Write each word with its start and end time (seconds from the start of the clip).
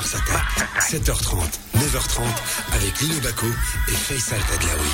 Mars 0.00 0.14
Attack. 0.14 0.46
7h30, 0.80 1.36
9h30 1.76 2.22
avec 2.72 3.00
Lino 3.02 3.20
Baco 3.20 3.46
et 3.86 3.92
Faisal 3.92 4.40
Tadlaoui. 4.40 4.88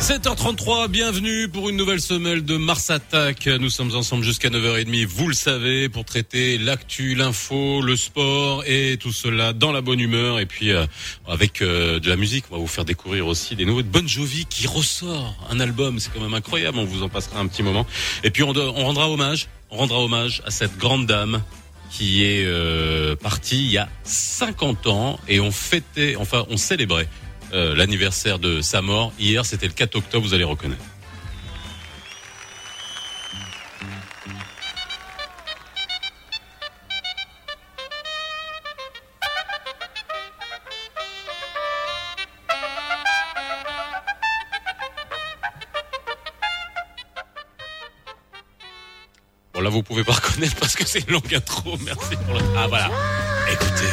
7h33, 0.00 0.86
bienvenue 0.86 1.48
pour 1.48 1.68
une 1.68 1.76
nouvelle 1.76 2.00
semaine 2.00 2.42
de 2.42 2.56
Mars 2.56 2.88
Attack. 2.88 3.48
Nous 3.48 3.68
sommes 3.68 3.96
ensemble 3.96 4.22
jusqu'à 4.22 4.48
9h30, 4.48 5.06
vous 5.06 5.26
le 5.26 5.34
savez, 5.34 5.88
pour 5.88 6.04
traiter 6.04 6.56
l'actu, 6.56 7.16
l'info, 7.16 7.82
le 7.82 7.96
sport 7.96 8.62
et 8.68 8.96
tout 8.96 9.12
cela 9.12 9.54
dans 9.54 9.72
la 9.72 9.80
bonne 9.80 9.98
humeur. 9.98 10.38
Et 10.38 10.46
puis 10.46 10.70
euh, 10.70 10.86
avec 11.26 11.62
euh, 11.62 11.98
de 11.98 12.08
la 12.08 12.16
musique, 12.16 12.44
on 12.52 12.54
va 12.54 12.60
vous 12.60 12.68
faire 12.68 12.84
découvrir 12.84 13.26
aussi 13.26 13.56
des 13.56 13.64
nouveaux 13.64 13.82
de 13.82 13.88
Bon 13.88 14.06
Jovi 14.06 14.46
qui 14.46 14.68
ressort 14.68 15.34
un 15.50 15.58
album, 15.58 15.98
c'est 15.98 16.12
quand 16.14 16.20
même 16.20 16.34
incroyable, 16.34 16.78
on 16.78 16.84
vous 16.84 17.02
en 17.02 17.08
passera 17.08 17.40
un 17.40 17.48
petit 17.48 17.64
moment. 17.64 17.86
Et 18.22 18.30
puis 18.30 18.44
on, 18.44 18.56
on 18.56 18.84
rendra 18.84 19.10
hommage, 19.10 19.48
on 19.72 19.78
rendra 19.78 19.98
hommage 19.98 20.42
à 20.46 20.52
cette 20.52 20.78
grande 20.78 21.06
dame 21.06 21.42
qui 21.90 22.24
est 22.24 22.44
euh, 22.44 23.16
partie 23.16 23.64
il 23.64 23.70
y 23.70 23.78
a 23.78 23.88
50 24.04 24.86
ans 24.86 25.20
et 25.28 25.40
on 25.40 25.50
fêtait, 25.50 26.16
enfin 26.16 26.46
on 26.48 26.56
célébrait 26.56 27.08
euh, 27.52 27.74
l'anniversaire 27.74 28.38
de 28.38 28.60
sa 28.60 28.80
mort. 28.80 29.12
Hier, 29.18 29.44
c'était 29.44 29.66
le 29.66 29.72
4 29.72 29.96
octobre, 29.96 30.24
vous 30.24 30.34
allez 30.34 30.44
reconnaître. 30.44 30.84
Parce 50.58 50.74
que 50.74 50.86
c'est 50.86 51.00
une 51.06 51.14
longue 51.14 51.34
intro. 51.34 51.76
Merci 51.84 52.16
pour 52.24 52.34
la... 52.34 52.40
Ah 52.56 52.66
voilà. 52.66 52.90
Écoutez. 53.52 53.86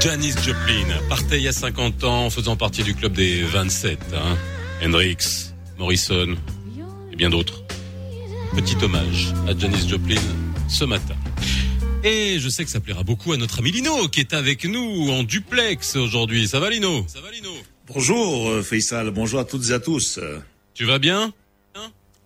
Janis 0.00 0.34
Joplin 0.44 0.86
partait 1.08 1.38
il 1.38 1.42
y 1.42 1.48
a 1.48 1.52
50 1.52 2.04
ans 2.04 2.30
faisant 2.30 2.56
partie 2.56 2.82
du 2.82 2.94
club 2.94 3.14
des 3.14 3.42
27. 3.42 3.98
Hein. 4.14 4.36
Hendrix, 4.84 5.16
Morrison 5.78 6.36
et 7.12 7.16
bien 7.16 7.30
d'autres. 7.30 7.64
Petit 8.54 8.76
hommage 8.82 9.34
à 9.48 9.58
Janis 9.58 9.88
Joplin 9.88 10.20
ce 10.68 10.84
matin. 10.84 11.14
Et 12.04 12.38
je 12.38 12.48
sais 12.48 12.64
que 12.64 12.70
ça 12.70 12.78
plaira 12.78 13.02
beaucoup 13.02 13.32
à 13.32 13.36
notre 13.36 13.58
ami 13.58 13.72
Lino 13.72 14.08
qui 14.08 14.20
est 14.20 14.32
avec 14.32 14.64
nous 14.64 15.10
en 15.10 15.24
duplex 15.24 15.96
aujourd'hui. 15.96 16.46
Ça 16.46 16.60
va 16.60 16.70
Lino 16.70 17.04
Ça 17.08 17.20
va 17.20 17.30
Lino? 17.32 17.50
Bonjour 17.92 18.50
euh, 18.50 18.62
Faisal, 18.62 19.10
bonjour 19.10 19.40
à 19.40 19.44
toutes 19.44 19.70
et 19.70 19.72
à 19.72 19.80
tous. 19.80 20.20
Tu 20.74 20.84
vas 20.84 20.98
bien? 21.00 21.32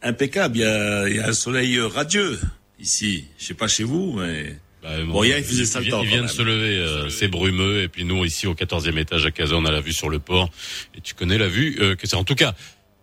Impeccable, 0.03 0.57
il 0.57 0.61
y, 0.61 0.65
a, 0.65 1.09
il 1.09 1.17
y 1.17 1.21
a 1.21 1.29
un 1.29 1.33
soleil 1.33 1.79
radieux 1.81 2.39
ici. 2.81 3.25
Je 3.39 3.47
sais 3.47 3.55
pas 3.55 3.69
chez 3.69 3.85
vous, 3.85 4.15
mais 4.19 4.57
bah, 4.83 4.91
bon, 5.07 5.23
hier, 5.23 5.39
il 5.39 5.45
faisait 5.45 5.65
ça 5.65 5.81
le 5.81 5.89
temps. 5.89 6.03
Il 6.03 6.09
vient 6.09 6.23
de 6.23 6.27
se 6.27 6.43
lever, 6.43 6.77
euh, 6.77 7.09
c'est 7.09 7.29
brumeux. 7.29 7.83
Et 7.83 7.89
puis 7.89 8.05
nous, 8.05 8.25
ici, 8.25 8.47
au 8.47 8.55
14e 8.55 8.99
étage 8.99 9.25
à 9.25 9.31
Kazan, 9.31 9.63
on 9.63 9.65
a 9.65 9.71
la 9.71 9.81
vue 9.81 9.93
sur 9.93 10.09
le 10.09 10.19
port. 10.19 10.51
Et 10.97 11.01
tu 11.01 11.15
connais 11.15 11.39
la 11.39 11.49
vue 11.49 11.79
euh, 11.81 11.95
que 11.95 12.09
c'est. 12.09 12.17
En 12.17 12.25
tout 12.25 12.35
cas, 12.35 12.55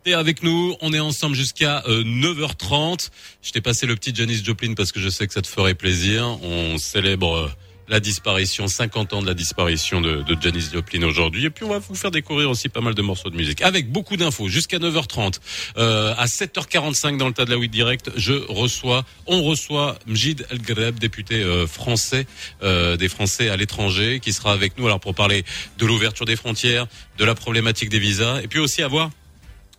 t'es 0.04 0.14
avec 0.14 0.44
nous. 0.44 0.76
On 0.82 0.92
est 0.92 1.00
ensemble 1.00 1.36
jusqu'à 1.36 1.84
9h30. 1.88 3.08
Euh, 3.08 3.10
Je 3.42 3.52
t'ai 3.52 3.62
passé 3.62 3.86
le 3.86 3.96
petit 3.96 4.14
Janis 4.14 4.44
Joplin 4.44 4.74
parce 4.74 4.92
que 4.92 5.00
je 5.00 5.08
sais 5.08 5.26
que 5.26 5.34
ça 5.34 5.42
te 5.42 5.48
ferait 5.48 5.76
plaisir. 5.76 6.26
On 6.44 6.78
célèbre 6.78 7.50
la 7.90 8.00
disparition, 8.00 8.68
50 8.68 9.14
ans 9.14 9.22
de 9.22 9.28
la 9.28 9.34
disparition 9.34 10.00
de, 10.00 10.22
de 10.22 10.38
Janis 10.40 10.70
Joplin 10.72 11.04
aujourd'hui. 11.04 11.46
Et 11.46 11.50
puis 11.50 11.66
on 11.66 11.70
va 11.70 11.80
vous 11.80 11.96
faire 11.96 12.12
découvrir 12.12 12.50
aussi 12.50 12.70
pas 12.70 12.82
mal 12.82 12.94
de 12.94 13.02
morceaux 13.02 13.30
de 13.30 13.36
musique. 13.36 13.62
Avec 13.62 13.92
beaucoup 13.92 14.16
d'infos, 14.16 14.48
jusqu'à 14.48 14.78
9h30. 14.78 15.40
Euh, 15.78 16.14
à 16.18 16.26
7h45 16.26 17.18
dans 17.18 17.28
le 17.28 17.34
tas 17.34 17.46
de 17.46 17.50
la 17.50 17.58
week 17.58 17.72
direct, 17.72 18.12
je 18.16 18.34
reçois, 18.34 19.06
on 19.26 19.44
reçoit 19.44 19.98
Mjid 20.06 20.46
El 20.50 20.62
Greb, 20.62 21.00
député 21.00 21.44
euh, 21.44 21.68
français, 21.68 22.28
euh, 22.64 22.96
des 22.96 23.10
Français 23.10 23.50
à 23.50 23.58
l'étranger, 23.58 24.20
qui 24.20 24.34
sera 24.34 24.54
avec 24.54 24.78
nous 24.78 24.86
alors 24.86 25.00
pour 25.00 25.16
parler 25.16 25.44
de 25.78 25.86
l'ouverture 25.86 26.26
des 26.26 26.36
frontières, 26.36 26.88
de 27.18 27.26
la 27.26 27.36
problématique 27.36 27.90
des 27.90 28.00
visas, 28.00 28.42
et 28.42 28.48
puis 28.48 28.60
aussi 28.60 28.84
avoir 28.84 29.10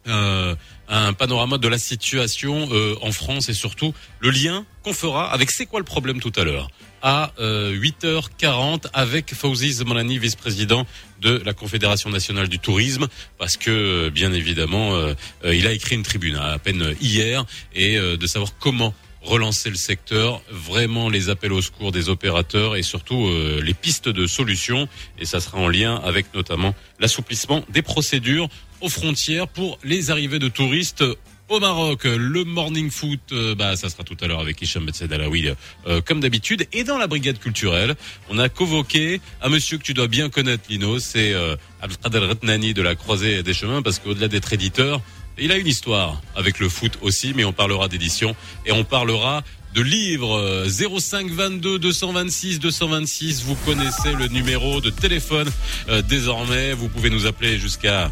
euh, 0.08 0.54
un 0.88 1.12
panorama 1.12 1.58
de 1.58 1.68
la 1.68 1.78
situation 1.78 2.68
euh, 2.72 2.96
en 3.02 3.12
France 3.12 3.48
et 3.48 3.54
surtout 3.54 3.94
le 4.18 4.30
lien 4.30 4.64
qu'on 4.82 4.92
fera 4.92 5.30
avec 5.30 5.50
c'est 5.50 5.66
quoi 5.66 5.78
le 5.78 5.84
problème 5.84 6.20
tout 6.20 6.32
à 6.36 6.42
l'heure? 6.42 6.68
À 7.02 7.32
8h40 7.38 8.86
euh, 8.86 8.88
avec 8.92 9.34
Fauzi 9.34 9.72
Zmanani, 9.72 10.18
vice-président 10.18 10.86
de 11.20 11.40
la 11.44 11.52
Confédération 11.52 12.10
nationale 12.10 12.48
du 12.48 12.58
tourisme, 12.58 13.08
parce 13.38 13.56
que 13.56 13.70
euh, 13.70 14.10
bien 14.10 14.32
évidemment, 14.32 14.94
euh, 14.94 15.14
il 15.44 15.66
a 15.66 15.72
écrit 15.72 15.96
une 15.96 16.02
tribune 16.02 16.36
à 16.36 16.58
peine 16.58 16.94
hier 17.00 17.44
et 17.74 17.98
de 17.98 18.26
savoir 18.26 18.52
comment 18.58 18.94
relancer 19.22 19.68
le 19.68 19.76
secteur, 19.76 20.40
vraiment 20.50 21.10
les 21.10 21.28
appels 21.28 21.52
au 21.52 21.60
secours 21.60 21.92
des 21.92 22.08
opérateurs 22.08 22.76
et 22.76 22.82
surtout 22.82 23.28
les 23.62 23.74
pistes 23.74 24.08
de 24.08 24.26
solutions. 24.26 24.88
Et 25.18 25.26
ça 25.26 25.40
sera 25.40 25.58
en 25.58 25.68
lien 25.68 25.96
avec 25.96 26.32
notamment 26.34 26.74
l'assouplissement 26.98 27.62
des 27.68 27.82
procédures 27.82 28.48
aux 28.80 28.88
frontières 28.88 29.46
pour 29.46 29.78
les 29.84 30.10
arrivées 30.10 30.38
de 30.38 30.48
touristes 30.48 31.04
au 31.50 31.60
Maroc. 31.60 32.04
Le 32.04 32.44
morning 32.44 32.90
foot, 32.90 33.20
euh, 33.32 33.54
bah, 33.54 33.76
ça 33.76 33.90
sera 33.90 34.04
tout 34.04 34.16
à 34.20 34.26
l'heure 34.26 34.40
avec 34.40 34.62
Hicham 34.62 34.86
Betsedalaoui, 34.86 35.50
euh, 35.86 36.00
comme 36.00 36.20
d'habitude. 36.20 36.66
Et 36.72 36.84
dans 36.84 36.96
la 36.96 37.08
brigade 37.08 37.38
culturelle, 37.38 37.96
on 38.28 38.38
a 38.38 38.48
convoqué 38.48 39.20
un 39.42 39.48
monsieur 39.48 39.76
que 39.76 39.82
tu 39.82 39.92
dois 39.92 40.06
bien 40.06 40.30
connaître, 40.30 40.64
Lino. 40.70 40.98
C'est 41.00 41.32
euh, 41.32 41.56
Abdelkader 41.82 42.18
Retnani 42.20 42.72
de 42.72 42.82
la 42.82 42.94
Croisée 42.94 43.42
des 43.42 43.52
Chemins, 43.52 43.82
parce 43.82 43.98
qu'au-delà 43.98 44.28
d'être 44.28 44.52
éditeur, 44.52 45.02
il 45.38 45.50
a 45.52 45.56
une 45.56 45.66
histoire 45.66 46.20
avec 46.36 46.60
le 46.60 46.68
foot 46.68 46.98
aussi, 47.02 47.32
mais 47.34 47.44
on 47.44 47.52
parlera 47.52 47.88
d'édition 47.88 48.36
et 48.64 48.72
on 48.72 48.84
parlera 48.84 49.42
de 49.74 49.82
livres 49.82 50.66
05 50.68 51.30
22 51.30 51.78
226 51.78 52.58
226 52.58 53.44
vous 53.44 53.54
connaissez 53.64 54.12
le 54.18 54.26
numéro 54.26 54.80
de 54.80 54.90
téléphone 54.90 55.48
euh, 55.88 56.02
désormais 56.02 56.72
vous 56.72 56.88
pouvez 56.88 57.08
nous 57.08 57.26
appeler 57.26 57.56
jusqu'à 57.56 58.10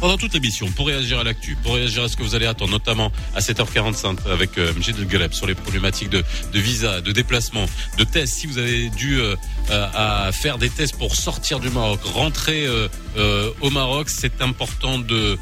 pendant 0.00 0.16
toute 0.16 0.32
l'émission 0.34 0.66
pour 0.72 0.86
réagir 0.86 1.20
à 1.20 1.24
l'actu, 1.24 1.56
pour 1.62 1.74
réagir 1.74 2.02
à 2.02 2.08
ce 2.08 2.16
que 2.16 2.22
vous 2.22 2.34
allez 2.34 2.46
attendre, 2.46 2.72
notamment 2.72 3.12
à 3.34 3.40
7h45 3.40 4.28
avec 4.30 4.58
euh, 4.58 4.72
Mjid 4.74 4.96
sur 5.32 5.46
les 5.46 5.54
problématiques 5.54 6.10
de, 6.10 6.24
de, 6.52 6.58
visa, 6.58 7.00
de 7.00 7.12
déplacement, 7.12 7.66
de 7.98 8.04
tests. 8.04 8.34
Si 8.34 8.46
vous 8.46 8.58
avez 8.58 8.88
dû 8.90 9.20
euh, 9.20 9.36
à 9.70 10.30
faire 10.32 10.58
des 10.58 10.70
tests 10.70 10.96
pour 10.96 11.14
sortir 11.14 11.60
du 11.60 11.68
Maroc, 11.70 12.00
rentrer 12.02 12.66
euh, 12.66 12.88
euh, 13.16 13.50
au 13.60 13.70
Maroc, 13.70 14.08
c'est 14.10 14.42
important 14.42 14.98
de 14.98 15.38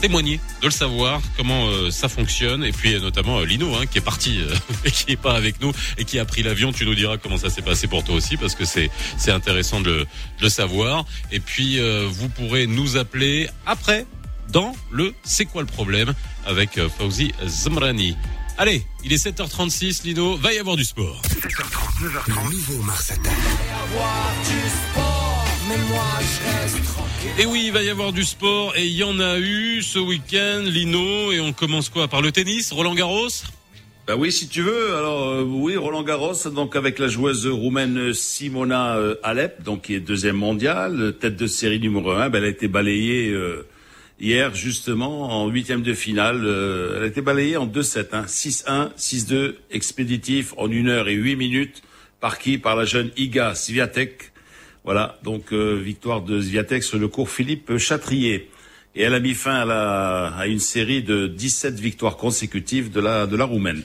témoigner, 0.00 0.40
de 0.60 0.66
le 0.66 0.72
savoir, 0.72 1.20
comment 1.36 1.68
euh, 1.68 1.90
ça 1.90 2.08
fonctionne. 2.08 2.64
Et 2.64 2.72
puis 2.72 2.98
notamment 3.00 3.38
euh, 3.38 3.44
Lino, 3.44 3.74
hein, 3.74 3.86
qui 3.86 3.98
est 3.98 4.02
parti 4.02 4.40
euh, 4.40 4.54
et 4.84 4.90
qui 4.90 5.12
est 5.12 5.16
pas 5.16 5.34
avec 5.34 5.60
nous 5.60 5.72
et 5.98 6.04
qui 6.04 6.18
a 6.18 6.24
pris 6.24 6.42
l'avion. 6.42 6.72
Tu 6.72 6.86
nous 6.86 6.94
diras 6.94 7.16
comment 7.16 7.36
ça 7.36 7.50
s'est 7.50 7.62
passé 7.62 7.86
pour 7.86 8.04
toi 8.04 8.14
aussi, 8.14 8.36
parce 8.36 8.54
que 8.54 8.64
c'est 8.64 8.90
c'est 9.16 9.32
intéressant 9.32 9.80
de, 9.80 9.90
de, 9.90 10.06
le 10.42 10.48
savoir. 10.48 11.04
Et 11.32 11.40
puis 11.40 11.78
vous 12.08 12.28
pourrez 12.28 12.66
nous 12.66 12.96
appeler 12.96 13.48
après 13.64 14.06
dans 14.50 14.74
le 14.90 15.14
C'est 15.24 15.44
quoi 15.44 15.62
le 15.62 15.66
problème 15.66 16.14
avec 16.44 16.78
Fauzi 16.98 17.32
Zamrani. 17.44 18.16
Allez, 18.58 18.86
il 19.04 19.12
est 19.12 19.22
7h36, 19.22 20.04
Lino, 20.04 20.36
va 20.36 20.52
y 20.52 20.58
avoir 20.58 20.76
du 20.76 20.84
sport. 20.84 21.20
7h30, 21.28 22.08
9h30, 22.08 22.50
nouveau 22.52 22.82
Mars 22.82 23.10
Attack. 23.10 23.34
Et 27.38 27.44
oui, 27.44 27.64
il 27.66 27.72
va 27.72 27.82
y 27.82 27.90
avoir 27.90 28.12
du 28.12 28.24
sport 28.24 28.74
et 28.76 28.86
il 28.86 28.96
y 28.96 29.04
en 29.04 29.20
a 29.20 29.38
eu 29.38 29.82
ce 29.82 29.98
week-end, 29.98 30.62
Lino, 30.64 31.32
et 31.32 31.40
on 31.40 31.52
commence 31.52 31.90
quoi? 31.90 32.08
Par 32.08 32.22
le 32.22 32.32
tennis, 32.32 32.72
Roland 32.72 32.94
Garros? 32.94 33.28
Bah 34.06 34.14
oui, 34.16 34.32
si 34.32 34.48
tu 34.48 34.62
veux. 34.62 34.94
Alors 34.94 35.28
euh, 35.28 35.42
oui, 35.42 35.76
Roland 35.76 36.02
Garros, 36.02 36.48
donc 36.50 36.76
avec 36.76 36.98
la 36.98 37.08
joueuse 37.08 37.46
roumaine 37.46 38.14
Simona 38.14 38.96
euh, 38.96 39.16
Alep, 39.22 39.62
donc 39.62 39.82
qui 39.82 39.94
est 39.94 40.00
deuxième 40.00 40.36
mondiale, 40.36 41.14
tête 41.20 41.36
de 41.36 41.46
série 41.46 41.80
numéro 41.80 42.10
un. 42.12 42.30
Ben, 42.30 42.38
elle 42.38 42.44
a 42.44 42.48
été 42.48 42.68
balayée 42.68 43.30
euh, 43.30 43.66
hier 44.18 44.54
justement 44.54 45.42
en 45.42 45.48
huitième 45.48 45.82
de 45.82 45.92
finale. 45.92 46.40
elle 46.96 47.02
a 47.02 47.06
été 47.06 47.20
balayée 47.20 47.58
en 47.58 47.66
2-7, 47.66 48.06
hein, 48.12 48.24
6-1, 48.26 48.94
6-2, 48.96 49.54
expéditif 49.70 50.54
en 50.56 50.70
une 50.70 50.88
heure 50.88 51.08
et 51.08 51.14
huit 51.14 51.36
minutes. 51.36 51.82
Par 52.20 52.38
qui? 52.38 52.56
Par 52.56 52.76
la 52.76 52.86
jeune 52.86 53.10
Iga 53.16 53.54
Sviatek 53.54 54.32
voilà, 54.86 55.18
donc 55.24 55.52
euh, 55.52 55.74
victoire 55.74 56.22
de 56.22 56.40
Zviatek 56.40 56.84
sur 56.84 57.00
le 57.00 57.08
cours 57.08 57.28
Philippe 57.28 57.76
Chatrier. 57.76 58.48
Et 58.94 59.02
elle 59.02 59.14
a 59.14 59.20
mis 59.20 59.34
fin 59.34 59.56
à, 59.56 59.64
la, 59.64 60.46
une 60.46 60.60
série 60.60 61.02
de 61.02 61.26
17 61.26 61.74
victoires 61.74 62.16
consécutives 62.16 62.92
de 62.92 63.00
la, 63.00 63.26
de 63.26 63.36
la 63.36 63.46
Roumaine. 63.46 63.82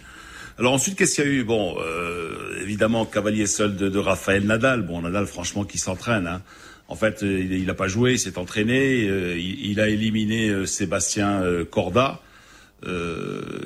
Alors 0.60 0.74
ensuite, 0.74 0.96
qu'est-ce 0.96 1.16
qu'il 1.16 1.26
y 1.26 1.28
a 1.28 1.32
eu? 1.32 1.44
Bon, 1.44 1.76
euh, 1.82 2.62
évidemment, 2.62 3.06
cavalier 3.06 3.48
seul 3.48 3.76
de, 3.76 3.98
Raphaël 3.98 4.46
Nadal. 4.46 4.84
Bon, 4.84 5.02
Nadal, 5.02 5.26
franchement, 5.26 5.64
qui 5.64 5.80
s'entraîne. 5.80 6.28
Hein. 6.28 6.44
En 6.88 6.96
fait, 6.96 7.24
euh, 7.24 7.48
il 7.50 7.66
n'a 7.66 7.74
pas 7.74 7.88
joué, 7.88 8.12
il 8.12 8.20
s'est 8.20 8.38
entraîné. 8.38 9.00
Il, 9.40 9.80
a 9.80 9.90
éliminé 9.90 10.68
Sébastien 10.68 11.42
Corda, 11.72 12.22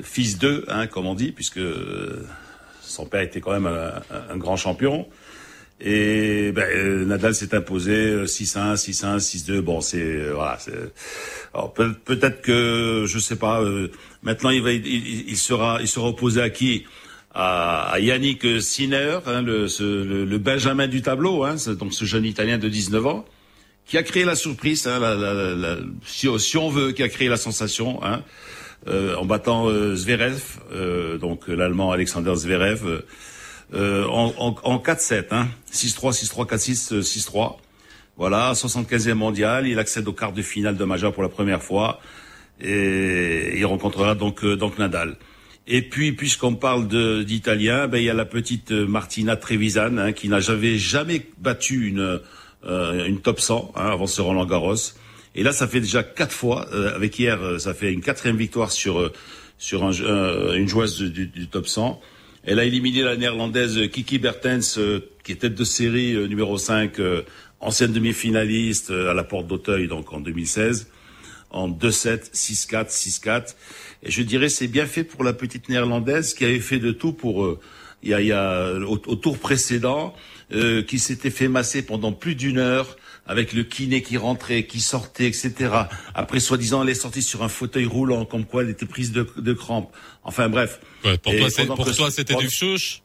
fils 0.04 0.38
d'eux, 0.38 0.64
hein, 0.70 0.88
comme 0.88 1.06
on 1.06 1.16
dit, 1.16 1.34
puisque 1.34 1.60
son 2.80 3.06
père 3.08 3.22
était 3.24 3.42
quand 3.42 3.60
même 3.60 3.68
un 3.68 4.38
grand 4.38 4.56
champion. 4.56 5.06
Et 5.82 6.52
ben, 6.54 6.64
euh, 6.64 7.06
Nadal 7.06 7.36
s'est 7.36 7.54
imposé 7.54 8.24
6-1, 8.24 8.76
6-1, 8.76 9.18
6-2. 9.20 9.60
Bon, 9.60 9.82
c'est 9.82 10.02
euh, 10.02 10.34
voilà. 10.34 10.58
Peut-être 12.06 12.42
que 12.42 13.06
je 13.08 13.20
sais 13.20 13.36
pas. 13.36 13.62
Euh, 13.62 13.90
maintenant, 14.24 14.52
il 14.52 14.62
va, 14.62 14.72
il, 14.72 14.86
il, 15.30 15.38
sera, 15.38 15.80
il 15.82 15.88
sera 15.88 16.08
opposé 16.08 16.42
à 16.42 16.50
qui? 16.50 16.86
À, 17.38 17.98
Yannick 18.00 18.62
Sinner, 18.62 19.20
hein, 19.26 19.42
le, 19.42 19.68
le, 20.24 20.38
Benjamin 20.38 20.88
du 20.88 21.02
tableau, 21.02 21.44
hein, 21.44 21.56
donc 21.78 21.94
ce 21.94 22.06
jeune 22.06 22.24
Italien 22.24 22.58
de 22.58 22.70
19 22.70 23.06
ans, 23.08 23.26
qui 23.86 23.98
a 23.98 24.04
créé 24.04 24.24
la 24.24 24.36
surprise, 24.36 24.88
hein, 24.88 25.00
la, 25.00 25.16
la, 25.16 25.34
la, 25.54 25.78
si, 26.06 26.30
si, 26.40 26.58
on 26.58 26.70
veut, 26.70 26.94
qui 26.94 27.04
a 27.04 27.10
créé 27.10 27.28
la 27.28 27.36
sensation, 27.36 28.02
hein, 28.06 28.24
euh, 28.88 29.16
en 29.16 29.26
battant 29.26 29.68
euh, 29.68 29.96
Zverev, 29.96 30.42
euh, 30.72 31.18
donc 31.18 31.48
l'Allemand 31.48 31.92
Alexander 31.92 32.36
Zverev, 32.36 33.02
euh, 33.74 34.06
en, 34.08 34.34
en, 34.38 34.56
en 34.64 34.78
4-7, 34.78 35.26
hein, 35.32 35.48
6-3, 35.72 36.14
6-3, 36.26 36.48
4-6, 36.48 37.02
6-3. 37.02 37.58
Voilà, 38.18 38.54
75e 38.54 39.14
mondial, 39.14 39.68
il 39.68 39.78
accède 39.80 40.08
au 40.08 40.14
quart 40.14 40.32
de 40.32 40.42
finale 40.42 40.78
de 40.78 40.86
majeur 40.86 41.12
pour 41.12 41.24
la 41.24 41.30
première 41.30 41.62
fois 41.62 42.00
et 42.62 43.58
il 43.58 43.66
rencontrera 43.66 44.16
donc 44.16 44.46
donc 44.46 44.78
Nadal. 44.78 45.18
Et 45.68 45.82
puis, 45.82 46.12
puisqu'on 46.12 46.56
parle 46.56 46.88
d'Italien, 47.26 47.88
ben, 47.88 47.98
il 47.98 48.04
y 48.04 48.10
a 48.10 48.14
la 48.14 48.26
petite 48.26 48.72
Martina 48.72 49.36
Trevisan 49.36 49.98
hein, 49.98 50.12
qui 50.14 50.30
n'a 50.30 50.40
jamais, 50.40 50.78
jamais 50.78 51.28
battu 51.40 51.88
une, 51.88 52.22
euh, 52.66 53.06
une 53.06 53.20
top 53.20 53.40
100 53.40 53.74
hein, 53.76 53.90
avant 53.92 54.06
ce 54.06 54.22
Roland 54.22 54.46
Garros. 54.46 54.76
Et 55.34 55.44
là, 55.44 55.54
ça 55.54 55.68
fait 55.68 55.80
déjà 55.80 56.04
quatre 56.04 56.32
fois. 56.32 56.68
Euh, 56.72 56.96
avec 56.96 57.18
hier, 57.18 57.42
euh, 57.42 57.58
ça 57.58 57.74
fait 57.74 57.92
une 57.92 58.02
quatrième 58.02 58.38
victoire 58.38 58.72
sur 58.72 59.12
sur 59.58 59.86
un, 59.86 59.92
une 60.54 60.68
joueuse 60.68 61.00
du, 61.00 61.28
du, 61.28 61.48
top 61.48 61.66
100. 61.66 62.00
Elle 62.46 62.60
a 62.60 62.66
éliminé 62.66 63.02
la 63.02 63.18
néerlandaise 63.18 63.90
Kiki 63.92 64.20
Bertens, 64.20 64.80
qui 65.24 65.32
est 65.32 65.36
tête 65.36 65.56
de 65.56 65.64
série 65.64 66.14
numéro 66.28 66.58
5, 66.58 66.94
ancienne 67.60 67.92
demi-finaliste 67.92 68.92
à 68.92 69.14
la 69.14 69.24
porte 69.24 69.48
d'Auteuil, 69.48 69.88
donc 69.88 70.14
en 70.14 70.20
2016, 70.20 70.88
en 71.50 71.70
2-7, 71.70 72.34
6-4, 72.34 72.90
6-4. 72.90 73.56
Et 74.04 74.12
je 74.12 74.22
dirais 74.22 74.50
c'est 74.50 74.68
bien 74.68 74.86
fait 74.86 75.04
pour 75.04 75.24
la 75.24 75.34
petite 75.34 75.70
néerlandaise 75.70 76.36
qui 76.36 76.46
avait 76.46 76.60
fait 76.60 76.80
de 76.80 76.92
tout 76.92 77.14
pour 77.14 77.58
il 78.06 78.10
y 78.10 78.14
a, 78.14 78.22
il 78.22 78.28
y 78.28 78.32
a 78.32 78.74
au, 78.88 78.98
tour 78.98 79.38
précédent 79.38 80.14
euh, 80.54 80.84
qui 80.84 81.00
s'était 81.00 81.32
fait 81.32 81.48
masser 81.48 81.82
pendant 81.82 82.12
plus 82.14 82.36
d'une 82.36 82.60
heure 82.60 82.98
avec 83.26 83.54
le 83.54 83.64
kiné 83.64 84.02
qui 84.02 84.18
rentrait, 84.18 84.66
qui 84.66 84.80
sortait, 84.80 85.28
etc. 85.28 85.54
Après, 86.14 86.40
soi-disant, 86.40 86.84
elle 86.84 86.90
est 86.90 86.94
sortie 86.94 87.22
sur 87.22 87.44
un 87.44 87.50
fauteuil 87.50 87.86
roulant, 87.86 88.26
comme 88.26 88.46
quoi 88.46 88.64
elle 88.64 88.70
était 88.70 88.86
prise 88.86 89.12
de, 89.12 89.28
de 89.38 89.54
crampes. 89.54 89.92
Enfin, 90.24 90.50
bref. 90.50 90.80
Ouais, 91.04 91.18
pour 91.18 91.34
toi, 91.34 91.76
pour 91.76 91.96
toi, 91.96 92.12
c'était 92.12 92.36
du 92.36 92.50
chouche 92.50 93.02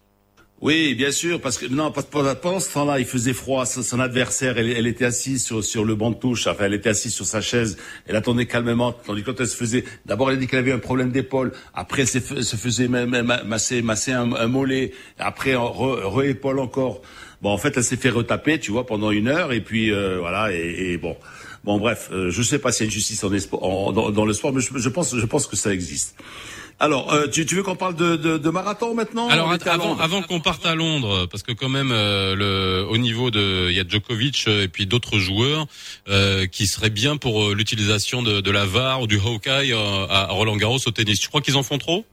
oui, 0.63 0.95
bien 0.95 1.11
sûr, 1.11 1.41
parce 1.41 1.57
que 1.57 1.65
non, 1.65 1.91
pendant 1.91 2.61
ce 2.61 2.71
temps-là, 2.75 2.99
il 2.99 3.07
faisait 3.07 3.33
froid. 3.33 3.65
Son 3.65 3.99
adversaire, 3.99 4.59
elle, 4.59 4.87
était 4.87 5.07
assise 5.07 5.43
sur, 5.43 5.65
sur 5.65 5.87
le 5.87 5.95
banc 5.95 6.11
de 6.11 6.17
touche. 6.17 6.47
Enfin, 6.47 6.67
elle 6.67 6.75
était 6.75 6.91
assise 6.91 7.15
sur 7.15 7.25
sa 7.25 7.41
chaise. 7.41 7.79
Elle 8.07 8.15
attendait 8.15 8.45
calmement. 8.45 8.93
Tandis 8.93 9.23
que 9.23 9.31
quand 9.31 9.41
elle 9.41 9.49
se 9.49 9.57
faisait, 9.57 9.85
d'abord, 10.05 10.31
elle 10.31 10.37
a 10.37 10.39
dit 10.39 10.49
qu'elle 10.49 10.59
avait 10.59 10.73
un 10.73 10.79
problème 10.79 11.13
d'épaule. 11.13 11.53
Après, 11.73 12.03
elle 12.03 12.45
se 12.45 12.57
faisait 12.57 12.89
masser, 12.89 13.81
masser 13.81 14.13
un, 14.13 14.35
un 14.35 14.47
mollet. 14.49 14.93
Après, 15.19 15.55
re-épaule 15.57 16.59
encore. 16.59 17.01
Bon, 17.43 17.51
en 17.51 17.59
fait, 17.59 17.77
elle 17.77 17.85
s'est 17.85 17.97
fait 17.97 18.11
retaper, 18.11 18.61
tu 18.61 18.71
vois, 18.71 18.87
pendant 18.87 19.11
une 19.11 19.29
heure. 19.29 19.53
Et 19.53 19.61
puis, 19.61 19.93
euh, 19.93 20.19
voilà. 20.19 20.53
Et, 20.53 20.93
et, 20.93 20.99
bon, 20.99 21.17
bon, 21.65 21.79
bref, 21.79 22.11
euh, 22.13 22.31
je 22.31 22.43
sais 22.43 22.59
pas 22.59 22.73
s'il 22.73 22.85
y 22.85 22.85
a 22.85 22.89
une 22.89 22.93
justice 22.93 23.25
en, 23.25 23.93
dans, 23.93 24.11
dans, 24.11 24.25
le 24.25 24.33
sport, 24.33 24.53
mais 24.53 24.61
je, 24.61 24.77
je 24.77 24.89
pense, 24.89 25.17
je 25.17 25.27
pense 25.27 25.47
que 25.47 25.57
ça 25.57 25.73
existe. 25.73 26.17
Alors, 26.83 27.13
euh, 27.13 27.27
tu, 27.27 27.45
tu, 27.45 27.57
veux 27.57 27.63
qu'on 27.63 27.77
parle 27.77 27.95
de, 27.95 28.17
de, 28.17 28.39
de, 28.39 28.51
marathon 28.51 28.95
maintenant 28.95 29.29
Alors 29.29 29.53
avant, 29.67 29.99
avant 29.99 30.23
qu'on 30.23 30.41
parte 30.41 30.65
à 30.65 30.75
Londres, 30.75 31.27
parce 31.31 31.43
que 31.43 31.53
quand 31.53 31.69
même 31.69 31.91
euh, 31.93 32.35
le, 32.35 32.87
au 32.89 32.97
niveau 32.97 33.31
de, 33.31 33.69
il 33.69 33.77
y 33.77 33.81
a 33.81 33.85
Djokovic 33.87 34.47
euh, 34.49 34.63
et 34.63 34.69
puis 34.69 34.87
d'autres 34.87 35.19
joueurs 35.19 35.67
euh, 36.09 36.47
qui 36.47 36.67
seraient 36.67 36.89
bien 36.89 37.19
pour 37.19 37.51
l'utilisation 37.51 38.23
de, 38.23 38.41
de, 38.41 38.51
la 38.51 38.65
VAR 38.65 39.03
ou 39.03 39.07
du 39.07 39.19
Hawkeye 39.19 39.75
à 39.75 40.29
Roland 40.31 40.57
Garros 40.57 40.79
au 40.87 40.91
tennis. 40.91 41.21
Tu 41.21 41.29
crois 41.29 41.43
qu'ils 41.43 41.57
en 41.57 41.63
font 41.63 41.77
trop? 41.77 42.07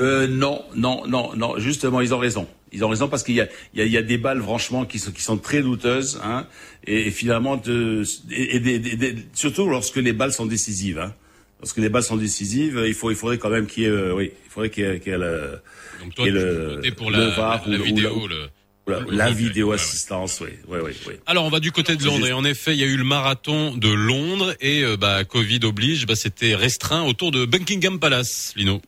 Euh, 0.00 0.26
non, 0.26 0.62
non, 0.74 1.06
non, 1.06 1.32
non. 1.36 1.58
Justement, 1.58 2.00
ils 2.00 2.14
ont 2.14 2.18
raison. 2.18 2.46
Ils 2.72 2.84
ont 2.84 2.88
raison 2.88 3.08
parce 3.08 3.22
qu'il 3.22 3.36
y 3.36 3.40
a, 3.40 3.48
il 3.74 3.80
y, 3.80 3.82
a, 3.82 3.86
il 3.86 3.92
y 3.92 3.96
a 3.96 4.02
des 4.02 4.18
balles 4.18 4.42
franchement 4.42 4.84
qui 4.84 4.98
sont, 4.98 5.12
qui 5.12 5.22
sont 5.22 5.38
très 5.38 5.62
douteuses, 5.62 6.20
hein, 6.22 6.46
et, 6.86 7.06
et 7.06 7.10
finalement, 7.10 7.56
de, 7.56 8.02
et, 8.30 8.56
et, 8.56 9.16
surtout 9.34 9.68
lorsque 9.68 9.96
les 9.96 10.12
balles 10.12 10.32
sont 10.32 10.46
décisives. 10.46 10.98
Hein 10.98 11.14
parce 11.60 11.72
que 11.72 11.80
les 11.80 11.88
balles 11.88 12.02
sont 12.02 12.16
décisives, 12.16 12.82
il 12.86 12.94
faut, 12.94 13.10
il 13.10 13.16
faudrait 13.16 13.38
quand 13.38 13.48
même 13.48 13.66
qu'il 13.66 13.84
y 13.84 13.86
ait, 13.86 13.90
euh, 13.90 14.14
oui, 14.14 14.30
il 14.44 14.50
faudrait 14.50 14.70
qu'il 14.70 14.84
y 14.84 14.86
ait, 14.86 15.00
qu 15.00 15.10
le, 15.10 15.60
Donc 16.02 16.14
toi, 16.14 16.28
le, 16.28 16.80
pour 16.96 17.10
la, 17.10 17.28
VAR 17.30 17.66
la, 17.66 17.78
vidéo, 17.78 18.26
le, 18.26 18.48
la, 19.10 19.30
vidéo 19.30 19.72
assistance, 19.72 20.40
oui, 20.42 20.50
oui, 20.68 20.92
oui, 21.06 21.14
Alors 21.26 21.44
on 21.44 21.48
va 21.48 21.60
du 21.60 21.72
côté 21.72 21.96
de 21.96 22.04
Londres 22.04 22.26
et 22.26 22.32
en 22.32 22.44
effet 22.44 22.74
il 22.74 22.80
y 22.80 22.84
a 22.84 22.86
eu 22.86 22.96
le 22.96 23.04
marathon 23.04 23.74
de 23.74 23.88
Londres 23.88 24.54
et 24.60 24.84
euh, 24.84 24.96
bah, 24.96 25.24
Covid 25.24 25.60
oblige, 25.64 26.06
bah, 26.06 26.14
c'était 26.14 26.54
restreint 26.54 27.04
autour 27.04 27.30
de 27.30 27.46
Buckingham 27.46 27.98
Palace, 27.98 28.52
Lino. 28.56 28.82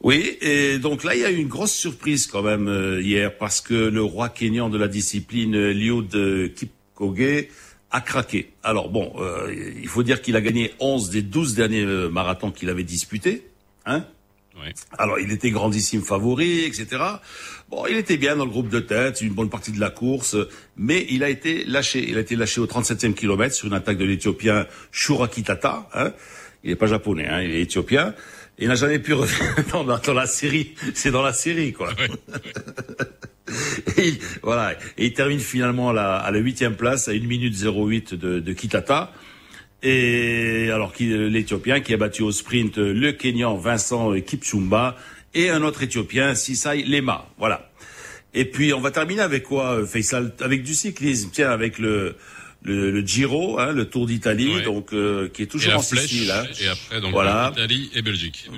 Oui, 0.00 0.36
et 0.40 0.78
donc 0.78 1.04
là 1.04 1.14
il 1.14 1.20
y 1.20 1.24
a 1.24 1.30
eu 1.30 1.36
une 1.36 1.48
grosse 1.48 1.72
surprise 1.72 2.26
quand 2.26 2.42
même 2.42 2.68
euh, 2.68 3.00
hier 3.00 3.36
parce 3.36 3.60
que 3.60 3.74
le 3.74 4.02
roi 4.02 4.28
kényan 4.28 4.68
de 4.68 4.78
la 4.78 4.88
discipline, 4.88 5.70
Liud 5.70 6.10
Kipchoge, 6.54 7.48
a 7.90 8.00
craqué. 8.00 8.52
Alors 8.62 8.90
bon, 8.90 9.12
euh, 9.18 9.54
il 9.80 9.88
faut 9.88 10.02
dire 10.02 10.20
qu'il 10.20 10.36
a 10.36 10.40
gagné 10.40 10.74
11 10.80 11.10
des 11.10 11.22
12 11.22 11.54
derniers 11.54 11.84
euh, 11.84 12.08
marathons 12.08 12.50
qu'il 12.50 12.68
avait 12.68 12.84
disputés. 12.84 13.46
Hein 13.84 14.04
Alors 14.98 15.20
il 15.20 15.30
était 15.32 15.50
grandissime 15.50 16.02
favori, 16.02 16.64
etc. 16.64 17.02
Bon, 17.68 17.84
il 17.86 17.96
était 17.96 18.16
bien 18.16 18.36
dans 18.36 18.44
le 18.44 18.50
groupe 18.50 18.68
de 18.68 18.80
tête, 18.80 19.20
une 19.20 19.34
bonne 19.34 19.50
partie 19.50 19.70
de 19.70 19.78
la 19.78 19.90
course, 19.90 20.36
mais 20.76 21.06
il 21.10 21.22
a 21.22 21.28
été 21.28 21.64
lâché. 21.64 22.04
Il 22.08 22.16
a 22.16 22.20
été 22.20 22.36
lâché 22.36 22.60
au 22.60 22.66
37e 22.66 23.12
kilomètre 23.12 23.54
sur 23.54 23.68
une 23.68 23.74
attaque 23.74 23.98
de 23.98 24.04
l'Éthiopien 24.04 24.66
Shura 24.90 25.28
Kitata. 25.28 25.88
Hein 25.94 26.12
il 26.66 26.70
n'est 26.70 26.76
pas 26.76 26.86
japonais, 26.86 27.26
hein, 27.28 27.42
il 27.42 27.52
est 27.52 27.62
éthiopien. 27.62 28.14
Il 28.58 28.68
n'a 28.68 28.74
jamais 28.74 28.98
pu 28.98 29.12
revenir 29.12 29.54
dans, 29.72 29.84
dans, 29.84 30.14
la 30.14 30.26
série. 30.26 30.74
C'est 30.94 31.10
dans 31.10 31.22
la 31.22 31.32
série, 31.32 31.72
quoi. 31.72 31.90
et, 33.98 34.14
voilà. 34.42 34.72
Et 34.96 35.06
il 35.06 35.12
termine 35.12 35.40
finalement 35.40 35.90
à 35.90 35.92
la, 35.92 36.16
à 36.16 36.30
la 36.30 36.38
huitième 36.38 36.74
place, 36.74 37.08
à 37.08 37.12
1 37.12 37.20
minute 37.20 37.54
08 37.54 38.14
de, 38.14 38.40
de 38.40 38.52
Kitata. 38.52 39.12
Et 39.82 40.70
alors 40.72 40.94
l'Éthiopien 40.98 41.80
qui 41.80 41.92
a 41.92 41.96
battu 41.98 42.22
au 42.22 42.32
sprint 42.32 42.78
le 42.78 43.12
Kenyan 43.12 43.56
Vincent 43.56 44.18
Kipchumba 44.20 44.96
et 45.34 45.50
un 45.50 45.62
autre 45.62 45.82
Éthiopien, 45.82 46.34
Sisai 46.34 46.82
Lema. 46.82 47.28
Voilà. 47.38 47.70
Et 48.32 48.46
puis 48.46 48.72
on 48.72 48.80
va 48.80 48.90
terminer 48.90 49.20
avec 49.20 49.44
quoi, 49.44 49.86
Faisal? 49.86 50.32
Avec 50.40 50.62
du 50.62 50.74
cyclisme. 50.74 51.30
Tiens, 51.32 51.50
avec 51.50 51.78
le 51.78 52.16
le, 52.66 52.90
le 52.90 53.06
Giro, 53.06 53.58
hein, 53.58 53.72
le 53.72 53.86
Tour 53.86 54.06
d'Italie, 54.06 54.62
donc 54.62 54.92
euh, 54.92 55.28
qui 55.28 55.42
est 55.42 55.46
toujours 55.46 55.74
en 55.74 55.82
Sicile. 55.82 56.30
Hein. 56.30 56.44
Et 56.60 56.68
après, 56.68 57.00
donc 57.00 57.12
voilà. 57.12 57.52
Italie 57.54 57.90
et 57.94 58.02
Belgique. 58.02 58.48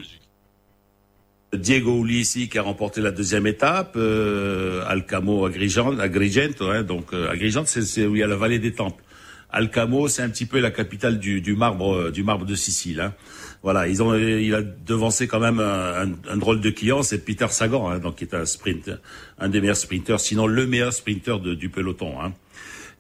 Diego 1.55 2.05
Ulissi 2.05 2.49
qui 2.49 2.59
a 2.59 2.63
remporté 2.63 3.01
la 3.01 3.11
deuxième 3.11 3.47
étape, 3.47 3.95
euh, 3.97 4.85
Alcamo 4.87 5.47
Agrigento, 5.47 6.69
hein, 6.69 6.83
donc 6.83 7.15
euh, 7.15 7.31
Agrigento 7.31 7.67
c'est 7.67 8.07
où 8.07 8.17
il 8.17 8.19
y 8.19 8.23
a 8.23 8.27
la 8.27 8.37
vallée 8.37 8.59
des 8.59 8.73
temples. 8.73 9.03
Alcamo 9.51 10.09
c'est 10.09 10.21
un 10.21 10.29
petit 10.29 10.45
peu 10.45 10.61
la 10.61 10.71
capitale 10.71 11.19
du, 11.19 11.41
du 11.41 11.57
marbre 11.57 11.95
euh, 11.95 12.11
du 12.11 12.23
marbre 12.23 12.45
de 12.45 12.55
Sicile. 12.55 13.01
Hein. 13.01 13.15
Voilà, 13.63 13.89
ils 13.89 14.03
ont 14.03 14.15
il 14.15 14.55
a 14.55 14.61
devancé 14.61 15.27
quand 15.27 15.41
même 15.41 15.59
un, 15.59 16.13
un, 16.31 16.37
drôle 16.37 16.61
de 16.61 16.69
client, 16.69 17.03
c'est 17.03 17.25
Peter 17.25 17.49
Sagan, 17.49 17.89
hein, 17.89 17.99
donc 17.99 18.17
qui 18.17 18.25
est 18.25 18.35
un 18.35 18.45
sprint, 18.45 18.91
un 19.39 19.49
des 19.49 19.63
meilleurs 19.63 19.77
sprinteurs, 19.77 20.21
sinon 20.21 20.47
le 20.47 20.67
meilleur 20.67 20.93
sprinter 20.93 21.41
de, 21.41 21.55
du 21.55 21.71
peloton. 21.71 22.21
Hein. 22.23 22.35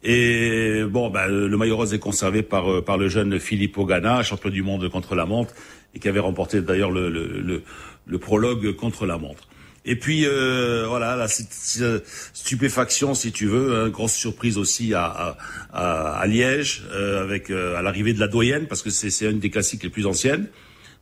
Et 0.04 0.84
bon, 0.88 1.10
ben, 1.10 1.26
le 1.26 1.56
maillot 1.56 1.76
rose 1.76 1.92
est 1.92 1.98
conservé 1.98 2.42
par, 2.42 2.70
euh, 2.70 2.84
par 2.84 2.98
le 2.98 3.08
jeune 3.08 3.40
Philippe 3.40 3.76
Ogana, 3.78 4.22
champion 4.22 4.50
du 4.50 4.62
monde 4.62 4.88
contre 4.88 5.14
la 5.16 5.26
montre, 5.26 5.54
et 5.94 5.98
qui 5.98 6.08
avait 6.08 6.20
remporté 6.20 6.60
d'ailleurs 6.60 6.90
le, 6.90 7.10
le, 7.10 7.26
le, 7.26 7.62
le, 8.06 8.18
prologue 8.18 8.76
contre 8.76 9.06
la 9.06 9.18
montre. 9.18 9.48
Et 9.84 9.96
puis 9.96 10.24
euh, 10.24 10.84
voilà, 10.86 11.16
la 11.16 11.26
stupéfaction, 11.28 13.14
si 13.14 13.32
tu 13.32 13.46
veux, 13.46 13.74
hein, 13.74 13.88
grosse 13.88 14.12
surprise 14.12 14.58
aussi 14.58 14.94
à, 14.94 15.36
à, 15.72 16.18
à 16.18 16.26
Liège, 16.26 16.84
euh, 16.92 17.22
avec 17.22 17.50
euh, 17.50 17.76
à 17.76 17.82
l'arrivée 17.82 18.12
de 18.12 18.20
la 18.20 18.28
doyenne, 18.28 18.66
parce 18.66 18.82
que 18.82 18.90
c'est 18.90 19.24
une 19.24 19.40
des 19.40 19.50
classiques 19.50 19.82
les 19.82 19.90
plus 19.90 20.06
anciennes. 20.06 20.46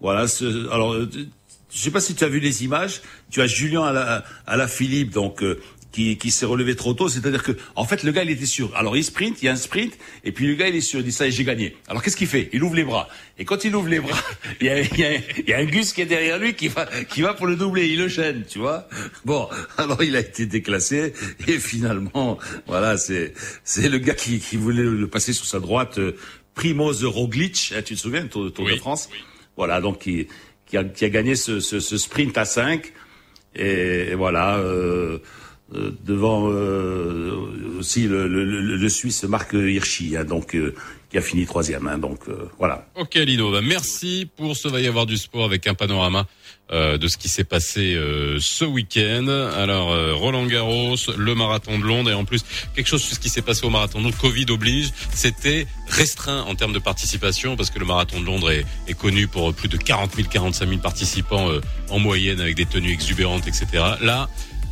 Voilà. 0.01 0.29
Ce, 0.29 0.71
alors, 0.73 0.95
je 0.95 1.79
sais 1.79 1.91
pas 1.91 2.01
si 2.01 2.15
tu 2.15 2.25
as 2.25 2.29
vu 2.29 2.39
les 2.39 2.65
images. 2.65 3.03
Tu 3.31 3.43
as 3.43 3.47
Julien 3.47 3.83
à 3.83 3.93
la, 3.93 4.25
à 4.47 4.57
la 4.57 4.69
Philippe, 4.69 5.11
donc 5.11 5.43
qui, 5.97 6.19
qui 6.19 6.31
s'est 6.31 6.45
relevé 6.45 6.77
trop 6.77 6.93
tôt. 6.93 7.09
C'est-à-dire 7.09 7.43
que, 7.43 7.53
en 7.75 7.87
fait, 7.87 8.03
le 8.03 8.13
gars, 8.13 8.23
il 8.23 8.31
était 8.31 8.45
sûr. 8.45 8.71
Alors, 8.77 8.99
il 8.99 9.03
sprint, 9.03 9.41
il 9.41 9.47
y 9.47 9.49
a 9.49 9.53
un 9.53 9.57
sprint, 9.57 9.95
et 10.25 10.33
puis 10.33 10.47
le 10.47 10.55
gars, 10.55 10.69
il 10.69 10.77
est 10.77 10.83
sûr. 10.83 11.01
Il 11.01 11.07
dit 11.07 11.13
ça, 11.13 11.29
j'ai 11.31 11.45
gagné. 11.45 11.75
Alors, 11.89 12.03
qu'est-ce 12.03 12.19
qu'il 12.19 12.27
fait? 12.27 12.51
Il 12.53 12.63
ouvre 12.63 12.75
les 12.75 12.85
bras. 12.85 13.09
Et 13.39 13.47
quand 13.47 13.65
il 13.65 13.75
ouvre 13.75 13.89
les 13.89 14.01
bras, 14.01 14.23
il 14.61 14.67
y 14.67 14.69
a, 14.69 14.81
il 14.81 14.99
y 14.99 15.05
a, 15.05 15.15
il 15.15 15.49
y 15.49 15.55
a 15.55 15.59
un 15.59 15.65
Gus 15.65 15.95
qui 15.95 16.03
est 16.03 16.07
derrière 16.07 16.39
lui 16.39 16.53
qui 16.53 16.69
va, 16.69 16.87
qui 17.09 17.23
va 17.23 17.33
pour 17.33 17.47
le 17.47 17.57
doubler. 17.57 17.89
Il 17.89 17.99
le 17.99 18.09
chaîne, 18.09 18.45
tu 18.47 18.59
vois. 18.59 18.89
Bon, 19.25 19.49
alors 19.79 20.03
il 20.03 20.15
a 20.17 20.21
été 20.21 20.45
déclassé, 20.45 21.15
et 21.49 21.59
finalement, 21.59 22.39
voilà, 22.67 22.99
c'est, 22.99 23.33
c'est 23.65 23.89
le 23.89 23.97
gars 23.97 24.15
qui, 24.15 24.39
qui 24.39 24.59
voulait 24.59 24.83
le 24.83 25.09
passer 25.09 25.33
sur 25.33 25.47
sa 25.47 25.61
droite. 25.61 25.99
Euh, 25.99 26.15
Primoz 26.55 27.05
Roglic, 27.05 27.73
hein, 27.75 27.81
tu 27.83 27.95
te 27.95 28.01
souviens, 28.01 28.27
Tour, 28.27 28.53
Tour 28.53 28.69
de 28.69 28.77
France? 28.77 29.09
Voilà, 29.57 29.81
donc 29.81 30.01
qui, 30.01 30.27
qui, 30.67 30.77
a, 30.77 30.85
qui 30.85 31.07
a 31.07 31.09
gagné 31.09 31.37
ce, 31.37 31.61
ce, 31.61 31.81
ce 31.81 31.97
sprint 31.97 32.37
à 32.37 32.45
5. 32.45 32.93
Et, 33.55 34.09
et 34.11 34.15
voilà. 34.15 34.59
Euh, 34.59 35.21
euh, 35.75 35.91
devant 36.05 36.49
euh, 36.49 37.33
aussi 37.81 38.07
le, 38.07 38.29
le, 38.29 38.45
le, 38.45 38.77
le 38.77 38.89
Suisse 38.89 39.25
Marc 39.25 39.53
Hirschi, 39.53 40.17
hein, 40.17 40.23
donc 40.25 40.55
euh, 40.55 40.73
qui 41.11 41.19
a 41.19 41.21
fini 41.21 41.45
troisième. 41.45 41.89
Hein, 41.89 41.99
donc 41.99 42.21
euh, 42.29 42.49
voilà. 42.57 42.87
Ok 42.95 43.17
Lino, 43.17 43.51
bah, 43.51 43.63
merci 43.63 44.29
pour 44.37 44.57
ce 44.57 44.69
va 44.69 44.81
y 44.81 44.87
avoir 44.87 45.07
du 45.07 45.17
sport 45.17 45.45
avec 45.45 45.67
un 45.67 45.75
panorama 45.75 46.29
euh, 46.71 46.99
de 46.99 47.09
ce 47.09 47.17
qui 47.17 47.29
s'est 47.29 47.43
passé 47.43 47.99
ce 48.39 48.65
week-end. 48.65 49.27
Alors 49.57 49.89
Roland 50.17 50.47
Garros, 50.47 50.95
le 51.17 51.35
marathon 51.35 51.81
de 51.81 51.85
Londres 51.85 52.11
et 52.11 52.15
en 52.15 52.25
plus 52.25 52.45
quelque 52.77 52.87
chose 52.87 53.03
ce 53.03 53.19
qui 53.19 53.29
s'est 53.29 53.43
passé 53.43 53.67
au 53.67 53.71
marathon 53.71 54.01
de 54.01 54.13
Covid 54.13 54.47
oblige, 54.51 54.93
c'était 55.13 55.67
restreint 55.89 56.43
en 56.43 56.55
termes 56.55 56.75
de 56.75 56.79
participation 56.79 57.57
parce 57.57 57.71
que 57.71 57.81
le 57.81 57.87
marathon 57.87 58.21
de 58.21 58.27
Londres 58.27 58.53
est, 58.53 58.65
est 58.87 58.95
connu 58.95 59.27
pour 59.27 59.53
plus 59.53 59.69
de 59.69 59.77
40 59.77 60.15
000, 60.15 60.29
45 60.29 60.69
000 60.69 60.81
participants 60.81 61.49
en 61.91 61.99
moyenne 61.99 62.41
avec 62.41 62.55
des 62.55 62.67
tenues 62.67 62.93
exubérantes, 62.93 63.49
etc. 63.49 63.67
Là, 64.01 64.29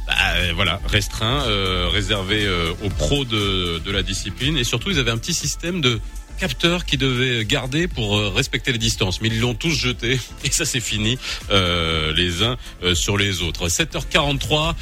bah, 0.07 0.15
voilà, 0.55 0.81
restreint, 0.87 1.45
euh, 1.47 1.89
réservé 1.91 2.45
euh, 2.45 2.73
aux 2.83 2.91
pros 2.91 3.25
de, 3.25 3.79
de 3.79 3.91
la 3.91 4.03
discipline. 4.03 4.57
Et 4.57 4.65
surtout, 4.65 4.91
ils 4.91 4.99
avaient 4.99 5.11
un 5.11 5.19
petit 5.19 5.35
système 5.35 5.81
de 5.81 6.01
capteurs 6.39 6.85
qui 6.85 6.97
devaient 6.97 7.45
garder 7.45 7.89
pour 7.89 8.17
euh, 8.17 8.29
respecter 8.29 8.73
les 8.73 8.79
distances. 8.79 9.21
Mais 9.21 9.29
ils 9.29 9.41
l'ont 9.41 9.55
tous 9.55 9.71
jeté 9.71 10.19
et 10.45 10.51
ça 10.51 10.65
c'est 10.65 10.81
fini 10.81 11.19
euh, 11.51 12.13
les 12.13 12.43
uns 12.43 12.57
euh, 12.83 12.95
sur 12.95 13.17
les 13.17 13.43
autres. 13.43 13.69
7h43, 13.69 14.75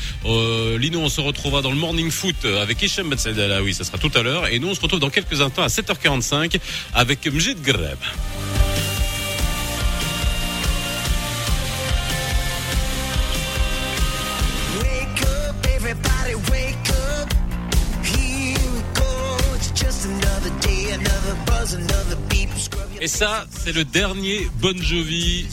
Lino 0.79 1.01
on 1.01 1.09
se 1.09 1.21
retrouvera 1.21 1.63
dans 1.63 1.71
le 1.71 1.77
morning 1.77 2.11
foot 2.11 2.45
avec 2.45 2.83
Hicham 2.83 3.09
Ben 3.09 3.63
oui 3.63 3.75
ça 3.75 3.85
sera 3.85 3.99
tout 3.99 4.13
à 4.15 4.23
l'heure. 4.23 4.47
Et 4.49 4.59
nous 4.59 4.69
on 4.69 4.75
se 4.75 4.81
retrouve 4.81 5.01
dans 5.01 5.11
quelques 5.11 5.41
instants 5.41 5.63
à 5.63 5.69
7h45 5.69 6.59
avec 6.95 7.27
Mjid 7.27 7.61
Greb. 7.63 7.99
Et 23.01 23.09
ça, 23.09 23.47
c'est 23.51 23.73
le 23.73 23.85
dernier 23.85 24.49
Bon 24.61 24.77
Jovi 24.81 25.47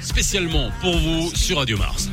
spécialement 0.00 0.70
pour 0.80 0.96
vous 0.96 1.34
sur 1.34 1.58
Radio 1.58 1.76
Mars. 1.78 2.08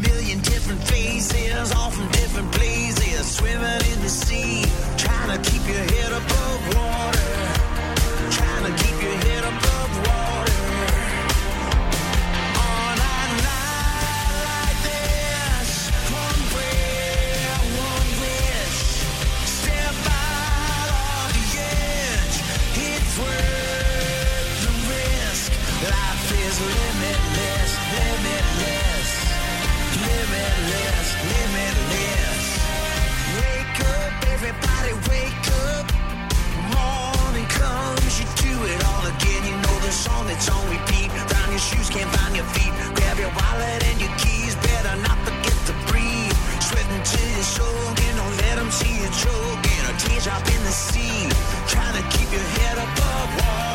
See 48.74 48.96
you 49.02 49.10
choking. 49.22 49.84
A 49.90 49.94
teardrop 50.00 50.48
in 50.48 50.62
the 50.64 50.72
sea, 50.72 51.30
trying 51.68 51.96
to 52.00 52.04
keep 52.18 52.30
your 52.32 52.48
head 52.58 52.78
above 52.78 53.30
water. 53.38 53.73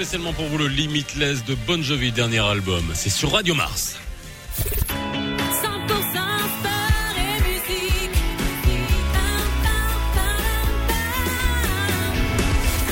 Spécialement 0.00 0.32
pour 0.32 0.46
vous 0.46 0.56
le 0.56 0.66
Limitless 0.66 1.44
de 1.44 1.54
Bon 1.66 1.82
Jovi, 1.82 2.10
dernier 2.10 2.38
album. 2.38 2.82
C'est 2.94 3.10
sur 3.10 3.32
Radio 3.32 3.54
Mars. 3.54 3.96
100% 4.56 4.64
sport 5.52 7.16
et 7.18 7.42
musique. 7.42 8.16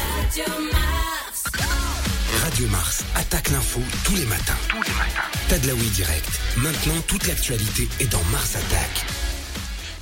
Radio 0.05 0.65
Mars. 0.71 1.45
Radio 2.45 2.69
Mars 2.69 3.05
attaque 3.15 3.49
l'info 3.53 3.81
tous 4.05 4.15
les 4.15 4.27
matins. 4.27 4.59
Tous 4.69 4.83
les 4.83 4.93
matins. 4.93 5.29
Tadlaoui 5.49 5.89
direct. 5.95 6.29
Maintenant, 6.59 7.01
toute 7.07 7.27
l'actualité 7.27 7.89
est 8.01 8.13
dans 8.13 8.25
Mars 8.25 8.55
Attaque. 8.55 9.08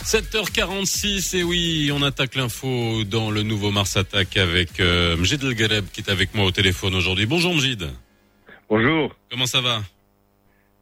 7h46 0.07 1.37
et 1.37 1.43
oui, 1.43 1.91
on 1.93 2.01
attaque 2.01 2.37
l'info 2.37 3.03
dans 3.03 3.33
le 3.33 3.43
nouveau 3.43 3.73
Mars 3.73 3.97
Attack 3.97 4.37
avec 4.37 4.79
euh, 4.79 5.17
Mjid 5.17 5.43
El 5.43 5.55
Gareb 5.55 5.87
qui 5.93 6.01
est 6.01 6.09
avec 6.09 6.33
moi 6.33 6.45
au 6.45 6.53
téléphone 6.53 6.95
aujourd'hui. 6.95 7.27
Bonjour 7.27 7.53
Mjid. 7.53 7.91
Bonjour, 8.71 9.17
Comment 9.29 9.47
ça 9.47 9.61
va? 9.61 9.83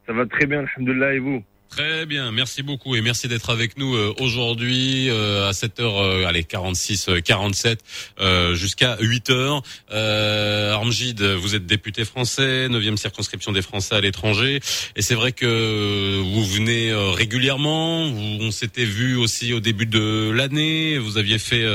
Ça 0.05 0.13
va 0.13 0.27
très 0.27 0.45
bien, 0.45 0.59
alhamdoulilah, 0.59 1.15
et 1.15 1.17
vous? 1.17 1.43
Très 1.69 2.05
bien, 2.05 2.31
merci 2.31 2.63
beaucoup 2.63 2.95
et 2.95 3.01
merci 3.01 3.27
d'être 3.27 3.49
avec 3.49 3.77
nous 3.77 3.95
euh, 3.95 4.13
aujourd'hui 4.21 5.09
euh, 5.09 5.49
à 5.49 5.51
7h 5.51 5.81
euh, 5.81 6.25
allez 6.25 6.45
46 6.45 7.09
euh, 7.09 7.19
47 7.19 7.79
euh, 8.21 8.55
jusqu'à 8.55 8.95
8h. 9.01 9.61
Euh, 9.91 10.71
Armgid, 10.71 11.21
vous 11.21 11.53
êtes 11.53 11.65
député 11.65 12.05
français, 12.05 12.69
9e 12.69 12.95
circonscription 12.95 13.51
des 13.51 13.61
Français 13.61 13.95
à 13.95 13.99
l'étranger. 13.99 14.61
Et 14.95 15.01
c'est 15.01 15.15
vrai 15.15 15.33
que 15.33 16.21
vous 16.23 16.45
venez 16.45 16.93
régulièrement, 16.93 18.09
vous- 18.09 18.37
on 18.39 18.51
s'était 18.51 18.85
vu 18.85 19.17
aussi 19.17 19.51
au 19.51 19.59
début 19.59 19.85
de 19.87 20.31
l'année, 20.33 20.97
vous 20.97 21.17
aviez 21.17 21.39
fait 21.39 21.65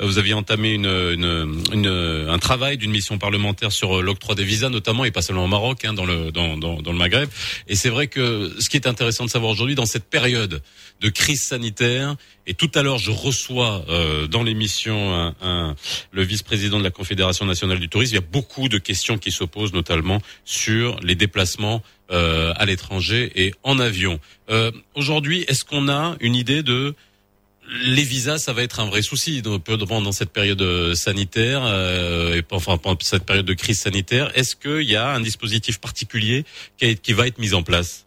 vous 0.00 0.18
aviez 0.18 0.34
entamé 0.34 0.74
une, 0.74 0.86
une, 0.86 1.60
une- 1.72 2.26
un 2.28 2.38
travail 2.38 2.76
d'une 2.78 2.92
mission 2.92 3.18
parlementaire 3.18 3.72
sur 3.72 4.00
l'octroi 4.00 4.36
des 4.36 4.44
visas 4.44 4.68
notamment 4.68 5.04
et 5.04 5.10
pas 5.10 5.22
seulement 5.22 5.44
au 5.46 5.48
Maroc 5.48 5.84
hein, 5.84 5.92
dans 5.92 6.04
le 6.06 6.30
dans, 6.30 6.56
dans 6.56 6.92
le 6.92 6.98
Maghreb. 6.98 7.28
Et 7.66 7.74
c'est 7.74 7.90
vrai 7.90 8.06
que 8.06 8.54
ce 8.60 8.68
qui 8.68 8.76
est 8.76 8.86
intéressant 8.86 9.26
savoir 9.30 9.50
aujourd'hui 9.52 9.74
dans 9.74 9.86
cette 9.86 10.04
période 10.04 10.62
de 11.00 11.08
crise 11.08 11.42
sanitaire. 11.42 12.16
Et 12.46 12.54
tout 12.54 12.70
à 12.74 12.82
l'heure, 12.82 12.98
je 12.98 13.10
reçois 13.10 13.84
euh, 13.88 14.26
dans 14.26 14.42
l'émission 14.42 15.14
un- 15.14 15.34
un- 15.40 15.74
le 16.12 16.22
vice-président 16.22 16.78
de 16.78 16.84
la 16.84 16.90
Confédération 16.90 17.46
nationale 17.46 17.78
du 17.78 17.88
tourisme. 17.88 18.12
Il 18.14 18.20
y 18.20 18.24
a 18.26 18.32
beaucoup 18.38 18.68
de 18.68 18.78
questions 18.78 19.16
qui 19.16 19.30
se 19.32 19.44
posent, 19.44 19.72
notamment 19.72 20.20
sur 20.44 20.98
les 21.00 21.14
déplacements 21.14 21.82
euh, 22.10 22.52
à 22.56 22.66
l'étranger 22.66 23.30
et 23.36 23.54
en 23.62 23.78
avion. 23.78 24.18
Euh, 24.50 24.72
aujourd'hui, 24.94 25.44
est-ce 25.48 25.64
qu'on 25.64 25.88
a 25.88 26.16
une 26.20 26.34
idée 26.34 26.62
de 26.62 26.94
les 27.84 28.02
visas, 28.02 28.38
ça 28.38 28.52
va 28.52 28.64
être 28.64 28.80
un 28.80 28.86
vrai 28.86 29.00
souci 29.00 29.42
dans, 29.42 29.60
pendant 29.60 30.10
cette 30.10 30.32
période 30.32 30.60
euh, 30.60 30.96
sanitaire, 30.96 31.60
euh, 31.64 32.42
enfin 32.50 32.78
pendant 32.78 32.98
cette 33.00 33.24
période 33.24 33.46
de 33.46 33.54
crise 33.54 33.78
sanitaire? 33.78 34.32
Est-ce 34.34 34.56
qu'il 34.56 34.90
y 34.90 34.96
a 34.96 35.10
un 35.10 35.20
dispositif 35.20 35.78
particulier 35.78 36.44
qui 36.78 37.12
va 37.12 37.28
être 37.28 37.38
mis 37.38 37.54
en 37.54 37.62
place? 37.62 38.06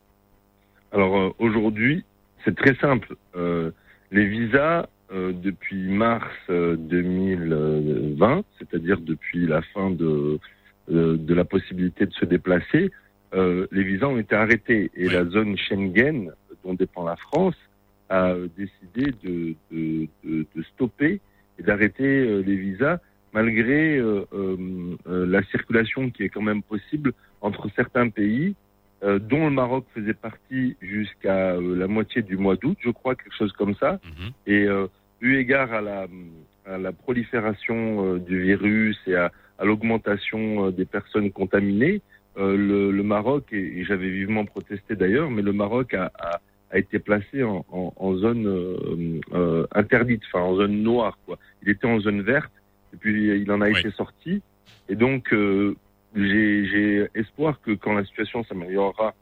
Alors 0.93 1.17
euh, 1.17 1.29
aujourd'hui, 1.39 2.05
c'est 2.45 2.55
très 2.55 2.75
simple. 2.75 3.15
Euh, 3.35 3.71
les 4.11 4.27
visas, 4.27 4.87
euh, 5.11 5.33
depuis 5.33 5.89
mars 5.89 6.31
euh, 6.49 6.75
2020, 6.77 8.43
c'est-à-dire 8.59 8.99
depuis 9.01 9.47
la 9.47 9.61
fin 9.73 9.89
de, 9.89 10.39
euh, 10.91 11.17
de 11.17 11.33
la 11.33 11.45
possibilité 11.45 12.05
de 12.05 12.13
se 12.13 12.25
déplacer, 12.25 12.91
euh, 13.33 13.65
les 13.71 13.83
visas 13.83 14.07
ont 14.07 14.19
été 14.19 14.35
arrêtés. 14.35 14.91
Et 14.95 15.07
Oui. 15.07 15.13
la 15.13 15.25
zone 15.25 15.57
Schengen, 15.57 16.31
dont 16.63 16.75
dépend 16.75 17.03
la 17.03 17.15
France, 17.15 17.55
a 18.09 18.29
euh, 18.29 18.47
décidé 18.55 19.11
de, 19.23 19.55
de, 19.71 20.07
de, 20.23 20.45
de 20.55 20.63
stopper 20.75 21.19
et 21.57 21.63
d'arrêter 21.63 22.03
euh, 22.03 22.43
les 22.45 22.55
visas 22.55 22.99
malgré 23.33 23.97
euh, 23.97 24.25
euh, 24.33 24.95
euh, 25.07 25.25
la 25.25 25.41
circulation 25.45 26.11
qui 26.11 26.23
est 26.23 26.29
quand 26.29 26.41
même 26.43 26.61
possible 26.61 27.13
entre 27.41 27.67
certains 27.75 28.09
pays 28.09 28.55
euh, 29.03 29.19
dont 29.19 29.45
le 29.45 29.51
Maroc 29.51 29.85
faisait 29.93 30.13
partie 30.13 30.75
jusqu'à 30.81 31.51
euh, 31.55 31.75
la 31.75 31.87
moitié 31.87 32.21
du 32.21 32.37
mois 32.37 32.55
d'août, 32.55 32.77
je 32.81 32.89
crois, 32.89 33.15
quelque 33.15 33.35
chose 33.37 33.51
comme 33.53 33.75
ça. 33.75 33.99
Mhm. 34.05 34.31
Et 34.47 34.63
euh, 34.65 34.87
eu 35.21 35.35
égard 35.37 35.73
à 35.73 35.81
la, 35.81 36.07
à 36.65 36.77
la 36.77 36.91
prolifération 36.91 38.17
du 38.17 38.41
virus 38.41 38.97
et 39.07 39.15
à, 39.15 39.31
à 39.59 39.65
l'augmentation 39.65 40.69
des 40.71 40.85
personnes 40.85 41.31
contaminées, 41.31 42.01
le, 42.37 42.91
le 42.91 43.03
Maroc, 43.03 43.45
et, 43.51 43.79
et 43.79 43.83
j'avais 43.85 44.09
vivement 44.09 44.43
protesté 44.45 44.95
d'ailleurs, 44.95 45.29
mais 45.29 45.41
le 45.43 45.53
Maroc 45.53 45.93
a, 45.93 46.11
a, 46.19 46.39
a 46.71 46.77
été 46.79 46.97
placé 46.99 47.43
en, 47.43 47.63
en, 47.71 47.93
en 47.95 48.15
zone 48.15 49.21
interdite, 49.71 50.23
enfin 50.27 50.43
en 50.43 50.55
zone 50.55 50.81
noire. 50.81 51.17
Quoi. 51.25 51.37
Il 51.61 51.69
était 51.69 51.85
en 51.85 51.99
zone 51.99 52.21
verte, 52.21 52.51
et 52.93 52.97
puis 52.97 53.27
il 53.39 53.51
en 53.51 53.61
a 53.61 53.69
Oui. 53.69 53.79
été 53.79 53.91
sorti. 53.91 54.41
Et 54.89 54.95
donc, 54.95 55.33
j'ai 56.15 57.07
espoir 57.15 57.59
que 57.61 57.71
quand 57.71 57.93
la 57.93 58.05
situation 58.05 58.43
s'améliorera 58.43 59.13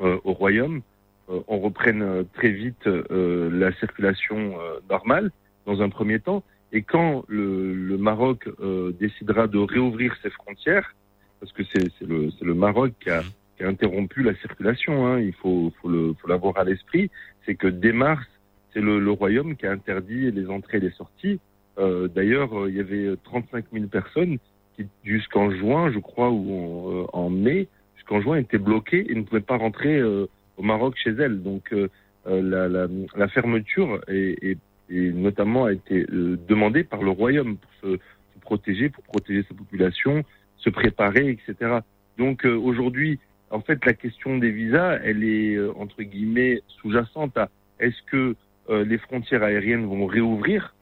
euh, 0.00 0.18
au 0.24 0.32
Royaume, 0.32 0.82
euh, 1.30 1.40
on 1.48 1.58
reprenne 1.58 2.02
euh, 2.02 2.22
très 2.34 2.50
vite 2.50 2.86
euh, 2.86 3.50
la 3.50 3.72
circulation 3.72 4.60
euh, 4.60 4.78
normale 4.88 5.30
dans 5.64 5.82
un 5.82 5.88
premier 5.88 6.20
temps. 6.20 6.42
Et 6.72 6.82
quand 6.82 7.24
le, 7.28 7.74
le 7.74 7.96
Maroc 7.98 8.48
euh, 8.60 8.92
décidera 9.00 9.46
de 9.46 9.58
réouvrir 9.58 10.14
ses 10.22 10.30
frontières, 10.30 10.94
parce 11.40 11.52
que 11.52 11.62
c'est 11.72 11.90
le, 12.02 12.28
le 12.40 12.54
Maroc 12.54 12.92
qui 13.00 13.10
a, 13.10 13.24
qui 13.56 13.64
a 13.64 13.68
interrompu 13.68 14.22
la 14.22 14.34
circulation, 14.36 15.06
hein, 15.06 15.20
il 15.20 15.32
faut, 15.32 15.72
faut 15.80 15.88
le- 15.88 16.14
faut 16.20 16.28
l'avoir 16.28 16.56
à 16.58 16.64
l'esprit, 16.64 17.10
c'est 17.44 17.54
que 17.54 17.66
dès 17.68 17.92
mars, 17.92 18.24
c'est 18.72 18.80
le, 18.80 18.98
le 19.00 19.10
Royaume 19.10 19.56
qui 19.56 19.66
a 19.66 19.72
interdit 19.72 20.30
les 20.30 20.48
entrées 20.48 20.78
et 20.78 20.80
les 20.80 20.90
sorties. 20.90 21.40
D'ailleurs, 21.78 22.68
il 22.68 22.74
y 22.76 22.80
avait 22.80 23.14
35 23.24 23.66
000 23.70 23.86
personnes 23.88 24.38
qui, 24.76 24.86
jusqu'en 25.04 25.50
juin, 25.50 25.90
je 25.92 25.98
crois, 25.98 26.30
ou 26.30 27.06
en, 27.12 27.26
euh, 27.26 27.30
mai, 27.30 27.68
jusqu'en 27.96 28.20
juin, 28.20 28.36
étaient 28.36 28.58
bloquées 28.58 29.10
et 29.10 29.14
ne 29.14 29.22
pouvaient 29.22 29.40
pas 29.40 29.56
rentrer 29.56 29.96
euh, 29.96 30.26
au 30.56 30.62
Maroc 30.62 30.96
chez 30.96 31.10
elles. 31.10 31.42
Donc, 31.42 31.72
euh, 31.72 31.88
la, 32.26 33.28
fermeture 33.28 34.00
est, 34.08 34.58
notamment 34.90 35.66
a 35.66 35.72
été 35.72 36.04
demandée 36.08 36.84
par 36.84 37.02
le 37.02 37.10
Royaume 37.10 37.56
pour 37.56 37.70
se, 37.82 37.98
protéger, 38.40 38.88
pour 38.88 39.02
protéger 39.04 39.44
sa 39.48 39.54
population, 39.54 40.24
se 40.58 40.70
préparer, 40.70 41.30
etc. 41.30 41.80
Donc, 42.18 42.44
aujourd'hui, 42.44 43.18
en 43.50 43.60
fait, 43.60 43.84
la 43.84 43.92
question 43.92 44.38
des 44.38 44.50
visas, 44.50 44.98
elle 45.04 45.24
est 45.24 45.58
entre 45.76 46.02
guillemets 46.02 46.62
sous-jacente 46.68 47.36
à 47.36 47.48
est-ce 47.78 48.02
que 48.10 48.36
les 48.68 48.98
frontières 48.98 49.42
aériennes 49.42 49.86
vont 49.86 50.06
réouvrir? 50.06 50.74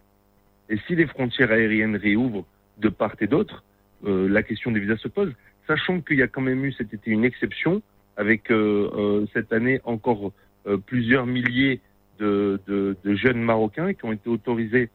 Et 0.71 0.79
si 0.87 0.95
les 0.95 1.07
frontières 1.07 1.51
aériennes 1.51 1.97
réouvrent 1.97 2.47
de 2.79 2.89
part 2.89 3.15
et 3.21 3.27
d'autre, 3.27 3.65
euh, 4.07 4.29
la 4.29 4.43
question 4.43 4.71
des 4.71 4.81
visas 4.81 4.97
se 4.97 5.09
pose, 5.09 5.33
sachant 5.67 6.01
qu'il 6.01 6.19
y 6.19 6.23
a 6.23 6.29
quand 6.29 6.41
même 6.43 6.65
eu 6.65 6.73
cet 6.73 6.93
été 6.93 7.11
une 7.11 7.25
exception 7.25 7.83
avec 8.17 8.51
euh, 8.51 8.91
euh, 8.97 9.27
cette 9.33 9.53
année 9.53 9.81
encore 9.85 10.33
plusieurs 10.87 11.27
milliers 11.27 11.81
de, 12.19 12.59
jeunes 13.05 13.43
Marocains 13.43 13.93
qui 13.93 14.05
ont 14.07 14.13
été 14.13 14.31
autorisés 14.31 14.89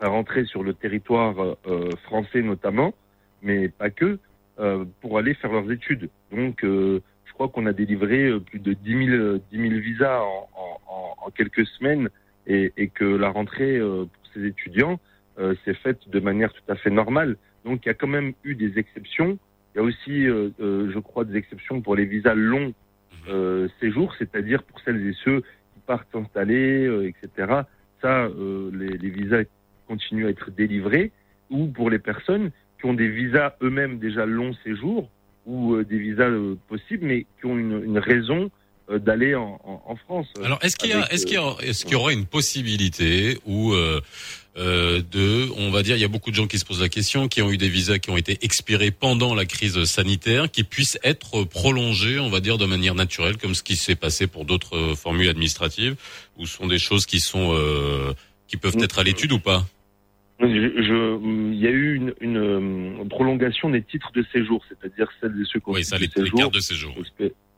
à 0.00 0.08
rentrer 0.08 0.44
sur 0.44 0.64
le 0.64 0.74
territoire 0.74 1.56
français 2.02 2.42
notamment, 2.42 2.94
mais 3.40 3.68
pas 3.68 3.90
que, 3.90 4.18
pour 5.00 5.18
aller 5.18 5.34
faire 5.34 5.52
leurs 5.52 5.70
études. 5.70 6.10
Donc, 6.32 6.64
je 7.28 7.32
crois 7.32 7.48
qu'on 7.48 7.66
a 7.66 7.72
délivré 7.72 8.28
plus 8.40 8.58
de 8.58 8.72
10 8.72 9.06
000, 9.06 9.16
euh, 9.16 9.40
10 9.52 9.68
000 9.68 9.80
visas 9.80 10.22
en, 10.22 11.30
quelques 11.36 11.66
semaines 11.66 12.08
et, 12.48 12.88
que 12.88 13.04
la 13.04 13.28
rentrée 13.28 13.78
pour 13.78 14.32
ces 14.32 14.46
étudiants 14.46 14.98
s'est 15.64 15.74
faite 15.74 16.08
de 16.08 16.18
manière 16.18 16.52
tout 16.52 16.72
à 16.72 16.74
fait 16.74 16.90
normale. 16.90 17.36
Donc, 17.68 17.84
il 17.84 17.88
y 17.88 17.90
a 17.90 17.94
quand 17.94 18.08
même 18.08 18.32
eu 18.44 18.54
des 18.54 18.78
exceptions. 18.78 19.38
Il 19.74 19.78
y 19.78 19.80
a 19.80 19.82
aussi, 19.84 20.26
euh, 20.26 20.48
euh, 20.58 20.90
je 20.90 20.98
crois, 20.98 21.24
des 21.26 21.36
exceptions 21.36 21.82
pour 21.82 21.96
les 21.96 22.06
visas 22.06 22.34
longs 22.34 22.72
euh, 23.28 23.68
séjours, 23.78 24.14
c'est-à-dire 24.18 24.62
pour 24.62 24.80
celles 24.80 25.06
et 25.06 25.12
ceux 25.22 25.40
qui 25.40 25.80
partent 25.86 26.08
s'installer, 26.10 26.86
euh, 26.86 27.06
etc. 27.10 27.62
Ça, 28.00 28.28
les, 28.72 28.96
les 28.96 29.10
visas 29.10 29.42
continuent 29.86 30.26
à 30.26 30.30
être 30.30 30.50
délivrés. 30.50 31.12
Ou 31.50 31.66
pour 31.66 31.90
les 31.90 31.98
personnes 31.98 32.50
qui 32.78 32.86
ont 32.86 32.94
des 32.94 33.08
visas 33.08 33.54
eux-mêmes 33.60 33.98
déjà 33.98 34.24
long 34.24 34.54
séjour 34.64 35.10
ou 35.44 35.82
des 35.82 35.98
visas 35.98 36.30
possibles, 36.68 37.06
mais 37.06 37.26
qui 37.38 37.46
ont 37.46 37.58
une, 37.58 37.82
une 37.84 37.98
raison 37.98 38.50
d'aller 38.96 39.34
en, 39.34 39.60
en, 39.64 39.82
en 39.86 39.96
France. 39.96 40.26
Alors, 40.42 40.58
est-ce 40.62 40.76
qu'il 40.76 40.90
y 40.90 40.92
est-ce 40.92 41.26
qu'il 41.26 41.34
y 41.34 41.38
a, 41.38 41.54
est-ce 41.62 41.84
qu'il 41.84 41.92
y 41.92 41.96
aura 41.96 42.12
une 42.12 42.24
possibilité 42.26 43.38
où 43.44 43.72
euh, 43.72 44.00
euh, 44.56 45.02
de, 45.12 45.48
on 45.56 45.70
va 45.70 45.82
dire, 45.82 45.94
il 45.96 46.00
y 46.00 46.04
a 46.04 46.08
beaucoup 46.08 46.30
de 46.30 46.34
gens 46.36 46.46
qui 46.46 46.58
se 46.58 46.64
posent 46.64 46.80
la 46.80 46.88
question, 46.88 47.28
qui 47.28 47.42
ont 47.42 47.50
eu 47.52 47.58
des 47.58 47.68
visas 47.68 47.98
qui 47.98 48.10
ont 48.10 48.16
été 48.16 48.38
expirés 48.42 48.90
pendant 48.90 49.34
la 49.34 49.44
crise 49.44 49.84
sanitaire, 49.84 50.50
qui 50.50 50.64
puissent 50.64 50.98
être 51.04 51.44
prolongés, 51.44 52.18
on 52.18 52.28
va 52.28 52.40
dire, 52.40 52.58
de 52.58 52.66
manière 52.66 52.94
naturelle, 52.94 53.36
comme 53.36 53.54
ce 53.54 53.62
qui 53.62 53.76
s'est 53.76 53.94
passé 53.94 54.26
pour 54.26 54.44
d'autres 54.44 54.76
euh, 54.76 54.94
formules 54.96 55.28
administratives, 55.28 55.94
ou 56.38 56.46
ce 56.46 56.56
sont 56.56 56.66
des 56.66 56.78
choses 56.80 57.06
qui 57.06 57.20
sont 57.20 57.52
euh, 57.54 58.12
qui 58.48 58.56
peuvent 58.56 58.76
être 58.80 58.98
à 58.98 59.02
l'étude 59.04 59.32
ou 59.32 59.38
pas? 59.38 59.66
Je, 60.40 60.46
je- 60.46 61.52
il 61.52 61.58
y 61.60 61.66
a 61.66 61.70
eu 61.70 61.94
une, 61.96 62.14
une, 62.20 62.36
euh, 63.02 63.04
prolongation 63.10 63.70
des 63.70 63.82
titres 63.82 64.10
de 64.14 64.24
séjour, 64.32 64.64
c'est-à-dire 64.68 65.08
celles 65.20 65.32
et 65.40 65.44
ceux 65.52 65.58
qui 65.60 65.68
ont 65.68 65.72
Oui, 65.72 65.84
ça, 65.84 65.98
les, 65.98 66.06
de 66.06 66.12
les 66.16 66.22
séjour. 66.22 66.38
cartes 66.38 66.54
de 66.54 66.60
séjour. 66.60 66.94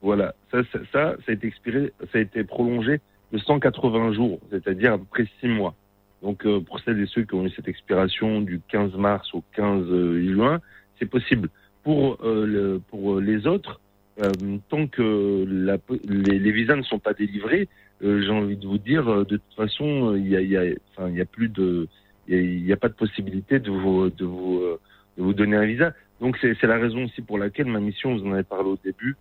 Voilà, 0.03 0.35
ça, 0.51 0.63
ça, 0.73 0.79
ça, 0.93 1.17
ça 1.25 1.25
a 1.29 1.33
été 1.33 1.47
expiré, 1.47 1.93
ça 2.13 2.19
a 2.19 2.21
été 2.21 2.45
prolongé 2.45 3.01
de 3.33 3.39
180 3.39 4.13
jours, 4.13 4.41
c'est-à-dire 4.51 4.95
à 4.95 4.99
peu 4.99 5.05
près 5.05 5.27
6 5.41 5.49
mois. 5.49 5.75
Donc, 6.23 6.45
euh, 6.47 6.61
pour 6.61 6.81
celles 6.81 7.01
et 7.01 7.07
ceux 7.07 7.23
qui 7.23 7.35
ont 7.35 7.47
eu 7.47 7.51
cette 7.51 7.69
expiration 7.69 8.41
du 8.41 8.61
15 8.69 8.95
mars 8.95 9.33
au 9.35 9.43
15 9.55 9.87
juin, 10.33 10.61
c'est 10.99 11.07
possible. 11.07 11.49
Pour, 11.83 12.19
euh, 12.25 12.79
pour 12.89 13.21
les 13.21 13.47
autres, 13.47 13.81
euh, 14.23 14.33
tant 14.69 14.87
que 14.87 15.47
la, 15.49 15.79
les, 16.05 16.39
les 16.39 16.53
visas 16.53 16.77
ne 16.77 16.83
sont 16.83 16.99
pas 16.99 17.15
délivrés, 17.15 17.69
euh, 18.03 18.23
j'ai 18.23 18.31
envie 18.31 18.57
de 18.57 18.67
vous 18.67 18.79
dire, 18.79 19.09
euh, 19.09 19.25
de 19.25 19.37
toute 19.37 19.55
façon, 19.57 20.13
euh, 20.13 20.19
il 20.19 20.29
y 20.29 20.37
a, 20.37 20.43
y 20.43 20.57
a, 20.57 20.63
a 20.99 21.25
plus 21.25 21.49
de, 21.49 21.89
il 22.29 22.67
y 22.67 22.73
a, 22.73 22.75
a 22.75 22.77
pas 22.77 22.89
de 22.89 22.95
possibilité 22.95 23.59
de 23.59 23.71
vous, 23.71 24.11
de 24.11 24.25
vous, 24.25 24.59
euh, 24.59 24.81
de 25.17 25.23
vous 25.23 25.33
donner 25.33 25.57
un 25.57 25.65
visa. 25.65 25.93
Donc, 26.21 26.37
c'est 26.41 26.55
c'est 26.61 26.67
la 26.67 26.79
raison 26.79 27.05
aussi 27.05 27.23
pour 27.23 27.39
laquelle 27.39 27.67
ma 27.67 27.81
mission, 27.81 28.15
vous 28.15 28.27
en 28.27 28.33
avez 28.33 28.43
parlé 28.43 28.69
au 28.69 28.79
début, 28.83 29.17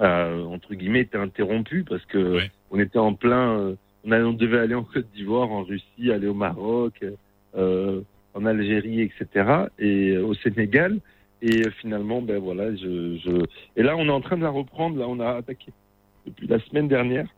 euh, 0.00 0.44
entre 0.44 0.74
guillemets, 0.74 1.00
était 1.00 1.18
interrompue 1.18 1.84
parce 1.88 2.04
que 2.06 2.18
Ouais. 2.36 2.50
on 2.70 2.78
était 2.78 2.98
en 2.98 3.14
plein, 3.14 3.58
euh, 3.58 3.74
on, 4.04 4.12
allait- 4.12 4.24
on 4.24 4.32
devait 4.32 4.58
aller 4.58 4.74
en 4.74 4.84
Côte 4.84 5.06
d'Ivoire, 5.14 5.50
en 5.50 5.62
Russie, 5.62 6.10
aller 6.12 6.26
au 6.28 6.34
Maroc, 6.34 7.04
euh, 7.56 8.00
en 8.34 8.44
Algérie, 8.44 9.00
etc. 9.00 9.66
et 9.78 10.10
euh, 10.16 10.24
au 10.26 10.34
Sénégal. 10.34 10.98
Et 11.42 11.68
finalement, 11.80 12.22
ben 12.22 12.38
voilà, 12.38 12.74
je, 12.74 13.16
je, 13.18 13.44
et 13.76 13.82
là, 13.82 13.94
on 13.96 14.06
est 14.06 14.10
en 14.10 14.20
train 14.22 14.36
de 14.38 14.42
la 14.42 14.48
reprendre. 14.50 14.98
Là, 14.98 15.06
on 15.08 15.20
a 15.20 15.32
attaqué 15.36 15.70
depuis 16.26 16.46
la 16.46 16.58
semaine 16.60 16.88
dernière. 16.88 17.28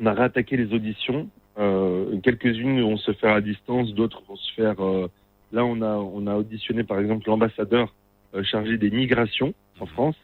On 0.00 0.06
a 0.06 0.12
réattaqué 0.14 0.56
les 0.56 0.72
auditions. 0.72 1.28
Euh, 1.58 2.18
Quelques-unes 2.22 2.80
vont 2.80 2.96
se 2.96 3.12
faire 3.12 3.34
à 3.34 3.40
distance, 3.40 3.92
d'autres 3.94 4.22
vont 4.28 4.36
se 4.36 4.52
faire. 4.54 4.80
euh, 4.80 5.08
là, 5.52 5.64
on 5.64 5.82
a, 5.82 5.96
on 5.96 6.26
a 6.28 6.36
auditionné 6.36 6.84
par 6.84 6.98
exemple 7.00 7.28
l'ambassadeur 7.28 7.92
euh, 8.34 8.42
chargé 8.44 8.78
des 8.78 8.90
migrations 8.90 9.52
en 9.80 9.86
France. 9.86 10.16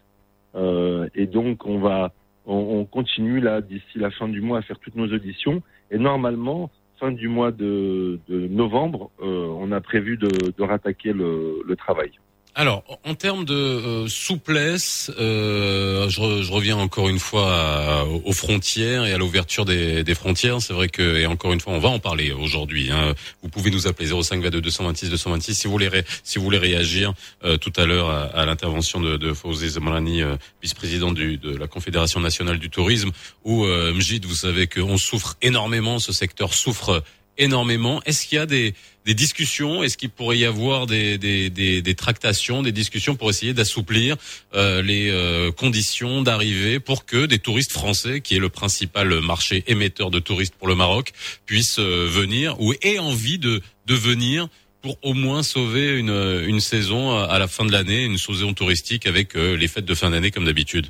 Euh, 0.57 1.09
et 1.15 1.27
donc, 1.27 1.67
on 1.67 1.79
va, 1.79 2.13
on, 2.47 2.55
on 2.55 2.85
continue 2.85 3.41
là 3.41 3.61
d'ici 3.61 3.99
la 3.99 4.11
fin 4.11 4.29
du 4.29 4.41
mois 4.41 4.59
à 4.59 4.63
faire 4.63 4.79
toutes 4.79 4.97
nos 4.97 5.13
auditions. 5.13 5.63
Et 5.91 5.99
normalement, 5.99 6.71
fin 6.99 7.13
du 7.13 7.29
mois 7.29 7.53
de, 7.53 8.19
novembre, 8.29 9.11
euh, 9.21 9.47
on 9.59 9.71
a 9.73 9.81
prévu 9.81 10.17
de, 10.17 10.29
de 10.57 10.63
rattaquer 10.63 11.13
le 11.13 11.75
travail. 11.77 12.13
Alors, 12.59 12.85
en 13.05 13.15
termes 13.15 13.45
de 13.45 13.53
euh, 13.55 14.09
souplesse, 14.09 15.11
euh, 15.21 16.09
je, 16.09 16.41
je 16.43 16.51
reviens 16.51 16.79
encore 16.79 17.11
une 17.11 17.19
fois 17.19 17.53
à- 17.55 18.05
aux 18.07 18.33
frontières 18.33 19.05
et 19.05 19.13
à 19.13 19.19
l'ouverture 19.19 19.67
des, 19.67 20.03
des 20.03 20.15
frontières. 20.15 20.63
C'est 20.63 20.73
vrai 20.73 20.89
que, 20.89 21.19
et 21.19 21.27
encore 21.27 21.53
une 21.53 21.61
fois, 21.61 21.75
on 21.75 21.81
va 21.81 21.91
en 21.91 21.99
parler 21.99 22.33
aujourd'hui. 22.33 22.91
hein. 22.91 23.13
Vous 23.43 23.51
pouvez 23.51 23.71
nous 23.71 23.87
appeler 23.87 24.09
05 24.09 24.43
22 24.43 24.63
226 24.63 25.11
226 25.11 25.55
si 25.55 25.67
vous 25.67 25.73
voulez, 25.73 25.91
si 26.25 26.39
vous 26.39 26.45
voulez 26.47 26.57
réagir 26.57 27.13
euh, 27.45 27.59
tout 27.59 27.75
à 27.77 27.85
l'heure 27.85 28.09
à, 28.09 28.23
à 28.23 28.47
l'intervention 28.47 29.01
de, 29.03 29.19
de 29.19 29.35
Fawzi 29.35 29.69
Zamrani, 29.69 30.23
euh, 30.23 30.37
vice-président 30.63 31.13
de 31.13 31.39
la 31.59 31.67
Confédération 31.67 32.21
nationale 32.21 32.59
du 32.59 32.71
tourisme, 32.71 33.11
où 33.45 33.67
euh, 33.67 33.93
Mjid, 33.93 34.25
vous 34.25 34.35
savez 34.35 34.67
qu'on 34.67 34.97
souffre 34.97 35.37
énormément, 35.43 35.99
ce 35.99 36.15
secteur 36.15 36.55
souffre 36.55 37.03
énormément. 37.39 38.03
Est-ce 38.05 38.27
qu'il 38.27 38.37
y 38.37 38.41
a 38.41 38.47
des, 38.47 38.75
des 39.05 39.15
discussions? 39.15 39.83
Est-ce 39.83 39.97
qu'il 39.97 40.11
pourrait 40.11 40.39
y 40.39 40.45
avoir 40.45 40.87
des, 40.87 41.19
des, 41.19 41.51
des, 41.51 41.83
des 41.83 41.95
tractations, 41.95 42.63
des 42.63 42.73
discussions 42.73 43.17
pour 43.17 43.31
essayer 43.31 43.55
d'assouplir 43.55 44.17
euh, 44.55 44.83
les 44.83 45.11
euh, 45.11 45.53
conditions 45.53 46.23
d'arrivée 46.23 46.81
pour 46.81 47.05
que 47.07 47.27
des 47.27 47.39
touristes 47.39 47.73
français, 47.73 48.21
qui 48.21 48.37
est 48.37 48.41
le 48.41 48.49
principal 48.49 49.21
marché 49.21 49.65
émetteur 49.67 50.11
de 50.11 50.19
touristes 50.19 50.55
pour 50.57 50.69
le 50.69 50.75
Maroc, 50.75 51.13
puissent 51.47 51.79
euh, 51.79 52.07
venir 52.09 52.61
ou 52.61 52.75
aient 52.83 52.99
envie 52.99 53.39
de, 53.39 53.63
de 53.87 53.95
venir 53.95 54.49
pour 54.83 54.99
au 55.03 55.15
moins 55.15 55.43
sauver 55.43 55.99
une, 55.99 56.45
une 56.47 56.61
saison 56.61 57.17
à 57.17 57.25
à 57.25 57.39
la 57.41 57.49
fin 57.49 57.65
de 57.65 57.73
l'année, 57.73 58.05
une 58.05 58.19
saison 58.19 58.55
touristique 58.55 59.07
avec 59.07 59.35
euh, 59.35 59.57
les 59.57 59.67
fêtes 59.67 59.85
de 59.85 59.95
fin 59.95 60.11
d'année 60.11 60.31
comme 60.31 60.45
d'habitude? 60.45 60.87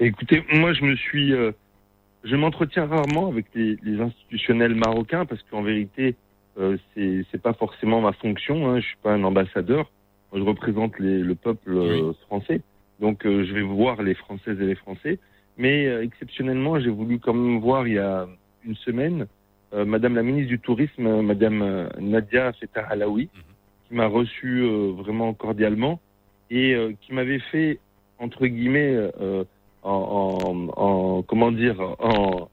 Écoutez, 0.00 0.42
moi 0.52 0.72
je 0.72 0.82
me 0.82 0.96
suis, 0.96 1.32
euh, 1.32 1.52
je 2.26 2.36
m'entretiens 2.36 2.86
rarement 2.86 3.28
avec 3.28 3.46
les, 3.54 3.76
les 3.82 4.00
institutionnels 4.00 4.74
marocains 4.74 5.24
parce 5.26 5.42
qu'en 5.44 5.62
vérité, 5.62 6.14
euh, 6.58 6.76
c'est 6.94 7.24
c'est 7.30 7.40
pas 7.40 7.52
forcément 7.54 8.00
ma 8.00 8.12
fonction. 8.12 8.68
Hein, 8.68 8.80
je 8.80 8.86
suis 8.86 8.96
pas 9.02 9.12
un 9.12 9.24
ambassadeur. 9.24 9.90
Moi, 10.32 10.40
je 10.40 10.46
représente 10.46 10.98
les- 10.98 11.22
le 11.22 11.34
peuple 11.34 11.70
euh, 11.76 12.12
français, 12.26 12.60
donc 13.00 13.24
euh, 13.26 13.44
je 13.44 13.52
vais 13.54 13.62
voir 13.62 14.02
les 14.02 14.14
Françaises 14.14 14.60
et 14.60 14.66
les 14.66 14.74
Français. 14.74 15.18
Mais 15.56 15.86
euh, 15.86 16.02
exceptionnellement, 16.02 16.78
j'ai 16.80 16.90
voulu 16.90 17.18
quand 17.18 17.32
même 17.34 17.60
voir 17.60 17.86
il 17.86 17.94
y 17.94 17.98
a 17.98 18.26
une 18.64 18.74
semaine 18.76 19.26
euh, 19.74 19.84
Madame 19.84 20.14
la 20.14 20.22
ministre 20.22 20.48
du 20.48 20.58
Tourisme, 20.58 21.22
Madame 21.22 21.88
Nadia 22.00 22.52
Feta 22.54 22.82
Alaoui, 22.82 23.28
qui 23.88 23.94
m'a 23.94 24.06
reçu 24.06 24.60
euh, 24.62 24.92
vraiment 24.96 25.32
cordialement 25.34 26.00
et 26.50 26.74
euh, 26.74 26.92
qui 27.00 27.12
m'avait 27.14 27.38
fait 27.52 27.78
entre 28.18 28.46
guillemets 28.46 28.94
euh, 29.20 29.44
en, 29.86 30.70
en, 30.76 30.82
en- 30.84 31.22
comment 31.22 31.52
dire 31.52 31.80
en, 31.80 32.48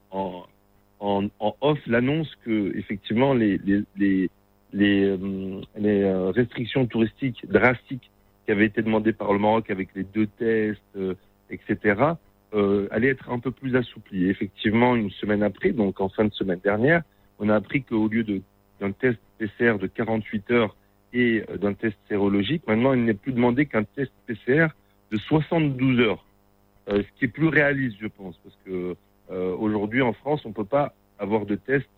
en, 1.00 1.30
off 1.60 1.78
l'annonce 1.86 2.32
que 2.44 2.76
effectivement 2.76 3.34
les 3.34 3.58
les 3.96 4.30
les 4.72 5.04
euh, 5.04 5.60
euh, 5.84 6.30
restrictions 6.30 6.86
touristiques 6.86 7.44
drastiques 7.48 8.10
qui 8.44 8.52
avaient 8.52 8.66
été 8.66 8.82
demandées 8.82 9.12
par 9.12 9.32
le 9.32 9.38
Maroc 9.38 9.70
avec 9.70 9.88
les 9.94 10.04
deux 10.04 10.26
tests 10.26 10.80
euh, 10.96 11.14
etc 11.50 12.14
allaient 12.92 13.08
être 13.08 13.30
un 13.30 13.40
peu 13.40 13.50
plus 13.50 13.74
assouplies. 13.74 14.30
Effectivement, 14.30 14.94
une 14.94 15.10
semaine 15.10 15.42
après, 15.42 15.72
donc 15.72 16.00
en 16.00 16.08
fin 16.08 16.24
de 16.24 16.32
semaine 16.32 16.60
dernière, 16.62 17.02
on 17.40 17.48
a 17.48 17.56
appris 17.56 17.82
qu'au 17.82 18.06
lieu 18.06 18.24
d'un 18.80 18.92
test 18.92 19.18
PCR 19.38 19.76
de 19.80 19.88
48 19.88 20.50
heures 20.52 20.76
et 21.12 21.42
d'un 21.60 21.74
test 21.74 21.96
sérologique, 22.08 22.62
maintenant 22.68 22.92
il 22.92 23.04
n'est 23.06 23.14
plus 23.14 23.32
demandé 23.32 23.66
qu'un 23.66 23.82
test 23.82 24.12
PCR 24.28 24.68
de 25.10 25.16
72 25.16 25.98
heures. 25.98 26.24
Euh, 26.88 27.02
ce 27.02 27.18
qui 27.18 27.24
est 27.24 27.28
plus 27.28 27.48
réaliste, 27.48 27.96
je 28.00 28.08
pense, 28.08 28.36
parce 28.44 28.56
que 28.64 28.96
euh, 29.30 29.56
aujourd'hui 29.56 30.02
en 30.02 30.12
France, 30.12 30.44
on 30.44 30.52
peut 30.52 30.64
pas 30.64 30.94
avoir 31.18 31.46
de 31.46 31.54
test 31.54 31.88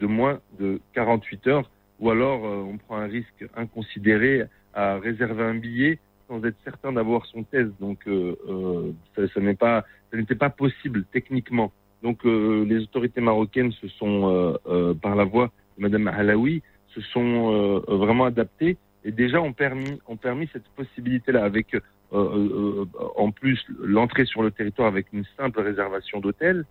de 0.00 0.06
moins 0.06 0.40
de 0.58 0.80
48 0.94 1.46
heures, 1.46 1.70
ou 2.00 2.10
alors 2.10 2.44
euh, 2.44 2.62
on 2.62 2.78
prend 2.78 2.96
un 2.96 3.06
risque 3.06 3.46
inconsidéré 3.56 4.44
à 4.74 4.98
réserver 4.98 5.42
un 5.42 5.54
billet 5.54 5.98
sans 6.28 6.44
être 6.44 6.56
certain 6.62 6.92
d'avoir 6.92 7.26
son 7.26 7.42
test. 7.42 7.70
Donc 7.80 8.06
euh, 8.06 8.36
euh, 8.48 8.92
ça, 9.16 9.22
ça 9.32 9.40
n'est 9.40 9.54
pas, 9.54 9.84
n'était 10.12 10.34
pas 10.34 10.50
possible 10.50 11.04
techniquement. 11.12 11.72
Donc 12.02 12.22
les 12.22 12.78
autorités 12.84 13.20
marocaines 13.20 13.72
se 13.72 13.88
sont, 13.88 14.56
par 15.02 15.16
la 15.16 15.24
voix 15.24 15.50
de 15.76 15.82
Madame 15.82 16.06
Halaoui, 16.06 16.62
se 16.94 17.00
sont 17.00 17.82
vraiment 17.88 18.26
adaptées 18.26 18.76
et 19.04 19.10
déjà 19.10 19.40
ont 19.40 19.52
permis, 19.52 19.98
ont 20.06 20.16
permis 20.16 20.48
cette 20.52 20.68
possibilité-là 20.76 21.42
avec 21.42 21.74
euh, 22.14 22.86
euh, 22.94 23.08
en 23.16 23.30
plus 23.30 23.62
l'entrée 23.82 24.24
sur 24.24 24.42
le 24.42 24.50
territoire 24.50 24.88
avec 24.88 25.12
une 25.12 25.24
simple 25.36 25.60
réservation 25.60 26.20
d'hôtel 26.20 26.64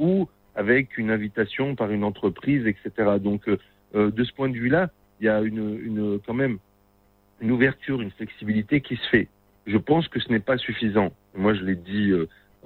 ou 0.00 0.28
avec 0.56 0.98
une 0.98 1.12
invitation 1.12 1.76
par 1.76 1.92
une 1.92 2.02
entreprise, 2.02 2.66
etc. 2.66 3.18
Donc 3.20 3.48
euh, 3.48 4.10
de 4.10 4.24
ce 4.24 4.32
point 4.32 4.48
de 4.48 4.54
vue-là, 4.54 4.90
il 5.20 5.26
y 5.26 5.28
a 5.28 5.42
une, 5.42 5.78
une 5.80 6.18
quand 6.26 6.34
même 6.34 6.58
une 7.40 7.52
ouverture, 7.52 8.02
une 8.02 8.10
flexibilité 8.10 8.80
qui 8.80 8.96
se 8.96 9.08
fait. 9.10 9.28
Je 9.66 9.78
pense 9.78 10.08
que 10.08 10.18
ce 10.18 10.28
n'est 10.28 10.40
pas 10.40 10.56
suffisant. 10.56 11.12
Moi, 11.36 11.54
je 11.54 11.62
l'ai 11.62 11.76
dit 11.76 12.10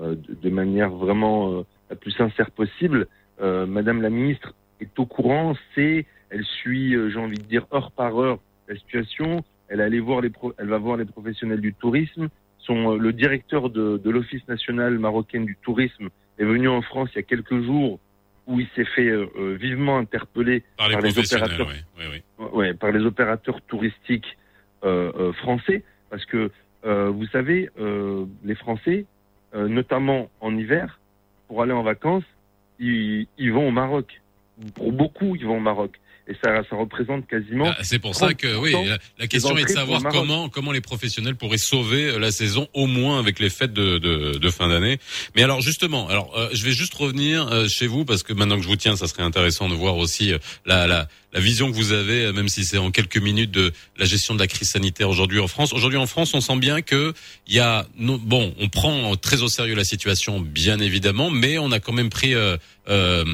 de, 0.00 0.50
manière 0.50 0.90
vraiment 0.90 1.64
la 1.90 1.96
plus 1.96 2.10
sincère 2.12 2.50
possible. 2.50 3.06
Madame 3.40 4.00
la 4.00 4.10
ministre 4.10 4.54
est 4.80 4.98
au 4.98 5.06
courant, 5.06 5.54
sait, 5.74 6.06
elle 6.30 6.44
suit, 6.44 6.96
j'ai 7.10 7.18
envie 7.18 7.38
de 7.38 7.44
dire, 7.44 7.66
heure 7.72 7.92
par 7.92 8.18
heure 8.18 8.38
la 8.68 8.76
situation. 8.76 9.44
Elle, 9.68 9.80
allait 9.80 10.00
voir 10.00 10.20
les 10.20 10.30
pro- 10.30 10.54
elle 10.58 10.68
va 10.68 10.78
voir 10.78 10.96
les 10.96 11.04
professionnels 11.04 11.60
du 11.60 11.74
tourisme. 11.74 12.28
Son, 12.58 12.92
euh, 12.92 12.98
le 12.98 13.12
directeur 13.12 13.70
de, 13.70 13.98
de 13.98 14.10
l'Office 14.10 14.46
national 14.48 14.98
marocain 14.98 15.40
du 15.40 15.56
tourisme 15.62 16.08
est 16.38 16.44
venu 16.44 16.68
en 16.68 16.82
France 16.82 17.10
il 17.14 17.16
y 17.16 17.18
a 17.20 17.22
quelques 17.22 17.60
jours 17.62 17.98
où 18.46 18.60
il 18.60 18.66
s'est 18.74 18.84
fait 18.84 19.08
euh, 19.08 19.26
euh, 19.38 19.54
vivement 19.60 19.96
interpeller 19.98 20.62
par 20.76 20.88
les 20.88 20.94
Par 20.94 21.02
les 21.02 21.08
professionnels. 21.12 21.52
opérateurs. 21.60 21.74
oui, 21.98 22.04
oui, 22.10 22.22
oui. 22.38 22.46
ouais, 22.52 22.74
par 22.74 22.92
les 22.92 23.04
opérateurs 23.04 23.60
touristiques 23.62 24.36
euh, 24.84 25.10
euh, 25.18 25.32
français, 25.32 25.82
parce 26.10 26.24
que 26.26 26.50
euh, 26.84 27.08
vous 27.08 27.26
savez, 27.28 27.70
euh, 27.78 28.26
les 28.44 28.54
Français, 28.54 29.06
euh, 29.54 29.66
notamment 29.68 30.28
en 30.42 30.54
hiver, 30.56 31.00
pour 31.48 31.62
aller 31.62 31.72
en 31.72 31.82
vacances, 31.82 32.24
ils, 32.78 33.26
ils 33.38 33.50
vont 33.52 33.68
au 33.68 33.70
Maroc. 33.70 34.20
Pour 34.74 34.92
beaucoup, 34.92 35.36
ils 35.36 35.46
vont 35.46 35.56
au 35.56 35.60
Maroc. 35.60 35.98
Et 36.26 36.34
ça, 36.42 36.62
ça 36.70 36.76
représente 36.76 37.26
quasiment 37.26 37.66
Ah, 37.68 37.82
C'est 37.82 37.98
pour 37.98 38.14
ça 38.14 38.32
que 38.32 38.56
oui, 38.56 38.72
30% 38.72 38.88
la, 38.88 38.98
la 39.18 39.26
question 39.26 39.56
est 39.58 39.64
de 39.64 39.68
savoir 39.68 40.02
comment 40.10 40.48
comment 40.48 40.72
les 40.72 40.80
professionnels 40.80 41.36
pourraient 41.36 41.58
sauver 41.58 42.04
euh, 42.06 42.18
la 42.18 42.30
saison 42.30 42.66
au 42.72 42.86
moins 42.86 43.18
avec 43.18 43.38
les 43.40 43.50
fêtes 43.50 43.74
de, 43.74 43.98
de, 43.98 44.38
de 44.38 44.50
fin 44.50 44.68
d'année. 44.68 44.98
Mais 45.36 45.42
alors 45.42 45.60
justement, 45.60 46.08
alors 46.08 46.32
euh, 46.38 46.48
je 46.52 46.64
vais 46.64 46.72
juste 46.72 46.94
revenir 46.94 47.48
euh, 47.48 47.68
chez 47.68 47.86
vous 47.86 48.06
parce 48.06 48.22
que 48.22 48.32
maintenant 48.32 48.56
que 48.56 48.62
je 48.62 48.68
vous 48.68 48.76
tiens, 48.76 48.96
ça 48.96 49.06
serait 49.06 49.22
intéressant 49.22 49.68
de 49.68 49.74
voir 49.74 49.96
aussi 49.98 50.32
euh, 50.32 50.38
la, 50.64 50.86
la 50.86 51.08
la 51.34 51.40
vision 51.40 51.70
que 51.70 51.76
vous 51.76 51.92
avez, 51.92 52.24
euh, 52.24 52.32
même 52.32 52.48
si 52.48 52.64
c'est 52.64 52.78
en 52.78 52.90
quelques 52.90 53.18
minutes, 53.18 53.50
de 53.50 53.72
la 53.98 54.06
gestion 54.06 54.34
de 54.34 54.38
la 54.38 54.46
crise 54.46 54.70
sanitaire 54.70 55.08
aujourd'hui 55.10 55.40
en 55.40 55.48
France. 55.48 55.72
Aujourd'hui 55.72 55.98
en 55.98 56.06
France, 56.06 56.32
on 56.32 56.40
sent 56.40 56.56
bien 56.56 56.80
que 56.80 57.12
y 57.48 57.58
a 57.58 57.86
bon, 57.98 58.54
on 58.58 58.68
prend 58.68 59.16
très 59.16 59.42
au 59.42 59.48
sérieux 59.48 59.74
la 59.74 59.84
situation, 59.84 60.40
bien 60.40 60.78
évidemment, 60.78 61.30
mais 61.30 61.58
on 61.58 61.72
a 61.72 61.80
quand 61.80 61.92
même 61.92 62.10
pris 62.10 62.34
euh, 62.34 62.56
euh, 62.88 63.24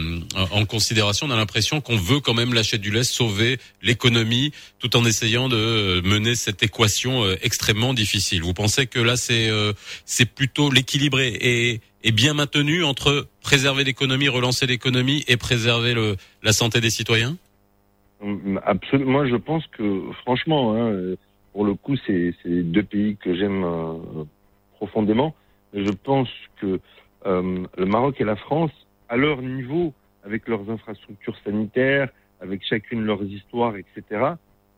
en 0.52 0.64
considération. 0.64 1.26
On 1.26 1.30
a 1.30 1.36
l'impression 1.36 1.80
qu'on 1.80 1.96
veut 1.96 2.20
quand 2.20 2.34
même 2.34 2.54
lâcher 2.54 2.78
du 2.78 2.92
lest, 2.92 3.12
sauver 3.12 3.58
l'économie, 3.82 4.52
tout 4.78 4.96
en 4.96 5.04
essayant 5.04 5.48
de 5.48 5.56
euh, 5.56 6.02
mener 6.02 6.36
cette 6.36 6.62
équation 6.62 7.24
euh, 7.24 7.36
extrêmement 7.42 7.92
difficile. 7.92 8.42
Vous 8.42 8.54
pensez 8.54 8.86
que 8.86 9.00
là, 9.00 9.16
c'est 9.16 9.50
c'est 10.06 10.26
plutôt 10.26 10.70
l'équilibre 10.70 11.20
est, 11.20 11.36
est, 11.40 11.80
est 12.04 12.12
bien 12.12 12.34
maintenu 12.34 12.84
entre 12.84 13.26
préserver 13.42 13.84
l'économie, 13.84 14.28
relancer 14.28 14.66
l'économie 14.66 15.24
et 15.26 15.36
préserver 15.36 15.94
le, 15.94 16.16
la 16.42 16.52
santé 16.52 16.80
des 16.80 16.90
citoyens? 16.90 17.36
Absolument. 18.64 19.11
Moi, 19.11 19.26
je 19.26 19.37
pense 19.37 19.66
que, 19.68 20.12
franchement, 20.22 20.74
hein, 20.74 20.92
euh, 20.92 21.16
pour 21.52 21.64
le 21.64 21.74
coup, 21.74 21.96
c'est 22.06 22.35
deux 22.44 22.83
pays 22.83 23.16
que 23.16 23.35
j'aime 23.35 23.64
euh, 23.64 24.24
profondément. 24.74 25.35
Je 25.72 25.90
pense 25.90 26.28
que 26.61 26.80
euh, 27.26 27.64
le 27.76 27.87
Maroc 27.87 28.20
et 28.20 28.24
la 28.24 28.37
France, 28.37 28.72
à 29.09 29.16
leur 29.16 29.40
niveau, 29.42 29.92
avec 30.24 30.48
leurs 30.48 30.68
infrastructures 30.70 31.37
sanitaires, 31.44 32.11
avec 32.40 32.62
chacune 32.64 33.04
leurs 33.04 33.22
histoires, 33.22 33.76
etc., 33.76 34.35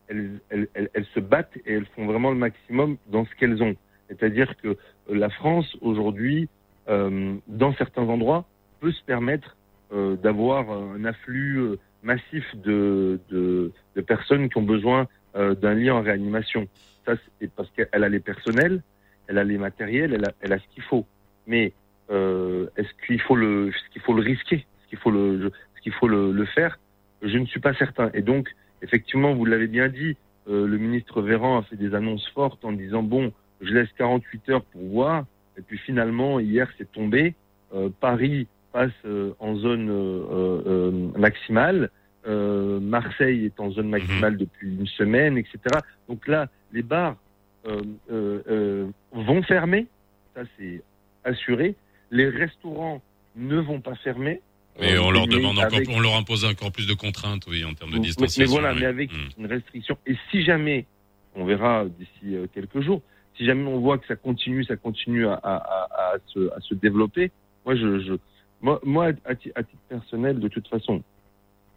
elles, 0.07 0.39
elles, 0.49 0.67
elles, 0.93 1.05
se 1.13 1.19
battent 1.19 1.57
et 1.65 1.73
elles 1.73 1.85
font 1.95 2.05
vraiment 2.05 2.31
le 2.31 2.37
maximum 2.37 2.97
dans 3.07 3.25
ce 3.25 3.35
qu'elles 3.35 3.63
ont. 3.63 3.75
C'est-à-dire 4.09 4.55
que 4.57 4.77
la 5.09 5.29
France, 5.29 5.77
aujourd'hui, 5.81 6.49
euh, 6.89 7.35
dans 7.47 7.73
certains 7.75 8.03
endroits, 8.03 8.45
peut 8.81 8.91
se 8.91 9.03
permettre 9.03 9.55
euh, 9.93 10.15
d'avoir 10.17 10.69
un 10.69 11.05
afflux 11.05 11.57
euh, 11.57 11.79
massif 12.03 12.43
de, 12.55 13.19
de, 13.29 13.71
de 13.95 14.01
personnes 14.01 14.49
qui 14.49 14.57
ont 14.57 14.63
besoin 14.63 15.07
euh, 15.35 15.55
d'un 15.55 15.73
lit 15.73 15.89
en 15.89 16.01
réanimation. 16.01 16.67
Ça, 17.05 17.13
c'est 17.39 17.51
parce 17.51 17.69
qu'elle 17.71 18.03
a 18.03 18.09
les 18.09 18.19
personnels, 18.19 18.81
elle 19.27 19.37
a 19.37 19.43
les 19.43 19.57
matériels, 19.57 20.13
elle 20.13 20.25
a, 20.25 20.31
elle 20.41 20.53
a 20.53 20.59
ce 20.59 20.67
qu'il 20.73 20.83
faut. 20.83 21.05
Mais 21.47 21.73
euh, 22.11 22.67
est-ce 22.77 22.89
qu'il 23.05 23.21
faut 23.21 23.35
le, 23.35 23.69
est-ce 23.69 23.89
qu'il 23.91 24.01
faut 24.01 24.13
le 24.13 24.21
risquer, 24.21 24.55
est-ce 24.55 24.87
qu'il 24.89 24.99
faut 24.99 25.11
le, 25.11 25.47
est-ce 25.47 25.81
qu'il 25.81 25.93
faut 25.93 26.07
le, 26.07 26.31
le 26.31 26.45
faire? 26.45 26.79
Je 27.21 27.37
ne 27.37 27.45
suis 27.45 27.59
pas 27.59 27.73
certain. 27.73 28.11
Et 28.13 28.21
donc, 28.21 28.49
effectivement, 28.81 29.33
vous 29.33 29.45
l'avez 29.45 29.67
bien 29.67 29.87
dit, 29.87 30.17
euh, 30.49 30.67
le 30.67 30.77
ministre 30.77 31.21
Véran 31.21 31.59
a 31.59 31.63
fait 31.63 31.77
des 31.77 31.95
annonces 31.95 32.27
fortes 32.29 32.63
en 32.65 32.73
disant 32.73 33.01
bon, 33.01 33.31
je 33.61 33.73
laisse 33.73 33.89
48 33.97 34.49
heures 34.49 34.65
pour 34.65 34.81
voir. 34.89 35.25
Et 35.57 35.61
puis 35.61 35.77
finalement, 35.77 36.39
hier, 36.39 36.67
c'est 36.77 36.91
tombé. 36.91 37.35
Euh, 37.73 37.89
Paris 37.99 38.47
passe 38.73 38.91
euh, 39.05 39.31
en 39.39 39.55
zone 39.55 39.89
euh, 39.89 40.61
euh, 40.67 40.91
maximale. 41.17 41.89
Marseille 42.25 43.45
est 43.45 43.59
en 43.59 43.69
zone 43.71 43.89
maximale 43.89 44.37
depuis 44.37 44.69
une 44.69 44.87
semaine, 44.87 45.37
etc. 45.37 45.59
Donc 46.07 46.25
là, 46.27 46.47
les 46.71 46.81
bars 46.81 47.17
vont 49.11 49.43
fermer, 49.43 49.87
ça 50.35 50.41
c'est 50.57 50.81
assuré. 51.23 51.75
Les 52.11 52.29
restaurants 52.29 53.01
ne 53.35 53.57
vont 53.59 53.81
pas 53.81 53.95
fermer. 53.95 54.41
Mais 54.79 54.97
on 54.97 55.11
leur 55.11 55.27
demande 55.27 55.59
encore, 55.59 55.73
avec- 55.75 55.89
on 55.89 55.99
leur 55.99 56.15
impose 56.15 56.45
encore 56.45 56.71
plus 56.71 56.87
de 56.87 56.93
contraintes, 56.93 57.45
oui, 57.47 57.63
en 57.63 57.73
termes 57.73 57.91
de 57.91 57.99
distanciation. 57.99 58.55
mais 58.55 58.61
voilà, 58.61 58.73
oui. 58.73 58.79
mais 58.81 58.85
avec 58.87 59.11
Mm. 59.11 59.41
une 59.41 59.45
restriction. 59.47 59.97
Et 60.07 60.15
si 60.31 60.43
jamais, 60.43 60.85
on 61.35 61.45
verra 61.45 61.85
d'ici 61.85 62.35
quelques 62.53 62.81
jours, 62.81 63.01
si 63.37 63.45
jamais 63.45 63.67
on 63.67 63.79
voit 63.79 63.97
que 63.97 64.07
ça 64.07 64.15
continue, 64.15 64.63
ça 64.63 64.75
continue 64.75 65.27
à, 65.27 65.33
à, 65.33 65.55
à, 65.55 66.15
à 66.15 66.59
se, 66.61 66.73
développer, 66.73 67.31
moi, 67.65 67.75
je, 67.75 67.99
je, 67.99 68.13
moi, 68.63 68.79
moi 68.83 69.11
à, 69.25 69.35
ti- 69.35 69.51
à 69.55 69.61
titre 69.61 69.81
personnel, 69.89 70.39
de 70.39 70.47
toute 70.47 70.67
façon, 70.69 71.03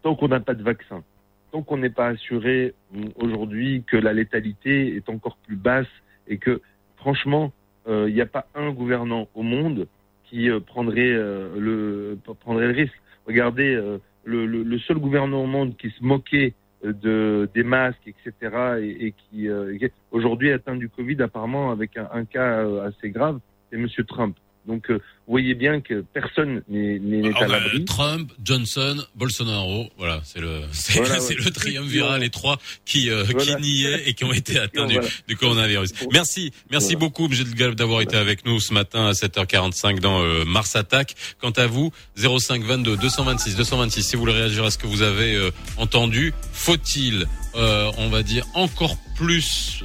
tant 0.02 0.14
qu'on 0.14 0.28
n'a 0.28 0.40
pas 0.40 0.54
de 0.54 0.62
vaccin, 0.62 1.02
tant 1.52 1.62
qu'on 1.62 1.76
n'est 1.78 1.90
pas 1.90 2.06
assuré 2.08 2.74
mm, 2.92 3.08
aujourd'hui 3.16 3.82
que 3.86 3.96
la 3.98 4.12
létalité 4.14 4.94
est 4.96 5.08
encore 5.10 5.36
plus 5.46 5.56
basse 5.56 5.92
et 6.28 6.38
que, 6.38 6.62
franchement, 6.96 7.52
euh, 7.88 8.06
il 8.08 8.14
n'y 8.14 8.20
a 8.20 8.26
pas 8.26 8.46
un 8.54 8.70
gouvernant 8.70 9.28
au 9.34 9.42
monde 9.42 9.86
qui 10.24 10.48
euh, 10.48 10.60
prendrait 10.60 11.12
euh, 11.12 11.58
le 11.58 12.18
prendrait 12.40 12.68
le 12.68 12.72
risque. 12.74 13.00
Regardez, 13.26 13.74
euh, 13.74 13.98
le, 14.24 14.46
le, 14.46 14.78
seul 14.78 14.98
gouvernement 14.98 15.42
au 15.42 15.46
monde 15.46 15.76
qui 15.76 15.90
se 15.90 16.02
moquait 16.04 16.54
euh, 16.84 16.92
de 16.92 17.48
des 17.54 17.62
masques, 17.64 18.06
etc., 18.06 18.32
et, 18.80 19.12
qui 19.12 19.48
euh, 19.48 19.76
aujourd'hui 20.12 20.52
atteint 20.52 20.76
du 20.76 20.88
Covid 20.88 21.20
apparemment 21.22 21.70
avec 21.72 21.96
un, 21.96 22.08
un 22.12 22.24
cas 22.24 22.60
euh, 22.64 22.88
assez 22.88 23.10
grave, 23.10 23.40
c'est 23.70 23.76
Monsieur 23.76 24.04
Trump. 24.04 24.36
Donc, 24.66 24.90
euh, 24.90 24.94
vous 25.26 25.30
voyez 25.32 25.54
bien 25.54 25.80
que 25.80 26.04
personne 26.12 26.62
n'est 26.68 26.98
n'est- 26.98 27.22
n'est 27.28 27.36
à 27.36 27.46
l'abri. 27.46 27.84
Trump, 27.84 28.32
Johnson, 28.44 28.96
Bolsonaro, 29.14 29.88
voilà, 29.96 30.20
c'est 30.24 30.40
le, 30.40 30.62
c'est 30.72 30.98
Voilà, 30.98 31.20
ouais. 31.22 31.34
le 31.36 31.50
triumvirat, 31.50 32.18
les 32.18 32.30
trois 32.30 32.58
qui, 32.84 33.10
euh, 33.10 33.24
Voilà. 33.30 33.54
qui 33.56 33.62
niaient 33.62 34.08
et 34.08 34.14
qui 34.14 34.24
ont 34.24 34.32
été 34.32 34.58
atteints 34.58 34.86
du, 34.86 34.94
Voilà. 34.94 35.08
du 35.28 35.36
coronavirus. 35.36 35.90
Merci, 36.12 36.52
merci 36.70 36.96
beaucoup, 36.96 37.26
M. 37.26 37.32
Delgado, 37.32 37.74
d'avoir 37.74 38.00
été 38.00 38.16
avec 38.16 38.44
nous 38.44 38.58
ce 38.60 38.74
matin 38.74 39.06
à 39.06 39.12
7h45 39.12 40.00
dans 40.00 40.22
euh, 40.22 40.44
Mars 40.44 40.74
Attack. 40.76 41.14
Quant 41.40 41.50
à 41.50 41.66
vous, 41.66 41.92
05 42.16 42.62
22 42.64 42.96
226 42.96 43.56
226, 43.56 44.02
si 44.02 44.16
vous 44.16 44.20
voulez 44.20 44.32
réagir 44.32 44.64
à 44.64 44.70
ce 44.70 44.78
que 44.78 44.86
vous 44.86 45.02
avez 45.02 45.34
euh, 45.36 45.50
entendu, 45.76 46.32
faut-il, 46.52 47.26
on 47.54 48.08
va 48.10 48.22
dire, 48.22 48.44
encore 48.54 48.96
plus 49.16 49.82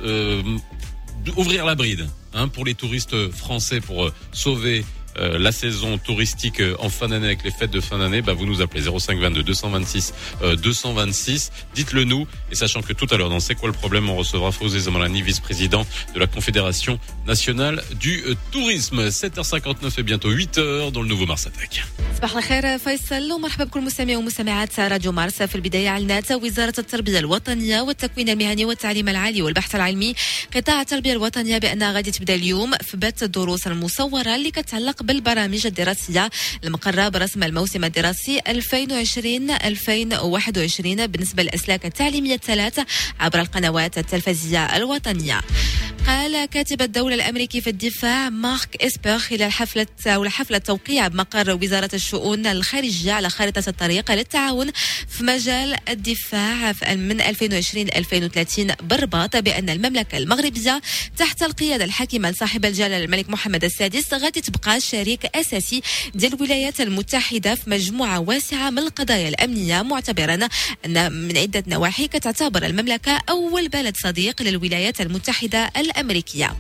ouvrir 1.38 1.66
la 1.66 1.76
bride 1.76 2.08
hein, 2.34 2.48
pour 2.48 2.66
les 2.66 2.76
touristes 2.76 3.32
français 3.32 3.82
pour 3.82 4.06
euh, 4.06 4.14
sauver 4.32 4.84
euh, 5.19 5.39
la 5.39 5.53
saison 5.53 5.97
touristique 5.99 6.61
euh, 6.61 6.77
en 6.79 6.91
fin 6.91 7.09
d'année 7.09 7.27
avec 7.27 7.43
les 7.43 7.51
fêtes 7.51 7.71
de 7.71 7.81
fin 7.81 7.99
d'année, 7.99 8.21
bah, 8.23 8.35
vous 8.35 8.47
nous 8.47 8.61
appelez 8.61 8.83
05 8.83 9.19
22 9.19 9.43
226 9.43 10.13
euh, 10.43 10.57
226. 10.57 11.53
Dites-le 11.75 12.05
nous 12.05 12.27
et 12.53 12.55
sachant 12.55 12.83
que 12.83 12.93
tout 12.93 13.07
à 13.11 13.17
l'heure 13.17 13.31
dans 13.31 13.41
C'est 13.41 13.55
quoi 13.55 13.69
le 13.69 13.73
problème, 13.75 14.11
on 14.11 14.17
recevra 14.17 14.53
Fosé 14.53 14.79
Zamalani, 14.81 15.23
vice-président 15.23 15.87
de 16.15 16.21
la 16.21 16.27
Confédération 16.27 16.99
nationale 17.27 17.83
du 17.99 18.23
euh, 18.27 18.35
tourisme. 18.53 19.09
7h59 19.09 19.99
et 19.99 20.03
bientôt 20.03 20.31
8h 20.31 20.93
dans 20.93 21.01
le 21.01 21.09
nouveau 21.09 21.27
Mars 21.27 21.47
Attack. 21.47 21.85
صباح 22.17 22.37
الخير 22.37 22.79
فيصل 22.79 23.33
ومرحبا 23.33 23.65
بكل 23.65 23.81
مستمعي 23.81 24.17
ومستمعات 24.17 24.81
راديو 24.81 25.13
مارس 25.13 25.43
في 25.43 25.55
البداية 25.55 25.89
أعلنت 25.89 26.33
وزارة 26.33 26.75
التربية 26.79 27.19
الوطنية 27.19 27.81
والتكوين 27.81 28.29
المهني 28.29 28.65
والتعليم 28.65 29.09
العالي 29.09 29.43
والبحث 29.43 29.75
العلمي 29.75 30.15
قطاع 30.57 30.81
التربية 30.81 31.13
الوطنية 31.13 31.59
بأنها 31.59 31.93
غادي 31.93 32.11
تبدا 32.11 32.35
اليوم 32.35 32.71
في 32.77 32.97
بث 32.97 33.23
الدروس 33.23 33.67
المصورة 33.67 34.35
اللي 34.37 34.51
كتعلق 34.51 35.00
بالبرامج 35.02 35.68
الدراسية 35.68 36.30
المقرة 36.64 37.10
برسم 37.10 37.44
الموسم 37.44 37.84
الدراسي 37.84 38.40
2020-2021 38.40 38.42
بالنسبة 40.82 41.44
للأسلاك 41.44 41.86
التعليمية 41.86 42.36
الثلاث 42.36 42.80
عبر 43.20 43.40
القنوات 43.40 43.98
التلفزية 43.98 44.76
الوطنية. 44.76 45.42
قال 46.08 46.46
كاتب 46.46 46.82
الدولة 46.82 47.16
الأمريكي 47.16 47.62
في 47.62 47.70
الدفاع 47.70 48.30
مارك 48.30 48.84
إسبر 48.84 49.18
خلال 49.18 49.52
حفلة 49.52 49.88
أو 50.08 50.30
حفلة 50.30 50.58
توقيع 50.58 51.08
بمقر 51.08 51.58
وزارة 51.64 51.90
الشؤون 51.94 52.46
الخارجية 52.46 53.12
على 53.14 53.30
خارطة 53.30 53.64
الطريق 53.68 54.12
للتعاون 54.12 54.72
في 55.08 55.24
مجال 55.24 55.76
الدفاع 55.90 56.74
من 56.96 57.22
2020 57.22 57.86
ل 57.86 57.90
2030 57.96 58.68
بالرباط 58.84 59.38
بأن 59.38 59.70
المملكة 59.70 60.18
المغربية 60.18 60.82
تحت 61.18 61.44
القيادة 61.44 61.84
الحاكمة 61.86 62.30
لصاحب 62.32 62.66
الجلالة 62.66 63.06
الملك 63.06 63.30
محمد 63.30 63.64
السادس 63.64 64.14
غادي 64.14 64.42
تبقى 64.42 64.78
شريك 64.92 65.26
أساسي 65.36 65.82
ديال 66.16 66.34
الولايات 66.34 66.82
المتحدة 66.82 67.56
في 67.56 67.70
مجموعة 67.70 68.20
واسعة 68.20 68.70
من 68.70 68.80
القضايا 68.80 69.30
الأمنية 69.30 69.82
معتبرا 69.82 70.40
أن 70.86 71.12
من 71.12 71.38
عدة 71.38 71.64
نواحي 71.68 72.08
كتعتبر 72.08 72.66
المملكة 72.66 73.20
أول 73.30 73.68
بلد 73.68 73.98
صديق 73.98 74.42
للولايات 74.42 75.02
المتحدة 75.02 75.72
الأمريكية. 75.78 76.56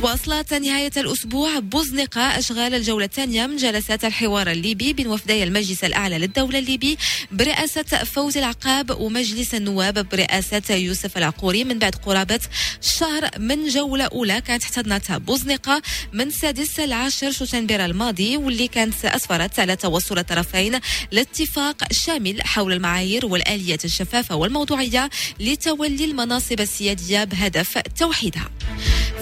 تواصلت 0.00 0.54
نهاية 0.54 0.90
الأسبوع 0.96 1.58
بوزنقة 1.58 2.20
أشغال 2.20 2.74
الجولة 2.74 3.04
الثانية 3.04 3.46
من 3.46 3.56
جلسات 3.56 4.04
الحوار 4.04 4.50
الليبي 4.50 4.92
بين 4.92 5.06
وفدي 5.06 5.42
المجلس 5.42 5.84
الأعلى 5.84 6.18
للدولة 6.18 6.58
الليبي 6.58 6.98
برئاسة 7.32 7.82
فوزي 7.82 8.40
العقاب 8.40 9.00
ومجلس 9.00 9.54
النواب 9.54 10.08
برئاسة 10.08 10.74
يوسف 10.74 11.16
العقوري. 11.18 11.64
من 11.64 11.78
بعد 11.78 11.94
قرابة 11.94 12.40
شهر 12.80 13.30
من 13.38 13.68
جولة 13.68 14.04
أولى 14.04 14.40
كانت 14.40 14.62
احتضنتها 14.62 15.18
بوزنقة 15.18 15.82
من 16.12 16.30
6 16.30 16.84
ل 16.84 16.92
10 16.92 17.30
شتنبر 17.56 17.84
الماضي 17.84 18.36
واللي 18.36 18.68
كانت 18.68 19.04
أسفرت 19.04 19.58
على 19.60 19.76
توصل 19.76 20.18
الطرفين 20.18 20.80
لاتفاق 21.12 21.92
شامل 21.92 22.42
حول 22.42 22.72
المعايير 22.72 23.26
والآليات 23.26 23.84
الشفافة 23.84 24.36
والموضوعية 24.36 25.10
لتولي 25.40 26.04
المناصب 26.04 26.60
السيادية 26.60 27.24
بهدف 27.24 27.78
توحيدها. 27.98 28.50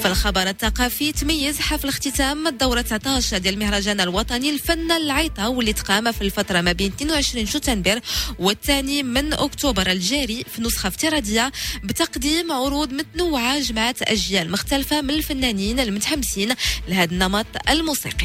في 0.03 0.09
الخبر 0.09 0.49
الثقافي 0.49 1.13
تميز 1.13 1.61
حفل 1.61 1.89
اختتام 1.89 2.47
الدورة 2.47 2.81
19 2.81 3.39
ديال 3.39 3.55
المهرجان 3.55 4.01
الوطني 4.01 4.51
الفن 4.51 4.93
العيطة 4.93 5.49
واللي 5.49 5.73
تقام 5.73 6.13
في 6.13 6.23
الفترة 6.23 6.61
ما 6.61 6.73
بين 6.73 6.93
22 6.93 7.47
شتنبر 7.47 8.01
والثاني 8.39 9.03
من 9.03 9.33
أكتوبر 9.33 9.91
الجاري 9.91 10.45
في 10.55 10.63
نسخة 10.63 10.89
افتراضية 10.89 11.53
بتقديم 11.85 12.53
عروض 12.53 12.93
متنوعة 12.93 13.61
جمعت 13.61 14.03
أجيال 14.03 14.51
مختلفة 14.51 15.01
من 15.01 15.11
الفنانين 15.11 15.81
المتحمسين 15.81 16.55
لهذا 16.89 17.13
النمط 17.13 17.47
الموسيقي. 17.71 18.24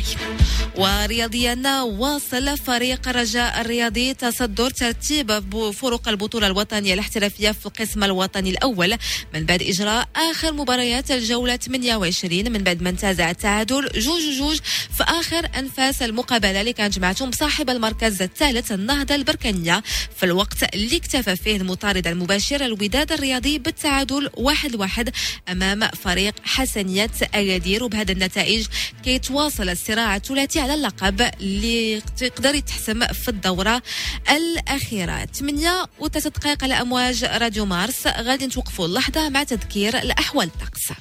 ورياضيا 0.76 1.82
واصل 1.82 2.58
فريق 2.58 3.08
الرجاء 3.08 3.62
الرياضي 3.62 4.14
تصدر 4.14 4.70
ترتيب 4.70 5.40
فرق 5.72 6.08
البطولة 6.08 6.48
الوطنية 6.48 6.94
الاحترافية 6.94 7.52
في 7.52 7.66
القسم 7.66 8.04
الوطني 8.04 8.50
الأول. 8.50 8.96
من 9.34 9.46
بعد 9.46 9.62
إجراء 9.62 10.08
آخر 10.16 10.54
مباريات 10.54 11.12
الجولة 11.12 11.56
28 11.56 12.52
من 12.52 12.64
بعد 12.64 12.82
ما 12.82 12.90
انتزع 12.90 13.30
التعادل 13.30 13.90
جوج 13.96 14.22
جوج 14.38 14.60
في 14.98 15.04
آخر 15.04 15.50
أنفاس 15.58 16.02
المقابلة 16.02 16.62
اللي 16.62 16.74
كانت 16.74 16.96
جمعتهم 17.00 17.32
صاحب 17.32 17.70
المركز 17.70 18.22
الثالث 18.22 18.72
النهضة 18.72 19.16
البركانية. 19.16 19.84
في 20.18 20.26
الوقت 20.26 20.76
اللي 20.76 20.98
اكتفى 20.98 21.36
فيه 21.36 21.56
المطارد 21.56 22.08
المباشر 22.08 22.66
الوداد 22.66 23.12
الرياضي 23.12 23.60
بالتعادل 23.60 24.30
واحد 24.38 24.76
واحد 24.76 25.10
أمام 25.50 25.88
فريق 25.88 26.34
حسنية 26.44 27.12
أكادير 27.24 27.84
وبهذا 27.84 28.12
النتائج 28.12 28.66
كيتواصل 29.04 29.70
الصراع 29.90 30.16
الثلاثي 30.16 30.60
على 30.60 30.74
اللقب 30.74 31.22
اللي 31.22 32.02
تقدر 32.18 32.56
يتحسم 32.56 33.08
في 33.08 33.28
الدورة 33.28 33.82
الأخيرة. 34.30 35.26
8 35.26 35.86
و3 36.02 36.28
دقائق 36.28 36.64
على 36.64 36.74
أمواج 36.74 37.24
راديو 37.24 37.66
مارس. 37.66 38.08
غادي 38.08 38.46
نتوقفوا 38.46 38.86
اللحظة 38.86 39.30
مع 39.30 39.44
تذكير 39.44 39.98
الأحوال 39.98 40.48
الطقس. 40.48 40.92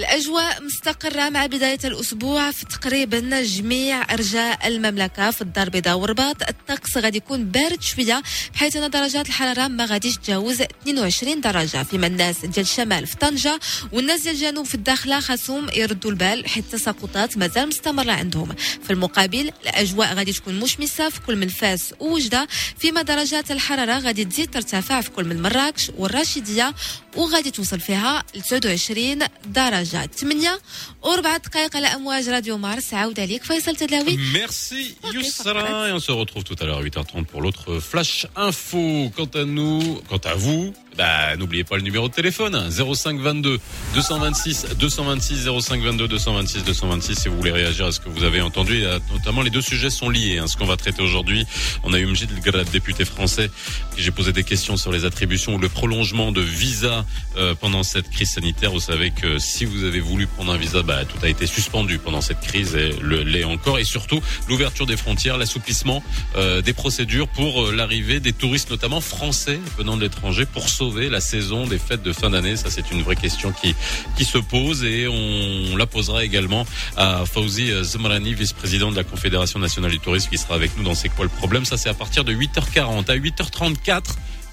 الأجواء 0.00 0.62
مستقرة 0.62 1.28
مع 1.28 1.46
بداية 1.46 1.78
الأسبوع 1.84 2.50
في 2.50 2.66
تقريبا 2.66 3.42
جميع 3.42 4.14
أرجاء 4.14 4.68
المملكة. 4.68 5.30
في 5.30 5.42
الدار 5.42 5.66
البيضاء 5.66 5.98
والرباط 5.98 6.36
الطقس 6.48 6.98
غادي 6.98 7.16
يكون 7.16 7.44
بارد 7.44 7.82
شوية 7.82 8.22
بحيث 8.54 8.76
أن 8.76 8.90
درجات 8.90 9.28
الحرارة 9.28 9.68
ما 9.68 9.84
غاديش 9.84 10.16
تجاوز 10.16 10.60
22 10.60 11.40
درجة. 11.40 11.82
فيما 11.82 12.06
الناس 12.06 12.38
ديال 12.38 12.58
الشمال 12.58 13.06
في 13.06 13.16
طنجة 13.16 13.60
والناس 13.92 14.20
ديال 14.22 14.34
الجنوب 14.34 14.66
في 14.66 14.74
الداخلة 14.74 15.20
خاصهم 15.20 15.68
يردوا 15.76 16.10
البال 16.10 16.48
حيت 16.48 16.64
التساقطات 16.64 17.38
مازال 17.38 17.68
مستمرة 17.68 18.12
عندهم. 18.12 18.48
في 18.84 18.90
المقابل 18.90 19.52
الأجواء 19.62 20.14
غادي 20.14 20.32
تكون 20.32 20.60
مشمسة 20.60 21.08
في 21.08 21.20
كل 21.20 21.36
من 21.36 21.48
فاس 21.48 21.94
ووجدة 22.00 22.48
فيما 22.78 23.02
درجات 23.02 23.50
الحرارة 23.50 23.98
غادي 23.98 24.24
تزيد 24.24 24.50
ترتفع 24.50 25.00
في 25.00 25.10
كل 25.10 25.24
من 25.24 25.42
مراكش 25.42 25.90
والراشدية 25.98 26.74
وغادي 27.15 27.51
توصل 27.51 27.79
فيها 27.79 28.23
ل 28.35 28.41
29 28.41 29.19
درجة 29.45 30.09
8 30.17 30.59
و4 31.03 31.37
دقائق 31.37 31.75
على 31.75 31.87
أمواج 31.87 32.29
راديو 32.29 32.57
مارس 32.57 32.93
عودة 32.93 33.25
ليك 33.25 33.43
فيصل 33.43 33.75
تدلاوي 33.75 34.17
Merci 34.33 34.95
Yousra 35.13 35.89
et 35.89 35.91
on 35.91 35.99
se 35.99 36.11
retrouve 36.11 36.43
tout 36.43 36.55
à 36.61 36.65
l'heure 36.65 36.77
à 36.79 36.83
8h30 36.83 37.25
pour 37.25 37.41
l'autre 37.41 37.79
flash 37.79 38.27
info. 38.35 39.11
Quant 39.15 39.31
à 39.41 39.43
nous, 39.45 40.01
quant 40.09 40.23
à 40.23 40.33
vous, 40.35 40.73
bah 41.00 41.34
n'oubliez 41.38 41.64
pas 41.64 41.76
le 41.76 41.82
numéro 41.82 42.08
de 42.08 42.12
téléphone 42.12 42.68
05 42.70 43.18
22 43.20 43.58
226 43.94 44.66
226 44.78 45.48
05 45.58 45.80
22 45.80 46.08
226 46.08 46.64
226 46.64 47.14
si 47.18 47.28
vous 47.28 47.38
voulez 47.38 47.52
réagir 47.52 47.86
à 47.86 47.92
ce 47.92 48.00
que 48.00 48.10
vous 48.10 48.22
avez 48.22 48.42
entendu. 48.42 48.84
Euh, 48.84 48.98
notamment 49.10 49.40
les 49.40 49.48
deux 49.48 49.62
sujets 49.62 49.88
sont 49.88 50.10
liés. 50.10 50.36
Hein, 50.36 50.46
ce 50.46 50.58
qu'on 50.58 50.66
va 50.66 50.76
traiter 50.76 51.00
aujourd'hui, 51.00 51.46
on 51.84 51.94
a 51.94 51.98
eu 51.98 52.04
Mjid 52.04 52.30
Grad, 52.44 52.68
député 52.70 53.06
français, 53.06 53.50
qui 53.96 54.02
j'ai 54.02 54.10
posé 54.10 54.32
des 54.32 54.44
questions 54.44 54.76
sur 54.76 54.92
les 54.92 55.06
attributions 55.06 55.54
ou 55.54 55.58
le 55.58 55.70
prolongement 55.70 56.32
de 56.32 56.42
visa 56.42 57.06
euh, 57.38 57.54
pendant 57.54 57.82
cette 57.82 58.10
crise 58.10 58.32
sanitaire. 58.32 58.72
Vous 58.72 58.80
savez 58.80 59.10
que 59.10 59.38
si 59.38 59.64
vous 59.64 59.84
avez 59.84 60.00
voulu 60.00 60.26
prendre 60.26 60.52
un 60.52 60.58
visa, 60.58 60.82
bah, 60.82 61.06
tout 61.06 61.24
a 61.24 61.30
été 61.30 61.46
suspendu 61.46 61.98
pendant 61.98 62.20
cette 62.20 62.40
crise 62.40 62.74
et 62.74 62.90
le 63.00 63.22
l'est 63.22 63.44
encore. 63.44 63.78
Et 63.78 63.84
surtout 63.84 64.20
l'ouverture 64.48 64.84
des 64.84 64.98
frontières, 64.98 65.38
l'assouplissement 65.38 66.04
euh, 66.36 66.60
des 66.60 66.74
procédures 66.74 67.28
pour 67.28 67.72
l'arrivée 67.72 68.20
des 68.20 68.34
touristes, 68.34 68.70
notamment 68.70 69.00
français 69.00 69.58
venant 69.78 69.96
de 69.96 70.02
l'étranger, 70.02 70.44
pour 70.44 70.68
sauver 70.68 70.89
la 70.98 71.20
saison 71.20 71.66
des 71.66 71.78
fêtes 71.78 72.02
de 72.02 72.12
fin 72.12 72.30
d'année. 72.30 72.56
Ça, 72.56 72.70
c'est 72.70 72.90
une 72.90 73.02
vraie 73.02 73.16
question 73.16 73.52
qui 73.52 73.74
qui 74.16 74.24
se 74.24 74.38
pose 74.38 74.84
et 74.84 75.06
on 75.08 75.76
la 75.76 75.86
posera 75.86 76.24
également 76.24 76.66
à 76.96 77.24
Fauzi 77.24 77.70
Zmrani, 77.82 78.34
vice-président 78.34 78.90
de 78.90 78.96
la 78.96 79.04
Confédération 79.04 79.58
nationale 79.58 79.90
du 79.90 80.00
tourisme, 80.00 80.30
qui 80.30 80.38
sera 80.38 80.54
avec 80.54 80.76
nous 80.76 80.84
dans 80.84 80.94
C'est 80.94 81.08
quoi 81.08 81.24
le 81.24 81.30
problème? 81.30 81.64
Ça, 81.64 81.76
c'est 81.76 81.88
à 81.88 81.94
partir 81.94 82.24
de 82.24 82.32
8h40 82.32 83.10
à 83.10 83.16
8h34. 83.16 84.02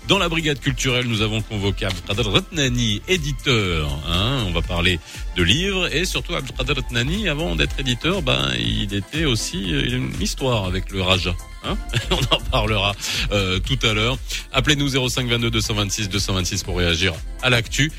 Dans 0.08 0.20
la 0.20 0.30
brigade 0.30 0.60
culturelle, 0.62 1.06
nous 1.06 1.22
avons 1.22 1.42
convoqué 1.42 1.86
Abdelkader 1.86 2.30
Ratnani, 2.30 3.02
éditeur. 3.10 3.90
Hein, 4.10 4.46
on 4.48 4.52
va 4.52 4.62
parler 4.62 5.02
de 5.36 5.44
livres 5.44 5.94
et 5.94 6.06
surtout 6.06 6.34
Abdelkader 6.34 6.74
Ratnani, 6.74 7.28
avant 7.28 7.58
d'être 7.58 7.78
éditeur, 7.78 8.22
ben 8.22 8.54
il 8.58 8.94
était 8.94 9.26
aussi 9.26 9.74
euh, 9.74 9.98
une 9.98 10.14
histoire 10.22 10.64
avec 10.64 10.92
le 10.92 11.02
Raja. 11.02 11.36
Hein 11.68 11.78
on 12.12 12.36
en 12.36 12.40
parlera 12.52 12.96
euh, 13.32 13.60
tout 13.60 13.80
à 13.86 13.94
l'heure. 13.94 14.18
Appelez-nous 14.54 15.10
05 15.10 15.28
22 15.28 15.50
226 15.50 16.10
226 16.10 16.64
pour 16.64 16.78
réagir 16.78 17.14
à 17.42 17.50
l'actu. 17.50 17.92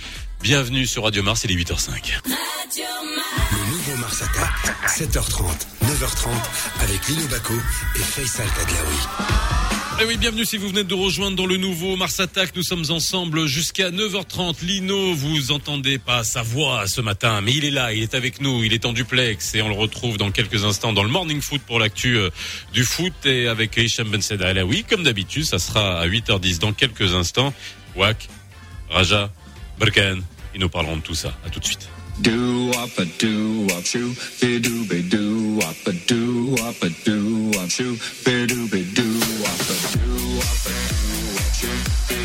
Bienvenue 0.42 0.86
sur 0.86 1.04
Radio 1.04 1.22
Mars, 1.22 1.44
il 1.44 1.50
est 1.50 1.54
8h05. 1.54 1.90
Radio 1.90 2.84
Mars. 3.16 3.50
Le 3.50 3.70
nouveau 3.72 3.96
Mars 3.96 4.22
Attack, 4.22 4.76
7h30, 4.86 5.66
9h30, 5.84 6.28
avec 6.80 7.08
Lino 7.08 7.26
Baco 7.28 7.54
et 7.96 7.98
Faisal 7.98 8.46
Tadlaoui. 8.48 9.77
Et 9.98 10.02
Eh 10.02 10.06
oui, 10.06 10.16
bienvenue 10.16 10.44
si 10.44 10.58
vous 10.58 10.68
venez 10.68 10.84
de 10.84 10.94
rejoindre 10.94 11.36
dans 11.36 11.46
le 11.46 11.56
nouveau 11.56 11.96
Mars 11.96 12.20
Attack. 12.20 12.54
Nous 12.54 12.62
sommes 12.62 12.84
ensemble 12.90 13.46
jusqu'à 13.46 13.90
9h30. 13.90 14.64
Lino, 14.64 15.12
vous 15.12 15.50
entendez 15.50 15.98
pas 15.98 16.22
sa 16.22 16.42
voix 16.42 16.86
ce 16.86 17.00
matin, 17.00 17.40
mais 17.40 17.52
il 17.52 17.64
est 17.64 17.72
là, 17.72 17.92
il 17.92 18.04
est 18.04 18.14
avec 18.14 18.40
nous, 18.40 18.62
il 18.62 18.72
est 18.72 18.86
en 18.86 18.92
duplex 18.92 19.56
et 19.56 19.62
on 19.62 19.68
le 19.68 19.74
retrouve 19.74 20.16
dans 20.16 20.30
quelques 20.30 20.64
instants 20.64 20.92
dans 20.92 21.02
le 21.02 21.08
Morning 21.08 21.40
Foot 21.40 21.62
pour 21.66 21.80
l'actu 21.80 22.16
euh, 22.16 22.30
du 22.72 22.84
foot 22.84 23.12
et 23.24 23.48
avec 23.48 23.76
Hicham 23.76 24.08
Ben 24.08 24.22
Seda 24.22 24.46
Alaoui. 24.46 24.84
Comme 24.84 25.02
d'habitude, 25.02 25.44
ça 25.44 25.58
sera 25.58 25.98
à 25.98 26.06
8h10 26.06 26.60
dans 26.60 26.72
quelques 26.72 27.14
instants. 27.14 27.52
Wak, 27.96 28.28
Raja, 28.90 29.32
Berkan, 29.80 30.20
ils 30.54 30.60
nous 30.60 30.68
parleront 30.68 30.98
de 30.98 31.02
tout 31.02 31.16
ça. 31.16 31.36
À 31.44 31.50
tout 31.50 31.58
de 31.58 31.64
suite. 31.64 31.88
Do 32.20 32.70
up 32.72 32.98
a 32.98 33.04
do 33.04 33.66
up 33.76 33.84
shoo, 33.84 34.12
be 34.40 34.58
do 34.58 34.84
be 34.86 35.02
do 35.02 35.60
up 35.60 35.86
a 35.86 35.92
do 35.92 36.56
up 36.62 36.82
a 36.82 36.88
do 37.04 37.50
up 37.60 37.70
shoo, 37.70 37.96
be 38.24 38.46
do 38.46 38.68
be 38.68 38.84
do 38.92 39.08
up 39.46 39.60
a 39.60 39.76
do 39.94 40.38
up 40.42 40.66
a 40.66 40.74
do 40.88 41.38
up 41.38 41.54
shoo, 41.54 42.17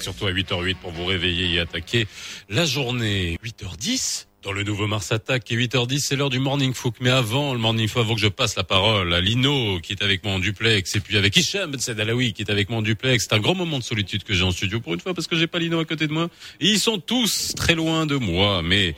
surtout 0.00 0.26
à 0.26 0.32
8h08 0.32 0.76
pour 0.76 0.90
vous 0.90 1.04
réveiller 1.04 1.54
et 1.54 1.60
attaquer 1.60 2.06
la 2.48 2.64
journée. 2.64 3.38
8h10 3.44 4.26
dans 4.42 4.52
le 4.52 4.64
nouveau 4.64 4.88
Mars 4.88 5.12
Attack 5.12 5.52
et 5.52 5.56
8h10, 5.56 6.00
c'est 6.00 6.16
l'heure 6.16 6.28
du 6.28 6.40
Morning 6.40 6.74
Fook. 6.74 6.96
Mais 7.00 7.10
avant 7.10 7.52
le 7.52 7.60
Morning 7.60 7.86
Fook, 7.86 8.02
avant 8.02 8.14
que 8.16 8.20
je 8.20 8.26
passe 8.26 8.56
la 8.56 8.64
parole 8.64 9.14
à 9.14 9.20
Lino 9.20 9.78
qui 9.80 9.92
est 9.92 10.02
avec 10.02 10.24
moi 10.24 10.34
en 10.34 10.40
duplex 10.40 10.96
et 10.96 11.00
puis 11.00 11.16
avec 11.16 11.36
Hicham 11.36 11.70
Ben 11.70 11.78
Sedalawi 11.78 12.32
qui 12.32 12.42
est 12.42 12.50
avec 12.50 12.68
moi 12.68 12.80
en 12.80 12.82
duplex. 12.82 13.24
C'est 13.28 13.36
un 13.36 13.38
grand 13.38 13.54
moment 13.54 13.78
de 13.78 13.84
solitude 13.84 14.24
que 14.24 14.34
j'ai 14.34 14.42
en 14.42 14.50
studio 14.50 14.80
pour 14.80 14.94
une 14.94 15.00
fois 15.00 15.14
parce 15.14 15.28
que 15.28 15.36
j'ai 15.36 15.46
pas 15.46 15.60
Lino 15.60 15.78
à 15.78 15.84
côté 15.84 16.08
de 16.08 16.12
moi. 16.12 16.28
Ils 16.60 16.80
sont 16.80 16.98
tous 16.98 17.54
très 17.54 17.76
loin 17.76 18.04
de 18.04 18.16
moi, 18.16 18.62
mais 18.62 18.96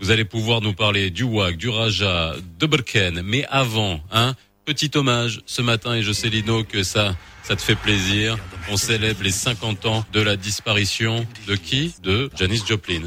vous 0.00 0.10
allez 0.10 0.24
pouvoir 0.24 0.62
nous 0.62 0.72
parler 0.72 1.10
du 1.10 1.24
WAC, 1.24 1.58
du 1.58 1.68
Raja, 1.68 2.34
de 2.58 2.66
Berken. 2.66 3.20
Mais 3.22 3.44
avant, 3.50 4.00
hein, 4.10 4.34
petit 4.68 4.90
hommage 4.96 5.40
ce 5.46 5.62
matin 5.62 5.94
et 5.94 6.02
je 6.02 6.12
sais 6.12 6.28
Lino 6.28 6.62
que 6.62 6.82
ça 6.82 7.16
ça 7.42 7.56
te 7.56 7.62
fait 7.62 7.74
plaisir. 7.74 8.36
On 8.68 8.76
célèbre 8.76 9.22
les 9.22 9.30
50 9.30 9.86
ans 9.86 10.04
de 10.12 10.20
la 10.20 10.36
disparition 10.36 11.26
de 11.46 11.54
qui? 11.56 11.94
De 12.02 12.30
Janis 12.36 12.62
Joplin. 12.68 13.00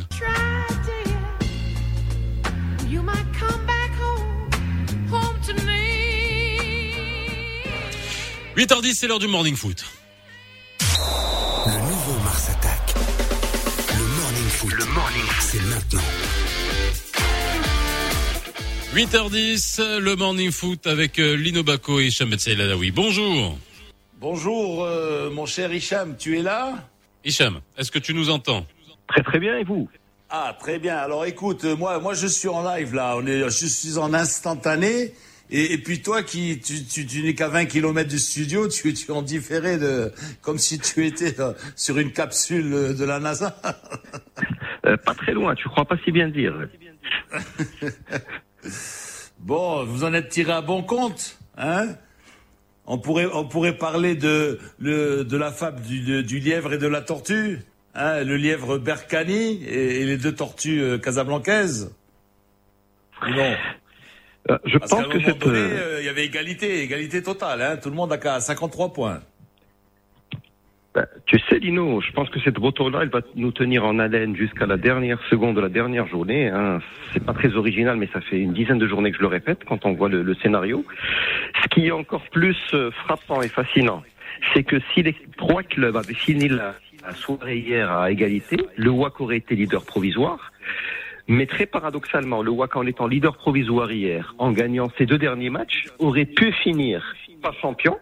You 2.90 3.04
might 3.04 3.28
come 3.40 3.64
back 3.68 3.92
home, 4.02 4.50
home 5.12 5.40
to 5.46 5.54
me. 5.64 5.74
8h10, 8.58 8.96
c'est 8.96 9.08
l'heure 9.08 9.20
du 9.20 9.28
morning 9.28 9.56
foot. 9.56 9.86
Le 11.68 11.74
nouveau 11.74 12.24
Mars 12.24 12.50
Attack. 12.50 12.96
Le 13.96 14.04
Morning 14.20 14.50
Foot. 14.50 14.74
Le 14.74 14.86
Morning 14.86 15.26
Foot. 15.26 15.48
C'est 15.52 15.62
maintenant. 15.62 16.61
8h10, 18.94 20.00
le 20.00 20.16
morning 20.18 20.52
foot 20.52 20.86
avec 20.86 21.18
euh, 21.18 21.38
Lino 21.38 21.64
Baco 21.64 22.02
et 22.02 22.08
Hicham 22.08 22.30
Ladawi. 22.30 22.92
Bonjour. 22.92 23.58
Bonjour, 24.20 24.84
euh, 24.84 25.30
mon 25.30 25.46
cher 25.46 25.72
Hicham, 25.74 26.18
tu 26.18 26.38
es 26.38 26.42
là? 26.42 26.74
Hicham, 27.24 27.62
est-ce 27.78 27.90
que 27.90 28.00
tu 28.00 28.14
nous 28.14 28.30
entends? 28.30 28.66
Très 29.08 29.24
très 29.24 29.40
bien, 29.40 29.58
et 29.58 29.64
vous? 29.64 29.90
Ah, 30.30 30.58
très 30.60 30.78
bien. 30.78 30.98
Alors 30.98 31.26
écoute, 31.26 31.64
moi, 31.64 32.00
moi 32.00 32.14
je 32.16 32.28
suis 32.28 32.50
en 32.50 32.64
live 32.64 32.94
là. 32.94 33.16
On 33.16 33.26
est, 33.26 33.40
je 33.50 33.66
suis 33.66 33.98
en 33.98 34.14
instantané. 34.14 35.14
Et, 35.50 35.72
et 35.74 35.78
puis 35.78 36.02
toi, 36.02 36.22
qui, 36.22 36.60
tu, 36.60 36.84
tu, 36.84 37.06
tu 37.06 37.24
n'es 37.24 37.34
qu'à 37.34 37.48
20 37.48 37.66
km 37.68 38.10
du 38.10 38.20
studio, 38.20 38.68
tu, 38.68 38.94
tu 38.94 39.08
es 39.08 39.12
en 39.12 39.22
différé 39.22 39.78
de, 39.78 40.12
comme 40.42 40.58
si 40.58 40.80
tu 40.80 41.06
étais 41.06 41.40
euh, 41.40 41.54
sur 41.78 41.98
une 41.98 42.12
capsule 42.12 42.96
de 42.98 43.06
la 43.06 43.20
NASA. 43.20 43.58
Euh, 44.86 44.98
Pas 44.98 45.14
très 45.16 45.32
loin, 45.34 45.56
tu 45.56 45.70
crois 45.70 45.86
pas 45.86 45.96
si 46.04 46.12
bien 46.12 46.28
dire. 46.28 46.54
Bon, 49.44 49.84
vous 49.86 50.04
en 50.04 50.14
êtes 50.14 50.30
tiré 50.30 50.52
à 50.52 50.62
bon 50.62 50.84
compte, 50.84 51.38
hein? 51.58 51.88
On 52.86 52.98
pourrait, 52.98 53.28
on 53.34 53.46
pourrait 53.46 53.78
parler 53.78 54.16
de, 54.16 54.60
le, 54.80 55.24
de 55.24 55.38
la 55.38 55.52
fable 55.52 55.82
du, 55.82 56.02
de- 56.02 56.22
du 56.22 56.40
lièvre 56.40 56.74
et 56.74 56.78
de 56.78 56.88
la 56.88 57.02
tortue, 57.02 57.60
hein? 57.96 58.24
Le 58.24 58.38
lièvre 58.38 58.78
Berkani 58.78 59.64
et, 59.64 60.02
et 60.02 60.06
les 60.06 60.18
deux 60.18 60.34
tortues 60.36 60.82
euh, 60.82 60.98
casablancaises. 60.98 61.94
Ou 63.24 63.30
non? 63.30 63.56
Euh, 64.50 64.58
je 64.66 64.78
Parce 64.78 64.92
qu'à 64.92 64.98
pense 64.98 65.06
un 65.06 65.10
que 65.10 65.18
moment 65.18 65.28
cette... 65.30 65.38
donné, 65.40 65.60
euh, 65.60 65.78
euh, 65.96 65.98
il 66.02 66.06
y 66.06 66.10
avait 66.10 66.26
égalité, 66.26 66.82
égalité 66.82 67.24
totale, 67.24 67.62
hein? 67.62 67.78
Tout 67.78 67.90
le 67.90 67.96
monde 67.96 68.12
a 68.14 68.18
qu'à 68.18 68.40
53 68.40 68.94
points. 68.94 69.22
Bah, 70.94 71.06
tu 71.26 71.40
sais, 71.40 71.60
Lino, 71.60 72.02
je 72.02 72.12
pense 72.12 72.30
que 72.30 72.40
cette 72.42 72.60
moto-là, 72.60 73.00
elle 73.04 73.10
va 73.10 73.22
nous 73.36 73.52
tenir 73.52 73.86
en 73.86 73.98
haleine 73.98 74.36
jusqu'à 74.36 74.66
la 74.66 74.76
dernière 74.76 75.22
seconde 75.30 75.56
de 75.56 75.62
la 75.62 75.70
dernière 75.70 76.06
journée. 76.08 76.50
Hein. 76.50 76.80
C'est 77.14 77.24
pas 77.24 77.34
très 77.34 77.56
original, 77.56 77.96
mais 77.96 78.10
ça 78.12 78.20
fait 78.20 78.40
une 78.40 78.52
dizaine 78.52 78.78
de 78.78 78.88
journées 78.88 79.12
que 79.12 79.18
je 79.18 79.22
le 79.22 79.28
répète 79.28 79.64
quand 79.66 79.86
on 79.86 79.94
voit 79.94 80.10
le, 80.10 80.22
le 80.22 80.36
scénario. 80.36 80.84
Ce 81.64 81.68
qui 81.70 81.88
est 81.88 81.92
encore 81.92 82.24
plus 82.32 82.58
euh, 82.74 82.92
frappant 82.92 83.42
et 83.42 83.48
fascinant, 83.48 84.04
c'est 84.54 84.64
que 84.64 84.82
si 84.94 85.02
les 85.02 85.16
trois 85.38 85.64
clubs 85.64 85.96
avaient 85.96 86.14
fini 86.14 86.50
la, 86.50 86.76
la 87.06 87.14
soirée 87.14 87.60
hier 87.60 87.90
à 87.90 88.12
égalité, 88.12 88.58
le 88.76 88.90
WAC 88.90 89.22
aurait 89.22 89.38
été 89.38 89.56
leader 89.56 89.86
provisoire. 89.86 90.52
Mais 91.30 91.46
très 91.46 91.68
paradoxalement, 91.68 92.42
le 92.42 92.52
WAC 92.52 92.76
en 92.76 92.86
étant 92.86 93.08
leader 93.08 93.38
provisoire 93.38 93.90
hier, 93.92 94.36
en 94.40 94.52
gagnant 94.52 94.92
ses 94.98 95.06
deux 95.06 95.18
derniers 95.18 95.50
matchs, 95.50 95.88
aurait 96.00 96.26
pu 96.26 96.52
finir 96.52 97.16
pas 97.42 97.52
champion, 97.62 97.98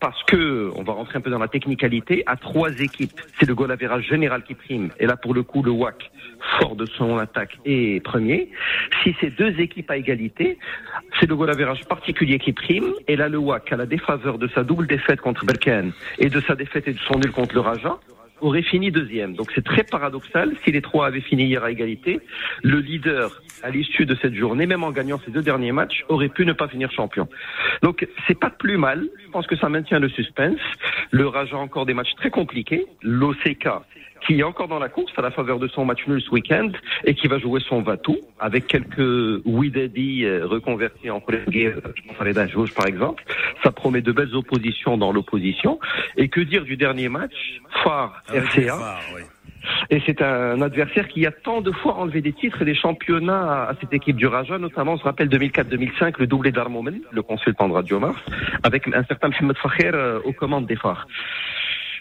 parce 0.00 0.22
que, 0.24 0.70
on 0.76 0.82
va 0.82 0.92
rentrer 0.92 1.18
un 1.18 1.20
peu 1.20 1.30
dans 1.30 1.38
la 1.38 1.48
technicalité, 1.48 2.22
à 2.26 2.36
trois 2.36 2.70
équipes, 2.80 3.20
c'est 3.38 3.46
le 3.46 3.54
goal 3.54 3.76
général 4.08 4.42
qui 4.42 4.54
prime. 4.54 4.90
Et 4.98 5.06
là, 5.06 5.16
pour 5.16 5.34
le 5.34 5.42
coup, 5.42 5.62
le 5.62 5.70
WAC, 5.70 6.10
fort 6.58 6.76
de 6.76 6.86
son 6.86 7.18
attaque, 7.18 7.58
est 7.64 8.02
premier. 8.04 8.50
Si 9.02 9.14
c'est 9.20 9.30
deux 9.30 9.58
équipes 9.60 9.90
à 9.90 9.96
égalité, 9.96 10.58
c'est 11.18 11.26
le 11.26 11.36
goal 11.36 11.52
particulier 11.88 12.38
qui 12.38 12.52
prime. 12.52 12.92
Et 13.08 13.16
là, 13.16 13.28
le 13.28 13.38
WAC, 13.38 13.72
à 13.72 13.76
la 13.76 13.86
défaveur 13.86 14.38
de 14.38 14.48
sa 14.48 14.62
double 14.62 14.86
défaite 14.86 15.20
contre 15.20 15.44
Berken 15.44 15.92
et 16.18 16.28
de 16.28 16.40
sa 16.40 16.54
défaite 16.54 16.88
et 16.88 16.92
de 16.92 16.98
son 16.98 17.18
nul 17.18 17.32
contre 17.32 17.54
le 17.54 17.60
Raja, 17.60 17.98
aurait 18.40 18.62
fini 18.62 18.90
deuxième. 18.90 19.34
Donc 19.34 19.50
c'est 19.54 19.64
très 19.64 19.82
paradoxal. 19.82 20.52
Si 20.64 20.72
les 20.72 20.82
trois 20.82 21.06
avaient 21.06 21.20
fini 21.20 21.44
hier 21.44 21.64
à 21.64 21.70
égalité, 21.70 22.20
le 22.62 22.78
leader, 22.78 23.42
à 23.66 23.70
l'issue 23.70 24.06
de 24.06 24.14
cette 24.22 24.34
journée, 24.34 24.64
même 24.64 24.84
en 24.84 24.92
gagnant 24.92 25.18
ses 25.24 25.32
deux 25.32 25.42
derniers 25.42 25.72
matchs, 25.72 26.04
aurait 26.08 26.28
pu 26.28 26.46
ne 26.46 26.52
pas 26.52 26.68
finir 26.68 26.90
champion. 26.92 27.28
Donc 27.82 28.06
c'est 28.26 28.38
pas 28.38 28.50
plus 28.50 28.76
mal. 28.76 29.08
Je 29.24 29.30
pense 29.30 29.46
que 29.48 29.56
ça 29.56 29.68
maintient 29.68 29.98
le 29.98 30.08
suspense. 30.08 30.60
Le 31.10 31.26
Raja 31.26 31.56
a 31.56 31.58
encore 31.58 31.84
des 31.84 31.94
matchs 31.94 32.14
très 32.16 32.30
compliqués. 32.30 32.86
L'OCK 33.02 33.68
qui 34.26 34.40
est 34.40 34.42
encore 34.42 34.66
dans 34.66 34.78
la 34.78 34.88
course 34.88 35.12
à 35.16 35.22
la 35.22 35.30
faveur 35.30 35.58
de 35.58 35.68
son 35.68 35.84
match 35.84 36.06
nul 36.06 36.20
ce 36.20 36.30
week-end 36.30 36.70
et 37.04 37.14
qui 37.14 37.28
va 37.28 37.38
jouer 37.38 37.60
son 37.60 37.82
Vatou 37.82 38.16
avec 38.40 38.66
quelques 38.66 39.44
Widadi 39.44 40.24
euh, 40.24 40.46
reconvertis 40.46 41.10
en 41.10 41.20
collègues, 41.20 41.74
euh, 41.76 41.92
je 41.94 42.02
pense 42.02 42.20
à 42.20 42.24
Reda 42.24 42.46
par 42.74 42.86
exemple. 42.86 43.22
Ça 43.62 43.70
promet 43.70 44.00
de 44.00 44.12
belles 44.12 44.34
oppositions 44.34 44.96
dans 44.96 45.12
l'opposition. 45.12 45.78
Et 46.16 46.28
que 46.28 46.40
dire 46.40 46.64
du 46.64 46.76
dernier 46.76 47.08
match? 47.08 47.60
Phare 47.84 48.22
RCA. 48.28 48.98
Et 49.90 50.02
c'est 50.06 50.22
un 50.22 50.60
adversaire 50.60 51.08
qui 51.08 51.26
a 51.26 51.30
tant 51.30 51.60
de 51.60 51.70
fois 51.72 51.96
enlevé 51.96 52.20
des 52.20 52.32
titres 52.32 52.62
et 52.62 52.64
des 52.64 52.74
championnats 52.74 53.68
à 53.68 53.74
cette 53.80 53.92
équipe 53.92 54.16
du 54.16 54.26
Raja, 54.26 54.58
notamment, 54.58 54.94
on 54.94 54.98
se 54.98 55.04
rappelle 55.04 55.28
2004-2005, 55.28 56.14
le 56.18 56.26
doublé 56.26 56.52
d'Armomen, 56.52 57.00
le 57.10 57.22
consultant 57.22 57.68
de 57.68 57.74
Radio 57.74 57.98
Mars, 58.00 58.20
avec 58.62 58.86
un 58.88 59.04
certain 59.04 59.28
Mohamed 59.28 59.56
Fakher 59.58 59.90
euh, 59.94 60.20
aux 60.24 60.32
commandes 60.32 60.66
des 60.66 60.76
phares. 60.76 61.06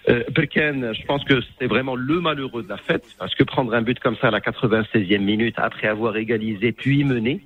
Euh, 0.07 0.23
Berken, 0.31 0.93
je 0.93 1.05
pense 1.05 1.23
que 1.23 1.41
c'est 1.59 1.67
vraiment 1.67 1.95
le 1.95 2.21
malheureux 2.21 2.63
de 2.63 2.69
la 2.69 2.77
fête, 2.77 3.05
parce 3.17 3.33
que 3.33 3.43
prendre 3.43 3.73
un 3.73 3.81
but 3.81 3.99
comme 3.99 4.15
ça 4.17 4.27
à 4.27 4.31
la 4.31 4.39
96e 4.39 5.19
minute, 5.19 5.55
après 5.57 5.87
avoir 5.87 6.15
égalisé 6.17 6.71
puis 6.71 7.03
mené, 7.03 7.41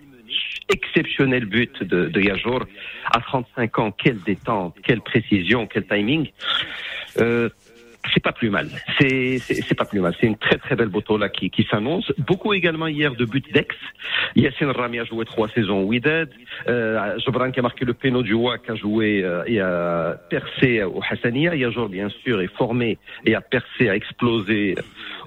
exceptionnel 0.67 1.45
but 1.45 1.84
de, 1.84 2.05
de 2.05 2.22
Yajour, 2.22 2.65
à 3.11 3.20
35 3.22 3.80
ans, 3.80 3.91
quelle 3.91 4.20
détente, 4.20 4.76
quelle 4.84 5.01
précision, 5.01 5.67
quel 5.67 5.86
timing. 5.86 6.30
Euh, 7.17 7.49
c'est 8.14 8.24
pas 8.24 8.32
plus 8.32 8.50
mal. 8.50 8.70
C'est 9.00 9.78
pas 9.78 9.86
plus 9.86 10.00
mal. 10.00 10.16
C'est 10.20 10.28
une 10.28 10.38
très 10.38 10.58
très 10.58 10.76
belle 10.76 10.89
moto 10.89 11.18
là 11.18 11.30
qui, 11.30 11.50
qui 11.50 11.68
s'annonce. 11.70 12.12
Beaucoup 12.18 12.54
également 12.54 12.88
hier 12.88 13.14
de 13.16 13.26
buts 13.26 13.43
d'ex. 13.54 13.76
Yassine 14.36 14.72
Rami 14.72 15.00
a 15.00 15.04
joué 15.04 15.26
trois 15.26 15.50
saisons 15.50 15.82
au 15.82 15.86
Wydad. 15.86 16.30
Euh, 16.68 17.18
Jobran 17.26 17.52
qui 17.52 17.60
a 17.60 17.64
marqué 17.64 17.86
le 17.86 17.93
péno 17.93 18.24
du 18.24 18.34
WAC 18.34 18.70
a 18.70 18.76
joué 18.76 19.24
euh, 19.24 19.43
et 19.45 19.60
a 19.60 20.18
percé 20.30 20.84
au 20.84 21.02
Hassania. 21.10 21.56
Yajour 21.56 21.89
bien 21.89 22.10
sûr 22.24 22.41
est 22.41 22.54
formé 22.56 22.97
et 23.26 23.36
a 23.36 23.41
percé, 23.41 23.89
a 23.89 23.95
explosé 23.95 24.76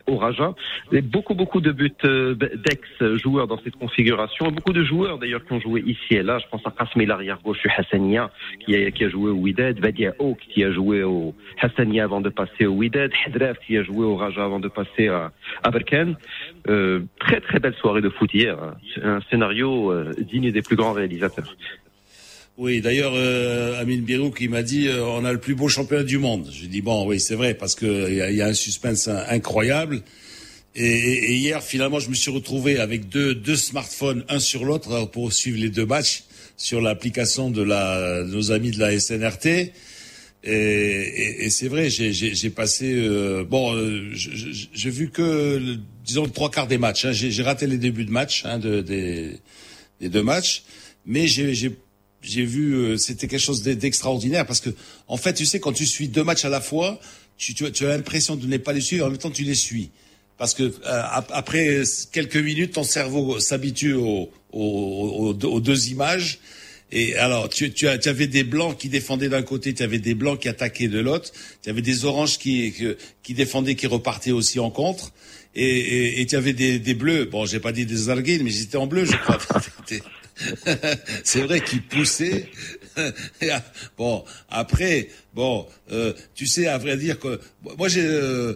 au 0.07 0.17
Raja. 0.17 0.55
Et 0.93 1.01
beaucoup 1.01 1.35
beaucoup 1.35 1.61
de 1.61 1.73
buts 1.73 1.93
euh, 2.05 2.35
d'ex 2.35 2.81
joueurs 3.23 3.47
dans 3.47 3.59
cette 3.63 3.77
configuration. 3.77 4.51
Beaucoup 4.51 4.73
de 4.73 4.85
joueurs 4.85 5.19
d'ailleurs 5.19 5.45
qui 5.45 5.53
ont 5.53 5.61
joué 5.61 5.83
ici 5.87 6.15
et 6.15 6.23
là. 6.23 6.39
Je 6.39 6.47
pense 6.51 6.63
à 6.67 6.71
Kasmi 6.71 7.07
l'arrière 7.07 7.39
gauche 7.43 7.61
du 7.63 7.69
Hassania 7.69 8.31
qui 8.61 8.75
a, 8.77 8.91
qui 8.91 9.05
a 9.05 9.09
joué 9.09 9.31
au 9.31 9.35
Wydad. 9.37 9.79
Vadia 9.81 10.13
Oak 10.19 10.39
qui 10.49 10.65
a 10.65 10.73
joué 10.73 11.03
au 11.03 11.35
Hassania 11.61 12.05
avant 12.05 12.21
de 12.21 12.29
passer 12.29 12.67
au 12.67 12.73
Wydad. 12.75 13.11
Hadraf 13.27 13.59
qui 13.67 13.77
a 13.77 13.83
joué 13.83 14.05
au 14.05 14.17
Raja 14.17 14.45
avant 14.45 14.61
de 14.61 14.69
passer 14.69 15.09
à, 15.09 15.33
à 15.63 15.71
Berkane. 15.71 16.17
Euh, 16.69 17.01
très 17.19 17.41
très 17.41 17.59
belle 17.59 17.75
soirée 17.75 18.01
de 18.01 18.09
foot 18.09 18.33
hier. 18.35 18.57
hein. 18.63 18.75
Un 19.03 19.21
scénario 19.31 19.91
euh, 19.93 20.13
digne 20.19 20.51
des 20.51 20.63
plus 20.63 20.77
grands 20.77 20.93
réalisateurs. 20.93 21.55
Oui, 22.63 22.81
d'ailleurs, 22.81 23.11
euh, 23.17 23.81
Amine 23.81 24.03
Birou 24.03 24.31
qui 24.31 24.47
m'a 24.47 24.63
dit 24.63 24.87
euh, 24.87 25.05
on 25.05 25.25
a 25.25 25.33
le 25.33 25.41
plus 25.41 25.57
beau 25.57 25.67
championnat 25.67 26.05
du 26.05 26.19
monde. 26.19 26.49
J'ai 26.53 26.69
dit 26.69 26.81
bon, 26.81 27.05
oui, 27.09 27.19
c'est 27.19 27.35
vrai 27.35 27.55
parce 27.55 27.75
que 27.75 28.09
il 28.09 28.35
y, 28.35 28.37
y 28.37 28.41
a 28.41 28.47
un 28.47 28.55
suspense 28.55 29.09
in- 29.09 29.25
incroyable. 29.31 30.03
Et, 30.77 30.87
et- 30.87 31.35
hier, 31.35 31.61
finalement, 31.61 31.99
je 31.99 32.09
me 32.09 32.15
suis 32.15 32.31
retrouvé 32.31 32.79
avec 32.79 33.09
deux, 33.09 33.35
deux 33.35 33.57
smartphones, 33.57 34.25
un 34.29 34.39
sur 34.39 34.65
l'autre, 34.65 34.93
euh, 34.93 35.07
pour 35.07 35.33
suivre 35.33 35.59
les 35.59 35.71
deux 35.71 35.85
matchs 35.87 36.23
sur 36.57 36.81
l'application 36.81 37.51
de, 37.51 37.63
la, 37.63 38.23
nos 38.29 38.53
amis 38.53 38.71
de 38.71 38.79
la 38.79 38.93
SNRT. 38.97 39.47
Et, 39.47 39.73
et- 40.45 41.45
et 41.47 41.51
c'est 41.51 41.67
vrai, 41.67 41.91
j'ai- 41.91 42.51
passé 42.51 42.93
euh, 42.95 43.43
bon, 43.43 43.75
euh, 43.75 44.09
j'ai 44.15 44.91
vu 44.91 45.11
que 45.11 45.79
disons 46.05 46.29
trois 46.29 46.53
quarts 46.53 46.69
des 46.69 46.79
matchs. 46.79 47.07
hein. 47.07 47.13
J'ai 47.13 47.33
j'ai 47.33 47.43
raté 47.43 47.67
les 47.67 47.79
débuts 47.79 48.05
de 48.05 48.13
match 48.13 48.43
hein, 48.45 48.61
de, 48.61 48.83
des, 48.83 49.31
des 50.01 50.09
deux 50.09 50.23
matchs, 50.23 50.63
mais 51.07 51.27
j'ai 51.27 51.73
j'ai 52.23 52.45
vu 52.45 52.75
euh, 52.75 52.97
c'était 52.97 53.27
quelque 53.29 53.41
chose 53.41 53.63
d'e- 53.63 53.75
d'extraordinaire 53.75 54.47
parce 54.47 54.61
que 54.61 54.71
en 55.09 55.17
fait, 55.17 55.35
tu 55.35 55.45
sais, 55.47 55.61
quand 55.61 55.73
tu 55.73 55.87
suis 55.87 56.09
deux 56.09 56.25
matchs 56.25 56.45
à 56.45 56.49
la 56.49 56.61
fois, 56.61 57.01
tu, 57.37 57.55
tu, 57.55 57.71
tu 57.73 57.85
as 57.87 57.89
l'impression 57.97 58.37
de 58.37 58.47
ne 58.47 58.57
pas 58.59 58.73
les 58.73 58.81
suivre, 58.81 59.07
en 59.07 59.11
même 59.11 59.19
temps 59.19 59.31
tu 59.31 59.43
les 59.45 59.55
suis. 59.57 59.91
Parce 60.39 60.55
que 60.55 60.63
euh, 60.65 60.71
ap- 60.85 61.31
après 61.35 61.83
quelques 62.13 62.37
minutes, 62.37 62.73
ton 62.73 62.83
cerveau 62.85 63.39
s'habitue 63.41 63.93
aux, 63.95 64.31
aux, 64.53 65.35
aux 65.45 65.61
deux- 65.61 65.89
images. 65.89 66.39
Et 66.95 67.17
alors, 67.17 67.49
tu, 67.49 67.73
tu, 67.73 67.87
tu 68.01 68.09
avais 68.09 68.27
des 68.27 68.45
blancs 68.45 68.77
qui 68.77 68.89
défendaient 68.89 69.29
d'un 69.31 69.43
côté, 69.43 69.73
tu 69.73 69.83
avais 69.83 69.99
des 69.99 70.15
blancs 70.15 70.39
qui 70.41 70.49
attaquaient 70.49 70.89
de 70.89 70.99
l'autre, 70.99 71.33
tu 71.63 71.71
avais 71.71 71.81
des 71.83 72.05
oranges 72.05 72.39
qui, 72.39 72.75
qui 73.23 73.35
défendaient, 73.35 73.77
qui 73.77 73.87
repartaient 73.87 74.31
aussi 74.33 74.59
en 74.61 74.71
contre, 74.71 75.13
et, 75.55 75.65
et, 75.65 76.21
et 76.21 76.27
tu 76.27 76.37
avais 76.37 76.53
des, 76.53 76.79
des 76.79 76.95
bleus. 76.95 77.25
Bon, 77.25 77.47
j'ai 77.47 77.61
pas 77.61 77.73
dit 77.73 77.87
des 77.87 78.11
arguines, 78.11 78.43
mais 78.43 78.53
ils 78.53 78.63
étaient 78.63 78.77
en 78.77 78.87
bleu, 78.87 79.05
je 79.07 79.17
crois. 79.17 79.39
C'est 81.25 81.43
vrai. 81.43 81.63
Et, 83.41 83.51
ah, 83.51 83.63
bon, 83.99 84.25
après, 84.51 85.09
bon, 85.35 85.67
euh, 85.91 86.13
tu 86.35 86.47
sais, 86.47 86.67
à 86.67 86.79
vrai 86.79 86.97
dire 86.97 87.19
que 87.19 87.41
moi 87.79 87.89
j'ai 87.89 88.05
euh, 88.05 88.55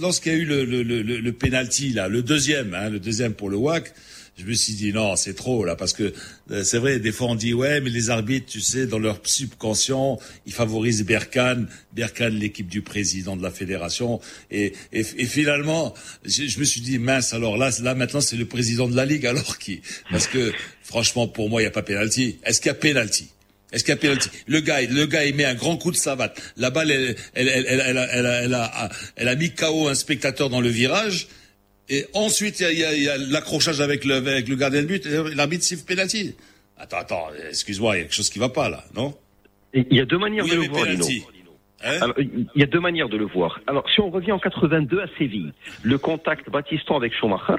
lorsqu'il 0.00 0.32
y 0.32 0.34
a 0.34 0.38
eu 0.38 0.44
le, 0.44 0.64
le, 0.64 0.82
le, 0.82 1.02
le 1.02 1.32
penalty 1.32 1.90
là, 1.90 2.08
le 2.08 2.22
deuxième, 2.22 2.74
hein, 2.74 2.90
le 2.90 3.00
deuxième 3.00 3.34
pour 3.34 3.48
le 3.48 3.56
WAC, 3.56 3.94
je 4.38 4.44
me 4.44 4.54
suis 4.54 4.74
dit 4.74 4.92
non, 4.92 5.14
c'est 5.16 5.34
trop 5.34 5.64
là, 5.64 5.76
parce 5.76 5.92
que 5.92 6.12
euh, 6.50 6.64
c'est 6.64 6.78
vrai, 6.78 6.98
des 6.98 7.12
fois 7.12 7.28
on 7.28 7.34
dit 7.34 7.52
ouais, 7.52 7.80
mais 7.80 7.90
les 7.90 8.10
arbitres, 8.10 8.46
tu 8.46 8.60
sais, 8.60 8.86
dans 8.86 8.98
leur 8.98 9.20
subconscient, 9.22 10.18
ils 10.46 10.52
favorisent 10.52 11.04
Berkane, 11.04 11.68
Berkane, 11.92 12.34
l'équipe 12.34 12.68
du 12.68 12.82
président 12.82 13.36
de 13.36 13.42
la 13.42 13.50
fédération, 13.50 14.20
et, 14.50 14.72
et, 14.92 15.00
et 15.00 15.26
finalement, 15.26 15.94
je, 16.24 16.46
je 16.46 16.58
me 16.58 16.64
suis 16.64 16.80
dit 16.80 16.98
mince, 16.98 17.34
alors 17.34 17.56
là, 17.56 17.70
là 17.80 17.94
maintenant 17.94 18.20
c'est 18.20 18.36
le 18.36 18.46
président 18.46 18.88
de 18.88 18.96
la 18.96 19.04
ligue, 19.04 19.26
alors 19.26 19.58
qui, 19.58 19.82
parce 20.10 20.26
que 20.26 20.52
franchement 20.82 21.28
pour 21.28 21.50
moi 21.50 21.60
il 21.60 21.64
y 21.64 21.68
a 21.68 21.70
pas 21.70 21.82
penalty. 21.82 22.38
Est-ce 22.44 22.60
qu'il 22.60 22.68
y 22.68 22.72
a 22.72 22.74
penalty? 22.74 23.28
Est-ce 23.72 23.84
qu'il 23.84 23.94
y 23.94 23.96
a 23.96 24.00
penalty 24.00 24.28
Le 24.46 24.60
gars, 24.60 24.82
le 24.82 25.06
gars, 25.06 25.24
il 25.24 25.34
met 25.34 25.44
un 25.44 25.54
grand 25.54 25.76
coup 25.76 25.90
de 25.90 25.96
savate. 25.96 26.40
La 26.56 26.70
balle, 26.70 26.90
elle, 26.90 27.16
elle, 27.34 27.48
elle, 27.48 28.08
elle, 28.12 28.54
a, 28.54 28.90
elle 29.16 29.28
a 29.28 29.34
mis 29.34 29.50
KO 29.50 29.88
un 29.88 29.94
spectateur 29.94 30.50
dans 30.50 30.60
le 30.60 30.68
virage. 30.68 31.28
Et 31.88 32.06
ensuite, 32.14 32.60
il 32.60 32.62
y 32.62 32.66
a, 32.66 32.72
il 32.72 32.78
y 32.78 32.84
a- 32.84 32.94
il 32.94 33.02
y 33.02 33.08
a 33.08 33.16
l'accrochage 33.18 33.80
avec 33.80 34.04
le, 34.04 34.14
avec 34.14 34.48
le 34.48 34.56
gardien 34.56 34.82
de 34.82 34.86
but. 34.86 35.04
L'arbitre 35.34 35.64
siffle 35.64 35.84
penalty. 35.84 36.34
Attends, 36.78 36.98
attends, 36.98 37.26
excuse-moi, 37.48 37.96
il 37.96 37.98
y 37.98 38.00
a 38.00 38.04
quelque 38.04 38.14
chose 38.14 38.30
qui 38.30 38.38
va 38.38 38.48
pas 38.48 38.68
là, 38.68 38.84
non? 38.94 39.14
Il 39.74 39.86
y 39.90 40.00
a 40.00 40.04
deux 40.04 40.18
manières 40.18 40.44
Oui, 40.44 40.50
de 40.50 40.56
le 40.56 40.68
voir. 40.68 40.86
Hein? 41.84 41.98
Alors, 42.00 42.14
il 42.20 42.46
y 42.54 42.62
a 42.62 42.66
deux 42.66 42.78
manières 42.78 43.08
de 43.08 43.16
le 43.16 43.24
voir. 43.24 43.60
Alors, 43.66 43.84
si 43.90 44.00
on 44.00 44.08
revient 44.10 44.30
en 44.30 44.38
82 44.38 45.00
à 45.00 45.06
Séville, 45.18 45.52
le 45.82 45.98
contact 45.98 46.48
Batiston 46.48 46.96
avec 46.96 47.12
Schumacher, 47.12 47.56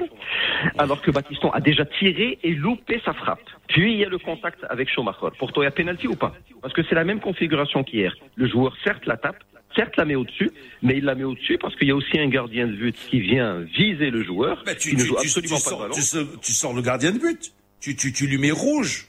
alors 0.78 1.02
que 1.02 1.10
Batiston 1.10 1.50
a 1.50 1.60
déjà 1.60 1.84
tiré 1.84 2.38
et 2.42 2.50
loupé 2.52 3.02
sa 3.04 3.12
frappe. 3.12 3.42
Puis, 3.68 3.92
il 3.92 3.98
y 3.98 4.04
a 4.04 4.08
le 4.08 4.16
contact 4.18 4.60
avec 4.70 4.88
Schumacher. 4.88 5.28
Pour 5.38 5.52
toi, 5.52 5.64
il 5.64 5.66
y 5.66 5.68
a 5.68 5.72
pénalty 5.72 6.06
ou 6.06 6.16
pas? 6.16 6.34
Parce 6.62 6.72
que 6.72 6.82
c'est 6.88 6.94
la 6.94 7.04
même 7.04 7.20
configuration 7.20 7.84
qu'hier. 7.84 8.16
Le 8.36 8.48
joueur, 8.48 8.74
certes, 8.82 9.04
la 9.04 9.18
tape, 9.18 9.36
certes, 9.76 9.96
la 9.96 10.04
met 10.04 10.14
au-dessus, 10.14 10.50
mais 10.82 10.96
il 10.98 11.04
la 11.04 11.14
met 11.14 11.24
au-dessus 11.24 11.58
parce 11.58 11.74
qu'il 11.76 11.88
y 11.88 11.90
a 11.90 11.96
aussi 11.96 12.18
un 12.18 12.28
gardien 12.28 12.66
de 12.66 12.72
but 12.76 12.96
qui 13.10 13.20
vient 13.20 13.60
viser 13.60 14.10
le 14.10 14.22
joueur, 14.24 14.62
tu, 14.78 14.90
qui 14.90 14.96
ne 14.96 15.00
tu- 15.02 15.06
joue 15.08 15.16
tu- 15.16 15.26
absolument 15.26 15.56
tu 15.56 15.62
pas 15.64 15.70
de 15.70 15.70
sors, 15.70 15.78
ballon. 15.80 15.94
tu, 15.94 16.02
sors- 16.02 16.40
tu 16.40 16.52
sors 16.52 16.72
le 16.74 16.82
gardien 16.82 17.12
de 17.12 17.18
but. 17.18 17.52
Tu, 17.80 17.96
tu, 17.96 18.12
tu 18.12 18.26
lui 18.26 18.38
mets 18.38 18.50
rouge. 18.50 19.08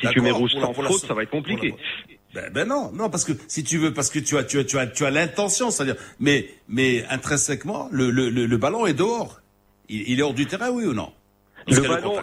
Si 0.00 0.06
tu 0.08 0.20
mets 0.20 0.30
rouge 0.30 0.52
sans 0.52 0.72
faute, 0.74 1.00
ça 1.06 1.14
va 1.14 1.22
être 1.22 1.30
compliqué. 1.30 1.74
Ben, 2.32 2.48
ben 2.52 2.68
non, 2.68 2.92
non, 2.92 3.10
parce 3.10 3.24
que 3.24 3.32
si 3.48 3.64
tu 3.64 3.78
veux, 3.78 3.92
parce 3.92 4.08
que 4.08 4.20
tu 4.20 4.36
as, 4.36 4.44
tu 4.44 4.58
as, 4.60 4.64
tu 4.64 4.78
as, 4.78 4.86
tu 4.86 5.04
as 5.04 5.10
l'intention, 5.10 5.70
c'est-à-dire, 5.72 5.96
mais, 6.20 6.48
mais 6.68 7.04
intrinsèquement, 7.10 7.88
le, 7.90 8.10
le, 8.10 8.30
le, 8.30 8.46
le 8.46 8.56
ballon 8.56 8.86
est 8.86 8.94
dehors. 8.94 9.40
Il, 9.88 10.08
il 10.08 10.20
est 10.20 10.22
hors 10.22 10.34
du 10.34 10.46
terrain, 10.46 10.70
oui 10.70 10.84
ou 10.84 10.92
non? 10.92 11.12
Parce 11.66 11.78
Le 11.80 11.88
ballon 11.88 12.22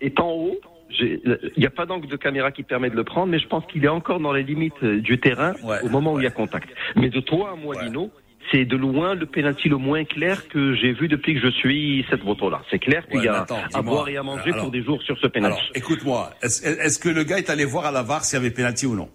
est 0.00 0.20
en 0.20 0.30
haut. 0.30 0.60
Il 1.00 1.52
n'y 1.56 1.66
a 1.66 1.70
pas 1.70 1.86
d'angle 1.86 2.08
de 2.08 2.16
caméra 2.16 2.50
qui 2.52 2.62
permet 2.62 2.90
de 2.90 2.96
le 2.96 3.04
prendre, 3.04 3.28
mais 3.28 3.38
je 3.38 3.48
pense 3.48 3.64
qu'il 3.66 3.84
est 3.84 3.88
encore 3.88 4.20
dans 4.20 4.32
les 4.32 4.42
limites 4.42 4.74
euh, 4.82 5.00
du 5.00 5.18
terrain 5.20 5.54
Ouais, 5.62 5.80
au 5.82 5.88
moment 5.88 6.12
où 6.14 6.18
il 6.20 6.24
y 6.24 6.26
a 6.26 6.30
contact. 6.30 6.68
Mais 6.96 7.08
de 7.08 7.20
toi 7.20 7.52
à 7.52 7.56
moi, 7.56 7.76
Ouais. 7.76 7.84
Lino, 7.86 8.10
c'est 8.50 8.64
de 8.64 8.76
loin 8.76 9.14
le 9.14 9.24
pénalty 9.26 9.68
le 9.68 9.76
moins 9.76 10.04
clair 10.04 10.48
que 10.48 10.74
j'ai 10.74 10.92
vu 10.92 11.08
depuis 11.08 11.34
que 11.34 11.40
je 11.40 11.48
suis 11.52 12.04
cette 12.10 12.24
moto-là. 12.24 12.62
C'est 12.70 12.78
clair 12.80 13.06
qu'il 13.06 13.18
Ouais, 13.20 13.24
y 13.26 13.28
a 13.28 13.42
attends, 13.42 13.60
à 13.72 13.82
boire 13.82 14.08
et 14.08 14.16
à 14.16 14.22
manger 14.22 14.50
Alors- 14.50 14.62
pour 14.64 14.70
des 14.72 14.82
jours 14.82 15.00
sur 15.02 15.16
ce 15.18 15.26
pénalty. 15.28 15.62
Écoute-moi, 15.74 16.30
est-ce 16.42 16.98
que 16.98 17.08
le 17.08 17.22
gars 17.24 17.38
est 17.38 17.48
allé 17.50 17.64
voir 17.64 17.86
à 17.86 17.92
la 17.92 18.02
VAR 18.02 18.24
s'il 18.24 18.36
y 18.38 18.40
avait 18.40 18.50
pénalty 18.50 18.86
ou 18.86 18.94
non? 18.96 19.08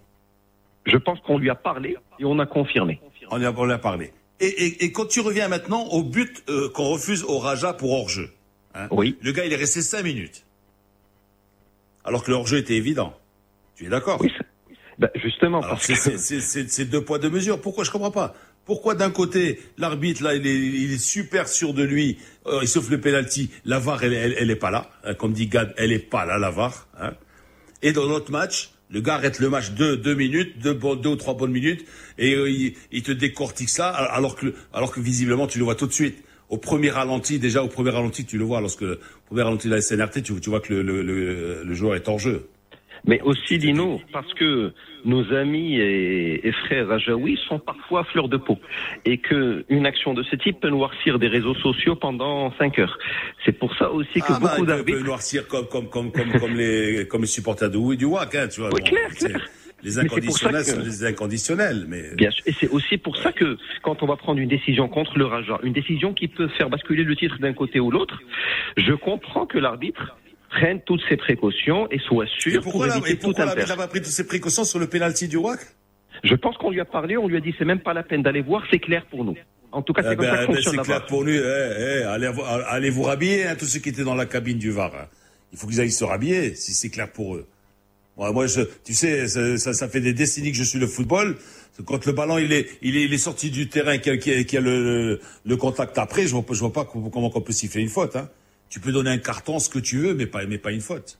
Je 0.86 0.96
pense 0.96 1.20
qu'on 1.20 1.38
lui 1.38 1.50
a 1.50 1.54
parlé 1.54 1.96
et 2.18 2.24
on 2.24 2.38
a 2.38 2.46
confirmé. 2.46 3.00
On 3.30 3.38
y 3.40 3.44
a, 3.44 3.52
on 3.52 3.60
en 3.66 3.70
a 3.70 3.78
parlé. 3.78 4.12
Et, 4.40 4.46
et, 4.46 4.84
et 4.84 4.92
quand 4.92 5.06
tu 5.06 5.20
reviens 5.20 5.48
maintenant 5.48 5.82
au 5.90 6.02
but 6.02 6.42
euh, 6.48 6.68
qu'on 6.74 6.84
refuse 6.84 7.24
au 7.24 7.38
Raja 7.38 7.74
pour 7.74 7.92
hors-jeu, 7.92 8.30
hein, 8.74 8.88
Oui. 8.90 9.16
le 9.20 9.32
gars 9.32 9.44
il 9.44 9.52
est 9.52 9.56
resté 9.56 9.82
5 9.82 10.02
minutes. 10.02 10.46
Alors 12.08 12.24
que 12.24 12.30
le 12.30 12.36
hors-jeu 12.36 12.58
était 12.58 12.74
évident. 12.76 13.14
Tu 13.76 13.86
es 13.86 13.88
d'accord 13.88 14.18
Oui, 14.20 14.32
ben, 14.98 15.10
justement, 15.22 15.58
Alors 15.60 15.70
parce 15.76 15.86
c'est- 15.86 16.38
que 16.38 16.66
c'est 16.68 16.84
deux 16.86 17.02
poids 17.04 17.18
deux 17.18 17.30
mesures. 17.30 17.60
Pourquoi? 17.60 17.84
Je 17.84 17.90
comprends 17.90 18.10
pas 18.10 18.34
Pourquoi 18.64 18.94
d'un 18.94 19.10
côté 19.10 19.60
l'arbitre 19.78 20.22
là 20.24 20.34
il 20.34 20.46
est, 20.46 20.56
il 20.56 20.92
est 20.92 20.98
super 20.98 21.46
sûr 21.48 21.72
de 21.74 21.82
lui, 21.84 22.18
euh, 22.46 22.58
il 22.62 22.68
souffle 22.68 22.92
le 22.92 23.00
penalty, 23.00 23.50
la 23.64 23.78
VAR 23.78 24.02
elle, 24.02 24.14
elle, 24.14 24.34
elle 24.38 24.50
est 24.50 24.56
pas 24.56 24.70
là, 24.70 24.90
hein, 25.04 25.14
comme 25.14 25.32
dit 25.32 25.46
Gad, 25.46 25.72
elle 25.76 25.92
est 25.92 25.98
pas 26.10 26.24
là 26.26 26.38
la 26.38 26.50
VAR. 26.50 26.88
Hein. 27.00 27.12
Et 27.82 27.92
dans 27.92 28.06
l'autre 28.06 28.30
match, 28.32 28.70
le 28.90 29.00
gars 29.00 29.14
arrête 29.14 29.38
le 29.38 29.48
match 29.50 29.70
deux 29.70 29.96
deux 29.96 30.14
minutes, 30.14 30.58
deux, 30.58 30.76
ou 30.82 31.16
trois 31.16 31.34
bonnes 31.34 31.52
minutes, 31.52 31.84
et 32.18 32.34
euh, 32.34 32.50
il, 32.50 32.74
il 32.90 33.02
te 33.02 33.12
décortique 33.12 33.68
ça, 33.68 33.88
alors 33.90 34.34
que 34.34 34.52
alors 34.72 34.90
que 34.92 35.00
visiblement 35.00 35.46
tu 35.46 35.58
le 35.58 35.64
vois 35.64 35.74
tout 35.76 35.86
de 35.86 35.92
suite. 35.92 36.24
Au 36.50 36.58
premier 36.58 36.90
ralenti, 36.90 37.38
déjà 37.38 37.62
au 37.62 37.68
premier 37.68 37.90
ralenti, 37.90 38.24
tu 38.24 38.38
le 38.38 38.44
vois. 38.44 38.60
Lorsque 38.60 38.82
au 38.82 38.96
premier 39.26 39.42
ralenti 39.42 39.68
de 39.68 39.74
la 39.74 39.80
SNRT, 39.80 40.22
tu, 40.22 40.40
tu 40.40 40.50
vois 40.50 40.60
que 40.60 40.72
le, 40.72 40.82
le, 40.82 41.02
le, 41.02 41.62
le 41.64 41.74
joueur 41.74 41.94
est 41.94 42.08
en 42.08 42.16
jeu. 42.18 42.48
Mais 43.06 43.20
aussi, 43.22 43.58
Lino, 43.58 44.00
parce 44.12 44.32
que 44.34 44.72
nos 45.04 45.32
amis 45.32 45.76
et, 45.78 46.46
et 46.46 46.52
frères 46.52 46.88
Rajaoui 46.88 47.38
sont 47.48 47.58
parfois 47.60 48.00
à 48.00 48.04
fleur 48.04 48.28
de 48.28 48.36
peau. 48.36 48.58
Et 49.04 49.18
que 49.18 49.64
une 49.68 49.86
action 49.86 50.14
de 50.14 50.22
ce 50.24 50.34
type 50.36 50.60
peut 50.60 50.68
noircir 50.68 51.18
des 51.20 51.28
réseaux 51.28 51.54
sociaux 51.54 51.94
pendant 51.94 52.52
cinq 52.58 52.78
heures. 52.80 52.98
C'est 53.44 53.52
pour 53.52 53.74
ça 53.76 53.90
aussi 53.92 54.18
que 54.20 54.26
Ah 54.28 54.38
bah, 54.40 54.56
beaucoup 54.56 54.56
peut- 54.56 54.60
il 54.62 54.66
peut 54.66 54.66
d'arbitres... 54.66 55.04
noircir 55.04 55.46
comme 55.46 55.66
comme 55.68 55.88
comme 55.88 56.10
comme 56.10 56.32
comme 56.40 56.56
les 56.56 57.06
comme 57.06 57.20
les 57.20 57.28
supporters 57.28 57.70
de 57.70 57.92
et 57.92 57.96
du 57.96 58.04
WAC, 58.06 58.34
hein, 58.34 58.48
tu 58.48 58.60
vois. 58.60 58.70
Oui, 58.74 58.82
clair, 58.82 59.08
clair. 59.14 59.48
Les 59.82 59.92
pour 59.92 60.02
inconditionnels 60.02 60.64
que- 60.64 60.70
sont 60.72 60.80
les 60.80 61.04
inconditionnels, 61.04 61.84
mais 61.88 62.14
Bien 62.16 62.30
sûr. 62.32 62.42
Et 62.46 62.54
c'est 62.58 62.68
aussi 62.68 62.98
pour 62.98 63.16
ça 63.16 63.32
que 63.32 63.56
quand 63.82 64.02
on 64.02 64.06
va 64.06 64.16
prendre 64.16 64.40
une 64.40 64.48
décision 64.48 64.88
contre 64.88 65.16
le 65.18 65.24
Raja, 65.26 65.58
une 65.62 65.72
décision 65.72 66.14
qui 66.14 66.26
peut 66.28 66.48
faire 66.48 66.68
basculer 66.68 67.04
le 67.04 67.14
titre 67.14 67.38
d'un 67.38 67.52
côté 67.52 67.78
ou 67.78 67.90
l'autre, 67.90 68.18
je 68.76 68.92
comprends 68.92 69.46
que 69.46 69.58
l'arbitre 69.58 70.16
prenne 70.50 70.80
toutes 70.84 71.02
ses 71.08 71.16
précautions 71.16 71.88
et 71.90 71.98
soit 72.00 72.24
et 72.24 72.28
sûr 72.40 72.54
pour 72.62 72.72
pourquoi, 72.72 72.86
la, 72.88 72.96
éviter 72.96 73.12
et 73.12 73.16
pourquoi 73.16 73.44
l'arbitre 73.44 73.68
n'a 73.68 73.76
pas 73.76 73.86
pris 73.86 74.00
toutes 74.00 74.06
ses 74.10 74.26
précautions 74.26 74.64
sur 74.64 74.78
le 74.80 74.88
penalty 74.88 75.28
du 75.28 75.36
WAC 75.36 75.60
Je 76.24 76.34
pense 76.34 76.56
qu'on 76.56 76.70
lui 76.70 76.80
a 76.80 76.84
parlé, 76.84 77.16
on 77.16 77.28
lui 77.28 77.36
a 77.36 77.40
dit 77.40 77.54
c'est 77.58 77.64
même 77.64 77.80
pas 77.80 77.92
la 77.94 78.02
peine 78.02 78.22
d'aller 78.22 78.40
voir, 78.42 78.64
c'est 78.70 78.78
clair 78.80 79.06
pour 79.06 79.24
nous. 79.24 79.36
En 79.70 79.82
tout 79.82 79.92
cas, 79.92 80.02
c'est 80.02 80.14
Eh 80.14 80.16
comme 80.16 80.24
ben, 80.24 80.34
eh 80.34 80.38
ben, 80.38 80.46
fonctionne 80.46 80.72
C'est 80.72 80.76
la 80.78 80.82
clair 80.84 81.06
pour 81.06 81.22
lui. 81.22 81.36
eh, 81.36 81.40
eh, 81.40 82.02
allez, 82.04 82.30
allez 82.68 82.90
vous 82.90 83.02
rhabiller, 83.02 83.46
hein, 83.46 83.54
tous 83.56 83.66
ceux 83.66 83.78
qui 83.80 83.90
étaient 83.90 84.02
dans 84.04 84.14
la 84.14 84.24
cabine 84.26 84.58
du 84.58 84.70
VAR. 84.70 84.92
hein. 84.94 85.06
Il 85.52 85.58
faut 85.58 85.66
qu'ils 85.66 85.80
aillent 85.80 85.90
se 85.90 86.04
rhabiller, 86.04 86.54
si 86.54 86.72
c'est 86.72 86.88
clair 86.90 87.12
pour 87.12 87.36
eux. 87.36 87.46
Moi, 88.18 88.32
moi, 88.32 88.46
je, 88.46 88.62
tu 88.84 88.94
sais, 88.94 89.28
ça, 89.28 89.72
ça, 89.72 89.88
fait 89.88 90.00
des 90.00 90.12
décennies 90.12 90.50
que 90.50 90.58
je 90.58 90.64
suis 90.64 90.78
le 90.78 90.88
football. 90.88 91.36
Quand 91.86 92.04
le 92.04 92.12
ballon 92.12 92.38
il 92.38 92.52
est, 92.52 92.68
il 92.82 92.96
est, 92.96 93.04
il 93.04 93.14
est 93.14 93.18
sorti 93.18 93.50
du 93.50 93.68
terrain, 93.68 93.98
qu'il 93.98 94.12
y 94.12 94.56
a, 94.56 94.58
a- 94.58 94.58
a 94.58 94.60
le, 94.60 95.20
le, 95.44 95.56
contact 95.56 95.96
après, 95.96 96.26
je 96.26 96.34
vois, 96.34 96.44
je 96.50 96.58
vois 96.58 96.72
pas 96.72 96.84
comment, 96.84 97.30
on 97.32 97.40
peut 97.40 97.52
siffler 97.52 97.80
une 97.80 97.88
faute. 97.88 98.16
Hein. 98.16 98.28
Tu 98.68 98.80
peux 98.80 98.90
donner 98.90 99.10
un 99.10 99.18
carton, 99.18 99.60
ce 99.60 99.68
que 99.68 99.78
tu 99.78 99.98
veux, 99.98 100.14
mais 100.14 100.26
pas, 100.26 100.44
mais 100.46 100.58
pas 100.58 100.72
une 100.72 100.80
faute. 100.80 101.18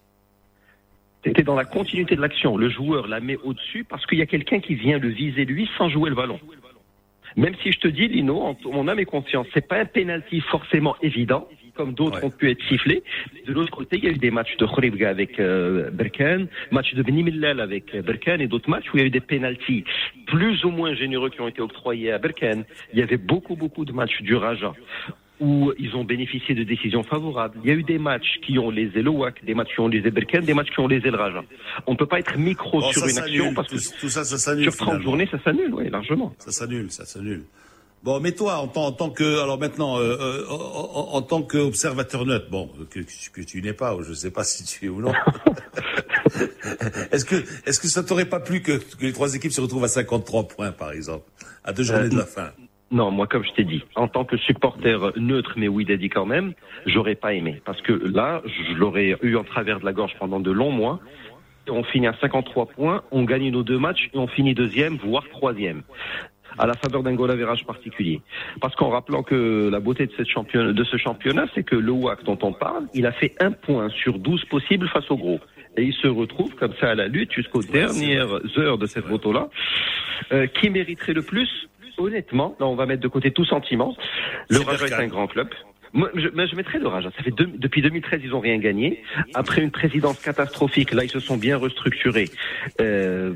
C'était 1.24 1.44
dans 1.44 1.54
la 1.54 1.64
continuité 1.64 2.16
de 2.16 2.20
l'action. 2.20 2.56
Le 2.56 2.68
joueur 2.68 3.06
la 3.06 3.20
met 3.20 3.36
au-dessus 3.36 3.84
parce 3.84 4.04
qu'il 4.06 4.18
y 4.18 4.22
a 4.22 4.26
quelqu'un 4.26 4.58
qui 4.58 4.74
vient 4.74 4.98
le 4.98 5.08
viser 5.08 5.44
lui 5.44 5.68
sans 5.78 5.88
jouer 5.88 6.10
le 6.10 6.16
ballon. 6.16 6.40
Même 7.36 7.54
si 7.62 7.70
je 7.70 7.78
te 7.78 7.88
dis, 7.88 8.08
Lino, 8.08 8.42
en 8.42 8.56
mon 8.64 8.88
âme 8.88 8.98
et 8.98 9.04
conscience, 9.04 9.46
c'est 9.54 9.66
pas 9.66 9.78
un 9.78 9.84
penalty 9.84 10.40
forcément 10.40 10.96
évident, 11.02 11.46
comme 11.78 11.94
d'autres 11.94 12.18
Ouais. 12.18 12.24
ont 12.26 12.30
pu 12.30 12.50
être 12.50 12.62
sifflés. 12.68 13.02
De 13.46 13.52
l'autre 13.52 13.70
côté, 13.70 13.96
il 13.98 14.04
y 14.04 14.08
a 14.08 14.10
eu 14.10 14.18
des 14.18 14.32
matchs 14.32 14.56
de 14.58 14.66
Khoribga 14.66 15.08
avec 15.08 15.38
euh, 15.38 15.90
Berkane, 15.90 16.48
match 16.72 16.92
de 16.94 17.02
Beni 17.02 17.22
Millal 17.22 17.60
avec 17.60 17.94
euh, 17.94 18.02
Berkane 18.02 18.40
et 18.40 18.48
d'autres 18.48 18.68
matchs 18.68 18.86
où 18.92 18.96
il 18.96 19.00
y 19.00 19.02
a 19.04 19.06
eu 19.06 19.10
des 19.10 19.20
penalties 19.20 19.84
plus 20.26 20.64
ou 20.64 20.70
moins 20.70 20.92
généreux 20.94 21.30
qui 21.30 21.40
ont 21.40 21.48
été 21.48 21.62
octroyés 21.62 22.10
à 22.12 22.18
Berkane. 22.18 22.64
Il 22.92 22.98
y 22.98 23.02
avait 23.02 23.16
beaucoup, 23.16 23.54
beaucoup 23.56 23.84
de 23.84 23.92
matchs 23.92 24.20
du 24.22 24.34
Raja 24.34 24.72
où 25.40 25.72
ils 25.78 25.94
ont 25.94 26.02
bénéficié 26.02 26.52
de 26.56 26.64
décisions 26.64 27.04
favorables. 27.04 27.56
Il 27.62 27.68
y 27.68 27.72
a 27.72 27.76
eu 27.76 27.84
des 27.84 27.98
matchs 27.98 28.38
qui 28.44 28.58
ont 28.58 28.70
lésé 28.70 29.02
le 29.02 29.10
WAC, 29.10 29.44
des 29.44 29.54
matchs 29.54 29.72
qui 29.72 29.78
ont 29.80 29.86
lésé 29.86 30.10
Berkane, 30.10 30.44
des 30.44 30.52
matchs 30.54 30.70
qui 30.70 30.80
ont 30.80 30.88
lésé 30.88 31.10
le 31.12 31.16
Raja. 31.16 31.44
On 31.86 31.92
ne 31.92 31.96
peut 31.96 32.06
pas 32.06 32.18
être 32.18 32.36
micro 32.36 32.80
Bon, 32.80 32.90
sur 32.90 33.06
une 33.06 33.18
action 33.18 33.54
parce 33.54 33.68
que 33.68 33.76
tout, 33.76 34.00
tout 34.00 34.08
ça, 34.08 34.24
ça 34.24 34.36
s'annule. 34.36 34.64
sur 34.64 34.74
30 34.76 34.86
finalement. 34.88 35.04
journées, 35.04 35.28
ça 35.30 35.38
s'annule, 35.44 35.72
oui, 35.74 35.88
largement. 35.90 36.34
Ça 36.38 36.50
s'annule, 36.50 36.90
ça 36.90 37.04
s'annule. 37.04 37.44
Bon, 38.04 38.20
mais 38.20 38.32
toi, 38.32 38.58
en 38.58 38.68
tant, 38.68 38.86
en 38.86 38.92
tant 38.92 39.10
que, 39.10 39.42
alors 39.42 39.58
maintenant, 39.58 39.98
euh, 39.98 40.16
euh, 40.20 40.44
en, 40.48 41.20
tant 41.20 41.42
qu'observateur 41.42 42.24
neutre, 42.26 42.48
bon, 42.48 42.70
que, 42.90 43.00
que 43.00 43.40
tu 43.42 43.60
n'es 43.60 43.72
pas, 43.72 43.96
ou 43.96 44.02
je 44.02 44.12
sais 44.12 44.30
pas 44.30 44.44
si 44.44 44.64
tu 44.64 44.86
es 44.86 44.88
ou 44.88 45.00
non. 45.00 45.12
est-ce 47.10 47.24
que, 47.24 47.36
est-ce 47.66 47.80
que 47.80 47.88
ça 47.88 48.04
t'aurait 48.04 48.28
pas 48.28 48.38
plu 48.38 48.62
que, 48.62 48.72
que 48.72 49.02
les 49.04 49.12
trois 49.12 49.34
équipes 49.34 49.50
se 49.50 49.60
retrouvent 49.60 49.84
à 49.84 49.88
53 49.88 50.46
points, 50.46 50.70
par 50.70 50.92
exemple, 50.92 51.24
à 51.64 51.72
deux 51.72 51.82
journées 51.82 52.04
Euh, 52.04 52.10
de 52.10 52.16
la 52.18 52.26
fin? 52.26 52.52
Non, 52.92 53.10
moi, 53.10 53.26
comme 53.26 53.44
je 53.44 53.50
t'ai 53.50 53.64
dit, 53.64 53.82
en 53.96 54.06
tant 54.06 54.24
que 54.24 54.36
supporter 54.36 55.12
neutre, 55.16 55.54
mais 55.56 55.68
oui, 55.68 55.84
dit 55.84 56.08
quand 56.08 56.24
même, 56.24 56.54
j'aurais 56.86 57.16
pas 57.16 57.34
aimé. 57.34 57.60
Parce 57.64 57.82
que 57.82 57.92
là, 57.92 58.42
je 58.46 58.74
l'aurais 58.74 59.18
eu 59.22 59.36
en 59.36 59.44
travers 59.44 59.80
de 59.80 59.84
la 59.84 59.92
gorge 59.92 60.12
pendant 60.18 60.40
de 60.40 60.50
longs 60.50 60.70
mois. 60.70 61.00
On 61.68 61.84
finit 61.84 62.06
à 62.06 62.14
53 62.18 62.66
points, 62.66 63.02
on 63.10 63.24
gagne 63.24 63.50
nos 63.50 63.62
deux 63.62 63.78
matchs 63.78 64.08
et 64.14 64.18
on 64.18 64.26
finit 64.26 64.54
deuxième, 64.54 64.96
voire 64.96 65.28
troisième. 65.28 65.82
À 66.56 66.66
la 66.66 66.74
faveur 66.74 67.02
d'un 67.02 67.14
goal 67.14 67.30
average 67.30 67.64
particulier. 67.66 68.20
Parce 68.60 68.74
qu'en 68.74 68.90
rappelant 68.90 69.22
que 69.22 69.68
la 69.70 69.80
beauté 69.80 70.06
de, 70.06 70.12
cette 70.16 70.28
championne, 70.28 70.72
de 70.72 70.84
ce 70.84 70.96
championnat, 70.96 71.46
c'est 71.54 71.62
que 71.62 71.76
le 71.76 71.92
WAC 71.92 72.24
dont 72.24 72.38
on 72.42 72.52
parle, 72.52 72.86
il 72.94 73.06
a 73.06 73.12
fait 73.12 73.34
un 73.40 73.52
point 73.52 73.88
sur 73.90 74.18
12 74.18 74.44
possibles 74.46 74.88
face 74.88 75.10
au 75.10 75.16
gros. 75.16 75.40
Et 75.76 75.82
il 75.82 75.92
se 75.92 76.08
retrouve 76.08 76.54
comme 76.56 76.72
ça 76.80 76.90
à 76.90 76.94
la 76.94 77.06
lutte 77.06 77.32
jusqu'aux 77.32 77.62
dernières 77.62 78.40
heures 78.58 78.78
de 78.78 78.86
cette 78.86 79.08
moto-là. 79.08 79.48
Euh, 80.32 80.46
qui 80.46 80.68
mériterait 80.68 81.12
le 81.12 81.22
plus 81.22 81.68
Honnêtement, 81.98 82.54
là 82.60 82.66
on 82.66 82.76
va 82.76 82.86
mettre 82.86 83.02
de 83.02 83.08
côté 83.08 83.32
tout 83.32 83.44
sentiment. 83.44 83.96
Le 84.48 84.60
Raja 84.60 84.86
est 84.86 85.02
un 85.02 85.08
grand 85.08 85.26
club. 85.26 85.48
Moi, 85.92 86.10
je, 86.14 86.28
mais 86.34 86.46
je 86.46 86.54
mettrais 86.56 86.78
le 86.78 86.86
Raja. 86.86 87.10
Ça 87.16 87.22
fait 87.22 87.30
deux- 87.30 87.50
depuis 87.56 87.82
2013, 87.82 88.20
ils 88.24 88.34
ont 88.34 88.40
rien 88.40 88.58
gagné. 88.58 89.02
Après 89.34 89.62
une 89.62 89.70
présidence 89.70 90.20
catastrophique, 90.20 90.92
là, 90.92 91.04
ils 91.04 91.10
se 91.10 91.20
sont 91.20 91.36
bien 91.36 91.56
restructurés. 91.56 92.26
Euh, 92.80 93.34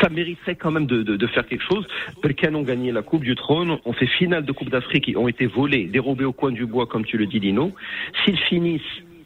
ça 0.00 0.08
mériterait 0.08 0.56
quand 0.56 0.70
même 0.70 0.86
de, 0.86 1.02
de, 1.02 1.16
de 1.16 1.26
faire 1.26 1.46
quelque 1.46 1.64
chose. 1.64 1.86
Berkane 2.22 2.56
ont 2.56 2.62
gagné 2.62 2.92
la 2.92 3.02
Coupe 3.02 3.22
du 3.24 3.34
Trône, 3.34 3.78
ont 3.84 3.92
fait 3.92 4.06
finale 4.06 4.44
de 4.44 4.52
Coupe 4.52 4.70
d'Afrique, 4.70 5.08
ils 5.08 5.16
ont 5.16 5.28
été 5.28 5.46
volés, 5.46 5.84
dérobés 5.86 6.24
au 6.24 6.32
coin 6.32 6.50
du 6.52 6.66
bois, 6.66 6.86
comme 6.86 7.04
tu 7.04 7.16
le 7.18 7.26
dis, 7.26 7.38
Lino. 7.40 7.72
S'ils 8.24 8.38
finissent 8.38 8.80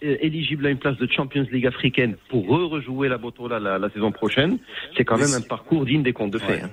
euh, 0.05 0.17
éligibles 0.21 0.67
à 0.67 0.71
une 0.71 0.79
place 0.79 0.97
de 0.99 1.07
Champions 1.11 1.47
League 1.51 1.67
africaine 1.67 2.17
pour 2.29 2.47
re-rejouer 2.47 3.09
la 3.09 3.19
Botola 3.19 3.59
la, 3.59 3.79
la 3.79 3.89
saison 3.91 4.13
prochaine, 4.13 4.59
c'est 4.97 5.05
quand 5.05 5.17
même 5.17 5.33
un 5.35 5.41
parcours 5.49 5.87
digne 5.87 6.03
des 6.03 6.13
contes 6.13 6.33
de 6.33 6.39
fées. 6.39 6.53
Ouais. 6.55 6.63
hein. 6.63 6.71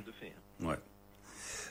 Ouais. 0.67 0.75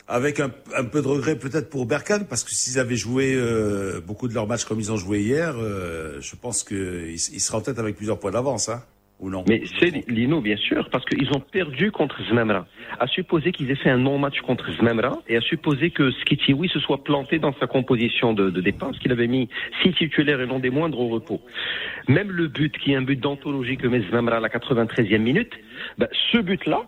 Avec 0.08 0.40
un, 0.40 0.50
un 0.76 0.84
peu 0.84 1.00
de 1.00 1.06
regret 1.06 1.36
peut-être 1.36 1.70
pour 1.70 1.86
Berkane, 1.86 2.26
parce 2.26 2.44
que 2.44 2.50
s'ils 2.50 2.78
avaient 2.78 2.96
joué 2.96 3.34
euh, 3.34 4.00
beaucoup 4.00 4.28
de 4.28 4.34
leurs 4.34 4.48
matchs 4.48 4.64
comme 4.64 4.80
ils 4.80 4.90
ont 4.90 4.96
joué 4.96 5.20
hier, 5.20 5.54
euh, 5.56 6.20
je 6.20 6.34
pense 6.36 6.64
qu'ils 6.64 7.12
ils 7.12 7.40
seraient 7.40 7.58
en 7.58 7.62
tête 7.62 7.78
avec 7.78 7.96
plusieurs 7.96 8.18
points 8.18 8.32
d'avance, 8.32 8.68
hein, 8.68 8.82
ou 9.20 9.30
non? 9.30 9.44
Mais 9.48 9.62
c'est 9.78 10.06
Lino, 10.08 10.40
bien 10.40 10.56
sûr, 10.56 10.90
parce 10.90 11.04
qu'ils 11.04 11.30
ont 11.32 11.40
perdu 11.40 11.92
contre 11.92 12.20
Zmemra. 12.28 12.66
À 12.98 13.06
supposer 13.06 13.52
qu'ils 13.52 13.70
aient 13.70 13.76
fait 13.76 13.90
un 13.90 13.98
non-match 13.98 14.40
contre 14.40 14.70
Zmemra 14.72 15.20
et 15.28 15.36
à 15.36 15.40
supposer 15.40 15.90
que 15.90 16.10
Skitiwi 16.10 16.68
se 16.68 16.80
soit 16.80 17.04
planté 17.04 17.38
dans 17.38 17.54
sa 17.60 17.66
composition 17.66 18.34
de, 18.34 18.50
de 18.50 18.60
départ, 18.60 18.88
parce 18.88 18.98
qu'il 18.98 19.12
avait 19.12 19.28
mis 19.28 19.48
six 19.82 19.92
titulaires 19.92 20.40
et 20.40 20.46
non 20.46 20.58
des 20.58 20.70
moindres 20.70 20.98
au 20.98 21.08
repos. 21.08 21.40
Même 22.08 22.30
le 22.32 22.48
but, 22.48 22.76
qui 22.76 22.92
est 22.92 22.96
un 22.96 23.02
but 23.02 23.18
d'anthologie 23.18 23.76
que 23.76 23.86
met 23.86 24.02
Zmemra 24.10 24.36
à 24.36 24.40
la 24.40 24.48
93e 24.48 25.18
minute, 25.18 25.52
ben, 25.98 26.08
ce 26.32 26.38
but-là, 26.38 26.82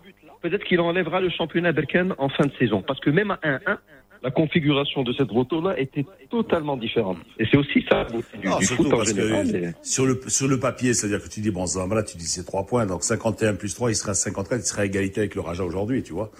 peut-être 0.45 0.65
qu'il 0.65 0.79
enlèvera 0.81 1.21
le 1.23 1.31
championnat 1.31 1.73
Berken 1.73 2.15
en 2.19 2.29
fin 2.29 2.45
de 2.45 2.53
saison. 2.59 2.83
Parce 2.83 3.01
que 3.01 3.09
même 3.09 3.31
à 3.31 3.39
1-1, 3.43 3.79
la 4.23 4.31
configuration 4.31 5.03
de 5.03 5.13
cette 5.15 5.33
moto-là 5.33 5.79
était 5.81 6.05
totalement 6.31 6.77
différente. 6.77 7.17
Et 7.39 7.47
c'est 7.51 7.57
aussi 7.57 7.83
ça 7.89 8.05
du, 8.05 8.47
Non, 8.47 8.59
du 8.59 8.67
foot 8.67 8.93
en 8.93 9.05
général. 9.05 9.75
sur 9.83 10.05
le, 10.05 10.21
sur 10.29 10.47
le 10.47 10.61
papier, 10.61 10.93
c'est-à-dire 10.93 11.23
que 11.23 11.31
tu 11.31 11.41
dis, 11.41 11.51
bon, 11.51 11.67
Zambala, 11.67 12.03
tu 12.03 12.19
dis 12.19 12.27
c'est 12.27 12.45
3 12.45 12.67
points, 12.67 12.85
donc 12.85 13.05
51 13.05 13.55
plus 13.55 13.75
3, 13.75 13.91
il 13.91 13.95
sera 13.95 14.11
à 14.11 14.15
54, 14.15 14.61
il 14.61 14.67
sera 14.67 14.83
à 14.83 14.85
égalité 14.85 15.21
avec 15.21 15.35
le 15.35 15.41
Raja 15.41 15.65
aujourd'hui, 15.65 16.03
tu 16.03 16.13
vois. 16.13 16.31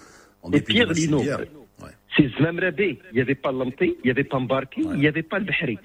En 0.43 0.51
Et 0.51 0.61
Pierre 0.61 0.91
Lino, 0.91 1.19
c'est. 1.19 1.49
Il 2.17 2.97
n'y 3.13 3.21
avait 3.21 3.35
pas 3.35 3.51
Lamté, 3.51 3.97
il 4.03 4.05
n'y 4.05 4.11
avait 4.11 4.23
pas 4.23 4.39
Mbarki, 4.39 4.81
il 4.81 4.99
n'y 4.99 5.07
avait 5.07 5.23
pas 5.23 5.39
le 5.39 5.45
Bahri. 5.45 5.77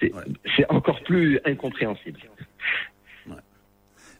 C'est 0.00 0.12
c'est 0.54 0.70
encore 0.70 1.02
plus 1.02 1.40
incompréhensible. 1.44 2.20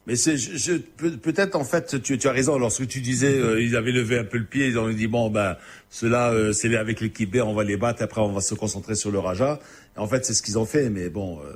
Mais 0.06 0.14
c'est, 0.14 0.36
je, 0.36 0.56
je- 0.56 0.74
peut- 0.78 1.16
peut-être 1.16 1.56
en 1.56 1.64
fait, 1.64 2.00
tu, 2.00 2.16
tu 2.16 2.28
as 2.28 2.32
raison. 2.32 2.58
Lorsque 2.58 2.86
tu 2.86 3.00
disais, 3.00 3.34
euh, 3.40 3.60
ils 3.60 3.74
avaient 3.74 3.90
levé 3.92 4.18
un 4.18 4.24
peu 4.24 4.38
le 4.38 4.44
pied, 4.44 4.68
ils 4.68 4.78
ont 4.78 4.88
dit 4.88 5.08
bon 5.08 5.30
ben, 5.30 5.56
ceux-là, 5.90 6.30
euh, 6.32 6.52
c'est 6.52 6.74
avec 6.76 7.00
l'équipe 7.00 7.30
B, 7.30 7.38
on 7.44 7.54
va 7.54 7.64
les 7.64 7.76
battre. 7.76 8.02
Après, 8.02 8.20
on 8.20 8.32
va 8.32 8.40
se 8.40 8.54
concentrer 8.54 8.94
sur 8.94 9.10
le 9.10 9.18
Raja. 9.18 9.58
Et 9.96 9.98
en 9.98 10.06
fait, 10.06 10.24
c'est 10.24 10.34
ce 10.34 10.42
qu'ils 10.42 10.58
ont 10.58 10.66
fait. 10.66 10.90
Mais 10.90 11.08
bon, 11.08 11.40
euh, 11.40 11.52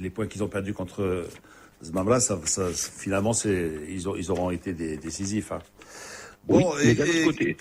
les 0.00 0.10
points 0.10 0.26
qu'ils 0.26 0.42
ont 0.42 0.48
perdus 0.48 0.74
contre 0.74 1.24
Zmamra, 1.84 2.18
ça, 2.18 2.40
ça, 2.46 2.66
finalement, 2.74 3.32
c'est, 3.32 3.70
ils, 3.88 4.08
ont, 4.08 4.16
ils 4.16 4.30
auront 4.30 4.50
été 4.50 4.72
des, 4.72 4.96
décisifs. 4.96 5.52
Hein. 5.52 5.60
Oui, 6.48 6.62
Bon, 6.62 6.72
mais 6.82 6.90
et- 6.92 7.24
côté, 7.24 7.56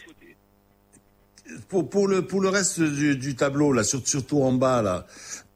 pour, 1.70 1.90
pour 1.90 2.08
le 2.08 2.26
pour 2.26 2.42
le 2.42 2.50
reste 2.50 2.82
du, 2.82 3.16
du 3.18 3.36
tableau 3.36 3.72
là, 3.74 3.84
sur- 3.84 4.06
surtout 4.08 4.42
en 4.42 4.54
bas 4.54 4.82
là. 4.82 5.06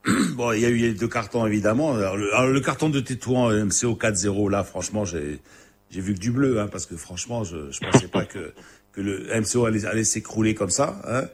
Bon, 0.35 0.51
il 0.53 0.61
y 0.61 0.65
a 0.65 0.69
eu 0.69 0.77
eu 0.89 0.93
deux 0.93 1.07
cartons 1.07 1.45
évidemment. 1.45 1.95
Alors, 1.95 2.17
le, 2.17 2.33
alors, 2.35 2.49
le 2.51 2.59
carton 2.61 2.89
de 2.89 2.99
Tétouan 2.99 3.49
euh, 3.51 3.65
MCO 3.65 3.95
4-0 3.95 4.49
là, 4.51 4.63
franchement, 4.63 5.05
j'ai 5.05 5.39
j'ai 5.89 6.01
vu 6.01 6.13
que 6.13 6.19
du 6.19 6.31
bleu, 6.31 6.59
hein, 6.59 6.67
parce 6.71 6.85
que 6.85 6.95
franchement, 6.95 7.43
je 7.43 7.71
je 7.71 7.79
pensais 7.79 8.07
pas 8.07 8.25
que 8.25 8.53
que 8.93 9.01
le 9.01 9.25
MCO 9.41 9.65
allait 9.65 9.85
allait 9.85 10.03
s'écrouler 10.03 10.53
comme 10.55 10.69
ça. 10.69 11.01
Hein. 11.07 11.25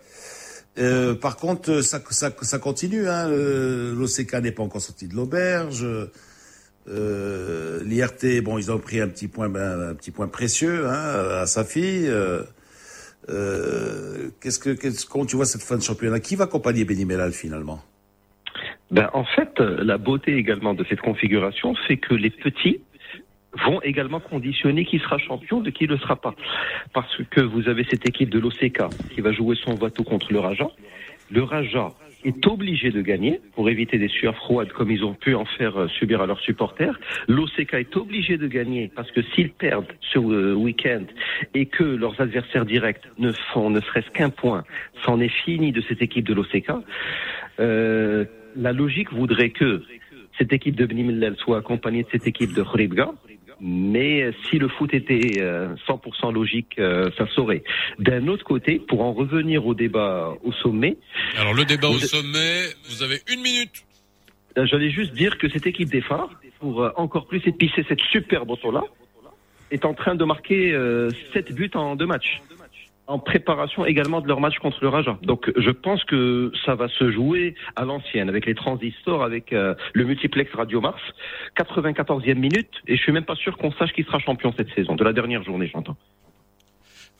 Euh, 0.80 1.13
par 1.15 1.36
contre, 1.38 1.82
ça 1.82 2.01
ça 2.09 2.32
ça 2.41 2.59
continue. 2.59 3.07
Hein, 3.07 3.30
le- 3.30 3.93
L'OCK 3.93 4.34
n'est 4.41 4.51
pas 4.51 4.63
encore 4.63 4.82
sorti 4.82 5.07
de 5.07 5.15
l'auberge. 5.15 5.86
Euh, 6.89 7.82
L'IRT, 7.86 8.41
bon, 8.43 8.57
ils 8.57 8.71
ont 8.71 8.80
pris 8.80 8.99
un 8.99 9.07
petit 9.07 9.28
point, 9.28 9.49
ben, 9.49 9.89
un 9.91 9.93
petit 9.95 10.11
point 10.11 10.28
précieux 10.28 10.88
hein, 10.88 11.41
à 11.41 11.45
sa 11.45 11.63
fille. 11.63 12.07
Euh, 12.07 12.43
euh, 13.30 14.30
qu'est-ce 14.41 14.59
que, 14.59 14.71
qu'est-ce, 14.71 15.05
comment 15.05 15.26
tu 15.26 15.36
vois 15.38 15.45
cette 15.45 15.61
fin 15.63 15.78
de 15.78 15.82
championnat? 15.84 16.19
Qui 16.19 16.36
va 16.36 16.43
accompagner 16.45 16.84
Benny 16.84 17.05
Mellal 17.05 17.32
finalement? 17.32 17.82
Ben, 18.91 19.09
en 19.13 19.23
fait, 19.23 19.59
euh, 19.59 19.84
la 19.84 19.97
beauté 19.97 20.36
également 20.36 20.73
de 20.73 20.84
cette 20.84 21.01
configuration 21.01 21.73
fait 21.75 21.97
que 21.97 22.13
les 22.13 22.29
petits 22.29 22.81
vont 23.65 23.81
également 23.81 24.19
conditionner 24.19 24.86
qui 24.86 24.99
sera 24.99 25.17
champion 25.17 25.61
de 25.61 25.69
qui 25.69 25.86
ne 25.86 25.89
le 25.89 25.97
sera 25.97 26.15
pas. 26.15 26.34
Parce 26.93 27.21
que 27.29 27.41
vous 27.41 27.69
avez 27.69 27.84
cette 27.84 28.07
équipe 28.07 28.29
de 28.29 28.39
l'OCK 28.39 28.81
qui 29.13 29.21
va 29.21 29.31
jouer 29.31 29.55
son 29.55 29.75
bateau 29.75 30.03
contre 30.03 30.31
le 30.34 30.39
Raja. 30.39 30.67
Le 31.31 31.43
Raja 31.43 31.89
est 32.25 32.47
obligé 32.47 32.89
de 32.91 33.01
gagner 33.01 33.41
pour 33.55 33.69
éviter 33.69 33.97
des 33.97 34.07
sueurs 34.07 34.36
froides 34.36 34.71
comme 34.71 34.91
ils 34.91 35.03
ont 35.03 35.13
pu 35.13 35.36
en 35.36 35.45
faire 35.45 35.77
euh, 35.77 35.88
subir 35.88 36.21
à 36.21 36.25
leurs 36.25 36.39
supporters. 36.39 36.99
L'OCK 37.27 37.73
est 37.73 37.97
obligé 37.97 38.38
de 38.38 38.47
gagner 38.47 38.91
parce 38.95 39.11
que 39.11 39.21
s'ils 39.21 39.51
perdent 39.51 39.91
ce 40.01 40.19
euh, 40.19 40.53
week-end 40.53 41.03
et 41.53 41.65
que 41.65 41.84
leurs 41.84 42.19
adversaires 42.21 42.65
directs 42.65 43.03
ne 43.17 43.31
font 43.53 43.69
ne 43.69 43.81
serait-ce 43.81 44.09
qu'un 44.11 44.29
point, 44.29 44.63
c'en 45.03 45.19
est 45.19 45.34
fini 45.43 45.71
de 45.71 45.81
cette 45.81 46.01
équipe 46.01 46.27
de 46.27 46.34
l'OCK. 46.34 46.71
Euh, 47.59 48.25
la 48.55 48.73
logique 48.73 49.11
voudrait 49.13 49.49
que 49.51 49.83
cette 50.37 50.51
équipe 50.53 50.75
de 50.75 50.85
Bni 50.85 51.03
Mellal 51.03 51.35
soit 51.37 51.57
accompagnée 51.59 52.03
de 52.03 52.07
cette 52.11 52.27
équipe 52.27 52.53
de 52.53 52.63
Khribga. 52.63 53.11
Mais 53.61 54.23
euh, 54.23 54.31
si 54.49 54.57
le 54.57 54.67
foot 54.67 54.93
était 54.93 55.39
euh, 55.41 55.73
100% 55.87 56.33
logique, 56.33 56.75
euh, 56.79 57.09
ça 57.17 57.27
saurait. 57.27 57.63
D'un 57.99 58.27
autre 58.27 58.43
côté, 58.43 58.79
pour 58.79 59.01
en 59.03 59.13
revenir 59.13 59.65
au 59.65 59.73
débat 59.73 60.33
au 60.43 60.51
sommet, 60.51 60.97
Alors 61.37 61.53
le 61.53 61.63
débat 61.63 61.87
au 61.87 61.99
sommet, 61.99 62.63
vous 62.89 63.03
avez 63.03 63.19
une 63.31 63.41
minute. 63.41 63.85
euh, 64.57 64.65
j'allais 64.65 64.89
juste 64.89 65.13
dire 65.13 65.37
que 65.37 65.47
cette 65.49 65.65
équipe 65.67 65.89
des 65.89 66.01
phares, 66.01 66.31
pour 66.59 66.83
euh, 66.83 66.89
encore 66.97 67.27
plus 67.27 67.41
épicer 67.47 67.85
cette 67.87 68.01
super 68.01 68.45
moto-là, 68.45 68.83
est 69.71 69.85
en 69.85 69.93
train 69.93 70.15
de 70.15 70.25
marquer 70.25 70.73
euh, 70.73 71.09
7 71.33 71.53
buts 71.53 71.71
en 71.75 71.95
deux 71.95 72.05
matchs. 72.07 72.41
En 73.05 73.19
préparation 73.19 73.85
également 73.85 74.21
de 74.21 74.27
leur 74.27 74.39
match 74.39 74.57
contre 74.59 74.77
le 74.81 74.87
Raja. 74.87 75.17
Donc 75.23 75.51
je 75.57 75.71
pense 75.71 76.03
que 76.05 76.51
ça 76.65 76.75
va 76.75 76.87
se 76.87 77.11
jouer 77.11 77.55
à 77.75 77.83
l'ancienne, 77.83 78.29
avec 78.29 78.45
les 78.45 78.55
transistors, 78.55 79.23
avec 79.23 79.51
euh, 79.51 79.75
le 79.93 80.05
multiplex 80.05 80.53
Radio 80.53 80.79
Mars. 80.79 81.01
94e 81.57 82.35
minute, 82.35 82.71
et 82.87 82.95
je 82.95 83.01
suis 83.01 83.11
même 83.11 83.25
pas 83.25 83.35
sûr 83.35 83.57
qu'on 83.57 83.71
sache 83.73 83.91
qui 83.91 84.03
sera 84.03 84.19
champion 84.19 84.53
cette 84.55 84.73
saison, 84.73 84.95
de 84.95 85.03
la 85.03 85.11
dernière 85.11 85.43
journée, 85.43 85.69
j'entends. 85.71 85.97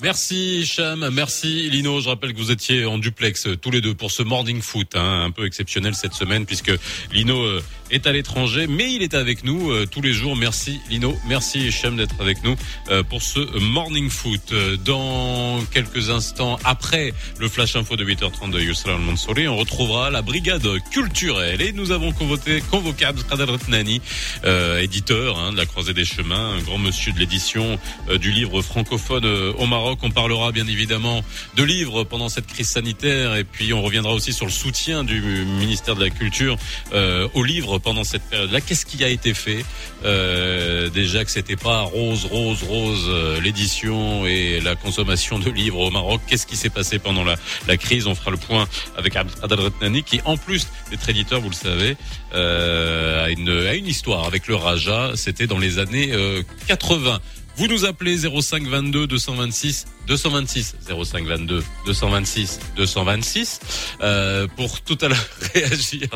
Merci 0.02 0.66
Cham, 0.66 1.08
merci 1.14 1.70
Lino. 1.70 2.02
Je 2.02 2.10
rappelle 2.10 2.34
que 2.34 2.38
vous 2.38 2.52
étiez 2.52 2.84
en 2.86 2.98
duplex 2.98 3.48
euh, 3.48 3.56
tous 3.56 3.72
les 3.72 3.80
deux 3.80 3.94
pour 3.94 4.12
ce 4.12 4.24
morning 4.24 4.62
foot, 4.62 4.96
hein, 4.96 5.24
un 5.26 5.32
peu 5.32 5.46
exceptionnel 5.46 5.94
cette 5.94 6.14
semaine 6.14 6.46
puisque 6.46 6.72
Lino 7.12 7.39
euh, 7.39 7.64
est 7.91 8.08
à 8.08 8.12
l'étranger, 8.12 8.66
mais 8.68 8.91
il 8.91 9.04
est 9.04 9.14
avec 9.14 9.44
nous 9.44 9.72
euh, 9.72 9.86
tous 9.86 10.02
les 10.02 10.12
jours. 10.12 10.36
Merci 10.36 10.82
Lino, 10.89 11.16
merci 11.28 11.72
Cham 11.72 11.96
d'être 11.96 12.16
avec 12.20 12.44
nous 12.44 12.56
pour 13.10 13.22
ce 13.22 13.39
morning 13.60 14.10
foot. 14.10 14.54
Dans 14.84 15.60
quelques 15.72 16.10
instants, 16.10 16.58
après 16.64 17.14
le 17.39 17.48
flash 17.48 17.76
info 17.76 17.96
de 17.96 18.04
8h30 18.04 18.52
de 18.52 18.60
Yusra 18.60 18.94
Al-Mansouri, 18.94 19.48
on 19.48 19.58
retrouvera 19.58 20.10
la 20.10 20.22
brigade 20.22 20.68
culturelle 20.91 21.62
et 21.62 21.72
nous 21.72 21.91
avons 21.91 22.12
convoqué, 22.12 22.62
convoqué 22.72 23.06
Abdelkader 23.06 23.44
Retnani, 23.44 24.02
euh, 24.44 24.82
éditeur 24.82 25.38
hein, 25.38 25.52
de 25.52 25.58
la 25.58 25.66
Croisée 25.66 25.94
des 25.94 26.06
Chemins, 26.06 26.56
un 26.58 26.62
grand 26.62 26.78
monsieur 26.78 27.14
de 27.14 27.20
l'édition 27.20 27.80
euh, 28.10 28.18
du 28.18 28.32
livre 28.32 28.62
francophone 28.62 29.26
au 29.26 29.66
Maroc. 29.66 29.82
On 30.01 30.11
parlera 30.11 30.51
bien 30.51 30.67
évidemment 30.67 31.23
de 31.55 31.63
livres 31.63 32.03
pendant 32.03 32.29
cette 32.29 32.47
crise 32.47 32.69
sanitaire 32.69 33.36
et 33.36 33.43
puis 33.43 33.73
on 33.73 33.81
reviendra 33.81 34.13
aussi 34.13 34.34
sur 34.34 34.45
le 34.45 34.51
soutien 34.51 35.03
du 35.03 35.21
ministère 35.21 35.95
de 35.95 36.03
la 36.03 36.09
Culture 36.09 36.57
euh, 36.93 37.27
aux 37.34 37.43
livres 37.43 37.79
pendant 37.79 38.03
cette 38.03 38.23
période-là. 38.23 38.61
Qu'est-ce 38.61 38.86
qui 38.86 39.03
a 39.03 39.09
été 39.09 39.34
fait? 39.34 39.65
Euh, 40.05 40.89
Déjà 40.89 41.23
que 41.25 41.31
c'était 41.31 41.55
pas 41.55 41.81
rose, 41.81 42.25
rose, 42.25 42.63
rose 42.63 43.05
euh, 43.07 43.41
l'édition 43.41 44.25
et 44.25 44.59
la 44.61 44.75
consommation 44.75 45.39
de 45.39 45.49
livres 45.49 45.79
au 45.79 45.91
Maroc. 45.91 46.21
Qu'est-ce 46.27 46.47
qui 46.47 46.55
s'est 46.55 46.69
passé 46.69 46.99
pendant 46.99 47.23
la, 47.23 47.77
crise? 47.77 48.07
On 48.07 48.15
fera 48.15 48.31
le 48.31 48.38
point 48.38 48.67
avec 48.97 49.15
Abdelkader 49.15 49.55
Retnani 49.55 50.03
qui, 50.03 50.21
en 50.25 50.38
plus 50.38 50.67
d'être 50.91 51.07
éditeur, 51.09 51.41
vous 51.41 51.49
le 51.49 51.55
savez, 51.55 51.97
a, 52.34 53.29
une, 53.29 53.49
a 53.49 53.73
une 53.73 53.88
histoire 53.88 54.25
avec 54.25 54.47
le 54.47 54.55
Raja. 54.55 55.11
C'était 55.15 55.47
dans 55.47 55.59
les 55.59 55.79
années 55.79 56.11
euh, 56.11 56.43
80. 56.67 57.19
Vous 57.56 57.68
nous 57.68 57.86
appelez 57.86 58.18
05 58.18 58.64
22 58.68 59.06
226 59.08 59.86
226 60.08 60.76
05 61.06 61.26
22 61.26 61.64
226 61.86 62.60
226 62.76 63.60
euh, 64.01 64.47
pour 64.56 64.82
tout 64.82 64.97
à 65.01 65.08
l'heure 65.10 65.30
réagir 65.54 66.08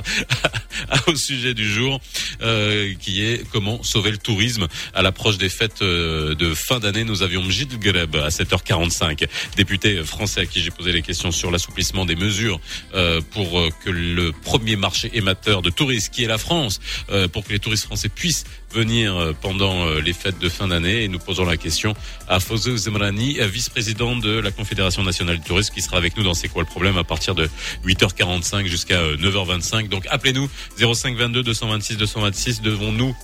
au 1.08 1.16
sujet 1.16 1.54
du 1.54 1.70
jour 1.70 2.00
euh, 2.42 2.94
qui 3.00 3.24
est 3.24 3.44
comment 3.52 3.84
sauver 3.84 4.12
le 4.12 4.18
tourisme 4.18 4.68
à 4.94 5.02
l'approche 5.02 5.38
des 5.38 5.50
fêtes 5.50 5.82
euh, 5.82 6.36
de 6.36 6.54
fin 6.54 6.80
d'année. 6.80 7.04
Nous 7.04 7.24
avions 7.24 7.44
Mjid 7.44 7.80
Greb 7.80 8.16
à 8.16 8.30
7h45, 8.30 9.28
député 9.56 10.04
français 10.04 10.42
à 10.42 10.46
qui 10.46 10.62
j'ai 10.62 10.72
posé 10.72 10.92
les 10.92 11.02
questions 11.02 11.32
sur 11.32 11.52
l'assouplissement 11.52 12.06
des 12.06 12.16
mesures 12.16 12.60
euh, 12.94 13.22
pour 13.32 13.60
euh, 13.60 13.70
que 13.84 13.90
le 13.90 14.32
premier 14.32 14.76
marché 14.76 15.10
émetteur 15.14 15.62
de 15.62 15.70
touristes 15.70 16.14
qui 16.14 16.24
est 16.24 16.28
la 16.28 16.38
France, 16.38 16.80
euh, 17.10 17.28
pour 17.28 17.44
que 17.44 17.52
les 17.52 17.60
touristes 17.60 17.86
français 17.86 18.10
puissent 18.10 18.46
venir 18.72 19.16
euh, 19.16 19.34
pendant 19.42 19.90
les 20.00 20.14
fêtes 20.14 20.40
de 20.40 20.50
fin 20.50 20.68
d'année. 20.68 21.04
Et 21.04 21.08
nous 21.08 21.20
posons 21.20 21.46
la 21.46 21.58
question 21.58 21.94
à 22.28 22.40
Fozé 22.40 22.76
Zemrani, 22.76 23.38
vice-président 23.40 24.16
de 24.16 24.40
la 24.40 24.52
Confédération 24.52 25.04
nationale 25.04 25.38
du 25.38 25.44
tourisme, 25.44 25.74
qui 25.74 25.82
sera 25.82 25.98
avec 25.98 26.18
nous 26.18 26.24
dans 26.24 26.34
C'est 26.34 26.48
quoi 26.48 26.64
le 26.64 26.68
problème 26.68 26.98
à 26.98 27.04
partir 27.04 27.36
de 27.36 27.50
8h45 27.86 28.66
jusqu'à 28.66 29.00
euh, 29.00 29.18
9h25. 29.18 29.90
Donc 29.90 30.06
appelez-nous 30.10 30.50
05 30.78 31.16
22 31.16 31.44
226 31.44 31.98
226. 31.98 32.62
Devons-nous 32.62 33.16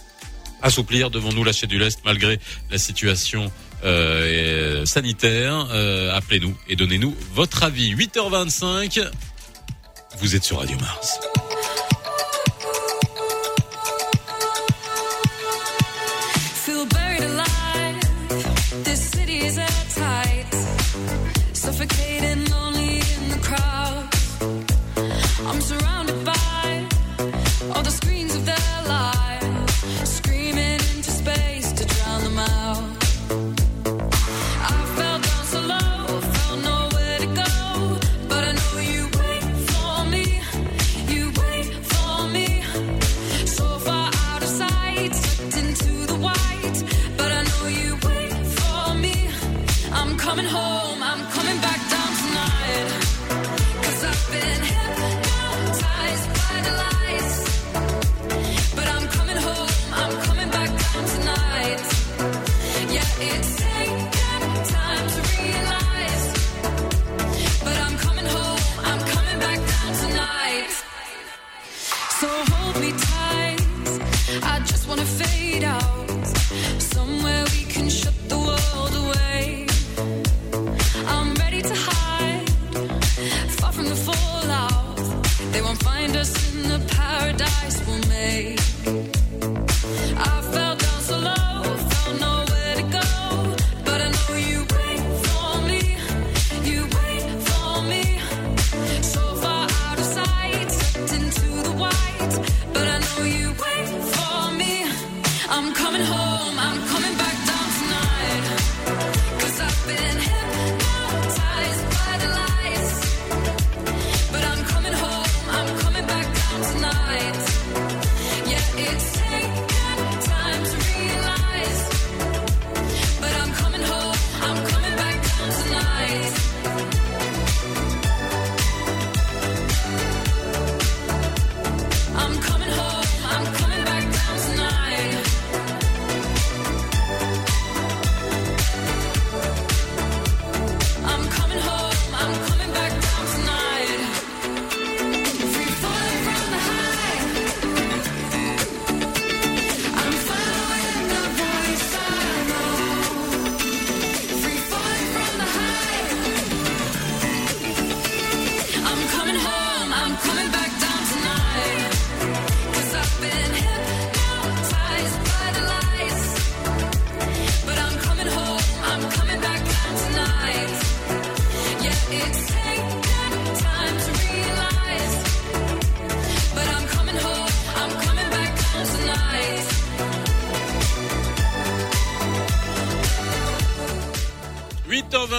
assouplir, 0.61 1.09
devons-nous 1.11 1.43
lâcher 1.43 1.67
du 1.67 1.77
lest 1.77 1.99
malgré 2.05 2.39
la 2.71 2.77
situation 2.77 3.51
euh, 3.83 4.85
sanitaire 4.85 5.67
Euh, 5.71 6.15
Appelez-nous 6.15 6.55
et 6.69 6.75
donnez-nous 6.75 7.15
votre 7.33 7.63
avis. 7.63 7.93
8h25. 7.95 9.09
Vous 10.19 10.35
êtes 10.35 10.43
sur 10.43 10.59
Radio 10.59 10.77
Mars. 10.79 11.19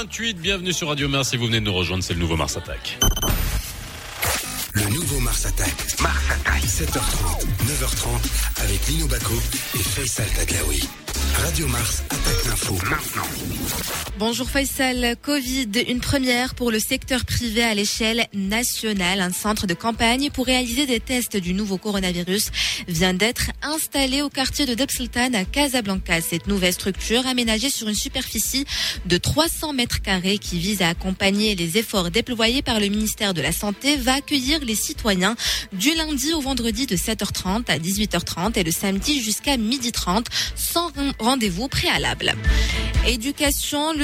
8h28, 0.05 0.35
bienvenue 0.35 0.73
sur 0.73 0.89
Radio 0.89 1.09
Mars 1.09 1.31
si 1.31 1.37
vous 1.37 1.47
venez 1.47 1.61
de 1.61 1.65
nous 1.65 1.73
rejoindre, 1.73 2.03
c'est 2.03 2.15
le 2.15 2.21
nouveau 2.21 2.37
Mars 2.37 2.57
Attack. 2.57 2.99
Le 4.73 4.83
nouveau 4.93 5.19
Mars 5.21 5.47
Attack. 5.47 5.73
Mars 6.01 6.25
Attack. 6.31 6.63
7h30, 6.63 7.47
9h30 7.67 8.65
avec 8.65 8.87
Lino 8.89 9.07
Baco 9.07 9.35
et 9.75 9.79
Faisal 9.79 10.27
Taglaoui. 10.37 10.83
Radio 11.45 11.67
Mars 11.69 12.03
attaque 12.11 12.45
l'info 12.47 12.75
maintenant. 12.75 13.23
Bonjour 14.17 14.49
Faisal, 14.49 15.17
Covid, 15.21 15.71
une 15.89 15.99
première 15.99 16.55
pour 16.55 16.71
le 16.71 16.79
secteur 16.79 17.25
privé 17.25 17.65
à 17.65 17.75
l'échelle 17.75 18.29
nationale. 18.33 19.21
Un 19.21 19.33
centre 19.33 19.67
de 19.67 19.75
campagne 19.75 20.31
pour 20.31 20.47
réaliser 20.47 20.87
des 20.87 21.01
tests 21.01 21.37
du 21.37 21.53
nouveau 21.53 21.79
coronavirus 21.79 22.53
vient 22.87 23.13
d'être 23.13 23.51
installé 23.61 24.23
au 24.23 24.29
quartier 24.29 24.67
de 24.67 24.75
Debsultan 24.75 25.35
à 25.35 25.45
Casablanca. 25.45 26.21
Cette 26.21 26.47
nouvelle 26.47 26.73
structure 26.73 27.27
aménagée 27.27 27.71
sur 27.71 27.89
une 27.89 27.97
superficie 27.97 28.67
de 29.05 29.17
300 29.17 29.73
mètres 29.73 30.01
carrés 30.01 30.39
qui 30.39 30.61
vise 30.61 30.81
à 30.81 30.91
accompagner 30.91 31.57
les 31.57 31.77
efforts 31.77 32.13
déployés 32.13 32.63
par 32.63 32.79
le 32.79 32.87
ministère 32.87 33.35
de 33.35 33.43
la 33.43 33.51
Santé 33.51 33.97
va 33.97 34.15
accueillir 34.15 34.65
les 34.65 34.77
citoyens 34.77 35.35
du 35.73 35.93
lundi 35.93 36.33
au 36.35 36.41
vendredi 36.41 36.87
de 36.87 36.95
7h30 36.95 37.69
à 37.69 37.79
18h30 37.79 38.57
et 38.61 38.63
le 38.63 38.71
samedi 38.71 39.21
jusqu'à 39.21 39.57
12h30 39.57 40.27
sans 40.55 40.93
rendez-vous 41.19 41.67
préalable. 41.67 42.35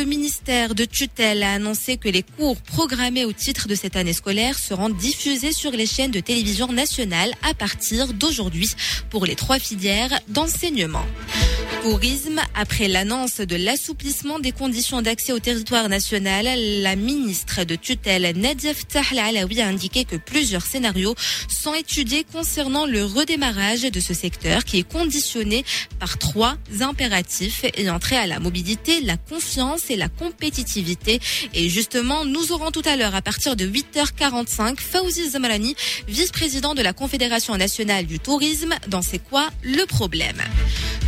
Ministère 0.05 0.75
de 0.75 0.85
tutelle 0.85 1.43
a 1.43 1.55
annoncé 1.55 1.97
que 1.97 2.09
les 2.09 2.23
cours 2.23 2.57
programmés 2.61 3.25
au 3.25 3.33
titre 3.33 3.69
de 3.69 3.75
cette 3.75 3.97
année 3.97 4.13
scolaire 4.13 4.59
seront 4.59 4.89
diffusés 4.89 5.53
sur 5.53 5.71
les 5.73 5.87
chaînes 5.87 6.11
de 6.11 6.21
télévision 6.21 6.73
nationales 6.73 7.33
à 7.43 7.55
partir 7.55 8.13
d'aujourd'hui 8.13 8.71
pour 9.11 9.27
les 9.27 9.35
trois 9.35 9.59
filières 9.59 10.21
d'enseignement. 10.29 11.05
Tourisme, 11.83 12.41
après 12.55 12.89
l'annonce 12.89 13.39
de 13.39 13.57
l'assouplissement 13.57 14.39
des 14.39 14.53
conditions 14.53 15.01
d'accès 15.01 15.33
au 15.33 15.39
territoire 15.39 15.89
national, 15.89 16.47
la 16.83 16.95
ministre 16.95 17.65
de 17.65 17.75
tutelle 17.75 18.37
Nadia 18.37 18.75
Ftah 18.75 19.01
a 19.01 19.67
indiqué 19.67 20.05
que 20.05 20.17
plusieurs 20.17 20.67
scénarios 20.67 21.15
sont 21.49 21.73
étudiés 21.73 22.27
concernant 22.31 22.85
le 22.85 23.05
redémarrage 23.05 23.83
de 23.83 24.01
ce 24.01 24.13
secteur 24.13 24.65
qui 24.65 24.81
est 24.81 24.93
conditionné 24.93 25.65
par 25.99 26.19
trois 26.19 26.57
impératifs 26.81 27.65
ayant 27.77 27.99
trait 27.99 28.17
à 28.17 28.27
la 28.27 28.41
mobilité, 28.41 29.01
la 29.01 29.17
confiance 29.17 29.90
la 29.97 30.09
compétitivité. 30.09 31.21
Et 31.55 31.69
justement, 31.69 32.25
nous 32.25 32.53
aurons 32.53 32.71
tout 32.71 32.83
à 32.85 32.97
l'heure, 32.97 33.15
à 33.15 33.23
partir 33.23 33.57
de 33.57 33.67
8h45, 33.67 34.79
Fauzi 34.79 35.31
Zamarani, 35.31 35.75
vice-président 36.09 36.75
de 36.75 36.83
la 36.83 36.93
Confédération 36.93 37.57
nationale 37.57 38.07
du 38.07 38.19
tourisme, 38.19 38.75
dans 38.89 39.03
C'est 39.03 39.19
quoi 39.19 39.49
le 39.63 39.85
problème? 39.87 40.43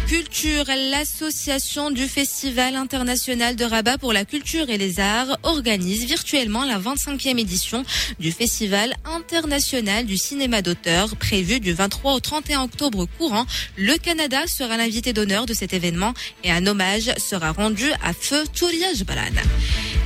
Culture, 0.09 0.67
l'association 0.91 1.91
du 1.91 2.07
Festival 2.07 2.77
international 2.77 3.57
de 3.57 3.65
Rabat 3.65 3.97
pour 3.97 4.13
la 4.13 4.27
culture 4.27 4.69
et 4.69 4.77
les 4.77 5.01
arts 5.01 5.39
organise 5.43 6.05
virtuellement 6.05 6.65
la 6.65 6.79
25e 6.79 7.39
édition 7.39 7.83
du 8.19 8.31
Festival 8.31 8.95
international 9.07 10.05
du 10.05 10.19
cinéma 10.19 10.61
d'auteur 10.61 11.17
prévu 11.17 11.61
du 11.61 11.73
23 11.73 12.15
au 12.15 12.21
31 12.21 12.65
octobre 12.65 13.07
courant. 13.17 13.47
Le 13.79 13.97
Canada 13.97 14.43
sera 14.47 14.77
l'invité 14.77 15.13
d'honneur 15.15 15.47
de 15.47 15.55
cet 15.55 15.73
événement 15.73 16.13
et 16.45 16.51
un 16.51 16.67
hommage 16.67 17.11
sera 17.17 17.53
rendu 17.53 17.91
à 18.03 18.13
Feu 18.13 18.45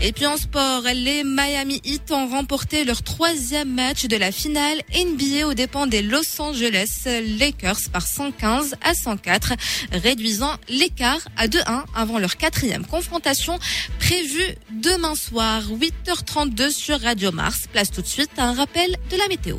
Et 0.03 0.13
puis 0.13 0.27
en 0.27 0.37
sport, 0.37 0.83
les 0.93 1.25
Miami 1.25 1.81
Heat 1.85 2.11
ont 2.11 2.29
remporté 2.29 2.85
leur 2.85 3.03
troisième 3.03 3.73
match 3.75 4.07
de 4.07 4.17
la 4.17 4.33
finale 4.33 4.83
NBA 4.93 5.47
aux 5.47 5.55
dépens 5.55 5.87
des 5.87 6.03
Los 6.03 6.41
Angeles 6.41 7.07
Lakers 7.39 7.91
par 7.93 8.07
115 8.07 8.75
à 8.83 8.95
104, 8.95 9.53
réduisant 9.93 10.53
l'écart 10.69 11.21
à 11.37 11.47
2-1 11.47 11.85
avant 11.95 12.19
leur 12.19 12.37
quatrième 12.37 12.85
confrontation 12.85 13.59
prévue 13.99 14.57
demain 14.71 15.15
soir, 15.15 15.63
8h32 15.71 16.71
sur 16.71 17.01
Radio 17.01 17.33
Mars. 17.33 17.67
Place 17.73 17.91
tout 17.91 18.03
de 18.03 18.07
suite 18.07 18.31
à 18.37 18.45
un 18.45 18.55
rappel 18.55 18.97
de 19.11 19.17
la 19.17 19.29
météo. 19.29 19.59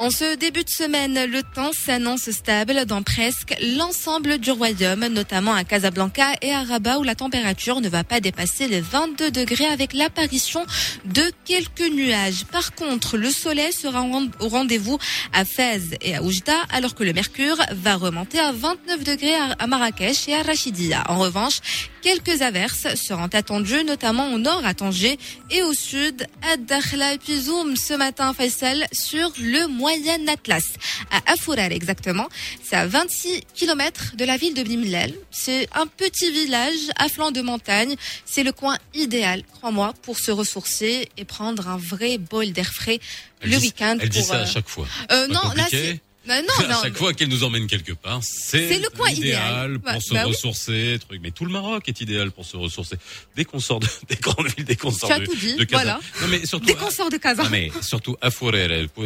En 0.00 0.10
ce 0.10 0.36
début 0.36 0.62
de 0.62 0.70
semaine, 0.70 1.24
le 1.28 1.42
temps 1.42 1.72
s'annonce 1.72 2.30
stable 2.30 2.84
dans 2.84 3.02
presque 3.02 3.56
l'ensemble 3.76 4.38
du 4.38 4.52
royaume, 4.52 5.08
notamment 5.08 5.52
à 5.52 5.64
Casablanca 5.64 6.34
et 6.40 6.52
à 6.52 6.62
Rabat 6.62 7.00
où 7.00 7.02
la 7.02 7.16
température 7.16 7.80
ne 7.80 7.88
va 7.88 8.04
pas 8.04 8.20
dépasser 8.20 8.68
les 8.68 8.80
22 8.80 9.32
degrés 9.32 9.66
avec 9.66 9.94
l'apparition 9.94 10.64
de 11.04 11.22
quelques 11.44 11.92
nuages. 11.92 12.44
Par 12.44 12.76
contre, 12.76 13.16
le 13.16 13.28
soleil 13.30 13.72
sera 13.72 14.06
au 14.38 14.48
rendez-vous 14.48 14.98
à 15.32 15.44
Fès 15.44 15.82
et 16.00 16.14
à 16.14 16.22
Oujda 16.22 16.54
alors 16.70 16.94
que 16.94 17.02
le 17.02 17.12
mercure 17.12 17.56
va 17.72 17.96
remonter 17.96 18.38
à 18.38 18.52
29 18.52 19.02
degrés 19.02 19.34
à 19.58 19.66
Marrakech 19.66 20.28
et 20.28 20.34
à 20.34 20.42
Rachidia. 20.44 21.02
En 21.08 21.18
revanche, 21.18 21.58
quelques 22.02 22.42
averses 22.42 22.94
seront 22.94 23.28
attendues 23.32 23.84
notamment 23.84 24.32
au 24.32 24.38
nord 24.38 24.64
à 24.64 24.74
Tanger 24.74 25.18
et 25.50 25.62
au 25.62 25.72
sud 25.74 26.26
à 26.42 26.56
Dakhla 26.56 27.14
et 27.14 27.18
puis 27.18 27.38
zoom 27.40 27.76
ce 27.76 27.94
matin 27.94 28.32
Faisal 28.34 28.86
sur 28.92 29.32
le 29.38 29.66
moyen 29.68 30.26
Atlas 30.28 30.64
à 31.10 31.32
Afourar 31.32 31.72
exactement. 31.72 32.28
C'est 32.62 32.76
à 32.76 32.86
26 32.86 33.42
km 33.54 34.12
de 34.16 34.24
la 34.24 34.36
ville 34.36 34.54
de 34.54 34.62
Bimlel. 34.62 35.14
C'est 35.30 35.68
un 35.74 35.86
petit 35.86 36.30
village 36.30 36.74
à 36.96 37.08
flanc 37.08 37.30
de 37.30 37.40
montagne. 37.42 37.96
C'est 38.24 38.42
le 38.42 38.52
coin 38.52 38.76
idéal, 38.94 39.42
crois-moi, 39.52 39.94
pour 40.02 40.18
se 40.18 40.30
ressourcer 40.30 41.08
et 41.16 41.24
prendre 41.24 41.68
un 41.68 41.76
vrai 41.76 42.18
bol 42.18 42.52
d'air 42.52 42.72
frais 42.72 43.00
Elle 43.40 43.50
le 43.50 43.56
dit- 43.56 43.66
week-end. 43.66 43.98
Elle 44.00 44.08
dit 44.08 44.18
pour, 44.18 44.28
ça 44.28 44.36
à 44.38 44.42
euh, 44.42 44.46
chaque 44.46 44.68
fois. 44.68 44.86
euh, 45.12 45.26
non, 45.28 45.40
là 45.56 45.66
c'est. 45.70 46.00
Non, 46.36 46.42
non, 46.58 46.64
à 46.64 46.68
non, 46.74 46.78
chaque 46.82 46.96
fois 46.96 47.12
qu'elle 47.14 47.28
nous 47.28 47.44
emmène 47.44 47.66
quelque 47.66 47.92
part, 47.92 48.20
c'est 48.22 48.68
C'est 48.68 48.78
le 48.78 48.88
coin 48.90 49.10
idéal. 49.10 49.78
pour 49.78 49.92
Bah, 49.92 50.00
se 50.00 50.12
bah 50.14 50.22
oui. 50.24 50.30
ressourcer. 50.32 50.98
Truc. 51.06 51.20
Mais 51.22 51.30
tout 51.30 51.44
le 51.44 51.50
Maroc 51.52 51.88
est 51.88 52.00
idéal 52.00 52.30
pour 52.30 52.44
se 52.44 52.56
ressourcer. 52.56 52.96
Dès 53.36 53.44
qu'on 53.44 53.60
sort 53.60 53.80
de, 53.80 53.86
des 54.08 54.16
grandes 54.16 54.46
villes, 54.56 54.64
dès 54.64 54.76
qu'on 54.76 54.90
sort 54.90 55.08
de, 55.18 55.24
dit, 55.26 55.56
de 55.56 55.64
Casa- 55.64 55.82
voilà. 55.82 56.00
Non, 56.20 56.28
mais 56.28 56.44
surtout, 56.46 56.66
Dès 56.66 56.74
qu'on 56.74 56.90
sort 56.90 57.10
de 57.10 57.16
Casa. 57.16 57.42
non, 57.44 57.50
mais 57.50 57.70
surtout 57.80 58.16
à 58.20 58.30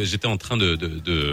j'étais 0.05 0.27
en 0.27 0.37
train 0.37 0.57
de, 0.57 0.75
de, 0.75 0.87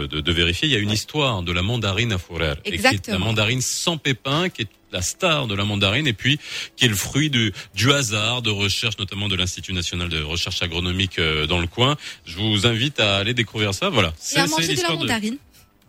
de, 0.07 0.31
vérifier. 0.31 0.67
Il 0.67 0.71
y 0.71 0.75
a 0.75 0.79
une 0.79 0.91
histoire 0.91 1.41
de 1.43 1.51
la 1.51 1.61
mandarine 1.61 2.11
à 2.13 2.17
est 2.65 2.73
Exactement. 2.73 3.19
la 3.19 3.25
mandarine 3.25 3.61
sans 3.61 3.97
pépins 3.97 4.49
qui 4.49 4.63
est 4.63 4.67
la 4.91 5.01
star 5.01 5.47
de 5.47 5.55
la 5.55 5.63
mandarine, 5.63 6.05
et 6.07 6.13
puis 6.13 6.37
qui 6.75 6.85
est 6.85 6.89
le 6.89 6.95
fruit 6.95 7.29
du, 7.29 7.53
du 7.75 7.91
hasard, 7.93 8.41
de 8.41 8.49
recherche, 8.49 8.97
notamment 8.97 9.29
de 9.29 9.35
l'Institut 9.35 9.71
national 9.73 10.09
de 10.09 10.21
recherche 10.21 10.61
agronomique 10.61 11.17
euh, 11.17 11.47
dans 11.47 11.59
le 11.59 11.67
coin. 11.67 11.95
Je 12.25 12.35
vous 12.37 12.65
invite 12.67 12.99
à 12.99 13.17
aller 13.17 13.33
découvrir 13.33 13.73
ça. 13.73 13.89
Voilà. 13.89 14.13
Et 14.35 14.39
à 14.39 14.47
manger 14.47 14.75
de 14.75 14.81
la 14.81 14.89
mandarine. 14.89 15.37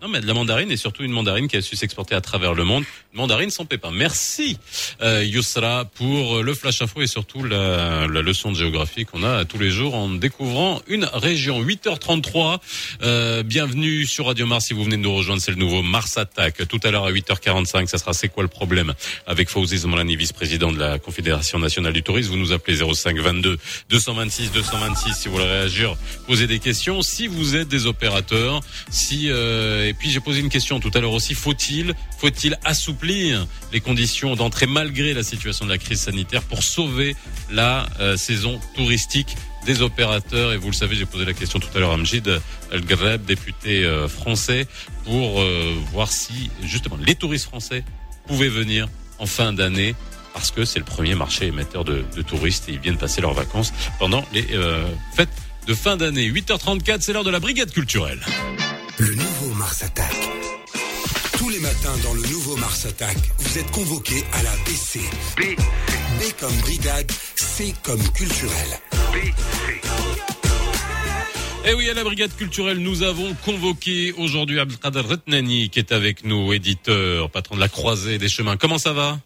Non, 0.03 0.09
mais 0.09 0.21
de 0.21 0.27
la 0.27 0.35
mandarine 0.35 0.73
et 0.73 0.77
surtout 0.77 1.05
une 1.05 1.13
mandarine 1.13 1.47
qui 1.47 1.57
a 1.57 1.63
su 1.63 1.77
s'exporter 1.77 2.17
à 2.17 2.21
travers 2.21 2.55
le 2.55 2.65
monde. 2.65 2.83
Une 3.15 3.21
mandarine 3.21 3.51
sans 3.51 3.67
pépins. 3.67 3.93
Merci 3.93 4.59
euh, 5.01 5.23
Yousra 5.25 5.85
pour 5.85 6.43
le 6.43 6.55
flash 6.55 6.83
info 6.83 7.03
et 7.03 7.07
surtout 7.07 7.45
la, 7.45 8.09
la 8.09 8.21
leçon 8.21 8.51
de 8.51 8.57
géographie 8.57 9.05
qu'on 9.05 9.23
a 9.23 9.45
tous 9.45 9.59
les 9.59 9.71
jours 9.71 9.95
en 9.95 10.09
découvrant 10.09 10.83
une 10.89 11.05
région. 11.05 11.63
8h33. 11.63 12.59
Euh, 13.03 13.45
bienvenue 13.45 14.05
sur 14.05 14.27
Radio 14.27 14.45
Mars 14.45 14.67
si 14.67 14.75
vous 14.75 14.83
venez 14.83 14.97
de 14.97 15.03
nous 15.03 15.15
rejoindre. 15.15 15.41
C'est 15.41 15.53
le 15.53 15.57
nouveau 15.57 15.83
Mars 15.83 16.17
Attack. 16.17 16.67
Tout 16.67 16.81
à 16.83 16.91
l'heure 16.91 17.05
à 17.05 17.13
8h45, 17.13 17.87
ça 17.87 17.99
sera 17.99 18.13
C'est 18.13 18.29
quoi 18.29 18.43
le 18.43 18.49
problème 18.49 18.95
avec 19.29 19.51
Fauzi 19.51 19.79
Zomrani, 19.79 20.17
vice-président 20.17 20.73
de 20.73 20.81
la 20.81 20.99
Confédération 20.99 21.61
nationale 21.61 21.93
du 21.93 22.03
tourisme. 22.03 22.31
Vous 22.31 22.39
nous 22.39 22.51
appelez 22.51 22.79
05 22.79 23.19
22 23.21 23.57
226 23.89 24.51
226 24.51 25.15
si 25.15 25.29
vous 25.29 25.35
voulez 25.35 25.45
réagir, 25.45 25.95
poser 26.27 26.49
des 26.49 26.59
questions. 26.59 27.03
Si 27.03 27.29
vous 27.29 27.55
êtes 27.55 27.69
des 27.69 27.87
opérateurs, 27.87 28.63
si 28.91 29.31
euh, 29.31 29.92
et 29.93 29.95
puis 29.95 30.09
j'ai 30.09 30.21
posé 30.21 30.41
une 30.41 30.49
question 30.49 30.81
tout 30.81 30.91
à 30.95 31.01
l'heure 31.01 31.13
aussi. 31.13 31.35
Faut-il 31.35 31.95
faut-il 32.17 32.59
assouplir 32.65 33.47
les 33.75 33.81
conditions 33.81 34.35
d'entrée 34.37 34.65
malgré 34.67 35.13
la 35.13 35.23
situation 35.23 35.67
de 35.67 35.71
la 35.71 35.77
crise 35.77 36.01
sanitaire 36.01 36.43
pour 36.45 36.63
sauver 36.63 37.15
la 37.51 37.87
euh, 38.01 38.17
saison 38.17 38.59
touristique 38.75 39.37
des 39.67 39.83
opérateurs? 39.83 40.55
Et 40.55 40.57
vous 40.57 40.69
le 40.69 40.73
savez, 40.73 40.97
j'ai 40.97 41.05
posé 41.05 41.27
la 41.27 41.35
question 41.35 41.59
tout 41.59 41.69
à 41.75 41.79
l'heure 41.79 41.93
à 41.93 41.99
Mjid 41.99 42.41
El 42.71 42.87
Greb, 42.87 43.27
député 43.27 43.85
euh, 43.85 44.09
français, 44.09 44.67
pour 45.05 45.43
euh, 45.43 45.75
voir 45.93 46.11
si 46.11 46.51
justement 46.63 46.97
les 46.97 47.15
touristes 47.15 47.45
français 47.45 47.85
pouvaient 48.27 48.49
venir 48.49 48.89
en 49.19 49.27
fin 49.27 49.53
d'année 49.53 49.95
parce 50.33 50.51
que 50.51 50.65
c'est 50.65 50.79
le 50.79 50.87
premier 50.87 51.15
marché 51.15 51.49
émetteur 51.49 51.85
de, 51.85 52.03
touristes 52.27 52.71
et 52.71 52.73
ils 52.73 52.81
viennent 52.81 52.97
passer 52.97 53.21
leurs 53.21 53.35
vacances 53.35 53.75
pendant 53.99 54.25
les 54.33 54.47
fêtes 55.15 55.29
de 55.67 55.75
fin 55.75 55.99
d'année. 55.99 56.31
8h34, 56.31 57.03
c'est 57.03 57.13
l'heure 57.13 57.25
de 57.25 57.31
la 57.31 57.41
brigade 57.41 57.71
culturelle. 57.71 58.21
Mars 59.63 59.85
Attack. 59.85 60.13
Tous 61.39 61.49
les 61.49 61.61
matins 61.61 61.97
dans 62.03 62.15
le 62.15 62.23
nouveau 62.23 62.57
Mars 62.57 62.85
Attack, 62.85 63.17
vous 63.39 63.59
êtes 63.59 63.71
convoqués 63.71 64.25
à 64.33 64.43
la 64.43 64.51
BC. 64.65 64.99
B, 65.37 65.55
B 66.19 66.41
comme 66.41 66.57
brigade, 66.63 67.09
C 67.37 67.73
comme 67.85 68.03
culturel. 68.13 68.71
Et 71.65 71.75
oui, 71.75 71.89
à 71.89 71.95
la 71.95 72.03
brigade 72.03 72.35
culturelle, 72.35 72.79
nous 72.79 73.05
avons 73.05 73.35
convoqué 73.45 74.13
aujourd'hui 74.19 74.59
Abdelkader 74.59 74.99
Retnani 74.99 75.71
qui 75.71 75.79
est 75.79 75.93
avec 75.93 76.25
nous, 76.25 76.53
éditeur, 76.53 77.31
patron 77.31 77.55
de 77.55 77.61
la 77.61 77.69
Croisée 77.69 78.19
des 78.19 78.29
Chemins. 78.29 78.57
Comment 78.57 78.79
ça 78.79 78.93
va? 78.93 79.21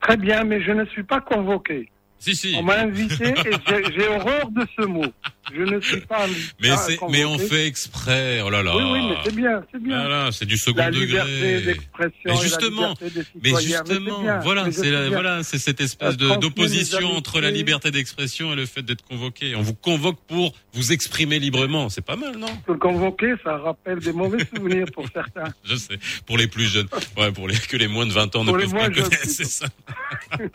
Très 0.00 0.16
bien, 0.16 0.44
mais 0.44 0.62
je 0.62 0.70
ne 0.70 0.84
suis 0.84 1.02
pas 1.02 1.20
convoqué. 1.20 1.90
Si, 2.22 2.36
si. 2.36 2.54
On 2.56 2.62
m'a 2.62 2.78
invité 2.82 3.30
et 3.30 3.52
j'ai- 3.96 4.06
horreur 4.06 4.48
de 4.52 4.64
ce 4.78 4.86
mot. 4.86 5.04
Je 5.52 5.62
ne 5.62 5.80
suis 5.80 6.00
pas. 6.02 6.26
Mais, 6.60 7.24
on 7.24 7.36
fait 7.36 7.66
exprès. 7.66 8.40
Oh 8.46 8.48
là 8.48 8.62
là. 8.62 8.76
Oui, 8.76 8.84
oui, 8.92 9.08
mais 9.08 9.16
c'est 9.24 9.34
bien, 9.34 9.64
c'est 9.72 9.82
bien. 9.82 9.98
Ah 10.08 10.28
c'est 10.30 10.46
du 10.46 10.56
second 10.56 10.78
la 10.78 10.92
degré. 10.92 11.06
liberté 11.06 11.60
d'expression. 11.62 12.12
Mais 12.26 12.32
la 12.34 12.40
justement, 12.40 12.94
liberté 13.02 13.10
des 13.10 13.50
Mais 13.50 13.60
justement, 13.60 14.40
voilà, 14.44 14.70
c'est 14.70 14.90
la- 14.92 15.08
voilà, 15.08 15.42
c'est 15.42 15.58
cette 15.58 15.80
espèce 15.80 16.16
d'opposition 16.16 17.16
entre 17.16 17.40
la 17.40 17.50
liberté 17.50 17.90
d'expression 17.90 18.52
et 18.52 18.56
le 18.56 18.66
fait 18.66 18.82
d'être 18.82 19.02
convoqué. 19.04 19.56
On 19.56 19.62
vous 19.62 19.74
convoque 19.74 20.20
pour 20.28 20.54
vous 20.74 20.92
exprimer 20.92 21.40
librement. 21.40 21.88
C'est 21.88 22.04
pas 22.06 22.16
mal, 22.16 22.36
non? 22.36 22.46
Le 22.68 22.74
convoquer, 22.74 23.34
ça 23.42 23.56
rappelle 23.58 23.98
des 23.98 24.12
mauvais 24.12 24.46
souvenirs 24.54 24.86
pour 24.94 25.06
certains. 25.12 25.52
Je 25.64 25.74
sais. 25.74 25.98
Pour 26.24 26.38
les 26.38 26.46
plus 26.46 26.66
jeunes. 26.66 26.88
Ouais, 27.18 27.32
pour 27.32 27.48
les, 27.48 27.56
que 27.58 27.76
les 27.76 27.88
moins 27.88 28.06
de 28.06 28.12
20 28.12 28.36
ans 28.36 28.44
ne 28.44 28.48
Pour 28.50 28.58
les 28.58 28.66
peuvent 28.66 28.74
pas 28.74 28.88
connaître. 28.90 29.18
C'est 29.24 29.44
ça. 29.44 29.66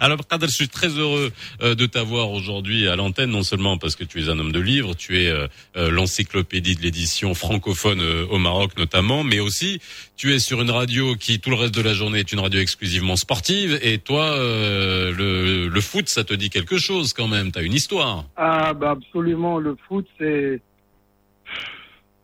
Alors, 0.00 0.18
Kader, 0.26 0.46
je 0.48 0.52
suis 0.54 0.68
très 0.68 0.89
heureux 0.98 1.30
euh, 1.62 1.74
de 1.74 1.86
t'avoir 1.86 2.30
aujourd'hui 2.30 2.88
à 2.88 2.96
l'antenne, 2.96 3.30
non 3.30 3.42
seulement 3.42 3.78
parce 3.78 3.96
que 3.96 4.04
tu 4.04 4.22
es 4.22 4.28
un 4.28 4.38
homme 4.38 4.52
de 4.52 4.60
livre, 4.60 4.94
tu 4.94 5.22
es 5.22 5.28
euh, 5.28 5.46
euh, 5.76 5.90
l'encyclopédie 5.90 6.76
de 6.76 6.82
l'édition 6.82 7.34
francophone 7.34 8.00
au 8.30 8.38
Maroc 8.38 8.76
notamment, 8.78 9.24
mais 9.24 9.40
aussi 9.40 9.80
tu 10.16 10.32
es 10.34 10.38
sur 10.38 10.60
une 10.60 10.70
radio 10.70 11.14
qui, 11.16 11.40
tout 11.40 11.50
le 11.50 11.56
reste 11.56 11.74
de 11.74 11.82
la 11.82 11.94
journée, 11.94 12.18
est 12.20 12.32
une 12.32 12.40
radio 12.40 12.60
exclusivement 12.60 13.16
sportive. 13.16 13.78
Et 13.82 13.98
toi, 13.98 14.36
le, 14.38 15.68
le 15.68 15.80
foot, 15.80 16.08
ça 16.08 16.24
te 16.24 16.34
dit 16.34 16.50
quelque 16.50 16.76
chose 16.78 17.12
quand 17.14 17.28
même. 17.28 17.52
T'as 17.52 17.62
une 17.62 17.72
histoire. 17.72 18.26
Ah, 18.36 18.74
bah 18.74 18.90
absolument, 18.90 19.58
le 19.58 19.76
foot, 19.88 20.06
c'est 20.18 20.60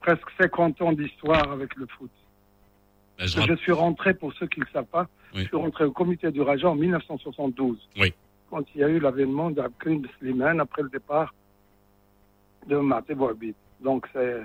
presque 0.00 0.26
50 0.38 0.82
ans 0.82 0.92
d'histoire 0.92 1.50
avec 1.50 1.74
le 1.76 1.86
foot. 1.98 2.10
Ben, 3.18 3.26
je 3.26 3.56
suis 3.56 3.72
rentré, 3.72 4.14
pour 4.14 4.32
ceux 4.34 4.46
qui 4.46 4.60
ne 4.60 4.64
le 4.66 4.70
savent 4.72 4.84
pas, 4.86 5.08
Oui. 5.34 5.42
je 5.42 5.48
suis 5.48 5.56
rentré 5.56 5.84
au 5.84 5.90
comité 5.90 6.30
du 6.30 6.42
Raja 6.42 6.68
en 6.68 6.74
1972. 6.74 7.78
Oui. 7.98 8.12
Quand 8.50 8.64
il 8.74 8.80
y 8.80 8.84
a 8.84 8.88
eu 8.88 9.00
l'avènement 9.00 9.50
d'Abkrim 9.50 10.02
Slimane 10.18 10.60
après 10.60 10.82
le 10.82 10.88
départ 10.88 11.34
de 12.66 12.76
Maté 12.76 13.14
Bouabid. 13.14 13.54
Donc 13.80 14.06
c'est 14.12 14.42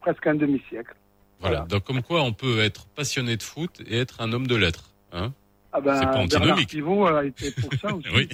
presque 0.00 0.26
un 0.26 0.34
demi-siècle. 0.34 0.94
Voilà. 1.40 1.56
Voilà. 1.56 1.68
Donc, 1.68 1.84
comme 1.84 2.02
quoi, 2.02 2.22
on 2.22 2.32
peut 2.32 2.60
être 2.60 2.86
passionné 2.86 3.36
de 3.36 3.42
foot 3.42 3.82
et 3.86 3.98
être 3.98 4.20
un 4.20 4.32
homme 4.32 4.46
de 4.46 4.54
lettres. 4.54 4.90
Hein 5.12 5.32
Ah 5.72 5.80
ben, 5.80 5.96
C'est 5.96 6.04
pas 6.04 6.12
Bernard 6.12 6.24
antinomique. 6.24 6.68
Pivot 6.68 7.06
a 7.06 7.24
été 7.24 7.50
pour 7.50 7.74
ça 7.74 7.94
aussi. 7.94 8.08
Oui. 8.14 8.28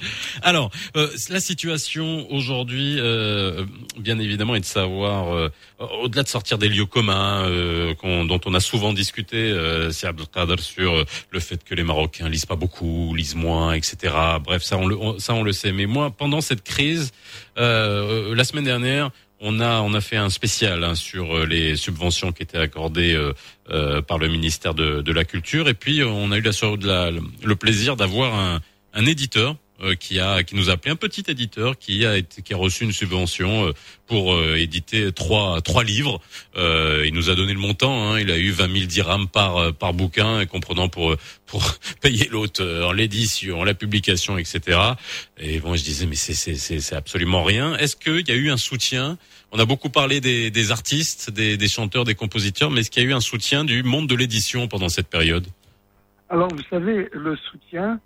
Alors, 0.42 0.70
euh, 0.96 1.08
la 1.30 1.40
situation 1.40 2.26
aujourd'hui, 2.32 2.96
euh, 2.98 3.64
bien 3.98 4.18
évidemment, 4.18 4.54
est 4.54 4.60
de 4.60 4.64
savoir, 4.64 5.34
euh, 5.34 5.48
au-delà 6.02 6.22
de 6.22 6.28
sortir 6.28 6.58
des 6.58 6.68
lieux 6.68 6.86
communs 6.86 7.44
euh, 7.48 7.94
qu'on- 7.94 8.24
dont 8.24 8.40
on 8.46 8.54
a 8.54 8.60
souvent 8.60 8.92
discuté, 8.92 9.36
euh, 9.36 9.90
sur 9.92 10.92
euh, 10.92 11.04
le 11.30 11.40
fait 11.40 11.62
que 11.64 11.74
les 11.74 11.82
Marocains 11.84 12.28
lisent 12.28 12.46
pas 12.46 12.56
beaucoup, 12.56 13.14
lisent 13.14 13.34
moins, 13.34 13.72
etc. 13.74 14.14
Bref, 14.44 14.62
ça 14.62 14.76
on 14.78 14.86
le, 14.86 14.96
on- 14.96 15.18
ça 15.18 15.34
on 15.34 15.42
le 15.42 15.52
sait. 15.52 15.72
Mais 15.72 15.86
moi, 15.86 16.10
pendant 16.10 16.40
cette 16.40 16.62
crise, 16.64 17.12
euh, 17.58 18.34
la 18.34 18.44
semaine 18.44 18.64
dernière, 18.64 19.10
on 19.40 19.60
a 19.60 19.80
on 19.80 19.92
a 19.94 20.00
fait 20.00 20.16
un 20.16 20.30
spécial 20.30 20.84
hein, 20.84 20.94
sur 20.94 21.46
les 21.46 21.74
subventions 21.76 22.32
qui 22.32 22.42
étaient 22.44 22.58
accordées 22.58 23.14
euh, 23.70 24.02
par 24.02 24.18
le 24.18 24.28
ministère 24.28 24.74
de, 24.74 25.00
de 25.02 25.12
la 25.12 25.24
Culture. 25.24 25.68
Et 25.68 25.74
puis, 25.74 26.02
on 26.04 26.30
a 26.32 26.38
eu 26.38 26.42
la- 26.82 27.10
le 27.10 27.56
plaisir 27.56 27.96
d'avoir 27.96 28.34
un, 28.34 28.60
un 28.94 29.06
éditeur 29.06 29.56
euh, 29.82 29.94
qui 29.96 30.20
a 30.20 30.44
qui 30.44 30.54
nous 30.54 30.70
a 30.70 30.74
appelé 30.74 30.92
un 30.92 30.96
petit 30.96 31.24
éditeur 31.26 31.76
qui 31.76 32.06
a 32.06 32.16
été 32.16 32.40
qui 32.42 32.54
a 32.54 32.56
reçu 32.56 32.84
une 32.84 32.92
subvention 32.92 33.66
euh, 33.66 33.72
pour 34.06 34.34
euh, 34.34 34.54
éditer 34.56 35.10
trois 35.12 35.60
trois 35.60 35.82
livres. 35.82 36.20
Il 36.56 37.12
nous 37.14 37.30
a 37.30 37.34
donné 37.34 37.52
le 37.52 37.58
montant. 37.58 38.12
Hein, 38.12 38.20
il 38.20 38.30
a 38.30 38.38
eu 38.38 38.50
20 38.50 38.72
000 38.72 38.86
dirhams 38.86 39.28
par 39.28 39.72
par 39.74 39.92
bouquin, 39.92 40.46
comprenant 40.46 40.88
pour 40.88 41.16
pour 41.46 41.64
payer 42.00 42.28
l'auteur, 42.30 42.94
l'édition, 42.94 43.64
la 43.64 43.74
publication, 43.74 44.38
etc. 44.38 44.78
Et 45.38 45.58
bon, 45.58 45.74
je 45.74 45.82
disais 45.82 46.06
mais 46.06 46.14
c'est 46.14 46.34
c'est 46.34 46.54
c'est 46.54 46.80
c'est 46.80 46.94
absolument 46.94 47.42
rien. 47.42 47.76
Est-ce 47.76 47.96
qu'il 47.96 48.28
y 48.28 48.32
a 48.32 48.36
eu 48.36 48.50
un 48.50 48.56
soutien? 48.56 49.18
On 49.50 49.58
a 49.58 49.64
beaucoup 49.64 49.90
parlé 49.90 50.20
des 50.20 50.50
des 50.50 50.70
artistes, 50.70 51.30
des 51.30 51.56
des 51.56 51.68
chanteurs, 51.68 52.04
des 52.04 52.14
compositeurs, 52.14 52.70
mais 52.70 52.82
est-ce 52.82 52.90
qu'il 52.90 53.02
y 53.02 53.06
a 53.06 53.08
eu 53.08 53.14
un 53.14 53.20
soutien 53.20 53.64
du 53.64 53.82
monde 53.82 54.08
de 54.08 54.14
l'édition 54.14 54.68
pendant 54.68 54.88
cette 54.88 55.08
période? 55.08 55.46
Alors, 56.32 56.48
vous 56.48 56.62
savez, 56.70 57.10
le 57.12 57.36
soutien, 57.36 58.00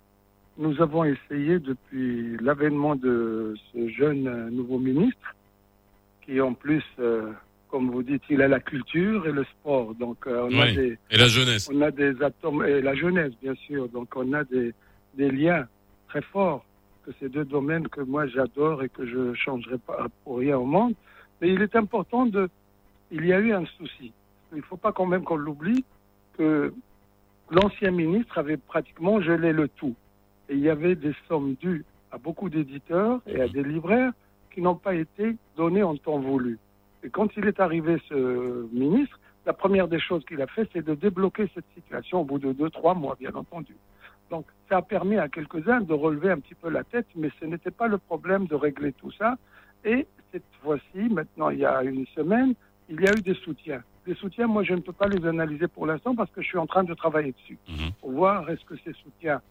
nous 0.57 0.81
avons 0.81 1.03
essayé 1.03 1.59
depuis 1.59 2.37
l'avènement 2.41 2.95
de 2.95 3.55
ce 3.71 3.89
jeune 3.89 4.27
euh, 4.27 4.49
nouveau 4.49 4.79
ministre, 4.79 5.35
qui 6.23 6.41
en 6.41 6.53
plus, 6.53 6.83
euh, 6.99 7.31
comme 7.69 7.91
vous 7.91 8.03
dites, 8.03 8.23
il 8.29 8.41
a 8.41 8.47
la 8.47 8.59
culture 8.59 9.27
et 9.27 9.31
le 9.31 9.43
sport. 9.45 9.93
Donc, 9.95 10.25
euh, 10.25 10.49
on, 10.51 10.59
a 10.59 10.71
des, 10.71 10.97
Et 11.11 11.17
la 11.17 11.27
jeunesse 11.27 11.69
on 11.71 11.81
a 11.81 11.91
des 11.91 12.21
atomes, 12.21 12.65
et 12.65 12.81
la 12.81 12.95
jeunesse, 12.95 13.33
bien 13.41 13.55
sûr. 13.55 13.87
Donc, 13.89 14.15
on 14.15 14.33
a 14.33 14.43
des, 14.43 14.73
des 15.15 15.31
liens 15.31 15.67
très 16.09 16.21
forts, 16.21 16.65
que 17.05 17.11
ces 17.19 17.29
deux 17.29 17.45
domaines 17.45 17.87
que 17.87 18.01
moi 18.01 18.27
j'adore 18.27 18.83
et 18.83 18.89
que 18.89 19.05
je 19.05 19.33
changerai 19.35 19.77
pas 19.77 20.07
pour 20.23 20.39
rien 20.39 20.57
au 20.57 20.65
monde. 20.65 20.93
Mais 21.39 21.49
il 21.49 21.61
est 21.61 21.75
important 21.75 22.25
de. 22.25 22.49
Il 23.11 23.25
y 23.25 23.31
a 23.31 23.39
eu 23.39 23.53
un 23.53 23.65
souci. 23.77 24.11
Il 24.51 24.57
ne 24.57 24.63
faut 24.63 24.75
pas 24.75 24.91
quand 24.91 25.05
même 25.05 25.23
qu'on 25.23 25.35
l'oublie 25.35 25.85
que 26.37 26.73
l'ancien 27.51 27.91
ministre 27.91 28.37
avait 28.37 28.57
pratiquement 28.57 29.21
gelé 29.21 29.53
le 29.53 29.67
tout. 29.67 29.95
Et 30.49 30.53
il 30.53 30.59
y 30.59 30.69
avait 30.69 30.95
des 30.95 31.13
sommes 31.27 31.55
dues 31.55 31.83
à 32.11 32.17
beaucoup 32.17 32.49
d'éditeurs 32.49 33.19
et 33.27 33.41
à 33.41 33.47
des 33.47 33.63
libraires 33.63 34.13
qui 34.51 34.61
n'ont 34.61 34.75
pas 34.75 34.95
été 34.95 35.35
données 35.55 35.83
en 35.83 35.95
temps 35.97 36.19
voulu. 36.19 36.57
Et 37.03 37.09
quand 37.09 37.27
il 37.37 37.45
est 37.45 37.59
arrivé, 37.59 37.97
ce 38.09 38.67
ministre, 38.73 39.19
la 39.45 39.53
première 39.53 39.87
des 39.87 39.99
choses 39.99 40.25
qu'il 40.25 40.41
a 40.41 40.47
fait, 40.47 40.67
c'est 40.73 40.83
de 40.85 40.95
débloquer 40.95 41.49
cette 41.53 41.65
situation 41.75 42.21
au 42.21 42.23
bout 42.25 42.39
de 42.39 42.51
deux, 42.53 42.69
trois 42.69 42.93
mois, 42.93 43.15
bien 43.19 43.33
entendu. 43.35 43.75
Donc, 44.29 44.45
ça 44.67 44.77
a 44.77 44.81
permis 44.81 45.17
à 45.17 45.29
quelques-uns 45.29 45.81
de 45.81 45.93
relever 45.93 46.31
un 46.31 46.39
petit 46.39 46.55
peu 46.55 46.69
la 46.69 46.83
tête, 46.83 47.07
mais 47.15 47.29
ce 47.39 47.45
n'était 47.45 47.71
pas 47.71 47.87
le 47.87 47.97
problème 47.97 48.45
de 48.47 48.55
régler 48.55 48.91
tout 48.93 49.11
ça. 49.11 49.35
Et 49.85 50.05
cette 50.31 50.43
fois-ci, 50.61 50.97
maintenant, 51.09 51.49
il 51.49 51.59
y 51.59 51.65
a 51.65 51.81
une 51.83 52.05
semaine, 52.07 52.53
il 52.89 52.99
y 52.99 53.07
a 53.07 53.11
eu 53.11 53.21
des 53.21 53.35
soutiens. 53.35 53.83
Les 54.05 54.15
soutiens, 54.15 54.47
moi, 54.47 54.63
je 54.63 54.73
ne 54.73 54.81
peux 54.81 54.91
pas 54.93 55.07
les 55.07 55.25
analyser 55.25 55.67
pour 55.67 55.85
l'instant 55.85 56.15
parce 56.15 56.31
que 56.31 56.41
je 56.41 56.47
suis 56.47 56.57
en 56.57 56.65
train 56.67 56.83
de 56.83 56.93
travailler 56.93 57.33
dessus 57.33 57.57
Mhm. 57.69 57.91
pour 58.01 58.11
voir 58.11 58.49
est-ce 58.49 58.65
que 58.65 58.75
ces 58.83 58.93
soutiens 58.93 59.41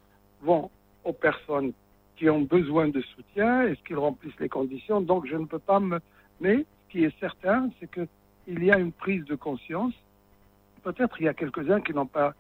vont 0.42 0.70
aux 1.07 1.13
personnes 1.13 1.73
qui 2.17 2.29
ont 2.29 2.43
besoin 2.43 2.89
de 2.89 3.01
soutien, 3.01 3.63
est-ce 3.63 3.83
qu'ils 3.85 3.99
remplissent 3.99 4.41
les 4.41 4.49
conditions? 4.49 5.01
Donc, 5.01 5.27
je 5.27 5.37
ne 5.37 5.47
peux 5.47 5.59
pas 5.59 5.81
me. 5.81 6.01
Mais 6.41 6.57
ce 6.59 6.93
qui 6.93 7.05
est 7.05 7.19
certain, 7.21 7.71
c'est 7.79 7.91
que 7.91 8.07
il 8.47 8.63
y 8.65 8.71
a 8.71 8.79
une 8.79 8.93
prise 8.93 9.25
de 9.25 9.35
conscience. 9.35 9.95
Peut-être 10.83 11.21
il 11.21 11.25
y 11.25 11.29
a 11.29 11.35
quelques-uns 11.35 11.81
qui 11.81 11.93
n'ont 11.93 12.07
pas 12.07 12.35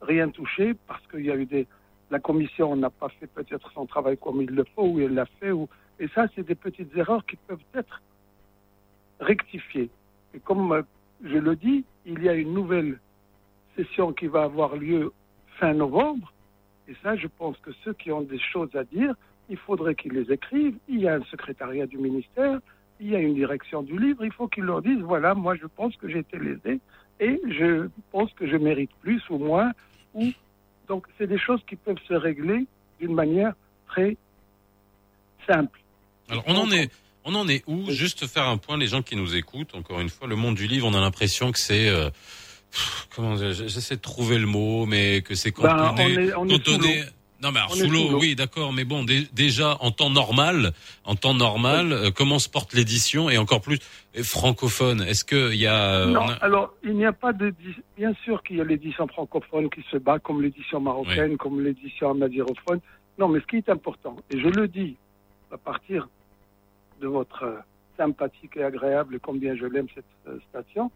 rien 0.00 0.28
touché 0.28 0.74
parce 0.86 1.06
qu'il 1.08 1.24
y 1.24 1.30
a 1.30 1.36
eu 1.36 1.46
des. 1.46 1.66
La 2.10 2.20
commission 2.20 2.76
n'a 2.76 2.90
pas 2.90 3.08
fait 3.08 3.26
peut-être 3.26 3.70
son 3.72 3.86
travail 3.86 4.16
comme 4.16 4.40
il 4.40 4.50
le 4.50 4.64
faut, 4.74 4.86
ou 4.86 5.00
elle 5.00 5.14
l'a 5.14 5.26
fait. 5.26 5.50
Et 5.98 6.08
ça, 6.08 6.26
c'est 6.34 6.46
des 6.46 6.54
petites 6.54 6.94
erreurs 6.96 7.24
qui 7.26 7.36
peuvent 7.36 7.64
être 7.74 8.00
rectifiées. 9.18 9.90
Et 10.34 10.40
comme 10.40 10.72
euh, 10.72 10.82
je 11.24 11.38
le 11.38 11.56
dis, 11.56 11.84
il 12.04 12.22
y 12.22 12.28
a 12.28 12.34
une 12.34 12.52
nouvelle 12.52 13.00
session 13.76 14.12
qui 14.12 14.26
va 14.26 14.44
avoir 14.44 14.76
lieu 14.76 15.12
fin 15.58 15.72
novembre. 15.74 16.32
Et 16.88 16.94
ça, 17.02 17.16
je 17.16 17.26
pense 17.26 17.56
que 17.58 17.70
ceux 17.84 17.94
qui 17.94 18.12
ont 18.12 18.22
des 18.22 18.38
choses 18.38 18.74
à 18.76 18.84
dire, 18.84 19.14
il 19.48 19.56
faudrait 19.56 19.94
qu'ils 19.94 20.12
les 20.12 20.32
écrivent. 20.32 20.76
Il 20.88 21.00
y 21.00 21.08
a 21.08 21.14
un 21.14 21.24
secrétariat 21.24 21.86
du 21.86 21.98
ministère, 21.98 22.58
il 23.00 23.10
y 23.10 23.16
a 23.16 23.18
une 23.18 23.34
direction 23.34 23.82
du 23.82 23.98
livre. 23.98 24.24
Il 24.24 24.32
faut 24.32 24.48
qu'ils 24.48 24.64
leur 24.64 24.82
disent 24.82 25.00
voilà, 25.00 25.34
moi, 25.34 25.54
je 25.56 25.66
pense 25.66 25.96
que 25.96 26.08
j'ai 26.08 26.20
été 26.20 26.38
lésé 26.38 26.80
et 27.20 27.40
je 27.48 27.88
pense 28.12 28.32
que 28.34 28.46
je 28.46 28.56
mérite 28.56 28.90
plus 29.02 29.22
ou 29.30 29.38
moins. 29.38 29.72
Donc, 30.88 31.06
c'est 31.18 31.26
des 31.26 31.38
choses 31.38 31.60
qui 31.68 31.76
peuvent 31.76 31.98
se 32.06 32.14
régler 32.14 32.66
d'une 33.00 33.14
manière 33.14 33.54
très 33.88 34.16
simple. 35.46 35.80
Alors, 36.28 36.44
on 36.46 36.54
en 36.54 36.70
est, 36.70 36.90
on 37.24 37.34
en 37.34 37.48
est 37.48 37.62
où? 37.66 37.90
Juste 37.90 38.26
faire 38.26 38.48
un 38.48 38.56
point, 38.56 38.78
les 38.78 38.86
gens 38.86 39.02
qui 39.02 39.16
nous 39.16 39.34
écoutent, 39.34 39.74
encore 39.74 40.00
une 40.00 40.08
fois, 40.08 40.28
le 40.28 40.36
monde 40.36 40.54
du 40.54 40.66
livre, 40.66 40.86
on 40.86 40.94
a 40.94 41.00
l'impression 41.00 41.52
que 41.52 41.58
c'est... 41.58 41.88
euh, 41.88 42.10
comment 43.14 43.36
j'essaie 43.36 43.96
de 43.96 44.00
trouver 44.00 44.38
le 44.38 44.46
mot, 44.46 44.86
mais 44.86 45.22
que 45.22 45.34
c'est 45.34 45.54
Ben, 45.56 45.68
cantonné... 45.76 46.16
on 46.16 46.20
est- 46.20 46.34
on 46.34 46.46
cantonné-. 46.58 47.04
Non 47.42 47.52
mais 47.52 47.58
alors, 47.60 47.74
sous 47.74 47.90
l'eau, 47.90 48.18
oui, 48.18 48.34
d'accord, 48.34 48.72
mais 48.72 48.84
bon, 48.84 49.04
dé- 49.04 49.28
déjà 49.34 49.76
en 49.80 49.90
temps 49.90 50.08
normal, 50.08 50.72
en 51.04 51.16
temps 51.16 51.34
normal, 51.34 51.92
euh, 51.92 52.10
comment 52.10 52.38
se 52.38 52.48
porte 52.48 52.72
l'édition 52.72 53.28
et 53.28 53.36
encore 53.36 53.60
plus 53.60 53.78
euh, 54.16 54.22
francophone 54.22 55.02
Est-ce 55.02 55.22
que 55.22 55.52
il 55.52 55.58
y 55.60 55.66
a, 55.66 55.96
euh, 55.96 56.06
non, 56.06 56.22
a- 56.28 56.32
alors 56.36 56.72
il 56.82 56.94
n'y 56.94 57.04
a 57.04 57.12
pas 57.12 57.34
de. 57.34 57.54
Bien 57.98 58.14
sûr 58.24 58.42
qu'il 58.42 58.56
y 58.56 58.60
a 58.62 58.64
l'édition 58.64 59.06
francophone 59.06 59.68
qui 59.68 59.84
se 59.90 59.98
bat, 59.98 60.18
comme 60.18 60.40
l'édition 60.40 60.80
marocaine, 60.80 61.36
comme 61.36 61.62
l'édition 61.62 62.10
amadirophone. 62.12 62.80
Non, 63.18 63.28
mais 63.28 63.40
ce 63.40 63.46
qui 63.46 63.56
est 63.56 63.68
important, 63.68 64.16
et 64.30 64.40
je 64.40 64.48
le 64.48 64.66
dis 64.66 64.96
à 65.52 65.58
partir 65.58 66.08
de 67.02 67.06
votre 67.06 67.44
sympathique 67.98 68.56
et 68.56 68.64
agréable, 68.64 69.16
et 69.16 69.18
combien 69.20 69.54
je 69.54 69.66
l'aime 69.66 69.86
cette 69.94 70.40
station, 70.48 70.90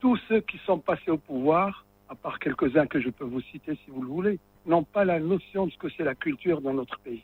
tous 0.00 0.18
ceux 0.28 0.40
qui 0.40 0.58
sont 0.66 0.78
passés 0.78 1.10
au 1.10 1.18
pouvoir, 1.18 1.84
à 2.08 2.14
part 2.14 2.38
quelques-uns 2.38 2.86
que 2.86 3.00
je 3.00 3.10
peux 3.10 3.24
vous 3.24 3.40
citer 3.40 3.74
si 3.84 3.90
vous 3.90 4.02
le 4.02 4.08
voulez, 4.08 4.38
n'ont 4.66 4.84
pas 4.84 5.04
la 5.04 5.18
notion 5.20 5.66
de 5.66 5.72
ce 5.72 5.78
que 5.78 5.88
c'est 5.96 6.04
la 6.04 6.14
culture 6.14 6.60
dans 6.60 6.72
notre 6.74 6.98
pays. 7.00 7.22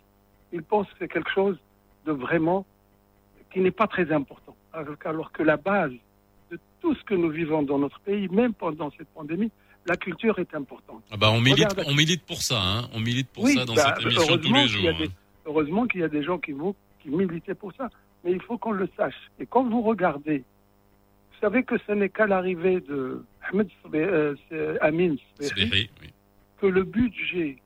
Ils 0.52 0.62
pensent 0.62 0.86
que 0.88 0.94
c'est 1.00 1.08
quelque 1.08 1.30
chose 1.30 1.56
de 2.06 2.12
vraiment 2.12 2.64
qui 3.52 3.60
n'est 3.60 3.70
pas 3.70 3.86
très 3.86 4.10
important. 4.12 4.56
Alors, 4.72 5.30
que 5.32 5.42
la 5.42 5.56
base 5.56 5.92
de 6.50 6.58
tout 6.80 6.94
ce 6.94 7.02
que 7.04 7.14
nous 7.14 7.30
vivons 7.30 7.62
dans 7.62 7.78
notre 7.78 8.00
pays, 8.00 8.28
même 8.28 8.52
pendant 8.54 8.90
cette 8.98 9.08
pandémie, 9.08 9.50
la 9.86 9.96
culture 9.96 10.38
est 10.38 10.54
importante. 10.54 11.02
Ah 11.10 11.16
bah 11.16 11.30
on 11.30 11.40
milite, 11.40 11.68
Regarde- 11.70 11.84
on 11.88 11.94
milite 11.94 12.22
pour 12.24 12.40
ça, 12.42 12.58
hein. 12.60 12.88
On 12.94 13.00
milite 13.00 13.28
pour 13.28 13.44
Oui, 13.44 13.54
ça 13.54 13.64
dans 13.64 13.74
bah, 13.74 13.82
cette 13.94 14.02
émission 14.06 14.22
tous 14.22 14.30
heureusement 14.32 14.56
les 14.58 14.62
qu'il 14.66 14.72
jours. 14.72 14.84
y 14.84 14.88
a 14.88 14.90
hein. 14.90 14.98
des- 14.98 15.10
heureusement 15.46 15.86
qu'il 15.86 16.00
y 16.00 16.04
a 16.04 16.08
des 16.08 16.22
gens 16.24 16.38
qui, 16.38 16.52
vont, 16.52 16.74
qui 17.00 17.10
militaient 17.10 17.54
pour 17.54 17.72
ça. 17.74 17.88
Mais 18.24 18.32
il 18.32 18.40
faut 18.40 18.56
qu'on 18.58 18.72
le 18.72 18.88
sache. 18.96 19.14
Et 19.38 19.44
quand 19.46 19.62
vous 19.64 19.82
regardez, 19.82 20.38
vous 20.38 20.44
savez 21.44 21.62
que 21.62 21.76
ce 21.86 21.92
n'est 21.92 22.08
qu'à 22.08 22.26
l'arrivée 22.26 22.80
de 22.80 23.22
Ahmed 23.42 23.68
euh, 23.94 24.34
Amin 24.80 25.14
oui. 25.38 25.90
que 26.58 26.66
le 26.66 26.84
budget 26.84 27.58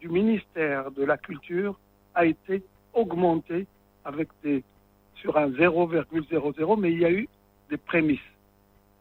du 0.00 0.08
ministère 0.08 0.90
de 0.92 1.04
la 1.04 1.18
Culture 1.18 1.78
a 2.14 2.24
été 2.24 2.62
augmenté 2.94 3.66
avec 4.06 4.28
des, 4.42 4.64
sur 5.14 5.36
un 5.36 5.50
0,00, 5.50 6.80
mais 6.80 6.90
il 6.90 7.00
y 7.00 7.04
a 7.04 7.12
eu 7.12 7.28
des 7.68 7.76
prémices. 7.76 8.30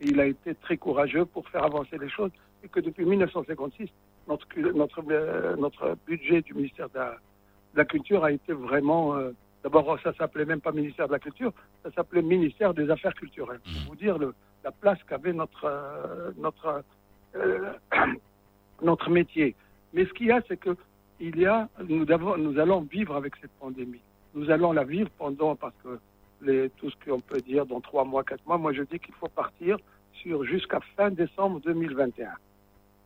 Et 0.01 0.07
il 0.07 0.19
a 0.19 0.25
été 0.25 0.55
très 0.55 0.75
courageux 0.75 1.23
pour 1.23 1.47
faire 1.47 1.63
avancer 1.63 1.97
les 1.97 2.09
choses 2.09 2.31
et 2.65 2.67
que 2.67 2.81
depuis 2.81 3.05
1956, 3.05 3.87
notre, 4.27 4.45
notre, 4.75 5.03
euh, 5.09 5.55
notre 5.55 5.97
budget 6.05 6.41
du 6.41 6.53
ministère 6.53 6.89
de 6.89 6.97
la, 6.99 7.11
de 7.73 7.77
la 7.77 7.85
Culture 7.85 8.25
a 8.25 8.33
été 8.33 8.51
vraiment... 8.51 9.15
euh, 9.15 9.31
D'abord, 9.69 9.99
ça 10.01 10.13
s'appelait 10.13 10.45
même 10.45 10.61
pas 10.61 10.71
ministère 10.71 11.07
de 11.07 11.11
la 11.13 11.19
Culture, 11.19 11.51
ça 11.83 11.91
s'appelait 11.91 12.21
ministère 12.21 12.73
des 12.73 12.89
Affaires 12.89 13.13
culturelles. 13.13 13.59
Mhm. 13.65 13.73
Pour 13.73 13.93
vous 13.93 13.95
dire 13.97 14.17
le, 14.17 14.33
la 14.63 14.71
place 14.71 14.99
qu'avait 15.07 15.33
notre, 15.33 15.65
euh, 15.65 16.31
notre, 16.37 16.83
euh, 17.35 17.73
notre 18.81 19.09
métier. 19.09 19.55
Mais 19.93 20.05
ce 20.05 20.13
qu'il 20.13 20.27
y 20.27 20.31
a, 20.31 20.41
c'est 20.47 20.57
que 20.57 20.75
il 21.19 21.37
y 21.37 21.45
a, 21.45 21.67
nous, 21.89 22.09
avons- 22.11 22.37
nous 22.37 22.59
allons 22.59 22.81
vivre 22.81 23.15
avec 23.15 23.35
cette 23.41 23.51
pandémie. 23.59 24.01
Nous 24.35 24.49
allons 24.51 24.71
la 24.71 24.83
vivre 24.83 25.09
pendant, 25.17 25.55
parce 25.55 25.73
que 25.83 25.99
les, 26.41 26.69
tout 26.77 26.89
ce 26.89 26.95
qu'on 27.03 27.19
peut 27.19 27.41
dire 27.41 27.65
dans 27.65 27.81
trois 27.81 28.05
mois, 28.05 28.23
quatre 28.23 28.45
mois, 28.45 28.57
moi 28.57 28.71
je 28.71 28.83
dis 28.83 28.99
qu'il 28.99 29.15
faut 29.15 29.27
partir 29.29 29.77
sur 30.13 30.43
jusqu'à 30.45 30.79
fin 30.95 31.09
décembre 31.09 31.59
2021. 31.61 32.29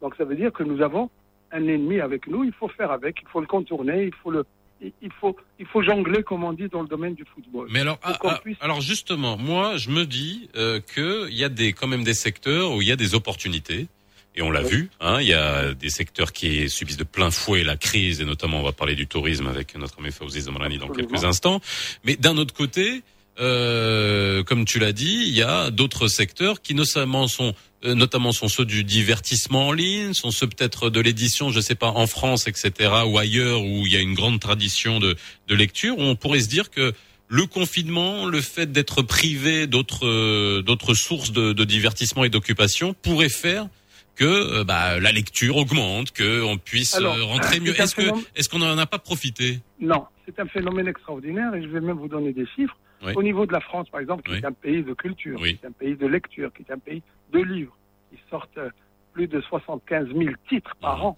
Donc 0.01 0.15
ça 0.15 0.25
veut 0.25 0.35
dire 0.35 0.51
que 0.51 0.63
nous 0.63 0.81
avons 0.81 1.09
un 1.51 1.67
ennemi 1.67 1.99
avec 1.99 2.27
nous, 2.27 2.43
il 2.43 2.53
faut 2.53 2.67
faire 2.69 2.91
avec, 2.91 3.21
il 3.21 3.27
faut 3.29 3.39
le 3.41 3.47
contourner, 3.47 4.05
il 4.05 4.15
faut 4.15 4.31
le, 4.31 4.45
il 4.81 5.11
faut, 5.19 5.35
il 5.59 5.65
faut 5.65 5.81
jongler, 5.83 6.23
comme 6.23 6.43
on 6.43 6.53
dit 6.53 6.67
dans 6.67 6.81
le 6.81 6.87
domaine 6.87 7.13
du 7.13 7.25
football. 7.35 7.67
Mais 7.71 7.81
alors, 7.81 7.99
ah, 8.03 8.17
ah, 8.23 8.39
puisse- 8.43 8.57
alors 8.61 8.81
justement, 8.81 9.37
moi, 9.37 9.77
je 9.77 9.89
me 9.89 10.05
dis 10.05 10.49
euh, 10.55 10.79
que 10.79 11.29
il 11.29 11.35
y 11.37 11.43
a 11.43 11.49
des 11.49 11.73
quand 11.73 11.87
même 11.87 12.03
des 12.03 12.13
secteurs 12.13 12.71
où 12.73 12.81
il 12.81 12.87
y 12.87 12.91
a 12.91 12.95
des 12.95 13.13
opportunités. 13.15 13.87
Et 14.33 14.41
on 14.41 14.49
l'a 14.49 14.61
Oui. 14.63 14.69
vu, 14.69 14.89
hein, 15.01 15.19
il 15.19 15.27
y 15.27 15.33
a 15.33 15.73
des 15.73 15.89
secteurs 15.89 16.31
qui 16.31 16.69
subissent 16.69 16.95
de 16.95 17.03
plein 17.03 17.31
fouet 17.31 17.65
la 17.65 17.75
crise, 17.75 18.21
et 18.21 18.25
notamment 18.25 18.61
on 18.61 18.63
va 18.63 18.71
parler 18.71 18.95
du 18.95 19.05
tourisme 19.05 19.45
avec 19.47 19.75
notre 19.77 19.99
ami 19.99 20.09
Fawzi 20.09 20.39
Zamrani 20.39 20.77
dans 20.77 20.87
quelques 20.87 21.25
instants. 21.25 21.59
Mais 22.05 22.15
d'un 22.15 22.37
autre 22.37 22.53
côté, 22.53 23.01
euh, 23.41 24.43
comme 24.43 24.65
tu 24.65 24.77
l'as 24.77 24.91
dit, 24.91 25.23
il 25.27 25.35
y 25.35 25.41
a 25.41 25.71
d'autres 25.71 26.07
secteurs 26.07 26.61
qui 26.61 26.75
notamment 26.75 27.27
sont 27.27 27.55
euh, 27.83 27.95
notamment 27.95 28.31
sont 28.31 28.47
ceux 28.47 28.65
du 28.65 28.83
divertissement 28.83 29.69
en 29.69 29.71
ligne, 29.71 30.13
sont 30.13 30.29
ceux 30.29 30.45
peut-être 30.45 30.91
de 30.91 30.99
l'édition, 30.99 31.49
je 31.49 31.59
sais 31.59 31.73
pas, 31.73 31.87
en 31.87 32.05
France, 32.05 32.47
etc., 32.47 32.91
ou 33.07 33.17
ailleurs 33.17 33.63
où 33.63 33.87
il 33.87 33.91
y 33.91 33.97
a 33.97 33.99
une 33.99 34.13
grande 34.13 34.39
tradition 34.39 34.99
de, 34.99 35.15
de 35.47 35.55
lecture, 35.55 35.97
où 35.97 36.03
on 36.03 36.15
pourrait 36.15 36.41
se 36.41 36.49
dire 36.49 36.69
que 36.69 36.93
le 37.27 37.47
confinement, 37.47 38.27
le 38.27 38.41
fait 38.41 38.71
d'être 38.71 39.01
privé 39.01 39.65
d'autres 39.65 40.05
euh, 40.05 40.61
d'autres 40.61 40.93
sources 40.93 41.31
de, 41.31 41.53
de 41.53 41.63
divertissement 41.63 42.23
et 42.23 42.29
d'occupation 42.29 42.93
pourrait 43.01 43.29
faire 43.29 43.67
que 44.15 44.61
bah, 44.63 44.99
la 44.99 45.11
lecture 45.11 45.57
augmente, 45.57 46.11
que 46.11 46.43
on 46.43 46.57
puisse 46.57 46.93
Alors, 46.93 47.17
rentrer 47.27 47.59
mieux. 47.59 47.79
Est-ce 47.79 47.95
que 47.95 48.03
est-ce 48.35 48.49
qu'on 48.49 48.59
n'en 48.59 48.77
a 48.77 48.85
pas 48.85 48.99
profité? 48.99 49.61
Non, 49.79 50.05
c'est 50.25 50.39
un 50.39 50.45
phénomène 50.45 50.87
extraordinaire 50.87 51.55
et 51.55 51.63
je 51.63 51.67
vais 51.69 51.81
même 51.81 51.97
vous 51.97 52.09
donner 52.09 52.33
des 52.33 52.45
chiffres. 52.55 52.77
Oui. 53.03 53.13
Au 53.15 53.23
niveau 53.23 53.45
de 53.45 53.51
la 53.53 53.59
France, 53.61 53.89
par 53.89 53.99
exemple, 53.99 54.23
qui 54.23 54.31
Oui. 54.31 54.37
est 54.37 54.45
un 54.45 54.51
pays 54.51 54.83
de 54.83 54.93
culture, 54.93 55.39
Oui. 55.41 55.57
qui 55.57 55.65
est 55.65 55.67
un 55.67 55.71
pays 55.71 55.95
de 55.95 56.05
lecture, 56.07 56.51
qui 56.53 56.61
est 56.63 56.71
un 56.71 56.77
pays 56.79 57.01
de 57.31 57.39
livres, 57.39 57.75
qui 58.11 58.19
sortent 58.29 58.57
euh, 58.57 58.69
plus 59.13 59.27
de 59.27 59.41
75 59.41 60.07
000 60.09 60.35
titres 60.47 60.75
par 60.79 60.97
Mhm. 60.99 61.03
an, 61.05 61.17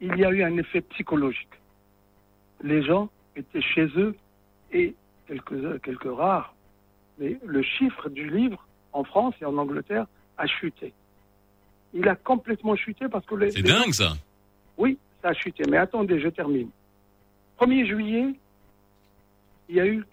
il 0.00 0.16
y 0.16 0.24
a 0.24 0.30
eu 0.30 0.42
un 0.42 0.56
effet 0.58 0.80
psychologique. 0.82 1.48
Les 2.62 2.82
gens 2.82 3.08
étaient 3.36 3.62
chez 3.62 3.86
eux 3.96 4.14
et 4.72 4.94
quelques, 5.26 5.80
quelques 5.82 6.12
rares, 6.16 6.54
mais 7.18 7.38
le 7.44 7.62
chiffre 7.62 8.08
du 8.10 8.28
livre 8.28 8.66
en 8.92 9.04
France 9.04 9.34
et 9.40 9.44
en 9.44 9.56
Angleterre 9.56 10.06
a 10.38 10.46
chuté. 10.46 10.92
Il 11.94 12.08
a 12.08 12.14
complètement 12.16 12.74
chuté 12.76 13.08
parce 13.08 13.24
que 13.26 13.34
les, 13.36 13.50
C'est 13.52 13.62
les 13.62 13.70
dingue 13.72 13.92
ça. 13.92 14.12
oui, 14.76 14.98
ça 15.22 15.28
a 15.28 15.32
chuté. 15.34 15.64
Mais 15.70 15.76
attendez, 15.78 16.20
je 16.20 16.28
termine. 16.28 16.70
1er 17.60 17.86
juillet, 17.86 18.34
il 19.68 19.76
y 19.76 19.80
a 19.80 19.86
eu 19.86 20.04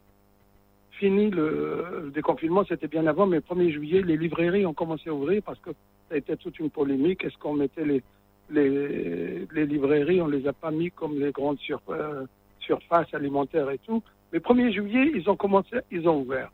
fini 0.99 1.29
le, 1.29 2.03
le 2.03 2.11
déconfinement, 2.11 2.63
c'était 2.67 2.87
bien 2.87 3.07
avant, 3.07 3.25
mais 3.25 3.39
1er 3.39 3.71
juillet, 3.71 4.01
les 4.01 4.17
librairies 4.17 4.65
ont 4.65 4.73
commencé 4.73 5.09
à 5.09 5.13
ouvrir 5.13 5.41
parce 5.43 5.59
que 5.59 5.71
ça 6.07 6.15
a 6.15 6.17
été 6.17 6.35
toute 6.37 6.59
une 6.59 6.69
polémique. 6.69 7.23
Est-ce 7.23 7.37
qu'on 7.37 7.53
mettait 7.53 7.85
les, 7.85 8.03
les, 8.49 9.47
les 9.51 9.65
librairies, 9.65 10.21
on 10.21 10.27
les 10.27 10.45
a 10.47 10.53
pas 10.53 10.71
mis 10.71 10.91
comme 10.91 11.19
les 11.19 11.31
grandes 11.31 11.59
sur, 11.59 11.81
euh, 11.89 12.25
surfaces 12.59 13.13
alimentaires 13.13 13.69
et 13.69 13.79
tout. 13.79 14.03
Mais 14.31 14.39
1er 14.39 14.71
juillet, 14.71 15.11
ils 15.15 15.29
ont 15.29 15.35
commencé, 15.35 15.77
ils 15.89 16.07
ont 16.07 16.19
ouvert. 16.19 16.51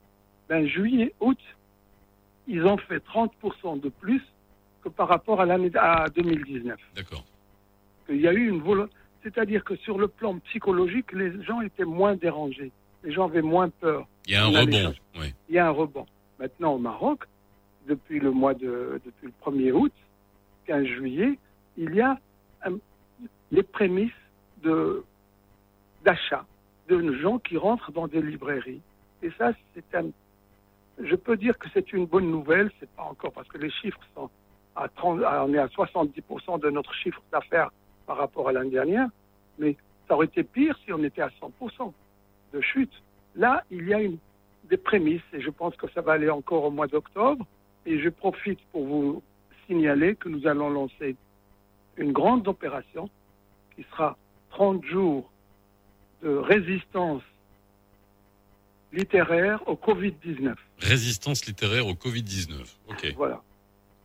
Ben, 0.47 0.65
juillet, 0.65 1.13
août, 1.19 1.39
ils 2.47 2.63
ont 2.65 2.77
fait 2.77 3.03
30% 3.03 3.81
de 3.81 3.89
plus 3.89 4.21
que 4.83 4.89
par 4.89 5.07
rapport 5.07 5.41
à 5.41 5.45
l'année 5.45 5.71
à 5.75 6.07
2019 6.15 6.77
D'accord. 6.95 7.25
qu'il 8.05 8.21
y 8.21 8.27
a 8.27 8.33
eu 8.33 8.47
une 8.47 8.61
volonté. 8.61 8.93
C'est-à-dire 9.23 9.63
que 9.63 9.75
sur 9.77 9.97
le 9.97 10.07
plan 10.07 10.37
psychologique, 10.49 11.11
les 11.11 11.43
gens 11.43 11.61
étaient 11.61 11.83
moins 11.83 12.15
dérangés. 12.15 12.71
Les 13.05 13.11
gens 13.13 13.25
avaient 13.25 13.41
moins 13.41 13.69
peur. 13.69 14.05
Il 14.27 14.33
y 14.33 14.35
a 14.35 14.43
un 14.45 14.49
rebond. 14.61 14.93
Oui. 15.19 15.33
Il 15.49 15.55
y 15.55 15.59
a 15.59 15.67
un 15.67 15.71
rebond. 15.71 16.05
Maintenant, 16.39 16.73
au 16.73 16.77
Maroc, 16.79 17.23
depuis 17.87 18.19
le 18.19 18.31
mois 18.31 18.53
de, 18.53 18.99
depuis 19.05 19.27
le 19.27 19.33
1er 19.51 19.71
août, 19.71 19.93
15 20.65 20.85
juillet, 20.85 21.37
il 21.77 21.93
y 21.95 22.01
a 22.01 22.19
un- 22.65 22.77
les 23.51 23.63
prémices 23.63 24.11
de, 24.63 25.03
d'achat 26.03 26.45
de 26.89 27.13
gens 27.21 27.39
qui 27.39 27.57
rentrent 27.57 27.91
dans 27.91 28.07
des 28.07 28.21
librairies. 28.21 28.81
Et 29.23 29.29
ça, 29.37 29.51
c'est 29.73 29.95
un, 29.95 30.07
je 31.03 31.15
peux 31.15 31.37
dire 31.37 31.57
que 31.57 31.67
c'est 31.73 31.93
une 31.93 32.05
bonne 32.05 32.29
nouvelle. 32.29 32.71
C'est 32.79 32.89
pas 32.91 33.03
encore 33.03 33.31
parce 33.31 33.47
que 33.47 33.57
les 33.57 33.69
chiffres 33.71 33.99
sont 34.15 34.29
à 34.75 34.87
30, 34.89 35.21
à- 35.23 35.45
on 35.45 35.53
est 35.53 35.57
à 35.59 35.67
70% 35.67 36.57
de 36.59 36.69
notre 36.69 36.93
chiffre 36.93 37.21
d'affaires 37.31 37.69
par 38.07 38.17
rapport 38.17 38.49
à 38.49 38.51
l'année 38.51 38.71
dernière. 38.71 39.07
Mais 39.57 39.75
ça 40.07 40.15
aurait 40.15 40.25
été 40.27 40.43
pire 40.43 40.77
si 40.85 40.91
on 40.93 41.03
était 41.03 41.21
à 41.21 41.29
100% 41.39 41.93
de 42.55 42.61
chute. 42.61 42.91
Là, 43.35 43.63
il 43.69 43.87
y 43.87 43.93
a 43.93 44.01
une, 44.01 44.17
des 44.69 44.77
prémices 44.77 45.21
et 45.33 45.41
je 45.41 45.49
pense 45.49 45.75
que 45.75 45.87
ça 45.93 46.01
va 46.01 46.13
aller 46.13 46.29
encore 46.29 46.63
au 46.63 46.71
mois 46.71 46.87
d'octobre. 46.87 47.45
Et 47.85 47.99
je 47.99 48.09
profite 48.09 48.59
pour 48.71 48.85
vous 48.85 49.23
signaler 49.67 50.15
que 50.15 50.29
nous 50.29 50.47
allons 50.47 50.69
lancer 50.69 51.15
une 51.97 52.11
grande 52.11 52.47
opération 52.47 53.09
qui 53.75 53.85
sera 53.91 54.17
30 54.51 54.83
jours 54.85 55.29
de 56.23 56.29
résistance 56.29 57.21
littéraire 58.91 59.61
au 59.67 59.75
Covid-19. 59.75 60.55
Résistance 60.79 61.45
littéraire 61.45 61.85
au 61.87 61.93
Covid-19. 61.93 62.53
Ok. 62.87 63.13
Voilà. 63.17 63.41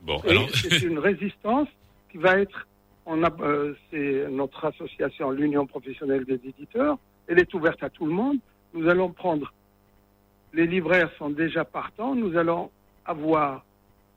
Bon, 0.03 0.21
Et 0.25 0.31
alors, 0.31 0.49
c'est 0.51 0.83
une 0.83 0.99
résistance 0.99 1.69
qui 2.11 2.19
va 2.19 2.39
être, 2.39 2.67
on 3.07 3.23
a, 3.23 3.31
euh, 3.41 3.75
c'est 3.91 4.27
notre 4.31 4.65
association, 4.65 5.31
l'Union 5.31 5.67
professionnelle 5.67 6.25
des 6.25 6.41
éditeurs. 6.49 6.99
Elle 7.31 7.39
est 7.39 7.55
ouverte 7.55 7.81
à 7.85 7.89
tout 7.89 8.07
le 8.07 8.13
monde. 8.13 8.39
Nous 8.75 8.89
allons 8.89 9.11
prendre, 9.11 9.53
les 10.53 10.67
libraires 10.67 11.11
sont 11.17 11.31
déjà 11.31 11.65
partants. 11.65 12.17
Nous 12.17 12.37
allons 12.37 12.73
avoir 13.07 13.65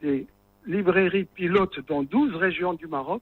des 0.01 0.25
librairies 0.65 1.25
pilotes 1.25 1.79
dans 1.87 2.01
12 2.01 2.35
régions 2.35 2.73
du 2.73 2.87
Maroc. 2.87 3.21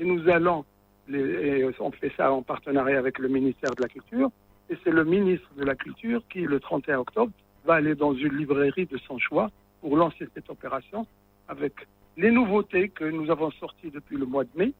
Et 0.00 0.04
nous 0.04 0.28
allons, 0.28 0.64
et 1.08 1.64
on 1.78 1.92
fait 1.92 2.12
ça 2.16 2.32
en 2.32 2.42
partenariat 2.42 2.98
avec 2.98 3.20
le 3.20 3.28
ministère 3.28 3.70
de 3.76 3.82
la 3.82 3.88
Culture. 3.88 4.28
Et 4.68 4.76
c'est 4.82 4.90
le 4.90 5.04
ministre 5.04 5.48
de 5.56 5.64
la 5.64 5.76
Culture 5.76 6.22
qui, 6.28 6.40
le 6.40 6.58
31 6.58 6.98
octobre, 6.98 7.32
va 7.64 7.74
aller 7.74 7.94
dans 7.94 8.14
une 8.14 8.36
librairie 8.36 8.86
de 8.86 8.98
son 8.98 9.18
choix 9.18 9.52
pour 9.82 9.96
lancer 9.96 10.26
cette 10.34 10.50
opération 10.50 11.06
avec 11.46 11.74
les 12.16 12.32
nouveautés 12.32 12.88
que 12.88 13.04
nous 13.04 13.30
avons 13.30 13.52
sorties 13.52 13.90
depuis 13.90 14.16
le 14.16 14.26
mois 14.26 14.42
de 14.42 14.50
mai, 14.56 14.72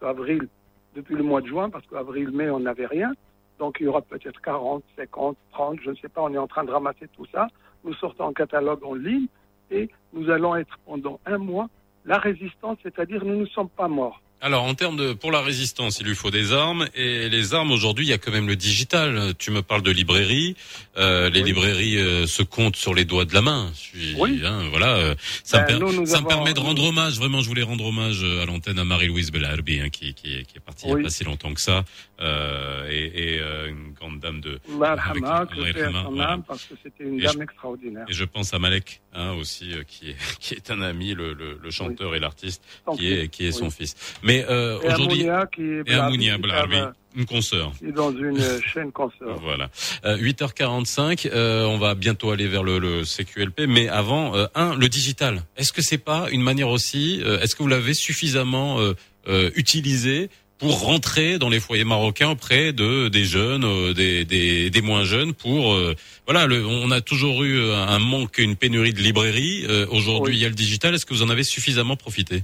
avril, 0.00 0.46
depuis 0.94 1.16
le 1.16 1.24
mois 1.24 1.40
de 1.40 1.48
juin, 1.48 1.70
parce 1.70 1.86
qu'avril-mai, 1.88 2.50
on 2.50 2.60
n'avait 2.60 2.86
rien. 2.86 3.12
Donc 3.58 3.78
il 3.80 3.84
y 3.84 3.88
aura 3.88 4.02
peut-être 4.02 4.40
40, 4.40 4.82
50, 4.96 5.36
30, 5.52 5.78
je 5.82 5.90
ne 5.90 5.96
sais 5.96 6.08
pas, 6.08 6.22
on 6.22 6.32
est 6.32 6.38
en 6.38 6.46
train 6.46 6.64
de 6.64 6.70
ramasser 6.70 7.08
tout 7.16 7.26
ça. 7.32 7.48
Nous 7.84 7.94
sortons 7.94 8.24
en 8.24 8.32
catalogue 8.32 8.84
en 8.84 8.94
ligne 8.94 9.26
et 9.70 9.90
nous 10.12 10.30
allons 10.30 10.56
être 10.56 10.78
pendant 10.86 11.20
un 11.26 11.38
mois 11.38 11.68
la 12.04 12.18
résistance, 12.18 12.78
c'est-à-dire 12.82 13.24
nous 13.24 13.36
ne 13.36 13.46
sommes 13.46 13.68
pas 13.68 13.88
morts. 13.88 14.20
Alors 14.40 14.62
en 14.64 14.74
termes 14.74 14.96
de 14.96 15.12
pour 15.12 15.32
la 15.32 15.40
résistance, 15.40 15.98
il 16.00 16.06
lui 16.06 16.14
faut 16.14 16.30
des 16.30 16.52
armes 16.52 16.86
et 16.94 17.28
les 17.28 17.54
armes 17.54 17.72
aujourd'hui, 17.72 18.06
il 18.06 18.08
y 18.08 18.12
a 18.12 18.18
quand 18.18 18.30
même 18.30 18.46
le 18.46 18.56
digital. 18.56 19.34
Tu 19.38 19.50
me 19.50 19.62
parles 19.62 19.82
de 19.82 19.90
librairie, 19.90 20.54
euh, 20.96 21.28
les 21.30 21.40
Oui. 21.42 21.48
librairies 21.48 21.98
euh, 21.98 22.26
se 22.26 22.42
comptent 22.42 22.76
sur 22.76 22.94
les 22.94 23.04
doigts 23.04 23.24
de 23.24 23.34
la 23.34 23.42
main. 23.42 23.70
Je 23.74 23.78
suis, 23.78 24.14
Oui. 24.16 24.40
hein, 24.44 24.68
voilà, 24.70 24.96
euh, 24.96 25.14
ça, 25.44 25.58
Ben, 25.60 25.74
me, 25.74 25.78
per- 25.80 25.84
nous, 25.86 26.00
nous 26.00 26.06
ça 26.06 26.20
me 26.20 26.26
permet 26.28 26.54
de 26.54 26.60
rendre 26.60 26.84
hommage. 26.84 27.16
Vraiment, 27.18 27.40
je 27.40 27.48
voulais 27.48 27.62
rendre 27.62 27.84
hommage 27.84 28.20
euh, 28.22 28.42
à 28.42 28.46
l'antenne 28.46 28.78
à 28.78 28.84
Marie-Louise 28.84 29.30
Bellarbi, 29.32 29.80
hein, 29.80 29.88
qui, 29.88 30.14
qui, 30.14 30.44
qui 30.44 30.56
est 30.56 30.60
partie 30.64 30.86
il 30.86 30.90
y 30.90 30.94
Oui. 30.94 31.00
a 31.00 31.04
pas 31.04 31.10
si 31.10 31.24
longtemps 31.24 31.52
que 31.52 31.60
ça, 31.60 31.84
euh, 32.20 32.88
et, 32.90 33.34
et, 33.34 33.40
euh, 33.40 33.68
une 33.68 33.92
grande 33.92 34.20
dame 34.20 34.40
de. 34.40 34.60
Marhama, 34.68 35.46
Avec- 35.50 35.76
Marhama, 35.76 36.02
son 36.04 36.10
voilà. 36.12 36.38
parce 36.46 36.64
que 36.64 36.74
c'était 36.82 37.04
une 37.04 37.18
Et 37.20 37.22
dame 37.24 37.34
je- 37.38 37.42
extraordinaire. 37.42 38.06
Et 38.08 38.12
je 38.12 38.24
pense 38.24 38.54
à 38.54 38.58
Malek 38.58 39.00
hein, 39.14 39.32
aussi, 39.32 39.72
qui, 39.88 40.10
est, 40.10 40.16
qui 40.40 40.54
est 40.54 40.70
un 40.70 40.80
ami, 40.80 41.14
le, 41.14 41.32
le, 41.32 41.58
le 41.62 41.70
chanteur 41.70 42.14
et 42.14 42.20
l'artiste, 42.20 42.62
qui 42.96 43.12
est, 43.12 43.28
qui 43.28 43.46
est 43.46 43.52
son 43.52 43.70
fils. 43.70 43.96
Mais 44.28 44.44
euh, 44.48 44.78
Et 44.82 44.86
aujourd'hui, 44.92 45.22
Amounia, 45.28 45.46
qui 45.54 45.62
est, 45.62 45.82
et 45.90 45.94
Amounia 45.94 46.34
qui 46.36 46.42
Bellarbi, 46.42 46.76
est, 46.76 47.18
une 47.20 47.24
consoeur. 47.26 47.72
est 47.86 47.92
dans 47.92 48.12
une 48.12 48.38
euh, 48.38 48.60
chaîne 48.72 48.92
consort. 48.92 49.40
Voilà. 49.42 49.70
Euh, 50.04 50.16
8h45, 50.18 51.28
euh, 51.32 51.64
on 51.64 51.78
va 51.78 51.94
bientôt 51.94 52.30
aller 52.30 52.46
vers 52.46 52.62
le, 52.62 52.78
le 52.78 53.04
CQLP, 53.04 53.62
mais 53.66 53.88
avant, 53.88 54.36
euh, 54.36 54.46
un, 54.54 54.76
le 54.76 54.88
digital. 54.88 55.42
Est-ce 55.56 55.72
que 55.72 55.82
c'est 55.82 55.98
pas 56.12 56.28
une 56.30 56.42
manière 56.42 56.68
aussi 56.68 57.20
euh, 57.24 57.40
Est-ce 57.40 57.56
que 57.56 57.62
vous 57.62 57.68
l'avez 57.68 57.94
suffisamment 57.94 58.78
euh, 58.80 58.92
euh, 59.28 59.50
utilisé 59.56 60.28
pour 60.58 60.80
rentrer 60.82 61.38
dans 61.38 61.48
les 61.48 61.60
foyers 61.60 61.84
marocains 61.84 62.30
auprès 62.30 62.72
de 62.72 63.08
des 63.08 63.24
jeunes, 63.24 63.92
des, 63.94 64.24
des, 64.24 64.70
des 64.70 64.82
moins 64.82 65.04
jeunes, 65.04 65.32
pour 65.32 65.72
euh, 65.72 65.94
voilà, 66.26 66.46
le, 66.46 66.66
on 66.66 66.90
a 66.90 67.00
toujours 67.00 67.44
eu 67.44 67.62
un 67.72 67.98
manque, 68.00 68.38
une 68.38 68.56
pénurie 68.56 68.92
de 68.92 69.00
librairies. 69.00 69.64
Euh, 69.68 69.86
Aujourd'hui, 69.90 70.32
Oui. 70.34 70.38
il 70.40 70.42
y 70.42 70.46
a 70.46 70.48
le 70.48 70.56
digital. 70.56 70.94
Est-ce 70.94 71.06
que 71.06 71.14
vous 71.14 71.22
en 71.22 71.30
avez 71.30 71.44
suffisamment 71.44 71.94
profité? 71.96 72.42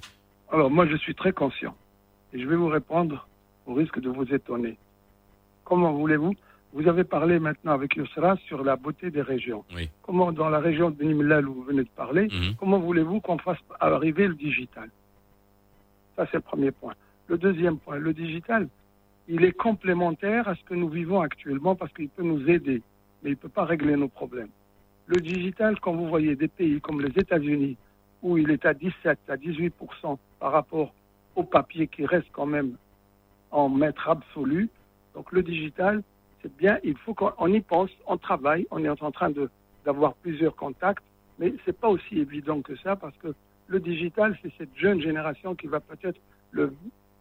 Alors 0.52 0.70
moi, 0.70 0.86
je 0.86 0.96
suis 0.96 1.14
très 1.14 1.32
conscient. 1.32 1.74
Et 2.32 2.40
je 2.40 2.46
vais 2.46 2.56
vous 2.56 2.68
répondre 2.68 3.26
au 3.66 3.74
risque 3.74 4.00
de 4.00 4.08
vous 4.08 4.32
étonner. 4.34 4.76
Comment 5.64 5.92
voulez-vous? 5.92 6.34
Vous 6.72 6.88
avez 6.88 7.04
parlé 7.04 7.38
maintenant 7.38 7.72
avec 7.72 7.94
Yousra 7.96 8.36
sur 8.48 8.64
la 8.64 8.74
beauté 8.76 9.10
des 9.10 9.22
régions. 9.22 9.64
Oui. 9.74 9.88
Comment 10.02 10.32
dans 10.32 10.48
la 10.50 10.58
région 10.58 10.90
de 10.90 11.02
Nimlal 11.04 11.48
où 11.48 11.54
vous 11.54 11.62
venez 11.62 11.84
de 11.84 11.88
parler, 11.88 12.24
Mhm. 12.24 12.56
comment 12.58 12.78
voulez-vous 12.80 13.20
qu'on 13.20 13.38
fasse 13.38 13.58
arriver 13.78 14.26
le 14.26 14.34
digital? 14.34 14.90
Ça, 16.16 16.26
c'est 16.26 16.38
le 16.38 16.42
premier 16.42 16.72
point. 16.72 16.94
Le 17.28 17.38
deuxième 17.38 17.78
point, 17.78 17.96
le 17.96 18.12
digital, 18.12 18.68
il 19.28 19.44
est 19.44 19.52
complémentaire 19.52 20.48
à 20.48 20.56
ce 20.56 20.64
que 20.64 20.74
nous 20.74 20.88
vivons 20.88 21.20
actuellement 21.20 21.76
parce 21.76 21.92
qu'il 21.92 22.08
peut 22.08 22.22
nous 22.24 22.48
aider, 22.50 22.82
mais 23.22 23.30
il 23.30 23.34
ne 23.34 23.36
peut 23.38 23.48
pas 23.48 23.64
régler 23.64 23.96
nos 23.96 24.08
problèmes. 24.08 24.50
Le 25.06 25.20
digital, 25.20 25.78
quand 25.80 25.94
vous 25.94 26.08
voyez 26.08 26.34
des 26.34 26.48
pays 26.48 26.80
comme 26.80 27.00
les 27.00 27.16
États-Unis, 27.18 27.76
où 28.22 28.36
il 28.36 28.50
est 28.50 28.66
à 28.66 28.74
17, 28.74 29.18
à 29.28 29.36
18 29.36 29.72
par 30.44 30.52
rapport 30.52 30.92
au 31.36 31.42
papier 31.42 31.86
qui 31.86 32.04
reste 32.04 32.26
quand 32.32 32.44
même 32.44 32.76
en 33.50 33.70
maître 33.70 34.10
absolu, 34.10 34.68
donc 35.14 35.32
le 35.32 35.42
digital, 35.42 36.02
c'est 36.42 36.54
bien, 36.54 36.78
il 36.84 36.98
faut 36.98 37.14
qu'on 37.14 37.32
on 37.38 37.50
y 37.50 37.62
pense, 37.62 37.88
on 38.06 38.18
travaille, 38.18 38.66
on 38.70 38.84
est 38.84 38.90
en 38.90 39.10
train 39.10 39.32
d'avoir 39.86 40.12
plusieurs 40.16 40.54
contacts, 40.54 41.02
mais 41.38 41.54
c'est 41.64 41.72
pas 41.72 41.88
aussi 41.88 42.18
évident 42.18 42.60
que 42.60 42.76
ça 42.76 42.94
parce 42.94 43.16
que 43.22 43.28
le 43.68 43.80
digital, 43.80 44.38
c'est 44.42 44.52
cette 44.58 44.76
jeune 44.76 45.00
génération 45.00 45.54
qui 45.54 45.66
va 45.66 45.80
peut-être 45.80 46.20
le 46.50 46.74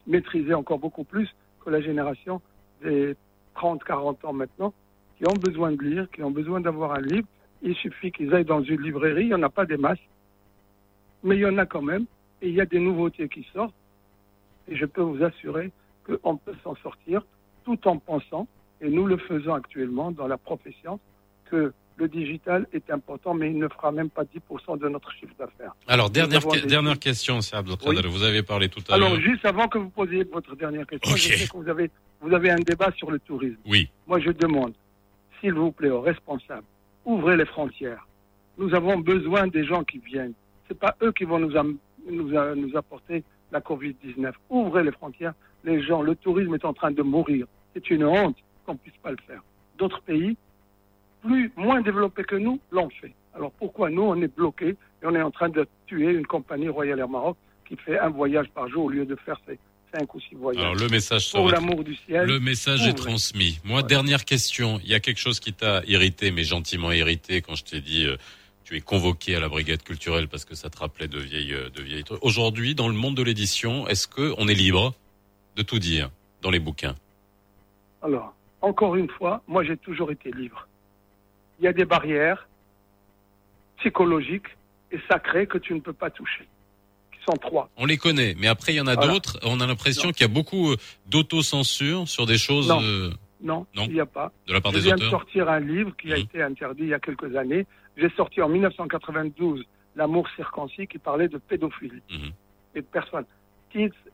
maîtriser 0.06 0.54
encore 0.54 0.80
beaucoup 0.80 1.06
plus 1.06 1.34
que 1.64 1.70
la 1.70 1.80
génération 1.80 2.42
des 2.84 3.16
30, 3.56 3.86
40 3.86 4.26
ans 4.26 4.34
maintenant, 4.34 4.74
qui 5.18 5.26
ont 5.30 5.40
besoin 5.40 5.72
de 5.72 5.82
lire, 5.82 6.12
qui 6.12 6.24
ont 6.24 6.32
besoin 6.32 6.60
d'avoir 6.60 6.92
un 6.92 7.02
livre. 7.02 7.28
Il 7.62 7.74
suffit 7.76 8.12
qu'ils 8.12 8.36
aillent 8.36 8.44
dans 8.44 8.64
une 8.64 8.82
librairie, 8.82 9.24
il 9.24 9.28
n'y 9.30 9.34
en 9.34 9.44
a 9.44 9.50
pas 9.50 9.66
des 9.66 9.78
masses, 9.78 10.06
mais 11.24 11.38
il 11.38 11.40
y 11.40 11.46
en 11.46 11.58
a 11.58 11.66
quand 11.66 11.82
même, 11.82 12.06
et 12.44 12.50
il 12.50 12.56
y 12.56 12.62
a 12.62 12.66
des 12.66 12.80
nouveautés 12.80 13.30
qui 13.30 13.48
sortent, 13.54 13.74
et 14.68 14.76
je 14.76 14.86
peux 14.86 15.02
vous 15.02 15.24
assurer 15.24 15.72
qu'on 16.06 16.36
peut 16.38 16.54
s'en 16.64 16.76
sortir 16.76 17.26
tout 17.64 17.80
en 17.88 17.98
pensant, 17.98 18.48
et 18.82 18.90
nous 18.90 19.06
le 19.06 19.18
faisons 19.18 19.54
actuellement 19.54 20.12
dans 20.12 20.28
la 20.28 20.38
profession, 20.38 21.00
que 21.46 21.74
le 21.96 22.08
digital 22.10 22.68
est 22.74 22.90
important, 22.92 23.34
mais 23.34 23.50
il 23.52 23.58
ne 23.58 23.68
fera 23.70 23.92
même 23.92 24.10
pas 24.10 24.24
10% 24.24 24.78
de 24.78 24.90
notre 24.90 25.12
chiffre 25.14 25.34
d'affaires. 25.40 25.74
Alors 25.88 26.10
dernière 26.10 26.46
que- 26.46 26.68
dernière 26.68 27.00
question, 27.00 27.40
c'est. 27.40 27.56
Oui. 27.86 28.02
Vous 28.10 28.24
avez 28.24 28.44
parlé 28.44 28.68
tout 28.68 28.82
à 28.90 28.98
l'heure. 28.98 29.08
Alors, 29.08 29.20
juste 29.22 29.46
avant 29.46 29.68
que 29.68 29.78
vous 29.78 29.90
posiez 29.90 30.24
votre 30.26 30.56
dernière 30.56 30.86
question, 30.88 31.16
je 31.16 31.36
sais 31.36 31.48
que 31.48 31.56
vous 31.56 31.70
avez, 31.70 31.90
vous 32.20 32.34
avez 32.34 32.50
un 32.52 32.60
débat 32.60 32.92
sur 32.98 33.10
le 33.12 33.20
tourisme. 33.20 33.58
Oui. 33.66 33.90
Moi, 34.08 34.20
je 34.20 34.32
demande, 34.32 34.74
s'il 35.40 35.54
vous 35.54 35.72
plaît, 35.72 35.92
aux 35.92 36.02
responsables, 36.02 36.66
ouvrez 37.06 37.38
les 37.38 37.46
frontières. 37.46 38.06
Nous 38.58 38.74
avons 38.76 38.98
besoin 38.98 39.48
des 39.48 39.64
gens 39.64 39.84
qui 39.84 40.00
viennent. 40.00 40.34
C'est 40.68 40.80
pas 40.80 40.96
eux 41.04 41.12
qui 41.12 41.26
vont 41.26 41.40
nous, 41.40 41.56
nous, 42.10 42.36
a- 42.38 42.56
nous 42.56 42.76
apporter 42.78 43.24
la 43.52 43.60
Covid-19. 43.62 44.32
Ouvrez 44.50 44.84
les 44.84 44.92
frontières. 44.92 45.34
Les 45.64 45.82
gens, 45.82 46.02
le 46.02 46.16
tourisme 46.16 46.56
est 46.56 46.66
en 46.66 46.74
train 46.74 46.92
de 46.92 47.02
mourir. 47.02 47.46
C'est 47.74 47.90
une 47.90 48.04
honte 48.04 48.38
qu'on 48.66 48.76
puisse 48.76 48.96
pas 49.02 49.12
le 49.12 49.18
faire. 49.28 49.42
D'autres 49.78 50.02
pays, 50.02 50.36
plus, 51.24 51.52
moins 51.56 51.82
développés 51.82 52.24
que 52.24 52.36
nous, 52.36 52.60
l'ont 52.72 52.90
fait. 53.02 53.14
Alors 53.36 53.52
pourquoi 53.54 53.90
nous, 53.90 54.04
on 54.04 54.22
est 54.22 54.34
bloqués 54.36 54.70
et 55.02 55.06
on 55.06 55.16
est 55.16 55.22
en 55.22 55.32
train 55.32 55.50
de 55.50 55.66
tuer 55.88 56.12
une 56.12 56.26
compagnie 56.26 56.70
Royal 56.70 57.00
Air 57.00 57.10
Maroc 57.10 57.38
qui 57.68 57.76
fait 57.78 57.98
un 58.00 58.10
voyage 58.10 58.48
par 58.54 58.68
jour 58.70 58.86
au 58.86 58.90
lieu 58.90 59.06
de 59.06 59.16
faire 59.16 59.40
ses 59.48 59.58
cinq 59.94 60.14
ou 60.16 60.20
six 60.20 60.36
voyages. 60.36 60.62
Alors 60.62 60.76
le 60.76 60.88
message 60.90 61.32
Pour 61.32 61.50
l'amour 61.50 61.84
du 61.84 61.96
ciel. 61.96 62.26
Le 62.28 62.40
message 62.40 62.86
est 62.88 62.94
transmis. 62.94 63.60
Moi, 63.64 63.84
dernière 63.84 64.26
question. 64.26 64.80
Il 64.84 64.90
y 64.90 64.96
a 64.96 65.00
quelque 65.00 65.20
chose 65.20 65.40
qui 65.40 65.54
t'a 65.54 65.82
irrité, 65.86 66.32
mais 66.32 66.44
gentiment 66.44 66.92
irrité, 66.92 67.42
quand 67.42 67.56
je 67.56 67.64
t'ai 67.64 67.80
dit 67.80 68.06
euh, 68.06 68.18
tu 68.64 68.76
es 68.78 68.82
convoqué 68.82 69.36
à 69.36 69.40
la 69.40 69.50
brigade 69.50 69.84
culturelle 69.84 70.28
parce 70.28 70.46
que 70.46 70.56
ça 70.56 70.70
te 70.70 70.78
rappelait 70.80 71.08
de 71.08 71.20
vieilles, 71.20 71.54
euh, 71.54 71.70
de 71.70 71.82
vieilles 71.82 72.04
trucs. 72.04 72.24
Aujourd'hui, 72.24 72.76
dans 72.76 72.88
le 72.88 72.94
monde 72.94 73.16
de 73.16 73.24
l'édition, 73.24 73.88
est-ce 73.88 74.08
que 74.08 74.34
on 74.38 74.48
est 74.48 74.54
libre 74.54 74.94
de 75.56 75.62
tout 75.64 75.80
dire 75.80 76.10
dans 76.42 76.50
les 76.52 76.60
bouquins? 76.60 76.96
Alors, 78.02 78.34
encore 78.62 78.96
une 78.96 79.10
fois, 79.10 79.42
moi 79.48 79.64
j'ai 79.64 79.78
toujours 79.78 80.12
été 80.12 80.32
libre. 80.32 80.68
Il 81.60 81.66
y 81.66 81.68
a 81.68 81.74
des 81.74 81.86
barrières 81.86 82.48
psychologiques 83.80 84.48
et 84.92 85.00
sacrées 85.10 85.48
que 85.48 85.58
tu 85.58 85.74
ne 85.74 85.80
peux 85.80 85.94
pas 85.94 86.10
toucher, 86.10 86.48
qui 87.12 87.20
sont 87.26 87.36
trois. 87.38 87.70
On 87.78 87.86
les 87.86 87.98
connaît, 87.98 88.36
mais 88.38 88.48
après 88.48 88.74
il 88.74 88.78
y 88.78 88.82
en 88.82 88.88
a 88.88 88.96
Voilà. 88.96 89.12
d'autres. 89.14 89.40
On 89.44 89.60
a 89.60 89.68
l'impression 89.68 90.12
qu'il 90.12 90.22
y 90.22 90.30
a 90.30 90.34
beaucoup 90.34 90.72
euh, 90.72 90.78
d'autocensure 91.08 92.08
sur 92.08 92.26
des 92.26 92.38
choses 92.38 92.70
Non. 92.70 92.82
euh, 92.82 93.12
Non, 93.42 93.66
Non. 93.76 93.86
il 93.88 93.94
n'y 93.94 94.00
a 94.00 94.06
pas. 94.06 94.32
de 94.48 94.54
la 94.54 94.62
part 94.62 94.72
Je 94.72 94.78
des 94.78 94.84
viens 94.86 94.96
de 94.96 95.10
sortir 95.10 95.50
un 95.50 95.60
livre 95.60 95.92
qui 95.98 96.14
a 96.14 96.16
Mhm. 96.18 96.22
été 96.24 96.42
interdit 96.42 96.84
il 96.84 96.90
y 96.90 96.94
a 96.94 97.00
quelques 97.00 97.36
années. 97.36 97.66
J'ai 97.98 98.10
sorti 98.12 98.42
en 98.42 98.50
1992 98.50 99.64
L'amour 99.96 100.28
circoncis 100.36 100.88
qui 100.88 100.98
parlait 100.98 101.28
de 101.28 101.38
pédophilie 101.38 102.02
Mhm. 102.10 102.32
et 102.74 102.82
de 102.82 102.86
personnes. 102.88 103.26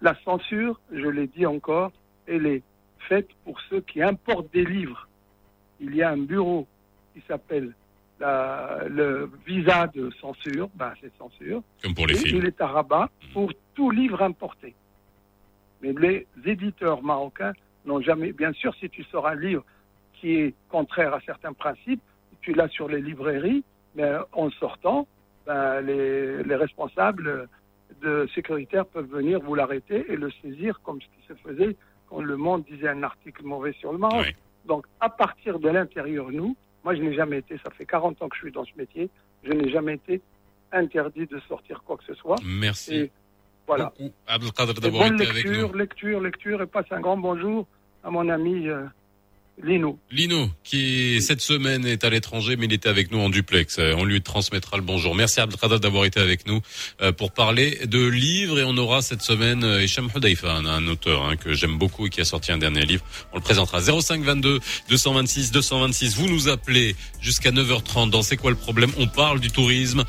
La 0.01 0.13
censure, 0.25 0.79
je 0.91 1.07
l'ai 1.07 1.27
dit 1.27 1.45
encore, 1.45 1.91
elle 2.27 2.45
est 2.45 2.63
faite 3.07 3.29
pour 3.45 3.59
ceux 3.69 3.79
qui 3.81 4.01
importent 4.01 4.51
des 4.53 4.65
livres. 4.65 5.07
Il 5.79 5.95
y 5.95 6.01
a 6.01 6.09
un 6.11 6.17
bureau 6.17 6.67
qui 7.13 7.21
s'appelle 7.27 7.73
la- 8.19 8.83
le 8.89 9.31
visa 9.45 9.87
de 9.87 10.09
censure, 10.19 10.69
ben 10.75 10.93
c'est 11.01 11.11
censure, 11.17 11.61
Comme 11.81 11.93
pour 11.95 12.07
les 12.07 12.15
et 12.15 12.25
films. 12.25 12.37
il 12.39 12.45
est 12.47 12.59
à 12.59 12.67
rabat 12.67 13.09
pour 13.33 13.51
tout 13.75 13.91
livre 13.91 14.21
importé. 14.21 14.75
Mais 15.81 15.93
les 15.93 16.27
éditeurs 16.45 17.01
marocains 17.03 17.53
n'ont 17.85 18.01
jamais. 18.01 18.33
Bien 18.33 18.51
sûr, 18.53 18.75
si 18.75 18.89
tu 18.89 19.03
sors 19.05 19.27
un 19.27 19.35
livre 19.35 19.63
qui 20.15 20.35
est 20.35 20.53
contraire 20.69 21.13
à 21.13 21.21
certains 21.21 21.53
principes, 21.53 22.01
tu 22.41 22.53
l'as 22.53 22.69
sur 22.69 22.87
les 22.87 23.01
librairies, 23.01 23.63
mais 23.95 24.11
en 24.33 24.49
sortant, 24.51 25.07
ben, 25.45 25.81
les, 25.81 26.43
les 26.43 26.55
responsables 26.55 27.47
de 28.01 28.27
sécuritaires 28.33 28.85
peuvent 28.85 29.09
venir 29.09 29.39
vous 29.41 29.55
l'arrêter 29.55 30.05
et 30.09 30.15
le 30.15 30.31
saisir 30.41 30.79
comme 30.83 31.01
ce 31.01 31.07
qui 31.07 31.27
se 31.27 31.33
faisait 31.33 31.75
quand 32.09 32.21
Le 32.21 32.37
Monde 32.37 32.63
disait 32.69 32.89
un 32.89 33.03
article 33.03 33.43
mauvais 33.43 33.73
sur 33.73 33.91
le 33.91 33.97
Maroc. 33.97 34.25
Oui. 34.25 34.35
Donc, 34.65 34.85
à 34.99 35.09
partir 35.09 35.59
de 35.59 35.69
l'intérieur, 35.69 36.31
nous, 36.31 36.55
moi, 36.83 36.95
je 36.95 37.01
n'ai 37.01 37.13
jamais 37.13 37.39
été, 37.39 37.57
ça 37.63 37.71
fait 37.71 37.85
40 37.85 38.21
ans 38.21 38.29
que 38.29 38.35
je 38.35 38.41
suis 38.41 38.51
dans 38.51 38.65
ce 38.65 38.71
métier, 38.77 39.09
je 39.43 39.51
n'ai 39.51 39.69
jamais 39.69 39.95
été 39.95 40.21
interdit 40.71 41.25
de 41.25 41.39
sortir 41.47 41.83
quoi 41.85 41.97
que 41.97 42.03
ce 42.05 42.13
soit. 42.13 42.37
Merci. 42.43 42.95
Et 42.95 43.11
voilà. 43.67 43.91
Abdelkader, 44.27 44.73
d'avoir 44.73 45.03
avec 45.03 45.13
nous. 45.13 45.19
lecture, 45.19 45.75
lecture, 45.75 46.21
lecture, 46.21 46.61
et 46.61 46.67
passe 46.67 46.85
un 46.91 46.99
grand 46.99 47.17
bonjour 47.17 47.67
à 48.03 48.09
mon 48.09 48.29
ami 48.29 48.67
euh, 48.67 48.85
Lino. 49.61 49.99
Lino, 50.09 50.49
qui 50.63 51.21
cette 51.21 51.41
semaine 51.41 51.85
est 51.85 52.03
à 52.05 52.09
l'étranger, 52.09 52.55
mais 52.55 52.65
il 52.65 52.73
était 52.73 52.87
avec 52.87 53.11
nous 53.11 53.19
en 53.19 53.29
duplex. 53.29 53.77
Euh, 53.79 53.93
On 53.97 54.05
lui 54.05 54.21
transmettra 54.21 54.77
le 54.77 54.83
bonjour. 54.83 55.15
Merci 55.15 55.41
Abdelkader 55.41 55.79
d'avoir 55.79 56.05
été 56.05 56.19
avec 56.19 56.47
nous 56.47 56.61
euh, 57.01 57.11
pour 57.11 57.31
parler 57.31 57.79
de 57.85 58.05
livres. 58.05 58.59
Et 58.59 58.63
on 58.63 58.77
aura 58.77 59.01
cette 59.01 59.21
semaine 59.21 59.63
euh, 59.63 59.83
Hicham 59.83 60.07
Hudaifa, 60.15 60.51
un, 60.53 60.87
auteur 60.87 61.25
hein, 61.25 61.35
que 61.35 61.53
j'aime 61.53 61.77
beaucoup 61.77 62.07
et 62.07 62.09
qui 62.09 62.21
a 62.21 62.25
sorti 62.25 62.51
un 62.51 62.57
dernier 62.57 62.85
livre. 62.85 63.03
On 63.33 63.37
le 63.37 63.41
présentera 63.41 63.81
05 63.81 64.23
22 64.23 64.59
226 64.89 65.51
226. 65.51 66.15
Vous 66.15 66.29
nous 66.29 66.47
appelez 66.47 66.95
jusqu'à 67.19 67.51
9h30. 67.51 68.09
Dans 68.11 68.21
C'est 68.21 68.37
quoi 68.37 68.51
le 68.51 68.57
problème? 68.57 68.91
On 68.97 69.07
parle 69.07 69.39
du 69.39 69.51
tourisme. 69.51 70.05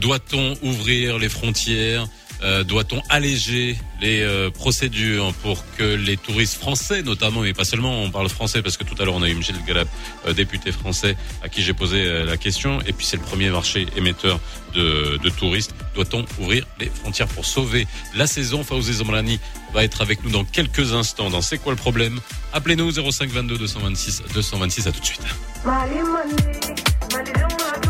Doit-on 0.00 0.56
ouvrir 0.62 1.18
les 1.18 1.28
frontières? 1.28 2.06
Euh, 2.42 2.64
Doit-on 2.64 3.02
alléger 3.08 3.76
les 4.00 4.22
euh, 4.22 4.50
procédures 4.50 5.34
pour 5.42 5.62
que 5.76 5.82
les 5.82 6.16
touristes 6.16 6.56
français, 6.58 7.02
notamment, 7.02 7.40
mais 7.42 7.52
pas 7.52 7.64
seulement, 7.64 8.02
on 8.02 8.10
parle 8.10 8.28
français 8.28 8.62
parce 8.62 8.76
que 8.76 8.84
tout 8.84 8.94
à 9.00 9.04
l'heure 9.04 9.14
on 9.14 9.22
a 9.22 9.28
eu 9.28 9.34
Michel 9.34 9.56
Galap, 9.66 9.88
euh, 10.26 10.32
député 10.32 10.72
français, 10.72 11.16
à 11.42 11.48
qui 11.48 11.62
j'ai 11.62 11.74
posé 11.74 12.04
la 12.24 12.36
question. 12.36 12.80
Et 12.86 12.92
puis 12.92 13.04
c'est 13.06 13.16
le 13.18 13.22
premier 13.22 13.50
marché 13.50 13.86
émetteur 13.96 14.40
de, 14.74 15.18
de 15.22 15.28
touristes. 15.30 15.74
Doit-on 15.94 16.24
ouvrir 16.40 16.66
les 16.78 16.86
frontières 16.88 17.28
pour 17.28 17.44
sauver 17.44 17.86
la 18.14 18.26
saison? 18.26 18.64
Fawzi 18.64 18.94
Zomrani 18.94 19.38
va 19.74 19.84
être 19.84 20.00
avec 20.00 20.24
nous 20.24 20.30
dans 20.30 20.44
quelques 20.44 20.94
instants. 20.94 21.28
Dans 21.30 21.42
C'est 21.42 21.58
quoi 21.58 21.72
le 21.72 21.78
problème? 21.78 22.20
Appelez-nous 22.52 22.90
05 23.10 23.28
22 23.30 23.58
226 23.58 24.22
226. 24.34 24.86
À 24.86 24.92
tout 24.92 25.00
de 25.00 25.04
suite. 25.06 25.22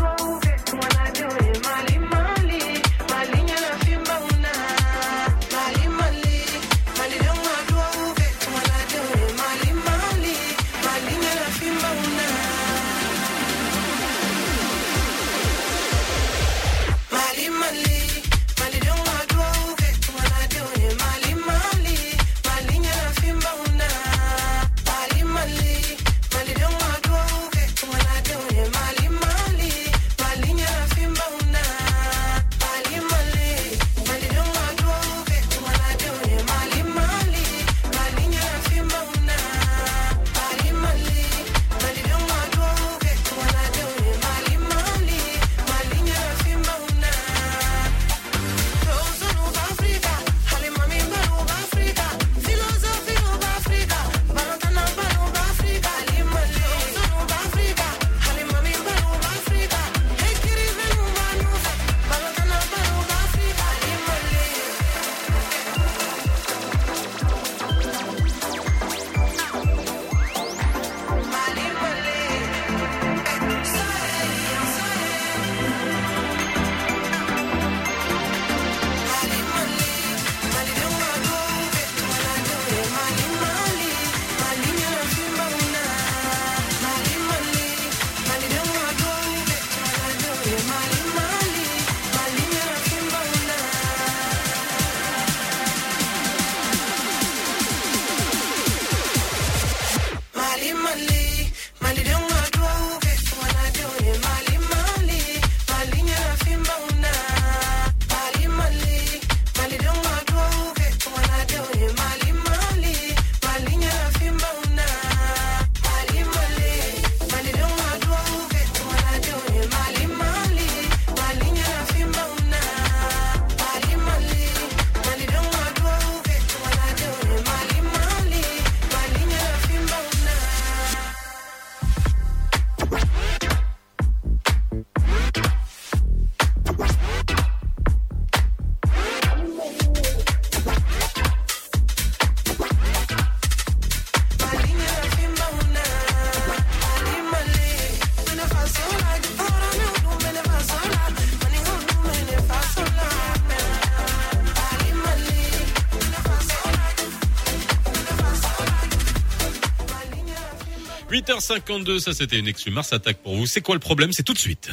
8h52, 161.21 161.99
ça 161.99 162.13
c'était 162.13 162.39
une 162.39 162.47
exclu 162.47 162.71
Mars 162.71 162.93
attaque 162.93 163.17
pour 163.17 163.35
vous. 163.35 163.45
C'est 163.45 163.61
quoi 163.61 163.75
le 163.75 163.79
problème? 163.79 164.11
C'est 164.11 164.23
tout 164.23 164.33
de 164.33 164.39
suite. 164.39 164.69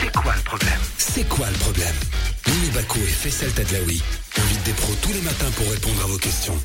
C'est 0.00 0.12
quoi 0.12 0.34
le 0.34 0.42
problème? 0.42 0.80
C'est 0.98 1.28
quoi 1.28 1.48
le 1.48 1.56
problème? 1.58 1.94
Lino 2.46 2.72
Baco 2.74 2.98
et 2.98 3.12
Faisal 3.12 3.52
Tadlaoui 3.52 4.02
invitent 4.36 4.64
des 4.64 4.72
pros 4.72 4.94
tous 5.02 5.12
les 5.12 5.20
matins 5.20 5.50
pour 5.56 5.70
répondre 5.70 6.02
à 6.02 6.06
vos 6.06 6.18
questions. 6.18 6.58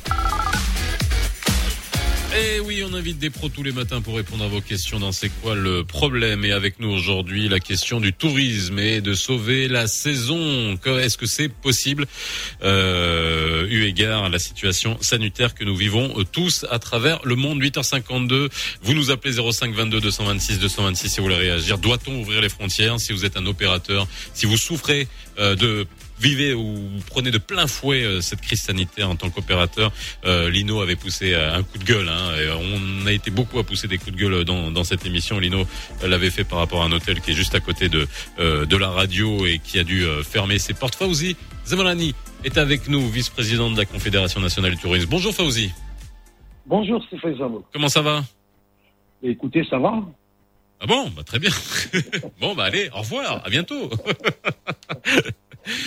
Eh 2.34 2.60
oui, 2.60 2.82
on 2.82 2.94
invite 2.94 3.18
des 3.18 3.28
pros 3.28 3.50
tous 3.50 3.62
les 3.62 3.72
matins 3.72 4.00
pour 4.00 4.16
répondre 4.16 4.42
à 4.42 4.48
vos 4.48 4.62
questions 4.62 4.98
dans 4.98 5.12
C'est 5.12 5.28
quoi 5.28 5.54
le 5.54 5.84
problème? 5.84 6.46
Et 6.46 6.52
avec 6.52 6.80
nous 6.80 6.88
aujourd'hui, 6.88 7.46
la 7.46 7.60
question 7.60 8.00
du 8.00 8.14
tourisme 8.14 8.78
et 8.78 9.02
de 9.02 9.12
sauver 9.12 9.68
la 9.68 9.86
saison. 9.86 10.78
Est-ce 10.98 11.18
que 11.18 11.26
c'est 11.26 11.50
possible? 11.50 12.06
Euh, 12.62 13.41
Eu 13.72 13.84
égard 13.84 14.24
à 14.24 14.28
la 14.28 14.38
situation 14.38 14.98
sanitaire 15.00 15.54
que 15.54 15.64
nous 15.64 15.74
vivons 15.74 16.12
euh, 16.18 16.24
tous 16.30 16.66
à 16.70 16.78
travers 16.78 17.20
le 17.24 17.36
monde. 17.36 17.62
8h52, 17.62 18.50
vous 18.82 18.92
nous 18.92 19.10
appelez 19.10 19.32
05 19.32 19.72
22 19.74 19.98
226 19.98 20.58
226 20.58 21.08
si 21.08 21.16
vous 21.16 21.22
voulez 21.22 21.36
réagir. 21.36 21.78
Doit-on 21.78 22.20
ouvrir 22.20 22.42
les 22.42 22.50
frontières 22.50 23.00
si 23.00 23.14
vous 23.14 23.24
êtes 23.24 23.38
un 23.38 23.46
opérateur 23.46 24.06
Si 24.34 24.44
vous 24.44 24.58
souffrez 24.58 25.08
euh, 25.38 25.54
de 25.56 25.86
vivez 26.20 26.52
ou 26.52 26.78
prenez 27.06 27.30
de 27.30 27.38
plein 27.38 27.66
fouet 27.66 28.04
euh, 28.04 28.20
cette 28.20 28.42
crise 28.42 28.60
sanitaire 28.60 29.08
en 29.08 29.16
tant 29.16 29.30
qu'opérateur? 29.30 29.90
Euh, 30.26 30.50
Lino 30.50 30.82
avait 30.82 30.96
poussé 30.96 31.34
un 31.34 31.62
coup 31.62 31.78
de 31.78 31.84
gueule. 31.84 32.10
Hein, 32.10 32.36
et 32.38 32.50
on 32.50 33.06
a 33.06 33.12
été 33.12 33.30
beaucoup 33.30 33.58
à 33.58 33.64
pousser 33.64 33.88
des 33.88 33.96
coups 33.96 34.12
de 34.12 34.20
gueule 34.20 34.44
dans, 34.44 34.70
dans 34.70 34.84
cette 34.84 35.06
émission. 35.06 35.38
Lino 35.38 35.66
l'avait 36.02 36.30
fait 36.30 36.44
par 36.44 36.58
rapport 36.58 36.82
à 36.82 36.84
un 36.84 36.92
hôtel 36.92 37.22
qui 37.22 37.30
est 37.30 37.34
juste 37.34 37.54
à 37.54 37.60
côté 37.60 37.88
de 37.88 38.06
euh, 38.38 38.66
de 38.66 38.76
la 38.76 38.90
radio 38.90 39.46
et 39.46 39.58
qui 39.58 39.78
a 39.78 39.84
dû 39.84 40.04
fermer 40.30 40.58
ses 40.58 40.74
portes. 40.74 40.94
Fauzi 40.94 41.36
Zemalani 41.66 42.14
est 42.44 42.58
avec 42.58 42.88
nous, 42.88 43.08
vice-président 43.08 43.70
de 43.70 43.76
la 43.76 43.84
Confédération 43.84 44.40
nationale 44.40 44.72
du 44.72 44.78
tourisme. 44.78 45.08
Bonjour 45.10 45.34
Fauzi. 45.34 45.70
Bonjour, 46.66 47.04
Faisal. 47.20 47.50
Comment 47.72 47.88
ça 47.88 48.02
va? 48.02 48.22
Écoutez, 49.22 49.64
ça 49.68 49.78
va 49.78 50.02
Ah 50.80 50.86
bon, 50.86 51.10
bah 51.10 51.22
très 51.24 51.38
bien. 51.38 51.50
bon, 52.40 52.54
bah 52.54 52.64
allez, 52.64 52.88
au 52.94 52.98
revoir, 53.00 53.42
à 53.44 53.50
bientôt. 53.50 53.90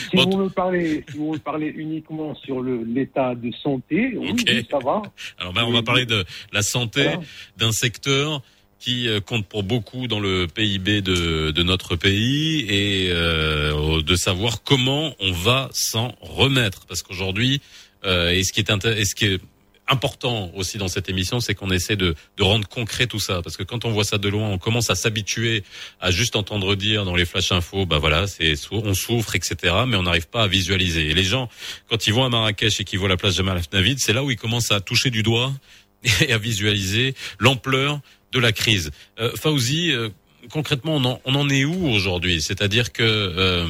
Si 0.10 0.16
vous 0.16 0.38
me 0.38 0.50
parlez, 0.50 1.04
si 1.10 1.18
vous 1.18 1.34
me 1.34 1.38
parlez 1.38 1.68
uniquement 1.68 2.34
sur 2.36 2.64
l'état 2.64 3.36
de 3.36 3.52
santé, 3.62 4.16
oui, 4.18 4.66
ça 4.70 4.80
va. 4.80 5.02
Alors 5.38 5.52
ben, 5.54 5.64
on 5.66 5.72
va 5.74 5.84
parler 5.84 6.06
de 6.06 6.24
la 6.54 6.62
santé 6.62 7.04
Voilà. 7.04 7.20
d'un 7.58 7.72
secteur 7.74 8.42
qui 8.80 9.08
euh, 9.08 9.20
compte 9.20 9.48
pour 9.48 9.64
beaucoup 9.64 10.08
dans 10.08 10.20
le 10.20 10.48
PIB 10.48 11.02
de, 11.02 11.52
de 11.52 11.64
notre 11.64 11.96
pays 11.96 12.66
et 12.70 13.10
euh, 13.12 14.02
de 14.02 14.16
savoir 14.16 14.64
comment 14.64 15.16
on 15.20 15.32
va 15.32 15.70
s'en 15.72 16.16
remettre. 16.22 16.86
Parce 16.86 17.02
qu'aujourd'hui, 17.02 17.62
euh, 18.06 18.30
et 18.30 18.44
ce 18.44 18.54
qui 18.54 18.60
est 18.60 18.86
et 18.86 19.06
ce 19.06 19.16
qui 19.16 19.26
est 19.26 19.42
important 19.88 20.52
aussi 20.56 20.78
dans 20.78 20.88
cette 20.88 21.10
émission, 21.10 21.40
c'est 21.40 21.54
qu'on 21.54 21.70
essaie 21.70 21.96
de, 21.96 22.16
de 22.38 22.44
rendre 22.44 22.68
concret 22.68 23.08
tout 23.08 23.20
ça. 23.20 23.42
Parce 23.42 23.56
que 23.58 23.64
quand 23.64 23.86
on 23.86 23.92
voit 23.92 24.04
ça 24.04 24.18
de 24.18 24.28
loin, 24.30 24.50
on 24.50 24.58
commence 24.58 24.90
à 24.90 24.96
s'habituer 24.96 25.64
à 26.00 26.12
juste 26.12 26.36
entendre 26.36 26.76
dire 26.76 27.06
dans 27.06 27.16
les 27.16 27.26
flash 27.26 27.52
infos, 27.52 27.86
bah 27.86 28.00
voilà, 28.00 28.28
c'est 28.28 28.56
on 28.72 28.94
souffre, 28.94 29.36
etc. 29.36 29.74
Mais 29.88 29.96
on 29.96 30.04
n'arrive 30.04 30.28
pas 30.28 30.44
à 30.44 30.48
visualiser. 30.48 31.10
Et 31.10 31.14
les 31.14 31.24
gens, 31.24 31.50
quand 31.90 32.08
ils 32.08 32.14
vont 32.14 32.24
à 32.24 32.30
Marrakech 32.30 32.80
et 32.80 32.84
qu'ils 32.84 33.00
voient 33.00 33.10
la 33.10 33.18
place 33.18 33.36
Jamal 33.36 33.62
Navid, 33.72 34.00
c'est 34.00 34.14
là 34.14 34.24
où 34.24 34.32
ils 34.32 34.38
commencent 34.38 34.72
à 34.72 34.80
toucher 34.80 35.12
du 35.12 35.24
doigt 35.24 35.54
et 36.22 36.34
à 36.34 36.38
visualiser 36.38 37.16
l'ampleur 37.40 38.02
de 38.36 38.40
la 38.40 38.52
crise. 38.52 38.92
Euh, 39.20 39.32
Fauzi, 39.36 39.92
euh, 39.92 40.10
concrètement, 40.52 40.96
on 41.26 41.36
en, 41.36 41.50
est 41.50 41.66
où 41.66 41.88
aujourd'hui? 41.88 42.42
C'est-à-dire 42.42 42.92
que 42.92 43.02
euh, 43.04 43.66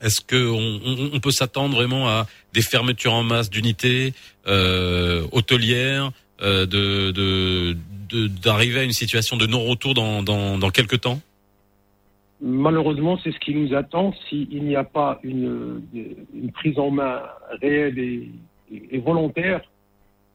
est-ce 0.00 0.20
que 0.20 1.12
on, 1.14 1.18
peut 1.20 1.30
s'attendre 1.30 1.74
vraiment 1.74 2.08
à 2.08 2.26
des 2.52 2.62
fermetures 2.62 3.14
en 3.14 3.22
masse 3.22 3.50
d'unités 3.50 4.12
euh, 4.46 5.26
hôtelières, 5.32 6.12
de 6.40 7.76
d'arriver 8.42 8.80
à 8.80 8.82
une 8.82 8.92
situation 8.92 9.38
de 9.38 9.46
non-retour 9.46 9.94
dans, 9.94 10.22
dans, 10.22 10.70
quelques 10.70 11.00
temps? 11.00 11.18
Malheureusement, 12.42 13.18
c'est 13.24 13.32
ce 13.32 13.38
qui 13.38 13.54
nous 13.54 13.74
attend 13.74 14.12
s'il 14.28 14.62
n'y 14.64 14.76
a 14.76 14.84
pas 14.84 15.18
une, 15.22 15.80
prise 16.52 16.78
en 16.78 16.90
main 16.90 17.22
réelle 17.62 17.98
et, 17.98 18.98
volontaire 18.98 19.62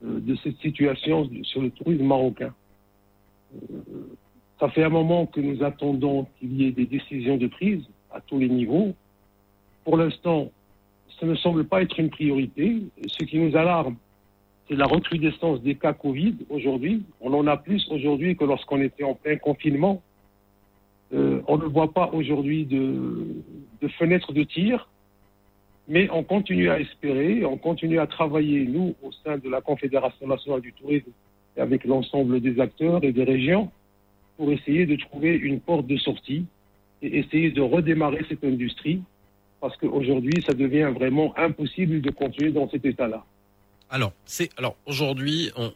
de 0.02 0.36
cette 0.44 0.58
situation 0.60 1.30
sur 1.44 1.62
le 1.62 1.70
tourisme 1.70 2.06
marocain. 2.06 2.54
Ça 4.60 4.70
fait 4.70 4.84
un 4.84 4.90
moment 4.90 5.26
que 5.26 5.40
nous 5.40 5.64
attendons 5.64 6.28
qu'il 6.40 6.60
y 6.60 6.68
ait 6.68 6.72
des 6.72 6.86
décisions 6.86 7.38
de 7.38 7.48
prise 7.48 7.84
à 8.12 8.22
tous 8.22 8.40
les 8.40 8.50
niveaux. 8.50 8.96
Pour 9.84 9.98
l'instant, 9.98 10.50
ça 11.20 11.26
ne 11.26 11.36
semble 11.36 11.66
pas 11.66 11.82
être 11.82 12.00
une 12.00 12.10
priorité. 12.10 12.82
Ce 13.08 13.24
qui 13.24 13.38
nous 13.38 13.56
alarme, 13.56 13.98
c'est 14.68 14.76
la 14.76 14.86
recrudescence 14.86 15.62
des 15.62 15.76
cas 15.76 15.94
Covid 15.94 16.36
aujourd'hui. 16.50 17.04
On 17.22 17.34
en 17.34 17.48
a 17.48 17.58
plus 17.58 17.88
aujourd'hui 17.90 18.36
que 18.36 18.44
lorsqu'on 18.44 18.82
était 18.82 19.04
en 19.04 19.14
plein 19.14 19.38
confinement. 19.38 20.02
Euh, 21.14 21.42
on 21.48 21.58
ne 21.58 21.66
voit 21.66 21.94
pas 21.94 22.10
aujourd'hui 22.12 22.66
de, 22.66 23.44
de 23.82 23.88
fenêtre 23.88 24.34
de 24.34 24.44
tir, 24.44 24.90
mais 25.88 26.10
on 26.12 26.24
continue 26.24 26.70
à 26.70 26.80
espérer, 26.82 27.46
on 27.46 27.58
continue 27.58 28.00
à 28.00 28.08
travailler, 28.08 28.66
nous, 28.66 28.94
au 29.02 29.12
sein 29.24 29.38
de 29.38 29.50
la 29.50 29.62
Confédération 29.62 30.28
nationale 30.28 30.60
du 30.60 30.74
tourisme, 30.74 31.12
avec 31.58 31.86
l'ensemble 31.86 32.40
des 32.42 32.60
acteurs 32.60 33.04
et 33.04 33.12
des 33.12 33.24
régions, 33.24 33.72
pour 34.38 34.52
essayer 34.52 34.86
de 34.86 34.96
trouver 34.96 35.36
une 35.36 35.60
porte 35.60 35.88
de 35.88 35.98
sortie 35.98 36.46
et 37.02 37.20
essayer 37.20 37.52
de 37.52 37.62
redémarrer 37.62 38.24
cette 38.30 38.44
industrie, 38.44 39.02
parce 39.60 39.76
qu'aujourd'hui, 39.78 40.44
ça 40.46 40.54
devient 40.54 40.92
vraiment 40.94 41.38
impossible 41.38 42.02
de 42.02 42.12
continuer 42.12 42.52
dans 42.52 42.70
cet 42.70 42.86
état-là. 42.86 43.24
Alors, 43.90 44.14
c'est 44.26 44.50
alors 44.58 44.76
aujourd'hui, 44.86 45.50
on, 45.56 45.72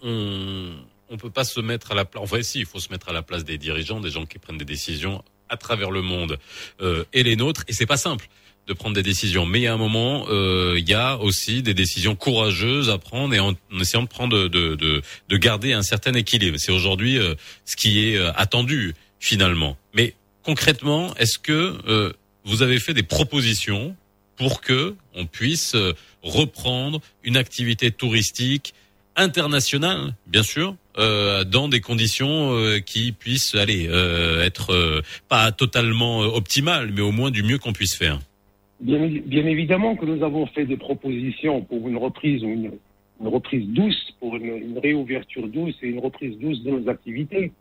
on 1.10 1.18
peut 1.18 1.30
pas 1.30 1.44
se 1.44 1.60
mettre 1.60 1.92
à 1.92 1.96
la 1.96 2.06
place. 2.06 2.24
Enfin, 2.24 2.42
si, 2.42 2.60
il 2.60 2.66
faut 2.66 2.80
se 2.80 2.92
mettre 2.92 3.10
à 3.10 3.14
la 3.14 3.22
place 3.22 3.44
des 3.44 3.58
dirigeants, 3.58 4.00
des 4.00 4.10
gens 4.10 4.26
qui 4.26 4.40
prennent 4.40 4.58
des 4.58 4.66
décisions 4.66 5.24
à 5.50 5.58
travers 5.58 5.92
le 5.92 6.02
monde 6.02 6.38
euh, 6.82 7.04
et 7.14 7.24
les 7.24 7.36
nôtres. 7.36 7.64
Et 7.68 7.74
c'est 7.74 7.86
pas 7.86 7.98
simple 7.98 8.28
de 8.68 8.74
prendre 8.74 8.96
des 8.96 9.04
décisions, 9.04 9.46
mais 9.46 9.68
a 9.68 9.74
un 9.74 9.78
moment, 9.78 10.26
euh, 10.30 10.76
il 10.78 10.88
y 10.88 10.94
a 10.94 11.18
aussi 11.18 11.62
des 11.62 11.74
décisions 11.74 12.16
courageuses 12.16 12.90
à 12.90 12.98
prendre 12.98 13.34
et 13.34 13.40
en, 13.40 13.54
essayant 13.80 14.04
de 14.04 14.08
prendre 14.08 14.38
de, 14.38 14.48
de, 14.48 14.76
de, 14.76 15.02
de 15.30 15.38
garder 15.38 15.74
un 15.74 15.82
certain 15.82 16.14
équilibre. 16.14 16.58
C'est 16.60 16.72
aujourd'hui 16.72 17.18
euh, 17.18 17.36
ce 17.66 17.76
qui 17.76 18.08
est 18.08 18.18
euh, 18.18 18.32
attendu 18.36 18.94
finalement. 19.20 19.78
Mais 19.94 20.16
concrètement, 20.44 21.14
est-ce 21.16 21.40
que 21.40 21.78
euh, 21.88 22.14
vous 22.46 22.62
avez 22.62 22.80
fait 22.80 22.94
des 22.94 23.04
propositions 23.04 23.96
pour 24.38 24.62
que 24.62 24.96
on 25.14 25.26
puisse 25.26 25.76
reprendre 26.24 27.02
une 27.24 27.38
activité 27.38 27.92
touristique 27.92 28.74
internationale, 29.16 30.16
bien 30.28 30.44
sûr, 30.44 30.76
euh, 30.98 31.44
dans 31.44 31.68
des 31.68 31.82
conditions 31.82 32.54
euh, 32.54 32.80
qui 32.80 33.12
puissent 33.12 33.56
aller 33.56 33.88
euh, 33.88 34.44
être 34.44 35.04
pas 35.30 35.52
totalement 35.52 36.20
optimales, 36.20 36.92
mais 36.94 37.02
au 37.02 37.12
moins 37.12 37.32
du 37.32 37.44
mieux 37.44 37.58
qu'on 37.58 37.74
puisse 37.74 37.96
faire? 37.96 38.20
Bien, 38.82 39.46
évidemment 39.46 39.96
que 39.96 40.06
nous 40.06 40.24
avons 40.24 40.48
fait 40.48 40.66
des 40.66 40.76
propositions 40.76 41.62
pour 41.62 41.88
une 41.88 41.98
reprise 41.98 42.42
une, 42.42 42.72
reprise 43.24 43.68
douce, 43.68 44.16
pour 44.20 44.36
une, 44.36 44.80
réouverture 44.80 45.48
douce 45.48 45.76
et 45.84 45.90
une 45.90 46.00
reprise 46.00 46.36
douce 46.40 46.64
de 46.64 46.72
nos 46.72 46.90
activités. 46.90 47.52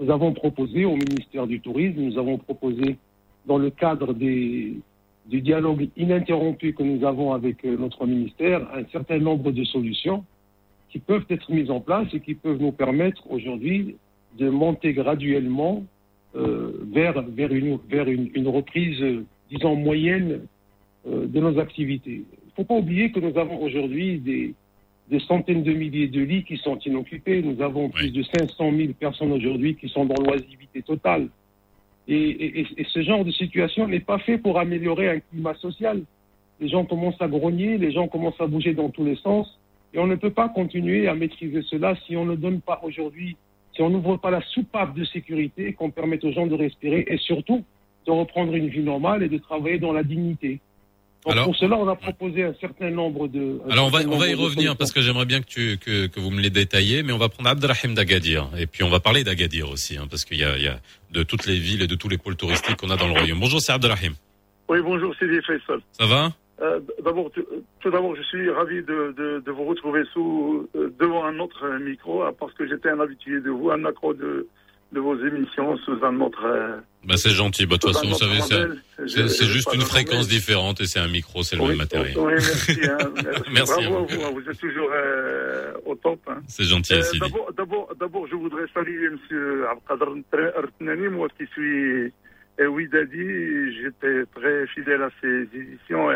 Nous 0.00 0.10
avons 0.10 0.32
proposé 0.32 0.86
au 0.86 0.96
ministère 0.96 1.46
du 1.46 1.60
Tourisme, 1.60 2.00
nous 2.00 2.18
avons 2.18 2.38
proposé 2.38 2.96
dans 3.44 3.58
le 3.58 3.68
cadre 3.68 4.14
du 4.14 4.80
dialogue 5.26 5.90
ininterrompu 5.98 6.72
que 6.72 6.82
nous 6.82 7.06
avons 7.06 7.34
avec 7.34 7.62
euh, 7.66 7.76
notre 7.76 8.06
ministère 8.06 8.66
un 8.74 8.84
certain 8.90 9.18
nombre 9.18 9.52
de 9.52 9.64
solutions 9.64 10.24
qui 10.88 10.98
peuvent 10.98 11.26
être 11.28 11.52
mises 11.52 11.70
en 11.70 11.80
place 11.80 12.08
et 12.14 12.20
qui 12.20 12.34
peuvent 12.34 12.60
nous 12.60 12.72
permettre 12.72 13.30
aujourd'hui 13.30 13.96
de 14.38 14.48
monter 14.48 14.94
graduellement 14.94 15.84
euh, 16.36 16.72
vers, 16.90 17.20
vers, 17.22 17.52
une, 17.52 17.78
vers 17.90 18.08
une, 18.08 18.48
reprise, 18.48 19.00
euh, 19.02 19.26
disons, 19.50 19.76
moyenne 19.76 20.40
de 21.06 21.40
nos 21.40 21.58
activités. 21.58 22.22
Il 22.24 22.48
ne 22.50 22.54
faut 22.56 22.64
pas 22.64 22.76
oublier 22.76 23.10
que 23.10 23.20
nous 23.20 23.36
avons 23.38 23.60
aujourd'hui 23.62 24.18
des, 24.18 24.54
des 25.10 25.20
centaines 25.20 25.62
de 25.62 25.72
milliers 25.72 26.08
de 26.08 26.20
lits 26.22 26.44
qui 26.44 26.56
sont 26.58 26.78
inoccupés. 26.78 27.42
Nous 27.42 27.60
avons 27.62 27.90
plus 27.90 28.10
de 28.12 28.22
500 28.22 28.72
000 28.76 28.92
personnes 28.98 29.32
aujourd'hui 29.32 29.74
qui 29.76 29.88
sont 29.88 30.04
dans 30.06 30.22
l'oisiveté 30.22 30.82
totale. 30.82 31.28
Et- 32.06 32.60
et 32.76 32.84
ce 32.84 33.02
genre 33.02 33.24
de 33.24 33.30
situation 33.30 33.88
n'est 33.88 34.00
pas 34.00 34.18
fait 34.18 34.38
pour 34.38 34.58
améliorer 34.58 35.08
un 35.08 35.20
climat 35.20 35.54
social. 35.54 36.02
Les 36.60 36.68
gens 36.68 36.84
commencent 36.84 37.20
à 37.20 37.28
grogner, 37.28 37.78
les 37.78 37.92
gens 37.92 38.08
commencent 38.08 38.40
à 38.40 38.46
bouger 38.46 38.74
dans 38.74 38.90
tous 38.90 39.04
les 39.04 39.16
sens. 39.16 39.58
Et 39.92 39.98
on 39.98 40.06
ne 40.06 40.14
peut 40.16 40.30
pas 40.30 40.48
continuer 40.48 41.08
à 41.08 41.14
maîtriser 41.14 41.62
cela 41.62 41.94
si 42.06 42.16
on 42.16 42.24
ne 42.26 42.34
donne 42.36 42.60
pas 42.60 42.80
aujourd'hui, 42.82 43.36
si 43.74 43.82
on 43.82 43.90
n'ouvre 43.90 44.16
pas 44.18 44.30
la 44.30 44.40
soupape 44.42 44.94
de 44.96 45.04
sécurité, 45.04 45.72
qu'on 45.72 45.90
permette 45.90 46.24
aux 46.24 46.32
gens 46.32 46.46
de 46.46 46.54
respirer 46.54 47.04
et 47.08 47.16
surtout 47.16 47.62
de 48.06 48.10
reprendre 48.10 48.54
une 48.54 48.68
vie 48.68 48.82
normale 48.82 49.22
et 49.22 49.28
de 49.28 49.38
travailler 49.38 49.78
dans 49.78 49.92
la 49.92 50.02
dignité. 50.02 50.60
Donc 51.24 51.32
Alors- 51.32 51.44
pour 51.46 51.56
cela, 51.56 51.76
on 51.78 51.88
a 51.88 51.96
proposé 51.96 52.44
un 52.44 52.54
certain 52.60 52.90
nombre 52.90 53.28
de. 53.28 53.58
Alors 53.70 53.86
on 53.86 53.90
va 53.90 54.00
on 54.06 54.18
va 54.18 54.28
y 54.28 54.34
revenir 54.34 54.76
parce 54.76 54.92
que 54.92 55.00
j'aimerais 55.00 55.24
bien 55.24 55.40
que 55.40 55.46
tu 55.46 55.78
que, 55.78 56.06
que 56.06 56.20
vous 56.20 56.30
me 56.30 56.40
les 56.40 56.50
détaillez, 56.50 57.02
mais 57.02 57.12
on 57.12 57.18
va 57.18 57.28
prendre 57.30 57.48
Abdelrahim 57.48 57.94
d'Agadir 57.94 58.50
et 58.58 58.66
puis 58.66 58.82
on 58.82 58.90
va 58.90 59.00
parler 59.00 59.24
d'Agadir 59.24 59.70
aussi 59.70 59.96
hein, 59.96 60.06
parce 60.10 60.24
qu'il 60.26 60.38
y 60.38 60.44
a, 60.44 60.56
il 60.58 60.64
y 60.64 60.68
a 60.68 60.78
de 61.12 61.22
toutes 61.22 61.46
les 61.46 61.58
villes 61.58 61.80
et 61.82 61.86
de 61.86 61.94
tous 61.94 62.08
les 62.08 62.18
pôles 62.18 62.36
touristiques 62.36 62.76
qu'on 62.76 62.90
a 62.90 62.96
dans 62.96 63.06
le 63.06 63.12
royaume. 63.12 63.40
Bonjour, 63.40 63.60
c'est 63.60 63.72
Abdelrahim. 63.72 64.12
Oui, 64.68 64.78
bonjour, 64.82 65.14
c'est 65.18 65.26
Faisal. 65.42 65.80
Ça 65.92 66.06
va? 66.06 66.32
Euh, 66.62 66.80
d'abord, 67.04 67.30
tout, 67.32 67.44
tout 67.80 67.90
d'abord, 67.90 68.14
je 68.16 68.22
suis 68.22 68.48
ravi 68.48 68.76
de, 68.82 69.14
de, 69.16 69.42
de 69.44 69.50
vous 69.50 69.64
retrouver 69.64 70.02
sous, 70.12 70.68
euh, 70.76 70.88
devant 71.00 71.24
un 71.24 71.38
autre 71.40 71.66
micro, 71.80 72.22
euh, 72.22 72.30
parce 72.38 72.52
que 72.54 72.66
j'étais 72.68 72.90
un 72.90 73.00
habitué 73.00 73.40
de 73.40 73.50
vous, 73.50 73.70
un 73.70 73.84
accro 73.84 74.14
de, 74.14 74.46
de 74.94 75.00
vos 75.00 75.18
émissions 75.26 75.76
sous 75.78 75.98
un 76.02 76.18
autre. 76.20 76.42
euh, 76.46 76.78
Bah 77.04 77.16
c'est 77.18 77.30
gentil. 77.30 77.66
Bah, 77.66 77.76
de 77.76 77.80
toute 77.80 77.92
façon, 77.92 78.08
vous 78.08 78.14
savez, 78.14 78.40
c'est 79.06 79.44
juste 79.46 79.68
une 79.74 79.82
fréquence 79.82 80.26
différente 80.28 80.80
et 80.80 80.86
c'est 80.86 81.00
un 81.00 81.08
micro, 81.08 81.42
c'est 81.42 81.56
le 81.56 81.62
Oui, 81.62 81.68
même 81.70 81.78
matériel. 81.78 82.16
Oui, 82.16 82.32
merci. 82.32 82.78
hein, 82.88 83.12
merci. 83.52 83.72
Bravo 83.86 84.06
vous. 84.06 84.22
à 84.24 84.30
vous. 84.30 84.40
Vous 84.40 84.50
êtes 84.50 84.58
toujours 84.58 84.88
euh, 84.94 85.72
au 85.84 85.94
top. 85.96 86.20
hein. 86.28 86.40
C'est 86.48 86.64
gentil, 86.64 86.94
Euh. 86.94 87.02
D'abord, 87.98 88.26
je 88.30 88.34
voudrais 88.36 88.64
saluer 88.72 89.06
M. 89.06 89.18
Abdelkader 89.90 90.50
Artnani, 90.56 91.08
moi 91.08 91.28
qui 91.36 91.44
suis 91.52 92.12
euh, 92.60 92.66
Ouidadi. 92.68 93.74
J'étais 93.82 94.24
très 94.34 94.66
fidèle 94.68 95.02
à 95.02 95.10
ses 95.20 95.42
éditions, 95.54 96.08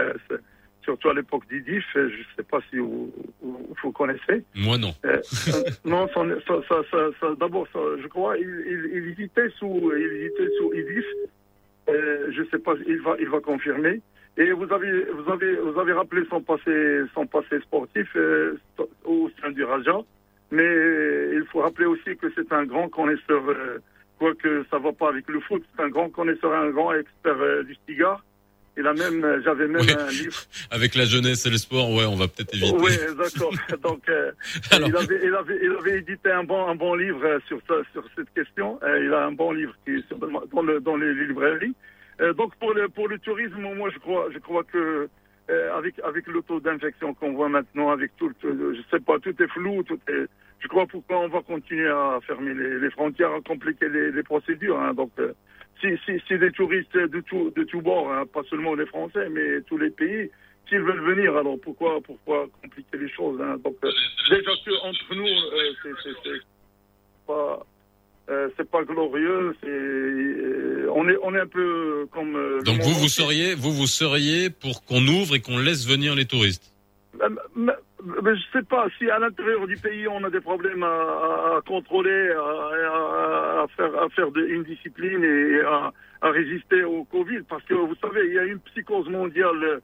surtout 0.89 1.11
à 1.11 1.15
l'époque 1.15 1.43
d'Idif. 1.51 1.85
Je 1.95 2.01
ne 2.01 2.11
sais 2.37 2.43
pas 2.51 2.61
si 2.71 2.79
vous, 2.79 3.13
vous, 3.43 3.77
vous 3.83 3.93
connaissez. 3.93 4.43
Moi 4.55 4.79
non. 4.79 4.95
Euh, 5.05 5.19
euh, 5.49 5.63
non, 5.85 6.09
ça, 6.15 6.23
ça, 6.47 6.55
ça, 6.67 6.77
ça- 6.91 7.11
ça- 7.21 7.35
d'abord, 7.39 7.67
je 7.75 8.07
crois, 8.09 8.39
il, 8.39 8.49
il, 8.73 8.91
il 8.97 9.05
hésitait 9.11 9.51
sous, 9.59 9.93
il 9.95 10.03
hésitait 10.03 10.49
sous 10.59 10.73
Idif. 10.73 11.05
Euh, 11.91 12.31
je 12.35 12.43
sais 12.51 12.59
pas, 12.59 12.75
il 12.87 13.01
va, 13.03 13.17
il 13.21 13.29
va 13.29 13.41
confirmer. 13.41 14.01
Et 14.39 14.51
vous 14.53 14.73
avez, 14.73 14.93
vous 15.17 15.31
avez, 15.31 15.57
vous 15.57 15.79
avez 15.79 15.93
rappelé 15.93 16.23
son 16.31 16.41
passé, 16.41 17.03
son 17.15 17.27
passé 17.27 17.61
sportif 17.61 18.09
euh, 18.17 18.57
au 19.05 19.29
sein 19.43 19.51
du 19.51 19.65
Raja. 19.65 19.99
Mais 20.51 20.71
il 21.35 21.45
faut 21.53 21.61
rappeler 21.61 21.85
aussi 21.87 22.17
que 22.17 22.29
c'est 22.35 22.51
un 22.53 22.65
grand 22.65 22.89
connaisseur, 22.89 23.43
quoique 24.19 24.65
ça 24.71 24.79
va 24.79 24.93
pas 24.93 25.11
avec 25.11 25.29
le 25.29 25.41
foot, 25.41 25.63
c'est 25.77 25.83
un 25.83 25.91
grand 25.91 26.09
connaisseur, 26.09 26.55
un 26.55 26.71
grand 26.71 26.95
expert 26.95 27.37
du 27.65 27.77
cigare. 27.87 28.25
Il 28.79 28.87
a 28.87 28.95
même, 28.95 29.25
euh, 29.25 29.41
j'avais 29.45 29.67
même 29.67 29.83
Ouais. 29.83 29.99
un 29.99 30.09
livre. 30.09 30.39
Avec 30.71 30.95
la 30.95 31.05
jeunesse 31.05 31.45
et 31.47 31.51
le 31.51 31.59
sport, 31.59 31.91
ouais, 31.93 32.05
on 32.07 32.15
va 32.15 32.29
peut-être 32.29 32.55
éviter. 32.55 32.77
Oui, 32.79 32.93
d'accord. 33.19 33.53
Donc, 33.83 34.09
euh, 34.09 34.31
Alors- 34.71 34.89
il, 34.89 34.97
avait, 34.97 35.21
il, 35.27 35.35
avait, 35.35 35.59
il 35.63 35.71
avait 35.73 35.99
édité 35.99 36.31
un 36.31 36.45
bon, 36.45 36.67
un 36.69 36.77
bon 36.77 36.95
livre 36.95 37.21
euh, 37.25 37.39
sur, 37.49 37.59
sur 37.93 38.05
cette 38.17 38.33
question. 38.35 38.79
Euh, 38.85 39.05
il 39.05 39.13
a 39.13 39.27
un 39.27 39.33
bon 39.33 39.53
livre 39.53 39.75
qui 39.85 39.97
est 39.97 40.07
sur- 40.07 40.19
dans, 40.19 40.63
le, 40.63 40.81
dans 40.81 40.97
les 40.97 41.13
librairies. 41.13 41.75
Euh, 42.21 42.33
donc, 42.35 42.55
pour 42.57 42.73
le, 42.73 42.89
pour 42.89 43.09
le 43.09 43.19
tourisme, 43.19 43.61
moi, 43.61 43.91
je 43.93 43.99
crois, 43.99 44.29
je 44.33 44.39
crois 44.39 44.63
que 44.65 45.09
avec, 45.79 45.95
avec 46.05 46.27
le 46.27 46.43
taux 46.43 46.61
d'infection 46.61 47.15
qu'on 47.15 47.33
voit 47.33 47.49
maintenant, 47.49 47.91
avec 47.91 48.15
tout, 48.19 48.31
le- 48.45 48.75
je 48.75 48.81
sais 48.91 49.01
pas, 49.03 49.19
tout 49.19 49.35
est 49.43 49.49
flou, 49.49 49.83
tout 49.83 49.99
est. 50.09 50.27
Je 50.61 50.69
crois 50.69 50.87
pourquoi 50.87 51.21
on 51.21 51.29
va 51.29 51.41
continuer 51.41 51.89
à 51.89 52.19
fermer 52.27 52.53
les, 52.53 52.79
les 52.79 52.91
frontières, 52.91 53.33
à 53.33 53.41
compliquer 53.41 53.89
les, 53.89 54.11
les 54.13 54.23
procédures. 54.23 54.79
hein. 54.79 54.93
Donc, 54.93 55.11
si 55.81 56.39
des 56.39 56.53
touristes 56.53 56.97
de 56.97 57.21
tout, 57.21 57.51
de 57.55 57.65
tout 57.65 57.81
bord, 57.81 58.13
hein, 58.13 58.25
pas 58.33 58.43
seulement 58.51 58.75
les 58.75 58.87
Français, 58.87 59.29
mais 59.31 59.61
tous 59.63 59.79
les 59.79 59.91
pays, 59.91 60.31
s'ils 60.69 60.81
veulent 60.81 61.15
venir, 61.15 61.37
alors 61.37 61.59
pourquoi, 61.61 62.01
pourquoi 62.01 62.47
compliquer 62.63 62.99
les 62.99 63.09
choses 63.11 63.41
hein? 63.41 63.57
Donc, 63.65 63.77
euh, 63.85 63.91
déjà 64.31 64.51
que 64.65 64.87
entre 64.87 65.15
nous, 65.15 65.27
euh, 65.27 65.73
c'est, 65.83 65.91
c'est, 66.03 66.17
c'est 66.25 66.41
pas, 67.27 67.67
euh, 68.29 68.49
c'est 68.57 68.71
pas 68.71 68.83
glorieux. 68.85 69.57
C'est, 69.63 69.69
euh, 69.69 70.91
on 70.95 71.09
est, 71.09 71.17
on 71.23 71.35
est 71.35 71.41
un 71.41 71.47
peu 71.47 72.07
comme. 72.13 72.37
euh, 72.37 72.61
Donc 72.63 72.81
vous, 72.81 72.95
vous 72.95 73.09
seriez, 73.09 73.55
vous, 73.55 73.73
vous 73.73 73.87
seriez 73.87 74.51
pour 74.51 74.85
qu'on 74.85 75.07
ouvre 75.07 75.37
et 75.37 75.41
qu'on 75.41 75.59
laisse 75.59 75.87
venir 75.87 76.15
les 76.15 76.27
touristes? 76.27 76.73
Mais 78.05 78.37
je 78.37 78.43
sais 78.53 78.63
pas 78.65 78.87
si 78.99 79.11
à 79.11 79.19
l'intérieur 79.19 79.67
du 79.67 79.77
pays 79.77 80.07
on 80.09 80.23
a 80.25 80.31
des 80.31 80.41
problèmes 80.41 80.83
à, 80.83 80.87
à- 80.87 81.61
contrôler, 81.67 82.31
à, 82.31 83.63
à- 83.63 83.67
faire, 83.77 84.03
à 84.03 84.09
faire 84.11 84.29
une 84.37 84.63
discipline 84.65 85.23
et 85.25 85.61
à, 85.61 85.93
à 86.23 86.31
résister 86.31 86.85
au 86.85 87.05
Covid, 87.05 87.41
parce 87.49 87.63
que 87.65 87.75
vous 87.75 87.95
savez, 87.97 88.27
il 88.29 88.35
y 88.35 88.39
a 88.39 88.45
une 88.45 88.61
psychose 88.61 89.09
mondiale. 89.09 89.81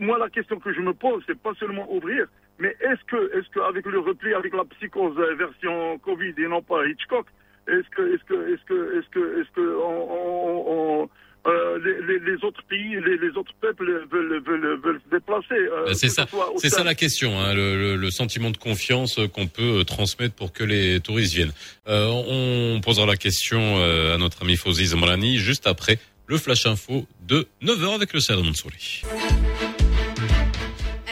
Moi, 0.00 0.18
la 0.18 0.28
question 0.28 0.58
que 0.58 0.72
je 0.72 0.80
me 0.80 0.92
pose, 0.92 1.22
c'est 1.26 1.38
pas 1.40 1.54
seulement 1.54 1.92
ouvrir, 1.92 2.26
mais 2.58 2.74
est-ce 2.80 3.04
que, 3.04 3.36
est-ce 3.38 3.48
que 3.50 3.60
avec 3.60 3.86
le 3.86 4.00
repli, 4.00 4.34
avec 4.34 4.52
la 4.54 4.64
psychose 4.64 5.16
version 5.36 5.98
Covid 5.98 6.34
et 6.38 6.48
non 6.48 6.62
pas 6.62 6.84
Hitchcock, 6.86 7.26
est-ce 7.68 7.88
que, 7.90 8.14
est-ce 8.14 8.24
que, 8.24 8.52
est-ce 8.54 8.64
que, 8.64 8.98
est-ce 8.98 9.08
que, 9.10 9.40
est-ce 9.40 9.50
que 9.52 9.76
on, 9.76 10.10
on- 10.10 10.64
on- 11.02 11.08
euh, 11.46 11.78
les, 11.84 12.06
les- 12.18 12.18
les 12.32 12.44
autres 12.44 12.62
pays, 12.68 12.94
les, 13.06 13.16
les 13.16 13.36
autres 13.36 13.52
peuples 13.60 14.06
veulent, 14.10 14.42
veulent, 14.44 14.80
veulent 14.84 15.00
se 15.04 15.10
déplacer. 15.16 15.54
euh, 15.54 15.86
Ben, 15.86 15.94
c'est 15.94 16.08
ça, 16.08 16.26
c'est 16.58 16.84
la 16.84 16.94
question, 16.94 17.38
hein, 17.40 17.54
le, 17.54 18.10
sentiment 18.10 18.50
de 18.50 18.56
confiance 18.56 19.18
qu'on 19.32 19.46
peut 19.46 19.80
euh, 19.80 19.84
transmettre 19.84 20.34
pour 20.34 20.52
que 20.52 20.64
les 20.64 21.00
touristes 21.00 21.34
viennent. 21.34 21.52
Euh, 21.88 22.06
on 22.08 22.80
posera 22.80 23.06
la 23.06 23.16
question 23.16 23.78
à 23.78 24.18
notre 24.18 24.42
ami 24.42 24.56
Fauzi 24.56 24.86
Zamrani 24.86 25.38
juste 25.38 25.66
après 25.66 25.98
le 26.26 26.36
flash 26.36 26.66
info 26.66 27.06
de 27.26 27.46
9h 27.62 27.94
avec 27.94 28.12
le 28.12 28.20
Sadr 28.20 28.42
Mansouri. 28.44 29.02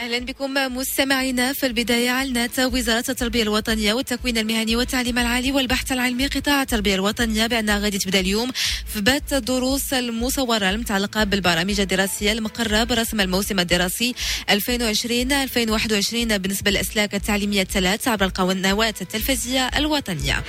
أهلا 0.07 0.25
بكم 0.25 0.53
مستمعينا 0.53 1.53
في 1.53 1.65
البداية 1.65 2.09
اعلنت 2.09 2.59
وزارة 2.59 3.03
التربية 3.09 3.43
الوطنية 3.43 3.93
والتكوين 3.93 4.37
المهني 4.37 4.75
والتعليم 4.75 5.19
العالي 5.19 5.51
والبحث 5.51 5.91
العلمي 5.91 6.27
قطاع 6.27 6.61
التربية 6.61 6.95
الوطنية 6.95 7.47
بانها 7.47 7.79
غادي 7.79 7.97
تبدأ 7.97 8.19
اليوم 8.19 8.51
في 8.85 9.01
بات 9.01 9.33
الدروس 9.33 9.93
المصورة 9.93 10.69
المتعلقة 10.69 11.23
بالبرامج 11.23 11.79
الدراسية 11.79 12.31
المقره 12.31 12.83
برسم 12.83 13.21
الموسم 13.21 13.59
الدراسي 13.59 14.15
2020 14.49 15.31
2021 15.31 16.37
بالنسبة 16.37 16.71
للأسلاك 16.71 17.15
التعليمية 17.15 17.61
الثلاث 17.61 18.07
عبر 18.07 18.25
القنوات 18.25 19.01
التلفزيونيه 19.01 19.67
الوطنية. 19.67 20.43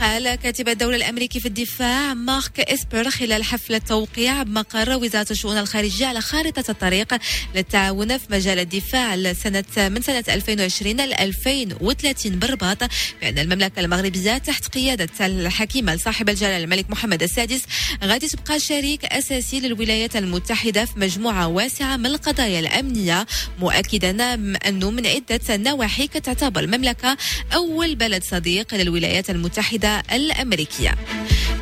قال 0.00 0.34
كاتب 0.34 0.68
الدولة 0.68 0.96
الأمريكي 0.96 1.40
في 1.40 1.46
الدفاع 1.48 2.14
مارك 2.14 2.60
إسبر 2.60 3.10
خلال 3.10 3.44
حفلة 3.44 3.78
توقيع 3.78 4.42
بمقر 4.42 4.96
وزارة 4.96 5.26
الشؤون 5.30 5.58
الخارجية 5.58 6.06
على 6.06 6.20
خارطة 6.20 6.64
الطريق 6.70 7.14
للتعاون 7.54 8.18
في 8.18 8.26
مجال 8.30 8.58
الدفاع 8.58 9.14
لسنة 9.14 9.64
من 9.78 10.02
سنة 10.02 10.24
2020 10.28 10.96
ل 10.96 11.12
2030 11.12 12.32
بالرباط 12.38 12.78
بأن 13.20 13.38
المملكة 13.38 13.80
المغربية 13.80 14.38
تحت 14.38 14.66
قيادة 14.74 15.26
الحكيمة 15.26 15.96
صاحب 15.96 16.28
الجلالة 16.28 16.64
الملك 16.64 16.90
محمد 16.90 17.22
السادس 17.22 17.62
غادي 18.04 18.28
تبقى 18.28 18.60
شريك 18.60 19.04
أساسي 19.04 19.60
للولايات 19.60 20.16
المتحدة 20.16 20.84
في 20.84 20.98
مجموعة 20.98 21.46
واسعة 21.48 21.96
من 21.96 22.06
القضايا 22.06 22.60
الأمنية 22.60 23.26
مؤكدا 23.58 24.34
أنه 24.68 24.90
من 24.90 25.06
عدة 25.06 25.40
نواحي 25.56 26.06
كتعتبر 26.06 26.60
المملكة 26.60 27.16
أول 27.54 27.94
بلد 27.94 28.24
صديق 28.24 28.74
للولايات 28.74 29.30
المتحدة 29.30 29.87
الأمريكية. 30.12 30.94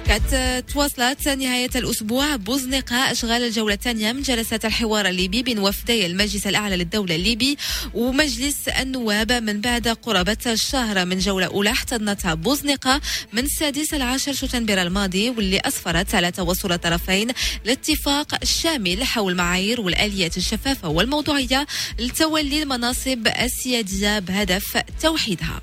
كانت 0.06 0.64
تواصلت 0.72 1.28
نهاية 1.28 1.70
الأسبوع 1.76 2.36
بوزنقة 2.36 2.96
أشغال 2.96 3.44
الجولة 3.44 3.74
الثانية 3.74 4.12
من 4.12 4.22
جلسات 4.22 4.64
الحوار 4.64 5.08
الليبي 5.08 5.42
بين 5.42 5.58
وفدي 5.58 6.06
المجلس 6.06 6.46
الأعلى 6.46 6.76
للدولة 6.76 7.14
الليبي 7.14 7.58
ومجلس 7.94 8.68
النواب 8.68 9.32
من 9.32 9.60
بعد 9.60 9.88
قرابة 9.88 10.36
الشهر 10.46 11.04
من 11.04 11.18
جولة 11.18 11.46
أولى 11.46 11.70
احتضنتها 11.70 12.34
بوزنقة 12.34 13.00
من 13.32 13.44
السادس 13.44 13.94
العاشر 13.94 14.32
شتنبر 14.32 14.82
الماضي 14.82 15.30
واللي 15.30 15.60
أسفرت 15.64 16.14
على 16.14 16.30
توصل 16.30 16.72
الطرفين 16.72 17.28
لاتفاق 17.64 18.44
شامل 18.44 19.04
حول 19.04 19.34
معايير 19.34 19.80
والآليات 19.80 20.36
الشفافة 20.36 20.88
والموضوعية 20.88 21.66
لتولي 21.98 22.62
المناصب 22.62 23.28
السيادية 23.42 24.18
بهدف 24.18 24.82
توحيدها. 25.02 25.60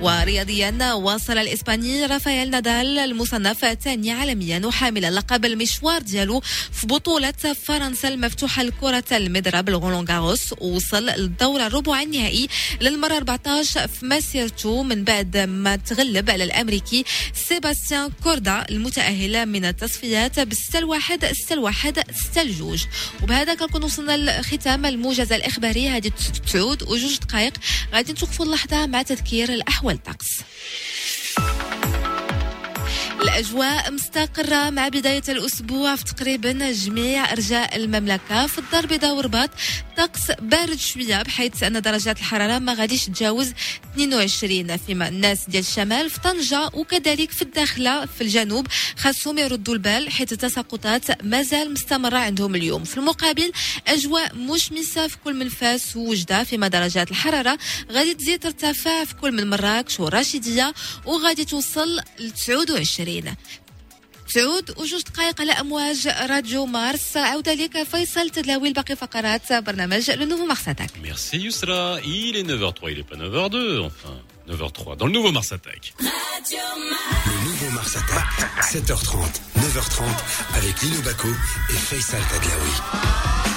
ورياضيا 0.00 0.92
واصل 0.92 1.38
الإسباني 1.38 2.06
رافائيل 2.06 2.50
نادال 2.50 2.98
المصنف 2.98 3.64
الثاني 3.64 4.10
عالميا 4.12 4.66
وحامل 4.66 5.14
لقب 5.14 5.44
المشوار 5.44 6.02
ديالو 6.02 6.40
في 6.72 6.86
بطولة 6.86 7.32
فرنسا 7.64 8.08
المفتوحة 8.08 8.62
لكرة 8.62 9.04
المضرب 9.12 9.68
الغولون 9.68 10.04
غاروس. 10.04 10.54
وصل 10.60 11.06
للدور 11.06 11.66
الربع 11.66 12.02
النهائي 12.02 12.48
للمرة 12.80 13.16
14 13.16 13.88
في 13.88 14.06
مسيرته 14.06 14.82
من 14.82 15.04
بعد 15.04 15.36
ما 15.36 15.76
تغلب 15.76 16.30
على 16.30 16.44
الأمريكي 16.44 17.04
سيباستيان 17.48 18.10
كوردا 18.22 18.64
المتأهل 18.70 19.46
من 19.46 19.64
التصفيات 19.64 20.40
بالستة 20.40 20.78
الواحد 20.78 21.24
ستة 21.32 21.52
الواحد 21.52 21.98
ستة 22.14 22.42
الجوج 22.42 22.84
وبهذا 23.22 23.54
كنكون 23.54 23.84
وصلنا 23.84 24.40
لختام 24.40 24.86
الموجز 24.86 25.32
الإخباري. 25.32 25.88
هذه 25.88 26.12
تعود 26.52 26.82
وجوج 26.82 27.18
دقائق. 27.18 27.52
غادي 27.94 28.12
نتوقفوا 28.12 28.46
اللحظة 28.46 28.86
مع 28.86 29.02
تذكير 29.02 29.53
الأحوال 29.54 30.02
طقس. 30.02 30.40
الأجواء 33.22 33.90
مستقرة 33.92 34.70
مع 34.70 34.88
بداية 34.88 35.22
الأسبوع 35.28 35.96
في 35.96 36.04
تقريبا 36.04 36.72
جميع 36.72 37.32
أرجاء 37.32 37.76
المملكة. 37.76 38.46
في 38.46 38.58
الدار 38.58 38.84
البيضاء 38.84 39.14
ورباط 39.16 39.50
طقس 39.96 40.30
بارد 40.40 40.78
شوية 40.78 41.22
بحيث 41.22 41.62
أن 41.62 41.82
درجات 41.82 42.18
الحرارة 42.18 42.58
ما 42.58 42.74
غاديش 42.74 43.06
تجاوز 43.06 43.52
22 43.94 44.76
فيما 44.76 45.08
الناس 45.08 45.38
ديال 45.48 45.62
الشمال 45.62 46.10
في 46.10 46.20
طنجة 46.20 46.70
وكذلك 46.74 47.30
في 47.30 47.42
الداخلة 47.42 48.06
في 48.06 48.20
الجنوب. 48.20 48.66
خاصهم 48.98 49.38
يردوا 49.38 49.74
البال 49.74 50.10
حيث 50.10 50.32
التساقطات 50.32 51.24
مازال 51.24 51.72
مستمرة 51.72 52.18
عندهم 52.18 52.54
اليوم. 52.54 52.84
في 52.84 52.96
المقابل 52.96 53.52
أجواء 53.88 54.34
مشمسة 54.36 55.06
في 55.08 55.16
كل 55.24 55.34
من 55.34 55.48
فاس 55.48 55.96
ووجدة 55.96 56.44
فيما 56.44 56.68
درجات 56.68 57.10
الحرارة 57.10 57.58
غادي 57.92 58.14
تزيد 58.14 58.38
ترتفع 58.42 59.04
في 59.04 59.14
كل 59.14 59.32
من 59.32 59.50
مراكش 59.50 60.00
ورشيدية 60.00 60.74
وغادي 61.06 61.44
توصل 61.44 61.96
ل 62.18 62.30
29 62.30 63.03
تعود 64.33 64.77
وجوج 64.77 65.01
دقائق 65.01 65.41
على 65.41 65.51
امواج 65.51 66.07
راديو 66.07 66.65
مارس 66.65 67.17
عوده 67.17 67.53
لك 67.53 67.83
فيصل 67.83 68.29
تدلاوي 68.29 68.73
باقي 68.73 68.95
فقرات 68.95 69.53
برنامج 69.53 70.11
لو 70.11 70.25
نوفو 70.25 70.45
مارس 70.45 70.67
اتاك 70.67 70.89
Merci 71.03 71.37
Yousra. 71.45 71.99
Il 72.03 72.35
est 72.39 72.43
9h03, 72.43 72.91
il 72.91 72.99
est 72.99 73.09
pas 73.11 73.15
9h02, 73.15 73.57
enfin 73.87 74.15
9h03 74.49 74.97
dans 74.97 75.05
le 75.05 75.11
nouveau 75.11 75.31
Mars 75.31 75.51
Attack. 75.51 75.93
Le 75.99 77.37
nouveau 77.47 77.69
Mars 77.77 77.93
Attack, 78.01 78.29
7h30, 78.73 79.15
9h30, 79.65 80.01
avec 80.59 80.81
Lino 80.81 81.01
Baco 81.01 81.27
et 81.73 81.79
Faisal 81.87 82.21
Tadlaoui. 82.31 83.52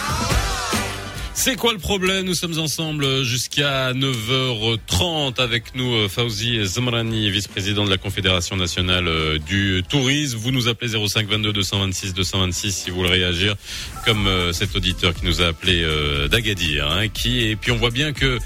C'est 1.40 1.56
quoi 1.56 1.72
le 1.72 1.78
problème? 1.78 2.26
Nous 2.26 2.34
sommes 2.34 2.58
ensemble 2.58 3.24
jusqu'à 3.24 3.94
9h30 3.94 5.40
avec 5.40 5.76
nous 5.76 5.94
euh, 5.94 6.10
Fauzi 6.10 6.66
Zamrani, 6.66 7.30
vice-président 7.30 7.86
de 7.86 7.92
la 7.92 8.00
Confédération 8.00 8.56
nationale 8.56 9.08
euh, 9.08 9.38
du 9.38 9.84
tourisme. 9.88 10.40
Vous 10.40 10.52
nous 10.52 10.68
appelez 10.68 10.98
05 10.98 11.28
22 11.28 11.54
226 11.54 12.16
226 12.16 12.72
si 12.72 12.90
vous 12.90 12.98
voulez 12.98 13.12
réagir, 13.12 13.56
comme 14.04 14.26
euh, 14.26 14.52
cet 14.52 14.76
auditeur 14.76 15.14
qui 15.14 15.26
nous 15.26 15.44
a 15.44 15.46
appelé 15.46 15.86
d'Agadir, 16.28 16.90
hein, 16.90 17.08
qui 17.08 17.44
et 17.44 17.56
puis 17.56 17.72
on 17.72 17.78
voit 17.78 17.92
bien 17.92 18.14
que 18.14 18.40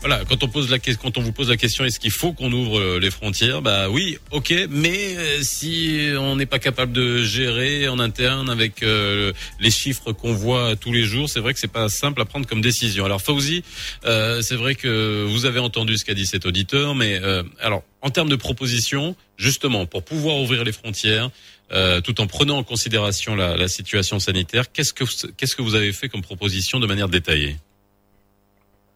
Voilà, 0.00 0.24
quand 0.28 0.44
on 0.44 0.48
pose 0.48 0.70
la 0.70 0.78
quand 0.78 1.18
on 1.18 1.22
vous 1.22 1.32
pose 1.32 1.50
la 1.50 1.56
question, 1.56 1.84
est-ce 1.84 1.98
qu'il 1.98 2.12
faut 2.12 2.32
qu'on 2.32 2.52
ouvre 2.52 2.78
euh, 2.78 3.00
les 3.00 3.10
frontières 3.10 3.62
Bah 3.62 3.90
oui, 3.90 4.16
ok, 4.30 4.54
mais 4.70 5.16
euh, 5.16 5.42
si 5.42 6.12
on 6.16 6.36
n'est 6.36 6.46
pas 6.46 6.60
capable 6.60 6.92
de 6.92 7.24
gérer 7.24 7.88
en 7.88 7.98
interne 7.98 8.48
avec 8.48 8.84
euh, 8.84 9.32
les 9.58 9.72
chiffres 9.72 10.12
qu'on 10.12 10.32
voit 10.32 10.76
tous 10.76 10.92
les 10.92 11.02
jours, 11.02 11.28
c'est 11.28 11.40
vrai 11.40 11.52
que 11.52 11.58
c'est 11.58 11.66
pas 11.66 11.88
simple 11.88 12.20
à 12.20 12.24
prendre 12.24 12.46
comme 12.46 12.60
décision. 12.60 13.04
Alors 13.04 13.20
Fauzi, 13.20 13.64
euh, 14.04 14.40
c'est 14.40 14.54
vrai 14.54 14.76
que 14.76 15.24
vous 15.24 15.46
avez 15.46 15.58
entendu 15.58 15.98
ce 15.98 16.04
qu'a 16.04 16.14
dit 16.14 16.26
cet 16.26 16.46
auditeur, 16.46 16.94
mais 16.94 17.20
euh, 17.20 17.42
alors 17.60 17.82
en 18.00 18.10
termes 18.10 18.28
de 18.28 18.36
propositions, 18.36 19.16
justement, 19.36 19.84
pour 19.86 20.04
pouvoir 20.04 20.36
ouvrir 20.36 20.62
les 20.62 20.72
frontières, 20.72 21.28
euh, 21.72 22.00
tout 22.00 22.20
en 22.20 22.28
prenant 22.28 22.56
en 22.58 22.62
considération 22.62 23.34
la, 23.34 23.56
la 23.56 23.66
situation 23.66 24.20
sanitaire, 24.20 24.70
qu'est-ce 24.70 24.92
que 24.92 25.04
qu'est-ce 25.36 25.56
que 25.56 25.62
vous 25.62 25.74
avez 25.74 25.92
fait 25.92 26.08
comme 26.08 26.22
proposition 26.22 26.78
de 26.78 26.86
manière 26.86 27.08
détaillée? 27.08 27.56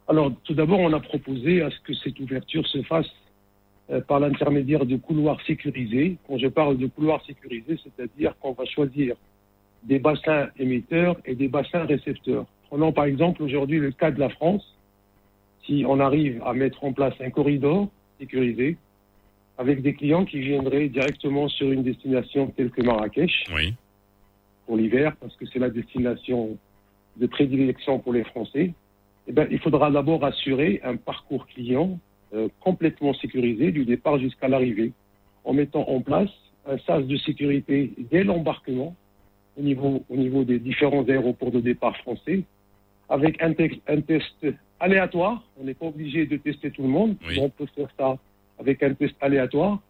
Alors, 0.09 0.33
tout 0.45 0.55
d'abord, 0.55 0.81
on 0.81 0.93
a 0.93 1.01
proposé 1.01 1.63
à 1.63 1.71
ce 1.71 1.81
que 1.81 1.95
cette 1.95 2.19
ouverture 2.21 2.67
se 2.67 2.83
fasse 2.83 3.11
euh, 3.91 4.01
par 4.01 4.21
l'intermédiaire 4.21 4.85
de 4.85 4.97
couloirs 4.97 5.41
sécurisés. 5.47 6.17
Quand 6.27 6.39
je 6.39 6.49
parle 6.49 6.77
de 6.77 6.87
couloirs 6.87 7.25
sécurisés, 7.25 7.79
c'est-à-dire 7.83 8.35
qu'on 8.41 8.53
va 8.53 8.65
choisir 8.65 9.17
des 9.85 9.99
bassins 9.99 10.49
émetteurs 10.59 11.17
et 11.25 11.35
des 11.35 11.49
bassins 11.49 11.85
récepteurs. 11.85 12.47
Prenons 12.69 12.93
par 12.93 13.05
exemple 13.05 13.43
aujourd'hui 13.43 13.79
le 13.79 13.91
cas 13.91 14.11
de 14.11 14.21
la 14.21 14.29
France. 14.29 14.65
Si 15.67 15.85
on 15.87 16.01
arrive 16.01 16.43
à 16.45 16.53
mettre 16.53 16.85
en 16.85 16.93
place 16.93 17.15
un 17.21 17.31
corridor 17.31 17.89
sécurisé 18.19 18.77
avec 19.59 19.83
des 19.83 19.95
clients 19.95 20.25
qui 20.25 20.41
viendraient 20.41 20.89
directement 20.89 21.49
sur 21.49 21.71
une 21.71 21.83
destination 21.83 22.49
telle 22.57 22.71
que 22.71 22.83
Marrakech 22.83 23.45
Oui. 23.55 23.75
pour 24.67 24.77
l'hiver, 24.77 25.15
parce 25.21 25.37
que 25.37 25.47
c'est 25.47 25.59
la 25.59 25.71
destination 25.71 26.57
de 27.17 27.27
prédilection 27.27 27.99
pour 27.99 28.13
les 28.13 28.25
Français, 28.25 28.73
eh 29.29 29.33
ben, 29.33 29.47
il 29.51 29.59
faudra 29.59 29.91
d'abord 29.91 30.25
assurer 30.25 30.81
un 30.85 30.97
parcours 30.97 31.47
client 31.47 31.99
euh, 32.35 32.49
complètement 32.61 33.15
sécurisé 33.15 33.71
du 33.73 33.85
départ 33.85 34.19
jusqu'à 34.19 34.49
l'arrivée, 34.49 34.93
en 35.45 35.53
mettant 35.53 35.89
en 35.89 36.01
place 36.01 36.31
un 36.67 36.79
sas 36.79 37.05
de 37.07 37.17
sécurité 37.17 37.93
dès 38.11 38.25
l'embarquement 38.25 38.95
au 39.59 39.63
niveau, 39.63 40.05
au 40.09 40.17
niveau 40.17 40.45
des 40.45 40.59
différents 40.59 41.05
aéroports 41.09 41.51
de 41.51 41.61
départ 41.61 41.97
français, 41.99 42.43
avec 43.09 43.43
un, 43.43 43.53
te- 43.53 43.79
un 43.89 44.01
test 44.01 44.47
aléatoire. 44.81 45.43
On 45.61 45.65
n'est 45.65 45.75
pas 45.75 45.87
obligé 45.87 46.25
de 46.27 46.37
tester 46.37 46.71
tout 46.71 46.83
le 46.83 46.89
monde, 46.89 47.17
Oui. 47.27 47.35
mais 47.37 47.43
on 47.43 47.51
peut 47.51 47.67
faire 47.77 47.89
ça 47.99 48.17
avec 48.59 48.83
un 48.83 48.95
test 48.95 49.15
aléatoire. 49.21 49.81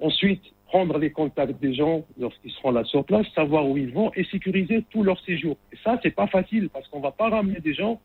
Ensuite, 0.00 0.42
prendre 0.66 0.98
les 0.98 1.10
contacts 1.10 1.60
des 1.60 1.74
gens 1.74 2.04
lorsqu'ils 2.18 2.50
seront 2.52 2.72
là 2.72 2.84
sur 2.84 3.04
place, 3.04 3.26
savoir 3.34 3.66
où 3.68 3.76
ils 3.78 3.92
vont 3.92 4.10
et 4.14 4.24
sécuriser 4.24 4.84
tout 4.90 5.02
leur 5.02 5.18
séjour. 5.20 5.56
Et 5.72 5.76
ça, 5.84 5.98
c'est 6.02 6.14
pas 6.14 6.26
facile 6.26 6.68
parce 6.68 6.86
qu'on 6.88 7.00
va 7.00 7.10
pas 7.12 7.28
ramener 7.30 7.60
des 7.60 7.74
gens 7.74 8.00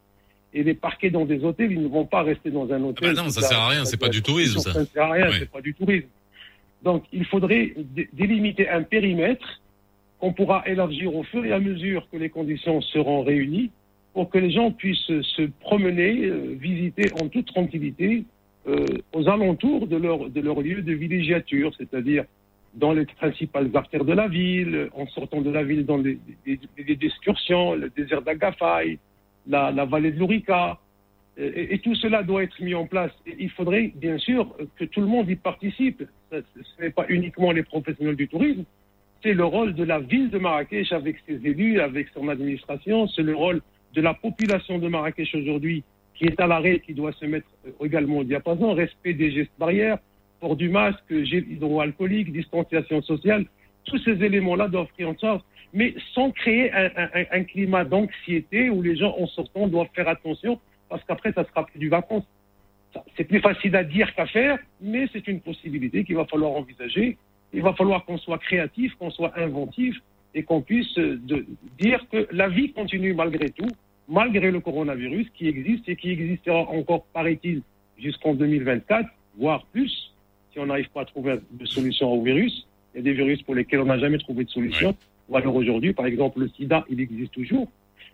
et 0.54 0.64
les 0.64 0.74
parquer 0.74 1.10
dans 1.10 1.26
des 1.26 1.44
hôtels. 1.44 1.72
Ils 1.72 1.82
ne 1.82 1.88
vont 1.88 2.06
pas 2.06 2.24
rester 2.24 2.52
dans 2.52 2.72
un 2.72 2.82
hôtel. 2.84 3.10
Ah 3.12 3.14
bah 3.16 3.24
non, 3.24 3.30
ça 3.30 3.42
toute 3.42 3.50
sert 3.50 3.60
à 3.60 3.70
rien, 3.70 3.86
c'est 3.86 4.00
pas 4.00 4.10
du 4.10 4.22
tourisme, 4.22 4.60
ça. 4.60 4.74
Ça 4.74 4.80
ne 4.82 4.86
sert 4.86 5.04
à 5.04 5.12
rien, 5.12 5.28
Ouais. 5.28 5.36
c'est 5.40 5.50
pas 5.52 5.62
du 5.62 5.74
tourisme. 5.74 6.08
Donc, 6.84 7.04
il 7.14 7.26
faudrait 7.26 7.74
dé- 7.78 8.10
délimiter 8.14 8.68
un 8.70 8.84
périmètre 8.84 9.62
qu'on 10.20 10.34
pourra 10.34 10.64
élargir 10.68 11.16
au 11.16 11.24
fur 11.24 11.44
et 11.46 11.52
à 11.52 11.60
mesure 11.60 12.08
que 12.12 12.18
les 12.18 12.30
conditions 12.30 12.82
seront 12.82 13.24
réunies 13.24 13.72
pour 14.14 14.30
que 14.30 14.38
les 14.38 14.52
gens 14.52 14.72
puissent 14.72 15.00
se 15.22 15.44
promener, 15.62 16.26
euh, 16.26 16.56
visiter 16.60 17.06
en 17.22 17.28
toute 17.30 17.48
tranquillité 17.48 18.26
euh, 18.68 18.86
aux 19.14 19.28
alentours 19.28 19.88
de 19.88 19.98
leur, 19.98 20.30
de 20.30 20.40
leur 20.40 20.62
lieu 20.62 20.82
de 20.82 20.94
villégiature, 20.94 21.74
c'est-à-dire 21.78 22.24
dans 22.76 22.94
les 22.94 23.06
principales 23.06 23.70
artères 23.74 24.06
de 24.06 24.14
la 24.14 24.28
ville, 24.28 24.90
en 24.94 25.06
sortant 25.08 25.42
de 25.42 25.50
la 25.52 25.64
ville 25.64 25.86
dans 25.86 25.98
des, 26.00 26.18
des, 26.46 26.60
des- 26.78 26.96
des 26.96 27.06
excursions, 27.08 27.76
le 27.76 27.90
désert 27.96 28.22
d'Agafay, 28.22 29.00
la, 29.48 29.86
vallée 29.86 30.12
de 30.12 30.20
l'Ourika. 30.20 30.80
Euh, 31.40 31.52
Et, 31.56 31.80
tout 31.80 31.96
cela 31.96 32.24
doit 32.24 32.44
être 32.44 32.62
mis 32.62 32.76
en 32.76 32.86
place. 32.86 33.12
Il 33.26 33.50
faudrait, 33.50 33.92
bien 33.96 34.18
sûr, 34.18 34.56
que 34.78 34.86
tout 34.86 35.02
le 35.02 35.08
monde 35.08 35.30
y 35.30 35.36
participe. 35.36 36.04
Ce 36.32 36.82
n'est 36.82 36.92
pas 36.92 37.06
uniquement 37.10 37.52
les 37.52 37.64
professionnels 37.64 38.16
du 38.16 38.28
tourisme, 38.28 38.64
c'est 39.24 39.34
le 39.34 39.46
rôle 39.46 39.74
de 39.74 39.84
la 39.84 40.00
ville 40.00 40.30
de 40.30 40.38
Marrakech 40.38 40.92
avec 40.92 41.16
ses 41.26 41.36
élus, 41.36 41.80
avec 41.80 42.10
son 42.14 42.28
administration, 42.28 43.08
c'est 43.08 43.24
le 43.24 43.36
rôle 43.36 43.62
de 43.94 44.02
la 44.02 44.14
population 44.14 44.80
de 44.80 44.88
Marrakech 44.90 45.34
aujourd'hui 45.34 45.84
qui 46.16 46.26
est 46.26 46.40
à 46.40 46.48
l'arrêt, 46.48 46.80
qui 46.80 46.94
doit 46.94 47.14
se 47.14 47.26
mettre 47.26 47.48
euh, 47.66 47.86
également 47.86 48.18
au 48.18 48.24
diapason, 48.24 48.74
respect 48.74 49.14
des 49.14 49.32
gestes 49.32 49.52
barrières, 49.58 49.98
port 50.40 50.56
du 50.56 50.70
masque, 50.70 51.04
gel 51.10 51.52
hydroalcoolique, 51.52 52.32
distanciation 52.32 53.02
sociale, 53.02 53.46
tous 53.86 53.98
ces 54.00 54.24
éléments-là 54.24 54.68
doivent 54.68 54.92
pris 54.94 55.06
en 55.06 55.18
charge, 55.18 55.42
mais 55.74 55.96
sans 56.14 56.32
créer 56.32 56.72
un, 56.72 57.44
climat 57.44 57.84
d'anxiété 57.84 58.70
où 58.70 58.82
les 58.82 58.96
gens 58.96 59.16
en 59.18 59.28
sortant 59.28 59.68
doivent 59.68 59.90
faire 59.96 60.08
attention 60.08 60.60
parce 60.88 61.04
qu'après 61.06 61.34
ça 61.34 61.44
sera 61.46 61.66
plus 61.66 61.80
du 61.80 61.90
vacances. 61.90 62.26
C'est 63.18 63.24
plus 63.24 63.40
facile 63.40 63.76
à 63.76 63.84
dire 63.84 64.14
qu'à 64.14 64.28
faire, 64.28 64.60
mais 64.80 65.08
c'est 65.12 65.28
une 65.28 65.42
possibilité 65.42 66.04
qu'il 66.04 66.16
va 66.16 66.26
falloir 66.26 66.52
envisager. 66.52 67.18
Il 67.54 67.64
va 67.64 67.74
falloir 67.74 68.06
qu'on 68.06 68.20
soit 68.20 68.38
créatif, 68.38 68.94
qu'on 69.00 69.10
soit 69.10 69.38
inventif 69.38 69.98
et 70.36 70.44
qu'on 70.44 70.62
puisse 70.62 70.96
euh, 71.00 71.20
dire 71.80 72.06
que 72.12 72.28
la 72.32 72.50
vie 72.50 72.72
continue 72.72 73.14
malgré 73.14 73.50
tout, 73.50 73.70
malgré 74.08 74.52
le 74.52 74.60
coronavirus 74.60 75.28
qui 75.34 75.48
existe 75.48 75.90
et 75.90 75.96
qui 75.96 76.12
existera 76.12 76.70
encore, 76.70 77.06
paraît-il, 77.14 77.64
jusqu'en 77.98 78.36
2024, 78.36 79.10
voire 79.38 79.66
plus, 79.68 80.14
si 80.52 80.60
on 80.60 80.68
n'arrive 80.68 80.90
pas 80.90 81.02
à 81.02 81.06
trouver 81.06 81.40
de 81.52 81.66
solution 81.66 82.12
au 82.12 82.22
virus. 82.22 82.68
Il 82.94 82.98
y 82.98 83.00
a 83.02 83.04
des 83.04 83.14
virus 83.14 83.42
pour 83.42 83.56
lesquels 83.56 83.80
on 83.80 83.86
n'a 83.86 83.98
jamais 83.98 84.20
trouvé 84.20 84.44
de 84.44 84.50
solution. 84.50 84.96
Ou 85.34 85.38
alors 85.38 85.56
aujourd'hui, 85.56 85.94
par 85.94 86.06
exemple, 86.06 86.42
le 86.42 86.50
sida, 86.50 86.86
il 86.90 87.02
existe 87.02 87.32
toujours. 87.32 87.68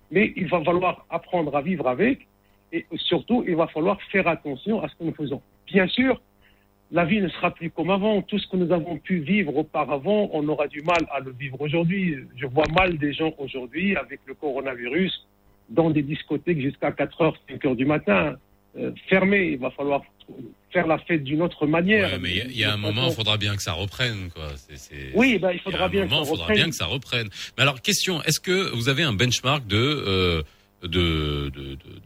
Mais 0.10 0.32
il 0.38 0.48
va 0.48 0.64
falloir 0.64 1.06
apprendre 1.10 1.54
à 1.54 1.62
vivre 1.62 1.88
avec 1.88 2.26
et 2.72 2.86
surtout, 2.96 3.44
il 3.46 3.56
va 3.56 3.68
falloir 3.68 4.02
faire 4.04 4.28
attention 4.28 4.82
à 4.82 4.88
ce 4.88 4.96
que 4.96 5.04
nous 5.04 5.14
faisons. 5.14 5.42
Bien 5.68 5.88
sûr, 5.88 6.22
la 6.92 7.04
vie 7.04 7.20
ne 7.20 7.28
sera 7.28 7.52
plus 7.52 7.72
comme 7.72 7.90
avant. 7.90 8.22
Tout 8.22 8.40
ce 8.40 8.48
que 8.48 8.56
nous 8.56 8.72
avons 8.72 8.98
pu 8.98 9.18
vivre 9.18 9.58
auparavant, 9.58 10.30
on 10.32 10.48
aura 10.48 10.68
du 10.68 10.82
mal 10.82 11.06
à 11.12 11.20
le 11.20 11.32
vivre 11.32 11.60
aujourd'hui. 11.60 12.16
Je 12.38 12.46
vois 12.46 12.68
mal 12.78 12.98
des 12.98 13.12
gens 13.12 13.34
aujourd'hui 13.38 13.98
avec 13.98 14.22
le 14.26 14.34
coronavirus 14.34 15.28
dans 15.70 15.90
des 15.90 16.04
discothèques 16.04 16.62
jusqu'à 16.62 16.92
4 16.92 17.22
heures, 17.22 17.38
5 17.50 17.66
heures 17.66 17.76
du 17.76 17.86
matin, 17.86 18.38
euh, 18.78 18.92
fermées. 19.10 19.50
Il 19.54 19.60
va 19.60 19.72
falloir 19.72 20.02
faire 20.72 20.86
la 20.86 21.00
fête 21.00 21.24
d'une 21.24 21.42
autre 21.42 21.66
manière. 21.66 22.12
Ouais, 22.12 22.20
mais 22.20 22.30
il 22.30 22.38
y 22.38 22.42
a- 22.42 22.46
il 22.46 22.58
y, 22.58 22.64
a 22.64 22.74
un 22.74 22.78
moment, 22.78 23.08
il 23.08 23.14
faudra 23.16 23.38
bien 23.38 23.56
que 23.56 23.64
ça 23.64 23.74
reprenne, 23.74 24.30
quoi. 24.34 24.50
Oui, 25.16 25.40
ben, 25.40 25.50
il 25.52 25.54
il 25.54 25.58
y 25.58 25.60
a 25.60 25.64
faudra 25.64 25.86
un 25.86 25.90
bien 25.90 26.04
moment, 26.06 26.20
que 26.20 26.26
ça 26.26 26.30
faudra 26.30 26.44
reprenne. 26.46 26.58
bien 26.58 26.70
que 26.70 26.76
ça 26.76 26.86
reprenne. 26.86 27.30
Mais 27.58 27.64
alors, 27.64 27.82
question, 27.82 28.22
est-ce 28.24 28.40
que 28.40 28.70
vous 28.76 28.88
avez 28.90 29.02
un 29.04 29.14
benchmark 29.14 29.66
de 29.66 29.78
euh, 29.78 30.44
de 30.84 31.52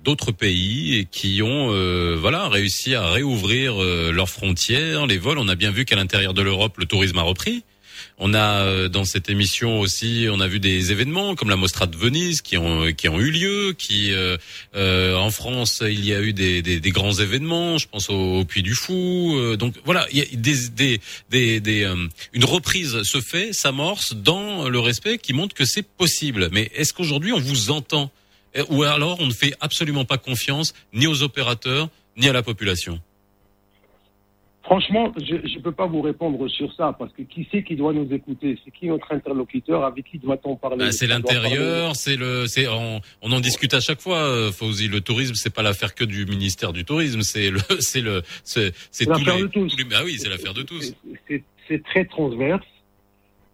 d'autres 0.03 0.31
pays 0.31 1.07
qui 1.11 1.41
ont 1.43 1.71
euh, 1.73 2.15
voilà 2.17 2.47
réussi 2.47 2.95
à 2.95 3.07
réouvrir 3.09 3.81
euh, 3.81 4.11
leurs 4.11 4.29
frontières, 4.29 5.05
les 5.07 5.17
vols? 5.17 5.37
On 5.39 5.47
a 5.49 5.55
bien 5.55 5.71
vu 5.71 5.83
qu'à 5.85 5.95
l'intérieur 5.97 6.33
de 6.33 6.41
l'Europe, 6.41 6.77
le 6.77 6.85
tourisme 6.85 7.17
a 7.19 7.23
repris. 7.23 7.63
On 8.19 8.33
a 8.33 8.61
euh, 8.61 8.89
dans 8.89 9.05
cette 9.05 9.29
émission 9.29 9.79
aussi, 9.79 10.27
on 10.29 10.39
a 10.39 10.47
vu 10.47 10.59
des 10.59 10.91
événements 10.91 11.35
comme 11.35 11.49
la 11.49 11.55
Mostra 11.55 11.87
de 11.87 11.97
Venise 11.97 12.41
qui 12.41 12.57
ont 12.57 12.93
qui 12.93 13.09
ont 13.09 13.19
eu 13.19 13.31
lieu, 13.31 13.73
qui 13.77 14.11
euh, 14.11 14.37
euh, 14.75 15.15
en 15.15 15.31
France 15.31 15.81
il 15.85 16.05
y 16.05 16.13
a 16.13 16.21
eu 16.21 16.31
des, 16.31 16.61
des, 16.61 16.79
des 16.79 16.89
grands 16.91 17.13
événements, 17.13 17.77
je 17.77 17.87
pense 17.87 18.09
au, 18.09 18.39
au 18.39 18.45
Puy 18.45 18.61
du 18.61 18.75
Fou. 18.75 19.35
euh, 19.37 19.57
donc 19.57 19.75
voilà, 19.83 20.07
il 20.11 20.19
y 20.19 20.21
a 20.21 20.25
des 20.35 20.69
des 20.69 21.01
des, 21.29 21.59
des 21.59 21.83
euh, 21.83 22.07
une 22.33 22.45
reprise 22.45 23.01
se 23.03 23.19
fait, 23.19 23.51
s'amorce 23.51 24.13
dans 24.15 24.69
le 24.69 24.79
respect 24.79 25.17
qui 25.17 25.33
montre 25.33 25.55
que 25.55 25.65
c'est 25.65 25.85
possible. 25.85 26.49
Mais 26.51 26.71
est-ce 26.75 26.93
qu'aujourd'hui 26.93 27.33
on 27.33 27.39
vous 27.39 27.71
entend? 27.71 28.11
Ou 28.69 28.83
alors 28.83 29.19
on 29.19 29.25
ne 29.25 29.33
fait 29.33 29.55
absolument 29.61 30.05
pas 30.05 30.19
confiance 30.19 30.75
ni 30.93 31.07
aux 31.07 31.23
opérateurs 31.23 31.89
ni 32.15 32.29
à 32.29 32.33
la 32.33 32.43
population? 32.43 32.99
Franchement, 34.63 35.11
je 35.21 35.35
ne 35.35 35.59
peux 35.61 35.73
pas 35.73 35.87
vous 35.87 36.01
répondre 36.01 36.47
sur 36.47 36.73
ça 36.75 36.95
parce 36.97 37.11
que 37.11 37.21
qui 37.23 37.45
c'est 37.51 37.63
qui 37.63 37.75
doit 37.75 37.91
nous 37.91 38.07
écouter? 38.13 38.57
C'est 38.63 38.71
qui 38.71 38.87
notre 38.87 39.11
interlocuteur? 39.11 39.83
Avec 39.83 40.05
qui 40.05 40.17
doit-on 40.19 40.55
parler? 40.55 40.77
Bah, 40.77 40.91
c'est 40.93 41.05
l'intérieur, 41.05 41.95
c'est 41.97 42.15
le, 42.15 42.47
c'est 42.47 42.67
on, 42.69 43.01
on 43.21 43.31
en 43.33 43.41
discute 43.41 43.73
à 43.73 43.81
chaque 43.81 43.99
fois. 43.99 44.19
euh, 44.19 44.51
Fauzi, 44.53 44.87
le 44.87 45.01
tourisme, 45.01 45.33
c'est 45.35 45.53
pas 45.53 45.63
l'affaire 45.63 45.93
que 45.93 46.05
du 46.05 46.25
ministère 46.25 46.71
du 46.71 46.85
tourisme, 46.85 47.21
c'est 47.23 47.49
le, 47.49 47.59
c'est 47.79 47.99
le, 47.99 48.21
c'est, 48.45 48.73
c'est 48.89 49.05
l'affaire 49.09 49.37
de 49.37 49.47
tous. 49.47 49.75
les- 49.77 49.83
bah 49.83 49.97
oui, 50.05 50.15
c'est 50.17 50.29
l'affaire 50.29 50.53
de 50.53 50.61
tous. 50.63 50.93
C'est- 51.27 51.83
très 51.85 52.05
transverse. 52.05 52.65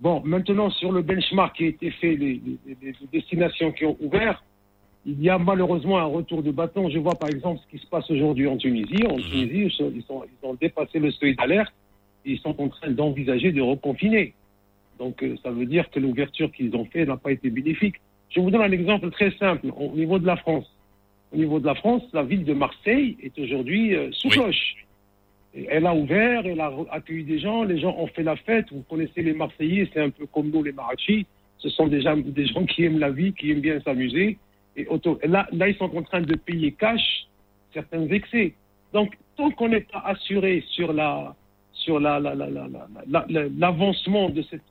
Bon, 0.02 0.22
maintenant, 0.24 0.70
sur 0.70 0.92
le 0.92 1.02
benchmark 1.02 1.56
qui 1.58 1.64
a 1.66 1.68
été 1.68 1.90
fait, 1.92 2.16
les- 2.16 2.40
les- 2.66 2.78
les 2.84 2.94
destinations 3.12 3.72
qui 3.72 3.86
ont 3.86 3.98
ouvert, 4.00 4.44
il 5.06 5.22
y 5.22 5.30
a 5.30 5.38
malheureusement 5.38 5.98
un 5.98 6.06
retour 6.06 6.44
de 6.44 6.52
bâton. 6.52 6.90
Je 6.90 7.00
vois 7.00 7.16
par 7.16 7.30
exemple 7.30 7.62
ce 7.66 7.72
qui 7.78 7.82
se 7.84 7.88
passe 7.90 8.10
aujourd'hui 8.12 8.48
en 8.48 8.58
Tunisie. 8.58 9.06
En 9.08 9.16
Tunisie, 9.18 9.72
ils, 9.96 10.04
sont- 10.04 10.24
ont 10.44 10.54
dépassé 10.56 11.00
le 11.00 11.12
seuil 11.12 11.36
d'alerte 11.36 11.74
et 12.26 12.32
ils 12.34 12.40
sont 12.40 12.60
en 12.62 12.68
train 12.68 12.92
d'envisager 12.92 13.52
de 13.52 13.62
reconfiner. 13.62 14.34
Donc, 15.00 15.24
euh, 15.24 15.38
ça 15.42 15.52
veut 15.52 15.66
dire 15.66 15.90
que 15.90 16.00
l'ouverture 16.00 16.52
qu'ils 16.52 16.76
ont 16.76 16.86
fait 16.86 17.06
n'a 17.06 17.16
pas 17.16 17.32
été 17.32 17.50
bénéfique. 17.50 17.96
Je 18.30 18.42
vous 18.42 18.52
donne 18.52 18.62
un 18.62 18.72
exemple 18.72 19.10
très 19.12 19.32
simple 19.38 19.68
au 19.78 19.96
niveau 19.96 20.20
de 20.20 20.28
la 20.28 20.36
France. 20.36 20.70
Au 21.32 21.38
niveau 21.38 21.60
de 21.60 21.66
la 21.66 21.76
France, 21.76 22.04
la 22.12 22.24
ville 22.24 22.44
de 22.44 22.54
Marseille 22.54 23.16
est 23.24 23.38
aujourd'hui 23.40 23.96
euh, 23.96 24.10
sous 24.12 24.28
cloche. 24.30 24.76
Elle 25.70 25.86
a 25.88 25.96
ouvert, 25.96 26.46
elle 26.46 26.60
a 26.60 26.72
accueilli 26.92 27.24
des 27.24 27.40
gens, 27.40 27.64
les 27.64 27.80
gens 27.80 27.96
ont 27.98 28.08
fait 28.08 28.22
la 28.24 28.36
fête. 28.36 28.66
Vous 28.72 28.84
connaissez 28.88 29.24
les 29.24 29.34
Marseillais, 29.34 29.90
c'est 29.94 30.02
un 30.02 30.10
peu 30.12 30.26
comme 30.28 30.52
nous 30.52 30.62
les 30.62 30.72
Marachis. 30.74 31.26
Ce 31.58 31.70
sont 31.70 31.88
des 31.88 32.02
gens, 32.02 32.18
des 32.18 32.46
gens 32.46 32.66
qui 32.66 32.84
aiment 32.84 33.00
la 33.00 33.10
vie, 33.10 33.34
qui 33.34 33.50
aiment 33.52 33.62
bien 33.62 33.80
s'amuser. 33.82 34.38
Et 34.80 34.88
et 35.24 35.28
là, 35.28 35.48
ils 35.68 35.76
sont 35.76 35.92
en 35.96 36.04
train 36.04 36.22
de 36.22 36.36
payer 36.36 36.72
cash 36.72 37.26
certains 37.74 38.08
excès. 38.08 38.54
Donc, 38.94 39.16
tant 39.38 39.52
qu'on 39.52 39.70
n'est 39.70 39.82
pas 39.82 40.04
assuré 40.06 40.64
sur 40.76 40.94
la 40.94 41.36
sur 41.74 42.00
la, 42.00 42.20
la- 42.20 42.36
la- 42.36 42.50
la- 42.50 42.68
la- 42.68 42.88
la- 43.08 43.26
la- 43.30 43.48
l'avancement 43.58 44.30
de 44.30 44.42
cette, 44.50 44.62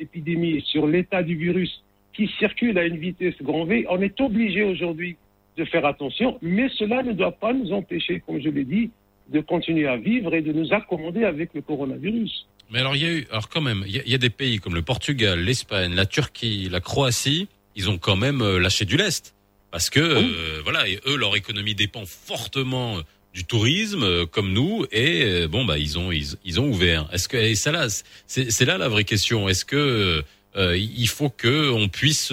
épidémie, 0.00 0.60
sur 0.66 0.86
l'état 0.88 1.22
du 1.22 1.36
virus 1.36 1.82
qui 2.14 2.26
circule 2.38 2.76
à 2.78 2.84
une 2.84 2.96
vitesse 2.98 3.36
grand 3.40 3.64
V, 3.64 3.86
on 3.88 4.00
est 4.02 4.20
obligé 4.20 4.64
aujourd'hui 4.64 5.16
de 5.56 5.64
faire 5.64 5.86
attention, 5.86 6.36
mais 6.42 6.68
cela 6.70 7.02
ne 7.04 7.12
doit 7.12 7.32
pas 7.32 7.52
nous 7.52 7.72
empêcher, 7.72 8.20
comme 8.26 8.40
je 8.40 8.48
l'ai 8.48 8.64
dit, 8.64 8.90
de 9.28 9.40
continuer 9.40 9.86
à 9.86 9.96
vivre 9.96 10.34
et 10.34 10.42
de 10.42 10.52
nous 10.52 10.72
accommoder 10.72 11.24
avec 11.24 11.54
le 11.54 11.62
coronavirus. 11.62 12.48
Mais 12.70 12.80
alors 12.80 12.96
il 12.96 13.02
y 13.02 13.06
a 13.06 13.12
eu, 13.12 13.26
alors 13.30 13.48
quand 13.48 13.60
même, 13.60 13.84
il 13.86 13.94
y 13.96 14.00
a, 14.00 14.02
il 14.04 14.10
y 14.10 14.14
a 14.14 14.18
des 14.18 14.30
pays 14.30 14.58
comme 14.58 14.74
le 14.74 14.82
Portugal, 14.82 15.38
l'Espagne, 15.40 15.94
la 15.94 16.06
Turquie, 16.06 16.68
la 16.70 16.80
Croatie, 16.80 17.46
ils 17.76 17.88
ont 17.88 17.98
quand 17.98 18.16
même 18.16 18.42
euh, 18.42 18.58
lâché 18.58 18.84
du 18.84 18.96
lest 18.96 19.34
parce 19.70 19.90
que 19.90 20.00
euh, 20.00 20.60
voilà, 20.62 20.88
et 20.88 21.00
eux 21.06 21.16
leur 21.16 21.36
économie 21.36 21.74
dépend 21.74 22.04
fortement 22.06 22.98
euh, 22.98 23.02
du 23.34 23.44
tourisme 23.44 24.02
euh, 24.02 24.26
comme 24.26 24.52
nous 24.52 24.86
et 24.90 25.22
euh, 25.22 25.48
bon 25.48 25.64
bah 25.64 25.78
ils 25.78 25.98
ont 25.98 26.10
ils, 26.10 26.36
ils 26.44 26.60
ont 26.60 26.68
ouvert. 26.68 27.08
Est-ce 27.12 27.28
que 27.28 27.36
et 27.36 27.54
ça 27.54 27.72
là 27.72 27.86
c'est 28.26 28.64
là 28.64 28.78
la 28.78 28.88
vraie 28.88 29.04
question. 29.04 29.48
Est-ce 29.48 29.64
que 29.64 30.22
il 30.56 31.08
faut 31.08 31.30
que 31.30 31.70
on 31.70 31.88
puisse 31.88 32.32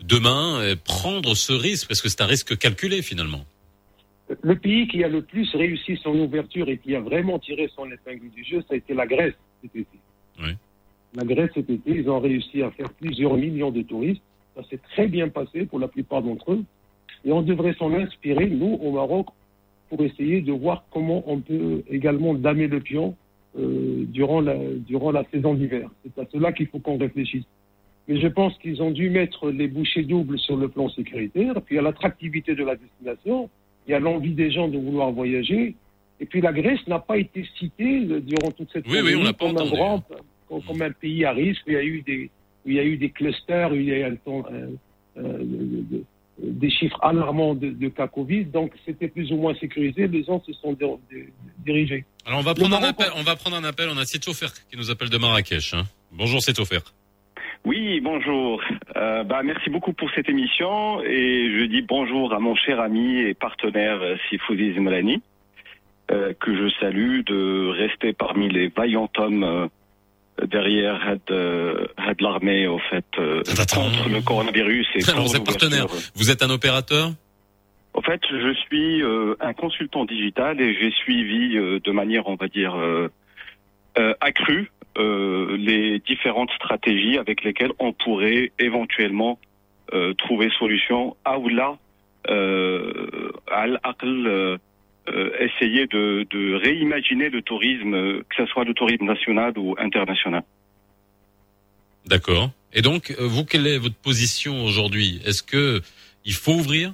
demain 0.00 0.74
prendre 0.84 1.34
ce 1.34 1.52
risque? 1.52 1.88
Parce 1.88 2.00
que 2.00 2.08
c'est 2.08 2.22
un 2.22 2.26
risque 2.26 2.56
calculé 2.56 3.02
finalement. 3.02 3.44
Le 4.42 4.56
pays 4.56 4.88
qui 4.88 5.04
a 5.04 5.08
le 5.08 5.22
plus 5.22 5.48
réussi 5.54 5.98
son 6.02 6.18
ouverture 6.18 6.68
et 6.68 6.78
qui 6.78 6.96
a 6.96 7.00
vraiment 7.00 7.38
tiré 7.38 7.70
son 7.74 7.90
épingle 7.90 8.30
du 8.30 8.44
jeu, 8.44 8.60
ça 8.66 8.74
a 8.74 8.76
été 8.76 8.92
la 8.92 9.06
Grèce 9.06 9.34
cet 9.62 9.76
été. 9.76 9.98
Oui. 10.42 10.50
La 11.14 11.24
Grèce 11.24 11.50
cet 11.54 11.70
été, 11.70 11.90
ils 11.90 12.08
ont 12.10 12.18
réussi 12.18 12.62
à 12.62 12.70
faire 12.72 12.90
plusieurs 12.94 13.36
millions 13.36 13.70
de 13.70 13.82
touristes. 13.82 14.22
Ça 14.56 14.62
s'est 14.70 14.80
très 14.92 15.06
bien 15.06 15.28
passé 15.28 15.66
pour 15.66 15.78
la 15.78 15.88
plupart 15.88 16.22
d'entre 16.22 16.52
eux. 16.52 16.64
Et 17.24 17.32
on 17.32 17.42
devrait 17.42 17.74
s'en 17.74 17.92
inspirer, 17.92 18.48
nous, 18.48 18.78
au 18.82 18.92
Maroc, 18.92 19.26
pour 19.88 20.02
essayer 20.02 20.40
de 20.40 20.52
voir 20.52 20.84
comment 20.90 21.22
on 21.26 21.40
peut 21.40 21.82
également 21.88 22.34
damer 22.34 22.66
le 22.66 22.80
pion 22.80 23.14
euh, 23.58 24.04
durant, 24.08 24.40
la, 24.40 24.56
durant 24.56 25.12
la 25.12 25.24
saison 25.30 25.54
d'hiver. 25.54 25.88
C'est 26.02 26.20
à 26.20 26.26
cela 26.32 26.52
qu'il 26.52 26.66
faut 26.66 26.78
qu'on 26.78 26.98
réfléchisse. 26.98 27.44
Mais 28.08 28.20
je 28.20 28.28
pense 28.28 28.56
qu'ils 28.58 28.82
ont 28.82 28.90
dû 28.90 29.10
mettre 29.10 29.50
les 29.50 29.66
bouchées 29.66 30.02
doubles 30.02 30.38
sur 30.38 30.56
le 30.56 30.68
plan 30.68 30.88
sécuritaire, 30.88 31.54
puis 31.62 31.74
il 31.74 31.76
y 31.76 31.78
a 31.78 31.82
l'attractivité 31.82 32.54
de 32.54 32.64
la 32.64 32.76
destination, 32.76 33.50
il 33.86 33.92
y 33.92 33.94
a 33.94 34.00
l'envie 34.00 34.34
des 34.34 34.50
gens 34.50 34.68
de 34.68 34.78
vouloir 34.78 35.10
voyager, 35.10 35.74
et 36.20 36.26
puis 36.26 36.40
la 36.40 36.52
Grèce 36.52 36.86
n'a 36.86 36.98
pas 36.98 37.18
été 37.18 37.44
citée 37.58 38.06
euh, 38.08 38.20
durant 38.20 38.50
toute 38.52 38.70
cette 38.72 38.86
Oui, 38.88 38.98
oui, 39.02 39.14
on 39.16 39.24
pas 39.24 39.32
comme, 39.32 39.58
un 39.58 39.66
grand, 39.66 40.04
comme, 40.48 40.82
un 40.82 40.92
pays 40.92 41.24
à 41.24 41.32
risque, 41.32 41.62
il 41.66 41.72
y 41.72 41.76
a 41.76 41.82
eu 41.82 42.02
des, 42.02 42.30
où 42.66 42.70
il 42.70 42.74
y 42.74 42.80
a 42.80 42.84
eu 42.84 42.96
des 42.96 43.10
clusters, 43.10 43.70
où 43.72 43.76
il 43.76 43.84
y 43.84 43.92
a 43.92 43.98
eu 44.00 44.02
un 44.04 44.16
temps, 44.16 44.44
un- 44.50 45.20
euh, 45.22 45.38
de- 45.38 45.96
de- 45.96 46.04
des 46.38 46.68
chiffres 46.68 46.98
alarmants 47.02 47.54
de, 47.54 47.70
de 47.70 47.88
cas 47.88 48.08
Covid, 48.08 48.44
donc 48.46 48.72
c'était 48.84 49.08
plus 49.08 49.32
ou 49.32 49.36
moins 49.36 49.54
sécurisé, 49.54 50.06
les 50.06 50.22
gens 50.24 50.42
se 50.44 50.52
sont 50.52 50.76
dirigés. 51.64 52.04
Alors 52.26 52.40
on 52.40 52.42
va 52.42 52.54
prendre 52.54 52.76
un 52.76 52.82
appel. 52.82 53.06
On 53.16 53.22
va 53.22 53.36
prendre 53.36 53.56
un 53.56 53.64
appel. 53.64 53.88
On 53.90 53.96
a 53.96 54.04
Setofer 54.04 54.48
qui 54.70 54.76
nous 54.76 54.90
appelle 54.90 55.08
de 55.08 55.16
Marrakech. 55.16 55.72
hein. 55.74 55.84
Bonjour 56.12 56.42
Setofer. 56.42 56.80
Oui, 57.64 58.00
bonjour. 58.00 58.62
Euh, 58.96 59.24
bah, 59.24 59.42
merci 59.42 59.70
beaucoup 59.70 59.92
pour 59.92 60.10
cette 60.14 60.28
émission 60.28 61.02
et 61.02 61.50
je 61.58 61.64
dis 61.64 61.82
bonjour 61.82 62.32
à 62.34 62.38
mon 62.38 62.54
cher 62.54 62.80
ami 62.80 63.16
et 63.18 63.34
partenaire 63.34 64.00
euh, 64.02 64.16
Sifoudi 64.28 64.74
Zmlani, 64.74 65.20
euh, 66.12 66.32
que 66.38 66.54
je 66.54 66.68
salue 66.78 67.22
de 67.24 67.68
rester 67.70 68.12
parmi 68.12 68.48
les 68.50 68.68
vaillants 68.68 69.10
hommes 69.16 69.42
euh, 69.42 69.66
derrière 70.44 71.00
Had, 71.06 71.20
euh, 71.30 71.86
Had 71.96 72.20
l'armée 72.20 72.66
au 72.66 72.78
fait 72.78 73.04
euh, 73.18 73.42
contre 73.72 74.08
le 74.08 74.20
coronavirus 74.20 74.86
et 74.96 75.10
Alors 75.10 75.26
vous 75.26 75.36
êtes 75.36 75.44
partenaire. 75.44 75.86
Vous 76.14 76.30
êtes 76.30 76.42
un 76.42 76.50
opérateur? 76.50 77.12
En 77.94 78.02
fait, 78.02 78.20
je 78.30 78.52
suis 78.66 79.02
euh, 79.02 79.34
un 79.40 79.54
consultant 79.54 80.04
digital 80.04 80.60
et 80.60 80.74
j'ai 80.74 80.90
suivi 80.90 81.56
euh, 81.56 81.80
de 81.82 81.90
manière, 81.92 82.28
on 82.28 82.34
va 82.34 82.48
dire, 82.48 82.76
accrue 84.20 84.70
euh, 84.98 85.56
les 85.58 85.98
différentes 85.98 86.50
stratégies 86.52 87.18
avec 87.18 87.44
lesquelles 87.44 87.72
on 87.78 87.92
pourrait 87.92 88.52
éventuellement 88.58 89.38
euh, 89.92 90.14
trouver 90.14 90.48
solution 90.58 91.16
à 91.24 91.38
ou 91.38 91.48
là, 91.48 91.76
euh, 92.30 93.30
à 93.50 93.66
l'aql, 93.66 94.58
euh, 95.08 95.30
essayer 95.38 95.86
de, 95.86 96.26
de 96.30 96.54
réimaginer 96.54 97.28
le 97.30 97.42
tourisme, 97.42 97.94
euh, 97.94 98.22
que 98.28 98.36
ce 98.36 98.46
soit 98.46 98.64
le 98.64 98.74
tourisme 98.74 99.04
national 99.04 99.52
ou 99.56 99.76
international. 99.78 100.42
D'accord. 102.06 102.50
Et 102.72 102.82
donc 102.82 103.10
euh, 103.10 103.26
vous, 103.26 103.44
quelle 103.44 103.66
est 103.66 103.78
votre 103.78 103.96
position 103.96 104.64
aujourd'hui? 104.64 105.20
Est-ce 105.24 105.42
que 105.42 105.80
il 106.24 106.32
faut 106.32 106.54
ouvrir? 106.54 106.92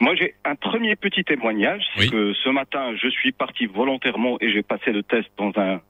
Moi, 0.00 0.14
j'ai 0.16 0.34
un 0.44 0.54
premier 0.54 0.96
petit 0.96 1.24
témoignage, 1.24 1.82
c'est 1.96 2.08
que 2.08 2.32
ce 2.32 2.48
matin, 2.50 2.94
je 2.96 3.08
suis 3.08 3.32
parti 3.32 3.66
volontairement 3.66 4.36
et 4.40 4.50
j'ai 4.52 4.62
passé 4.62 4.92
le 4.92 5.02
test 5.02 5.28
dans 5.36 5.52
un, 5.56 5.80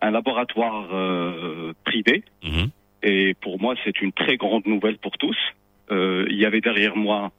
un 0.00 0.10
laboratoire 0.10 0.88
euh, 0.92 1.72
privé. 1.84 2.22
Mhm. 2.44 2.68
Et 3.02 3.34
pour 3.40 3.60
moi, 3.60 3.74
c'est 3.84 4.00
une 4.00 4.12
très 4.12 4.36
grande 4.36 4.66
nouvelle 4.66 4.98
pour 4.98 5.16
tous. 5.18 5.36
Il 5.90 6.36
y 6.36 6.44
avait 6.44 6.60
derrière 6.60 6.96
moi 6.96 7.30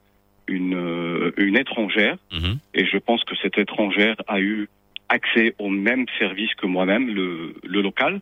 une, 0.48 0.74
euh, 0.74 1.32
une 1.36 1.56
étrangère, 1.56 2.16
Mhm. 2.32 2.58
et 2.74 2.84
je 2.86 2.98
pense 2.98 3.22
que 3.24 3.36
cette 3.36 3.58
étrangère 3.58 4.16
a 4.26 4.40
eu 4.40 4.68
accès 5.08 5.54
au 5.58 5.68
même 5.68 6.06
service 6.18 6.52
que 6.54 6.66
moi-même, 6.66 7.08
le, 7.14 7.54
le 7.64 7.80
local. 7.82 8.20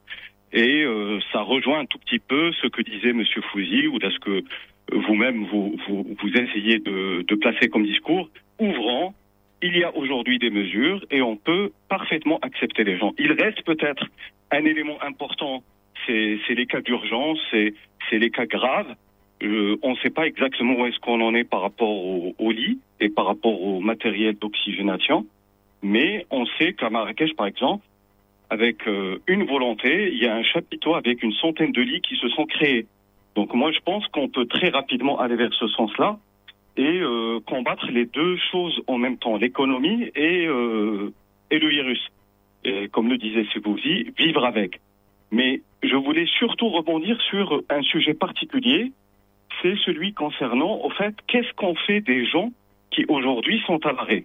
Et 0.52 0.84
euh, 0.84 1.18
ça 1.32 1.40
rejoint 1.40 1.80
un 1.80 1.86
tout 1.86 1.98
petit 1.98 2.20
peu 2.20 2.52
ce 2.52 2.68
que 2.68 2.82
disait 2.82 3.12
Monsieur 3.12 3.42
Fouzi, 3.42 3.88
ou 3.88 3.98
ce 4.00 4.18
que 4.20 4.44
vous-même 4.92 5.44
vous, 5.46 5.76
vous, 5.88 6.16
vous 6.20 6.28
essayez 6.36 6.78
de, 6.78 7.22
de 7.26 7.34
placer 7.34 7.68
comme 7.68 7.84
discours. 7.84 8.30
Ouvrant, 8.60 9.14
il 9.62 9.76
y 9.76 9.82
a 9.82 9.94
aujourd'hui 9.96 10.38
des 10.38 10.50
mesures 10.50 11.04
et 11.10 11.22
on 11.22 11.36
peut 11.36 11.72
parfaitement 11.88 12.38
accepter 12.42 12.84
les 12.84 12.96
gens. 12.96 13.12
Il 13.18 13.32
reste 13.32 13.62
peut-être 13.64 14.04
un 14.52 14.64
élément 14.64 15.02
important, 15.02 15.64
c'est 16.06 16.38
les 16.50 16.66
cas 16.66 16.80
d'urgence, 16.80 17.40
c'est 17.50 18.18
les 18.18 18.30
cas 18.30 18.46
graves. 18.46 18.94
Euh, 19.42 19.76
on 19.82 19.90
ne 19.90 19.96
sait 19.96 20.10
pas 20.10 20.26
exactement 20.26 20.74
où 20.74 20.86
est-ce 20.86 20.98
qu'on 21.00 21.20
en 21.20 21.34
est 21.34 21.44
par 21.44 21.60
rapport 21.60 21.90
au, 21.90 22.34
au 22.38 22.50
lit 22.50 22.78
et 23.00 23.08
par 23.08 23.26
rapport 23.26 23.60
au 23.62 23.80
matériel 23.80 24.36
d'oxygénation, 24.36 25.26
mais 25.82 26.26
on 26.30 26.46
sait 26.58 26.72
qu'à 26.72 26.90
Marrakech, 26.90 27.34
par 27.36 27.46
exemple, 27.46 27.84
avec 28.50 28.86
euh, 28.86 29.18
une 29.26 29.44
volonté, 29.44 30.10
il 30.12 30.22
y 30.22 30.26
a 30.26 30.34
un 30.34 30.42
chapiteau 30.42 30.94
avec 30.94 31.22
une 31.22 31.32
centaine 31.32 31.72
de 31.72 31.82
lits 31.82 32.00
qui 32.00 32.16
se 32.16 32.28
sont 32.28 32.46
créés. 32.46 32.86
Donc 33.34 33.52
moi, 33.54 33.72
je 33.72 33.80
pense 33.80 34.06
qu'on 34.08 34.28
peut 34.28 34.46
très 34.46 34.70
rapidement 34.70 35.18
aller 35.18 35.36
vers 35.36 35.52
ce 35.52 35.68
sens-là 35.68 36.18
et 36.76 37.00
euh, 37.00 37.40
combattre 37.40 37.90
les 37.90 38.06
deux 38.06 38.36
choses 38.50 38.80
en 38.86 38.98
même 38.98 39.18
temps, 39.18 39.36
l'économie 39.36 40.10
et, 40.14 40.46
euh, 40.46 41.12
et 41.50 41.58
le 41.58 41.68
virus. 41.68 42.00
Et 42.64 42.88
comme 42.88 43.08
le 43.08 43.18
disait 43.18 43.46
Sebouzi, 43.52 44.12
vivre 44.16 44.44
avec. 44.44 44.80
Mais 45.30 45.60
je 45.82 45.96
voulais 45.96 46.26
surtout 46.38 46.68
rebondir 46.68 47.20
sur 47.22 47.62
un 47.68 47.82
sujet 47.82 48.14
particulier, 48.14 48.92
c'est 49.62 49.76
celui 49.84 50.12
concernant, 50.12 50.80
au 50.84 50.90
fait, 50.90 51.14
qu'est-ce 51.26 51.52
qu'on 51.54 51.74
fait 51.74 52.00
des 52.00 52.26
gens 52.26 52.50
qui 52.90 53.04
aujourd'hui 53.08 53.60
sont 53.66 53.84
à 53.86 53.92
l'arrêt? 53.92 54.24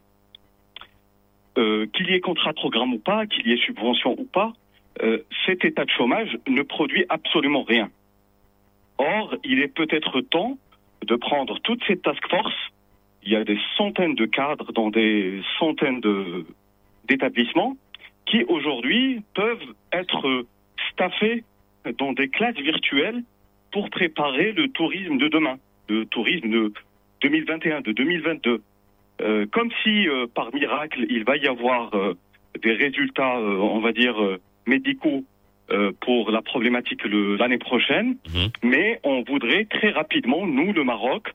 Euh, 1.58 1.86
Qu'il 1.88 2.10
y 2.10 2.14
ait 2.14 2.20
contrat 2.22 2.52
de 2.52 2.56
programme 2.58 2.94
ou 2.94 3.00
pas, 3.00 3.26
qu'il 3.26 3.48
y 3.48 3.52
ait 3.54 3.58
subvention 3.58 4.16
ou 4.18 4.24
pas, 4.26 4.54
euh, 5.04 5.20
cet 5.46 5.66
état 5.66 5.86
de 5.86 5.90
chômage 5.90 6.38
ne 6.48 6.62
produit 6.62 7.06
absolument 7.10 7.64
rien. 7.64 7.90
Or, 8.98 9.36
il 9.44 9.60
est 9.60 9.68
peut-être 9.74 10.22
temps 10.22 10.58
de 11.06 11.16
prendre 11.16 11.60
toutes 11.60 11.84
ces 11.86 11.98
task 11.98 12.26
forces. 12.30 12.72
Il 13.24 13.32
y 13.32 13.36
a 13.36 13.44
des 13.44 13.60
centaines 13.78 14.16
de 14.16 14.26
cadres 14.26 14.72
dans 14.74 14.90
des 14.90 15.42
centaines 15.60 16.00
de- 16.02 16.46
d'établissements 17.08 17.76
qui 18.26 18.44
aujourd'hui 18.46 19.22
peuvent 19.34 19.74
être 19.92 20.46
staffés 20.92 21.44
dans 21.98 22.14
des 22.14 22.30
classes 22.30 22.56
virtuelles 22.58 23.24
pour 23.72 23.90
préparer 23.90 24.52
le 24.52 24.68
tourisme 24.70 25.18
de 25.18 25.28
demain, 25.28 25.58
le 25.90 26.06
tourisme 26.06 26.50
de 26.50 26.74
2021, 27.22 27.82
de 27.82 27.92
2022. 27.92 28.62
Euh, 29.22 29.46
comme 29.52 29.70
si, 29.84 30.08
euh, 30.08 30.26
par 30.34 30.54
miracle, 30.54 31.06
il 31.10 31.24
va 31.24 31.38
y 31.38 31.48
avoir 31.48 31.94
euh, 31.94 32.14
des 32.64 32.74
résultats, 32.74 33.38
euh, 33.38 33.58
on 33.58 33.80
va 33.80 33.92
dire, 33.92 34.22
euh, 34.22 34.40
médicaux 34.66 35.24
euh, 35.70 35.92
pour 36.02 36.32
la 36.32 36.42
problématique 36.42 37.02
l'année 37.06 37.58
prochaine, 37.60 38.18
mais 38.64 39.00
on 39.04 39.22
voudrait 39.24 39.66
très 39.66 39.92
rapidement, 39.92 40.46
nous, 40.46 40.74
le 40.74 40.84
Maroc, 40.84 41.30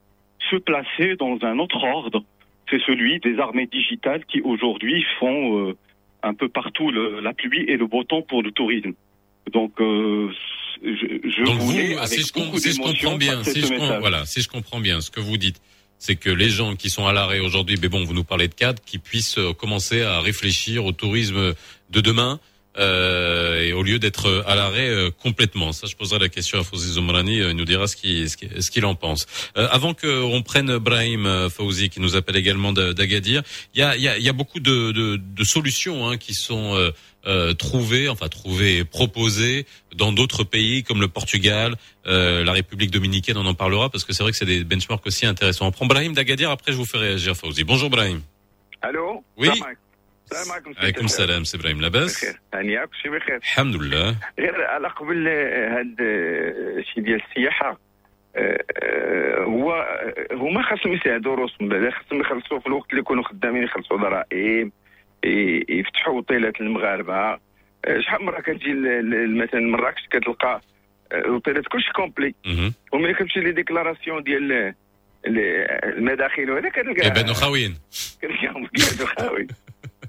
se 0.51 0.57
placer 0.57 1.17
dans 1.17 1.39
un 1.43 1.59
autre 1.59 1.83
ordre. 1.85 2.23
C'est 2.71 2.81
celui 2.83 3.21
des 3.21 3.39
armées 3.39 3.67
digitales 3.67 4.25
qui 4.27 4.41
aujourd'hui 4.43 5.05
font 5.21 5.69
euh, 5.69 5.77
un 6.23 6.35
peu 6.35 6.49
partout 6.49 6.91
le- 6.91 7.21
la 7.21 7.33
pluie 7.33 7.65
et 7.69 7.77
le 7.77 7.87
beau 7.87 8.03
temps 8.05 8.23
pour 8.23 8.43
le 8.43 8.51
tourisme. 8.51 8.93
Donc, 9.53 9.73
euh, 9.81 10.29
je, 10.83 10.89
je 11.29 11.45
Donc 11.45 11.59
voulais, 11.61 11.95
vous, 11.95 11.99
avec 11.99 12.19
si 12.21 12.27
je, 12.27 12.33
com- 12.33 12.45
beaucoup 12.45 12.59
si 12.59 12.73
je 12.73 12.79
comprends 12.81 13.17
bien, 13.17 13.43
si 13.45 13.61
je 13.63 13.69
com- 13.69 13.97
voilà, 14.01 14.27
si 14.27 14.43
je 14.43 14.49
comprends 14.49 14.81
bien, 14.81 15.01
ce 15.01 15.11
que 15.11 15.21
vous 15.21 15.37
dites, 15.37 15.61
c'est 15.99 16.17
que 16.17 16.29
les 16.31 16.51
gens 16.51 16.77
qui 16.77 16.91
sont 16.91 17.07
à 17.07 17.13
l'arrêt 17.13 17.41
aujourd'hui, 17.41 17.79
mais 17.81 17.89
bon, 17.89 18.05
vous 18.05 18.13
nous 18.13 18.25
parlez 18.25 18.49
de 18.49 18.55
cadres, 18.55 18.83
qui 18.85 18.99
puissent 18.99 19.39
euh, 19.39 19.53
commencer 19.55 20.03
à 20.03 20.21
réfléchir 20.21 20.85
au 20.85 20.93
tourisme 20.93 21.55
de 21.91 22.01
demain, 22.01 22.39
euh, 22.79 23.63
et 23.63 23.73
au 23.73 23.83
lieu 23.83 23.99
d'être 23.99 24.45
à 24.47 24.55
l'arrêt 24.55 24.89
euh, 24.89 25.11
complètement. 25.11 25.73
Ça, 25.73 25.87
je 25.87 25.97
poserai 25.97 26.19
la 26.19 26.29
question 26.29 26.61
à 26.61 26.65
Fouzi 26.65 26.93
Zomrani, 26.93 27.41
euh, 27.41 27.51
il 27.51 27.57
nous 27.57 27.65
dira 27.65 27.87
ce 27.87 27.97
qu'il 27.97 28.29
ce 28.29 28.71
qu'il 28.71 28.85
en 28.85 28.95
pense. 28.95 29.27
avant 29.55 29.95
qu'on 29.95 30.43
prenne 30.43 30.79
Brahim 30.79 31.49
Fouzi, 31.51 31.89
qui 31.89 32.01
nous 32.01 32.17
appelle 32.17 32.37
également 32.37 32.73
d'Agadir, 32.73 33.43
il 33.75 33.81
y 33.81 33.83
a, 33.83 33.97
y, 33.97 34.23
y 34.23 34.29
a, 34.29 34.33
beaucoup 34.33 34.61
de, 34.61 35.21
solutions 35.43 36.09
hein, 36.09 36.17
qui 36.17 36.35
sont 36.35 36.93
trouvées, 37.59 38.09
enfin 38.09 38.29
trouvées, 38.29 38.85
proposées 38.85 39.67
dans 39.95 40.13
d'autres 40.13 40.45
pays 40.45 40.83
comme 40.83 41.01
le 41.01 41.09
Portugal, 41.09 41.77
la 42.05 42.53
République 42.53 42.91
dominicaine, 42.91 43.37
on 43.37 43.47
en 43.47 43.55
parlera 43.55 43.91
parce 43.91 44.05
que 44.05 44.13
c'est 44.13 44.23
vrai 44.23 44.33
que 44.33 44.39
c'est 44.39 44.47
des 44.47 44.65
benchmarks 44.65 45.07
aussi 45.07 45.27
intéressants. 45.27 45.67
On 45.67 45.73
prend 45.73 45.87
Brahim 45.87 46.13
d'Agadir, 46.13 46.51
après 46.51 46.73
je 46.73 46.77
vous 46.77 46.87
fais 46.87 46.99
réagir 46.99 47.37
Fouzi. 47.37 47.65
Bonjour 47.65 47.91
Brahim. 47.91 48.21
Allô? 48.83 49.25
Oui? 49.37 49.49
السلام 50.33 50.53
عليكم 50.53 50.75
عليكم. 50.81 51.05
السلام 51.05 51.45
سي 51.45 51.57
إبراهيم 51.57 51.81
لاباس. 51.81 52.17
بخير. 52.25 52.41
هانية 52.55 52.85
كلشي 52.85 53.09
بخير. 53.09 53.37
الحمد 53.37 53.77
لله. 53.77 54.17
غير 54.39 54.65
على 54.65 54.89
قبل 54.89 55.29
آه، 55.29 55.79
هاد 55.79 55.97
آه، 56.01 56.83
شي 56.95 57.01
ديال 57.01 57.23
السياحة 57.31 57.79
آه، 58.37 58.65
آه، 58.83 59.43
هو 59.45 59.73
آه، 59.73 60.35
هما 60.35 60.63
خاصهم 60.63 60.93
يساعدوا 60.93 61.35
روسهم 61.35 61.69
بعدا 61.69 61.91
خاصهم 61.91 62.21
يخلصوا 62.21 62.59
في 62.61 62.67
الوقت 62.67 62.91
اللي 62.91 63.01
يكونوا 63.01 63.23
خدامين 63.25 63.63
يخلصوا 63.63 63.97
ضرائب 63.97 64.73
يفتحوا 65.69 66.15
وطيلات 66.19 66.61
المغاربه 66.61 67.15
آه، 67.15 67.39
شحال 68.01 68.21
من 68.21 68.27
مرة 68.27 68.41
كتجي 68.41 68.73
مثلا 69.45 69.61
مراكش 69.61 70.03
كتلقى 70.11 70.61
آه، 71.13 71.19
الوطيلات 71.19 71.65
كلشي 71.69 71.93
كومبلي. 71.93 72.35
وملي 72.93 73.15
كتمشي 73.15 73.41
لي 73.41 73.53
ديكلاراسيون 73.53 74.23
ديال 74.23 74.53
ال- 74.53 74.75
المداخل 75.99 76.51
وهذا 76.51 76.69
كتلقى 76.69 76.95
كيبانوا 76.95 77.35
خاويين 77.35 77.79
كنلقاهم 78.23 78.67
كيبانوا 78.67 79.07
خاوي 79.19 79.47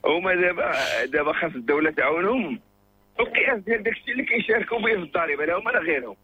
هما 0.08 0.36
دابا 0.36 0.72
دابا 1.06 1.34
خاص 1.34 1.52
الدولة 1.56 1.92
تعاونهم. 1.92 2.60
القياس 3.20 3.60
ديال 3.60 3.84
داكشي 3.84 4.12
اللي 4.12 4.24
كيشاركوا 4.26 4.80
به 4.80 4.86
في 4.96 4.96
الضريبه 5.02 5.46
لا 5.46 5.58
هما 5.60 5.72
لا 5.72 5.80
غيرهم. 5.80 6.16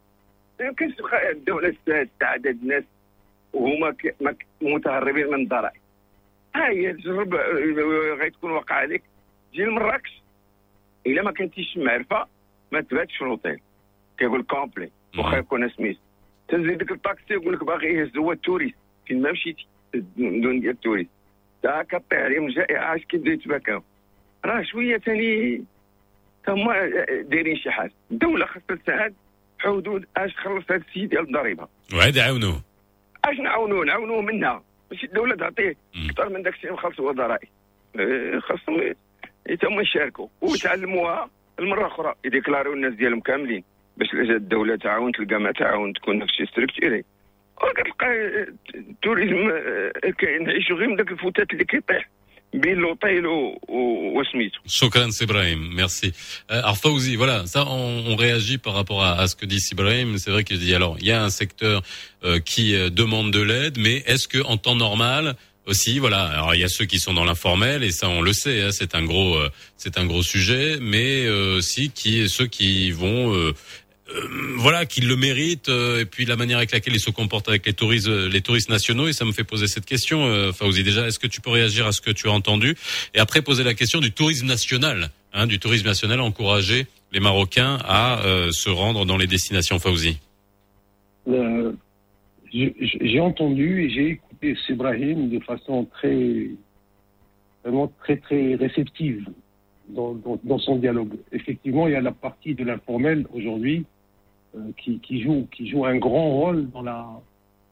ما 0.60 0.66
يمكنش 0.66 0.96
تخ- 0.96 1.14
الدولة 1.14 1.76
تساعد 1.86 2.10
عدد 2.22 2.46
الناس 2.62 2.84
وهما 3.54 3.96
متهربين 4.62 5.28
من 5.28 5.42
الضرائب. 5.44 5.82
ها 6.56 6.70
هي 6.70 6.94
تجرب 6.94 7.36
غتكون 8.22 8.52
واقع 8.52 8.76
عليك. 8.76 9.04
جي 9.54 9.64
لمراكش 9.64 10.22
إلا 11.08 11.22
ما 11.22 11.32
كنتيش 11.32 11.78
معرفة 11.78 12.28
ما 12.72 12.82
تباتش 12.82 13.16
في 13.18 13.24
الهوتيل 13.24 13.60
كيقول 14.18 14.44
كومبلي 14.44 14.90
واخا 15.18 15.38
يكون 15.38 15.70
سميت 15.70 15.98
تنزل 16.48 16.78
ديك 16.78 16.92
الطاكسي 16.92 17.34
يقول 17.34 17.54
لك 17.54 17.64
باغي 17.64 17.88
يهز 17.94 18.18
هو 18.18 18.32
التوريست. 18.32 18.76
فين 19.08 19.22
ما 19.22 19.32
مشيتي 19.32 19.68
دون 20.18 20.60
ديال 20.60 20.70
التوريست. 20.70 21.10
تا 21.64 21.84
كطيح 21.84 22.20
عليهم 22.20 22.48
الجائعه 22.48 22.96
اش 22.96 23.06
كيبداو 23.06 23.34
يتباكاو 23.34 23.84
راه 24.46 24.64
شوية 24.64 24.98
ثاني 24.98 25.64
هما 26.48 26.74
دايرين 27.22 27.58
شي 27.58 27.72
حاجة. 27.72 27.92
الدولة 28.12 28.46
خاصها 28.46 28.76
تساعد 28.76 29.14
حدود 29.60 30.06
اش 30.18 30.34
تخلص 30.34 30.64
هذا 30.72 30.84
السيد 30.90 31.10
ديال 31.10 31.22
الضريبة. 31.22 31.68
وعاد 31.94 32.16
يعاونوه 32.16 32.62
اش 33.26 33.38
نعاونوه 33.40 33.86
نعاونوه 33.86 34.22
منها. 34.22 34.64
ماشي 34.92 35.06
الدولة 35.06 35.36
تعطيه 35.36 35.76
أكثر 36.10 36.30
من 36.30 36.44
داك 36.44 36.54
الشيء 36.54 36.74
مخلص 36.74 37.00
هو 37.00 37.12
ضرائب 37.12 37.48
آه، 38.00 38.40
خاصهم 38.40 38.94
هما 39.64 39.82
يشاركوا. 39.82 40.28
ويتعلموها 40.42 41.30
المرة 41.60 41.88
أخرى. 41.88 42.14
يديكلاريو 42.26 42.74
الناس 42.74 42.94
ديالهم 42.94 43.20
كاملين. 43.20 43.64
باش 43.98 44.14
الا 44.14 44.24
جات 44.24 44.36
الدولة 44.36 44.76
تعاون 44.76 45.12
تلقى 45.12 45.40
ما 45.40 45.52
تعاون 45.52 45.94
تكون 45.94 46.20
داك 46.20 46.30
الشيء 46.30 46.46
ستركتيري 46.46 47.04
وكتلقى 47.63 48.07
آه، 48.07 48.47
التوريزم 48.75 49.51
آه، 49.51 50.11
كنعيشوا 50.21 50.77
غير 50.77 50.89
من 50.89 50.97
داك 50.97 51.13
الفتات 51.13 51.51
اللي 51.53 51.65
كيطيح 51.65 52.09
بين 52.55 52.75
لوطيل 52.75 53.27
و- 53.27 53.59
و- 53.69 54.21
وسميتو 54.21 54.59
Shukran 54.69 55.11
Sibrahim, 55.11 55.61
merci. 55.75 56.09
Euh, 56.51 56.63
alors 56.63 56.79
Fauzi, 56.79 57.17
voilà, 57.17 57.47
ça 57.47 57.67
on, 57.67 58.05
on 58.13 58.17
réagit 58.17 58.59
par 58.59 58.75
rapport 58.75 59.03
à, 59.05 59.13
à 59.21 59.27
ce 59.29 59.37
que 59.37 59.45
dit 59.47 59.61
Sibrahim. 59.61 60.17
C'est 60.19 60.31
vrai 60.31 60.45
qu'il 60.45 60.59
dit 60.59 60.75
alors 60.75 60.97
il 61.01 61.07
y 61.07 61.13
a 61.13 61.23
un 61.23 61.31
secteur 61.31 61.83
euh, 62.25 62.39
qui 62.41 62.75
euh, 62.75 62.89
demande 62.91 63.33
de 63.33 63.43
l'aide, 63.43 63.77
mais 63.79 63.97
est-ce 64.07 64.27
que 64.29 64.39
en 64.53 64.57
temps 64.57 64.77
normal 64.77 65.35
aussi, 65.67 65.99
voilà, 65.99 66.23
alors 66.25 66.55
il 66.55 66.63
y 66.63 66.65
a 66.65 66.69
ceux 66.79 66.87
qui 66.87 66.99
sont 66.99 67.13
dans 67.13 67.27
l'informel 67.27 67.85
et 67.85 67.91
ça 67.91 68.09
on 68.09 68.23
le 68.23 68.33
sait, 68.33 68.63
hein, 68.63 68.71
c'est 68.73 68.95
un 68.95 69.05
gros, 69.05 69.35
euh, 69.37 69.51
c'est 69.77 69.99
un 69.99 70.07
gros 70.07 70.23
sujet, 70.23 70.79
mais 70.81 71.27
euh, 71.27 71.59
aussi 71.59 71.91
qui 71.91 72.27
ceux 72.31 72.47
qui 72.47 72.91
vont 72.91 73.53
euh, 74.10 74.28
voilà, 74.58 74.86
qu'ils 74.86 75.08
le 75.08 75.16
méritent, 75.16 75.70
euh, 75.70 76.02
et 76.02 76.06
puis 76.06 76.26
la 76.26 76.36
manière 76.36 76.58
avec 76.58 76.72
laquelle 76.72 76.94
ils 76.94 77.00
se 77.00 77.10
comportent 77.10 77.48
avec 77.48 77.66
les 77.66 77.74
touristes, 77.74 78.08
euh, 78.08 78.30
les 78.30 78.42
touristes 78.42 78.70
nationaux, 78.70 79.08
et 79.08 79.14
ça 79.14 79.24
me 79.24 79.32
fait 79.32 79.46
poser 79.46 79.68
cette 79.68 79.86
question, 79.86 80.26
euh. 80.26 80.52
Déjà, 80.84 81.08
est-ce 81.08 81.20
que 81.20 81.28
tu 81.28 81.40
peux 81.40 81.52
réagir 81.52 81.88
à 81.88 81.92
ce 81.92 82.02
que 82.02 82.12
tu 82.12 82.28
as 82.28 82.32
entendu, 82.32 82.76
et 83.14 83.20
après 83.20 83.42
poser 83.42 83.64
la 83.64 83.74
question 83.74 84.00
du 84.00 84.12
tourisme 84.12 84.48
national, 84.48 85.10
hein, 85.34 85.48
du 85.48 85.60
tourisme 85.60 85.88
national, 85.88 86.20
encourager 86.20 86.88
les 87.14 87.20
Marocains 87.20 87.78
à 87.86 88.22
se 88.52 88.70
rendre 88.70 89.06
dans 89.06 89.18
les 89.18 89.28
destinations, 89.28 89.78
Fauzi. 89.78 90.18
J'ai 92.52 93.20
entendu 93.20 93.84
et 93.84 93.90
j'ai 93.92 94.08
écouté 94.10 94.58
Sibrahim 94.66 95.30
de 95.30 95.40
façon 95.40 95.86
très, 95.86 96.50
vraiment 97.64 97.92
très, 98.00 98.18
très 98.18 98.56
réceptive 98.56 99.28
dans, 99.90 100.60
son 100.60 100.78
dialogue. 100.78 101.14
Effectivement, 101.32 101.88
il 101.88 101.94
y 101.94 101.96
a 101.96 102.02
la 102.02 102.12
partie 102.12 102.56
de 102.56 102.64
l'informel 102.64 103.28
aujourd'hui 103.34 103.86
qui, 104.78 105.00
qui, 105.00 105.22
joue, 105.22 105.48
qui 105.52 105.68
joue 105.68 105.86
un 105.86 105.98
grand 105.98 106.30
rôle 106.32 106.70
dans, 106.72 106.82
la, 106.84 107.08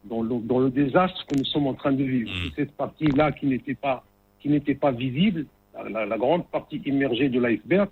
dans, 0.05 0.21
le, 0.21 0.39
dans 0.41 0.59
le 0.59 0.69
désastre 0.69 1.25
que 1.27 1.37
nous 1.37 1.45
sommes 1.45 1.67
en 1.67 1.73
train 1.73 1.91
de 1.91 2.03
vivre. 2.03 2.29
Cette 2.55 2.71
partie-là 2.71 3.31
qui 3.31 3.45
n'était 3.47 3.75
pas, 3.75 4.03
qui 4.39 4.49
n'était 4.49 4.75
pas 4.75 4.91
visible, 4.91 5.45
la, 5.75 5.89
la- 5.89 6.05
la 6.05 6.17
grande 6.17 6.45
partie 6.47 6.81
immergée 6.85 7.29
de 7.29 7.39
l'iceberg, 7.39 7.89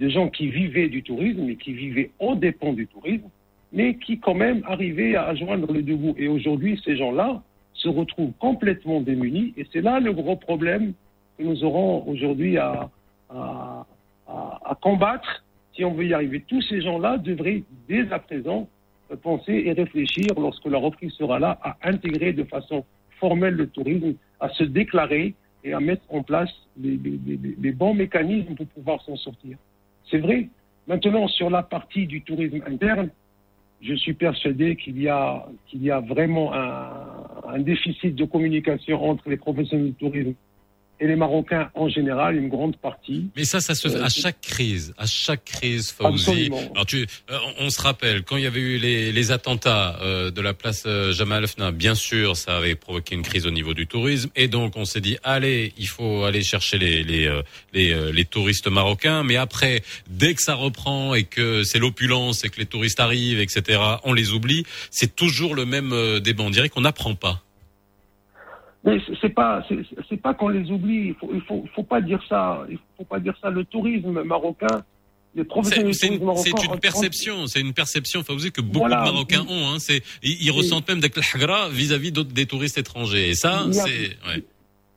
des 0.00 0.10
gens 0.10 0.28
qui 0.28 0.48
vivaient 0.48 0.88
du 0.88 1.02
tourisme 1.04 1.48
et 1.48 1.56
qui 1.56 1.72
vivaient 1.72 2.10
aux 2.18 2.34
dépens 2.34 2.72
du 2.72 2.86
tourisme, 2.88 3.28
mais 3.72 3.94
qui 3.96 4.18
quand 4.18 4.34
même 4.34 4.62
arrivaient 4.66 5.14
à 5.16 5.34
joindre 5.36 5.72
les 5.72 5.82
deux 5.82 5.96
bouts. 5.96 6.14
Et 6.18 6.26
aujourd'hui, 6.28 6.80
ces 6.84 6.96
gens-là 6.96 7.42
se 7.74 7.88
retrouvent 7.88 8.32
complètement 8.40 9.00
démunis, 9.00 9.52
et 9.56 9.66
c'est 9.72 9.80
là 9.82 10.00
le 10.00 10.12
gros 10.12 10.36
problème 10.36 10.92
que 11.38 11.42
nous 11.44 11.62
aurons 11.64 12.04
aujourd'hui 12.08 12.58
à, 12.58 12.88
à, 13.30 13.86
à- 14.28 14.60
à 14.64 14.74
combattre 14.80 15.43
si 15.74 15.84
on 15.84 15.94
veut 15.94 16.06
y 16.06 16.14
arriver. 16.14 16.44
Tous 16.46 16.62
ces 16.62 16.80
gens-là 16.80 17.18
devraient 17.18 17.62
dès 17.88 18.10
à 18.12 18.18
présent 18.18 18.68
euh, 19.10 19.16
penser 19.16 19.62
et 19.66 19.72
réfléchir, 19.72 20.28
lorsque 20.36 20.66
la 20.66 20.78
reprise 20.78 21.12
sera 21.12 21.38
là, 21.38 21.58
à 21.62 21.76
intégrer 21.82 22.32
de 22.32 22.44
façon 22.44 22.84
formelle 23.18 23.54
le 23.54 23.68
tourisme, 23.68 24.14
à 24.40 24.48
se 24.50 24.64
déclarer 24.64 25.34
et 25.62 25.72
à 25.72 25.80
mettre 25.80 26.04
en 26.10 26.22
place 26.22 26.50
les, 26.78 26.96
bons 27.72 27.94
mécanismes 27.94 28.54
pour 28.54 28.66
pouvoir 28.66 29.00
s'en 29.02 29.16
sortir. 29.16 29.56
C'est 30.10 30.18
vrai. 30.18 30.48
Maintenant, 30.86 31.28
sur 31.28 31.48
la 31.48 31.62
partie 31.62 32.06
du 32.06 32.20
tourisme 32.22 32.60
interne, 32.66 33.08
je 33.80 33.94
suis 33.94 34.14
persuadé 34.14 34.76
qu'il 34.76 35.00
y 35.00 35.08
a, 35.08 35.46
qu'il 35.66 35.82
y 35.82 35.90
a 35.90 36.00
vraiment 36.00 36.52
un, 36.52 36.90
un 37.48 37.58
déficit 37.60 38.14
de 38.14 38.24
communication 38.24 39.02
entre 39.02 39.30
les 39.30 39.36
professionnels 39.36 39.86
du 39.86 39.94
tourisme 39.94 40.34
et 41.04 41.06
les 41.06 41.16
Marocains 41.16 41.68
en 41.74 41.88
général, 41.88 42.36
une 42.36 42.48
grande 42.48 42.76
partie. 42.76 43.28
Mais 43.36 43.44
ça, 43.44 43.60
ça 43.60 43.74
se 43.74 43.88
fait 43.88 43.96
Euh, 43.96 44.04
à 44.04 44.08
chaque 44.08 44.40
crise, 44.40 44.94
à 44.96 45.06
chaque 45.06 45.44
crise, 45.44 45.92
Fauzi. 45.92 46.30
Absolument. 46.30 46.60
Alors 46.74 46.86
tu, 46.86 47.06
euh, 47.30 47.38
on 47.60 47.68
se 47.70 47.80
rappelle 47.80 48.22
quand 48.22 48.36
il 48.38 48.44
y 48.44 48.46
avait 48.46 48.60
eu 48.60 48.78
les, 48.78 49.12
les 49.12 49.30
attentats 49.30 49.98
euh, 50.00 50.30
de 50.30 50.40
la 50.40 50.54
place 50.54 50.84
euh, 50.86 51.12
Jamal 51.12 51.46
Fna, 51.46 51.70
bien 51.72 51.94
sûr, 51.94 52.36
ça 52.36 52.56
avait 52.56 52.74
provoqué 52.74 53.14
une 53.14 53.22
crise 53.22 53.46
au 53.46 53.50
niveau 53.50 53.74
du 53.74 53.86
tourisme, 53.86 54.30
et 54.34 54.48
donc 54.48 54.76
on 54.76 54.86
s'est 54.86 55.02
dit 55.02 55.18
allez, 55.22 55.72
il 55.76 55.88
faut 55.88 56.24
aller 56.24 56.42
chercher 56.42 56.78
les 56.78 57.04
les 57.04 57.26
euh, 57.26 57.42
les, 57.74 57.92
euh, 57.92 58.10
les 58.12 58.24
touristes 58.24 58.68
marocains. 58.68 59.22
Mais 59.24 59.36
après, 59.36 59.82
dès 60.08 60.32
que 60.34 60.42
ça 60.42 60.54
reprend 60.54 61.14
et 61.14 61.24
que 61.24 61.64
c'est 61.64 61.78
l'opulence 61.78 62.44
et 62.44 62.48
que 62.48 62.58
les 62.58 62.66
touristes 62.66 63.00
arrivent, 63.00 63.40
etc., 63.40 63.80
on 64.04 64.12
les 64.14 64.32
oublie. 64.32 64.64
C'est 64.90 65.14
toujours 65.14 65.54
le 65.54 65.66
même 65.66 65.92
euh, 65.92 66.20
débat. 66.20 66.44
On 66.44 66.50
dirait 66.50 66.70
qu'on 66.70 66.80
n'apprend 66.82 67.14
pas. 67.14 67.43
Mais 68.84 68.98
c'est- 69.20 69.30
pas, 69.30 69.66
c'est 70.08 70.16
pas 70.20 70.34
qu'on 70.34 70.48
les 70.48 70.70
oublie. 70.70 71.08
Il 71.08 71.14
faut, 71.14 71.30
il 71.34 71.40
faut, 71.42 71.64
faut 71.74 71.82
pas 71.82 72.00
dire 72.02 72.22
ça. 72.28 72.66
Il 72.70 72.78
faut 72.96 73.04
pas 73.04 73.18
dire 73.18 73.34
ça. 73.40 73.48
Le 73.50 73.64
tourisme 73.64 74.22
marocain, 74.22 74.84
les 75.34 75.42
C'est 75.94 76.08
une, 76.08 76.22
marocain. 76.24 76.42
c'est 76.42 76.52
en- 76.58 76.62
une 76.64 76.70
en- 76.72 76.76
perception, 76.78 77.46
c'est 77.46 77.60
une 77.60 77.72
perception, 77.72 78.22
que 78.50 78.60
beaucoup 78.60 78.80
Voilà. 78.80 78.96
de 79.00 79.10
Marocains 79.10 79.44
ont. 79.48 79.68
Hein. 79.72 79.78
C'est, 79.78 80.02
ils, 80.22 80.36
ils 80.44 80.50
ressentent 80.50 80.86
même 80.88 81.00
d'être 81.00 81.18
hagra 81.34 81.68
vis-à-vis 81.70 82.12
d'autres 82.12 82.32
des 82.32 82.46
touristes 82.46 82.76
étrangers. 82.78 83.30
Et 83.30 83.34
ça, 83.34 83.66
c'est, 83.72 84.10
ouais. 84.28 84.42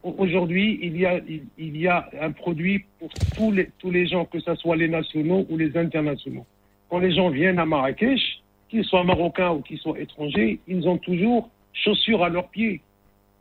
Aujourd'hui, 0.04 0.80
il 0.82 0.98
y 0.98 1.06
a, 1.06 1.18
il, 1.28 1.44
il 1.58 1.78
y 1.78 1.88
a 1.88 2.10
un 2.22 2.32
produit 2.32 2.86
pour 3.00 3.10
tous 3.36 3.52
les, 3.52 3.70
tous 3.80 3.92
les 3.92 4.08
gens, 4.08 4.26
que 4.26 4.40
ce 4.40 4.54
soit 4.56 4.76
les 4.76 4.88
nationaux 4.88 5.46
ou 5.50 5.58
les 5.58 5.76
internationaux. 5.78 6.46
Quand 6.90 7.00
les 7.00 7.14
gens 7.16 7.30
viennent 7.30 7.60
à 7.60 7.66
Marrakech, 7.66 8.22
qu'ils 8.70 8.86
soient 8.86 9.04
marocains 9.04 9.52
ou 9.52 9.62
qu'ils 9.62 9.80
soient 9.80 10.00
étrangers, 10.00 10.60
ils 10.68 10.88
ont 10.88 10.98
toujours 10.98 11.50
chaussures 11.74 12.24
à 12.24 12.30
leurs 12.30 12.48
pieds. 12.50 12.82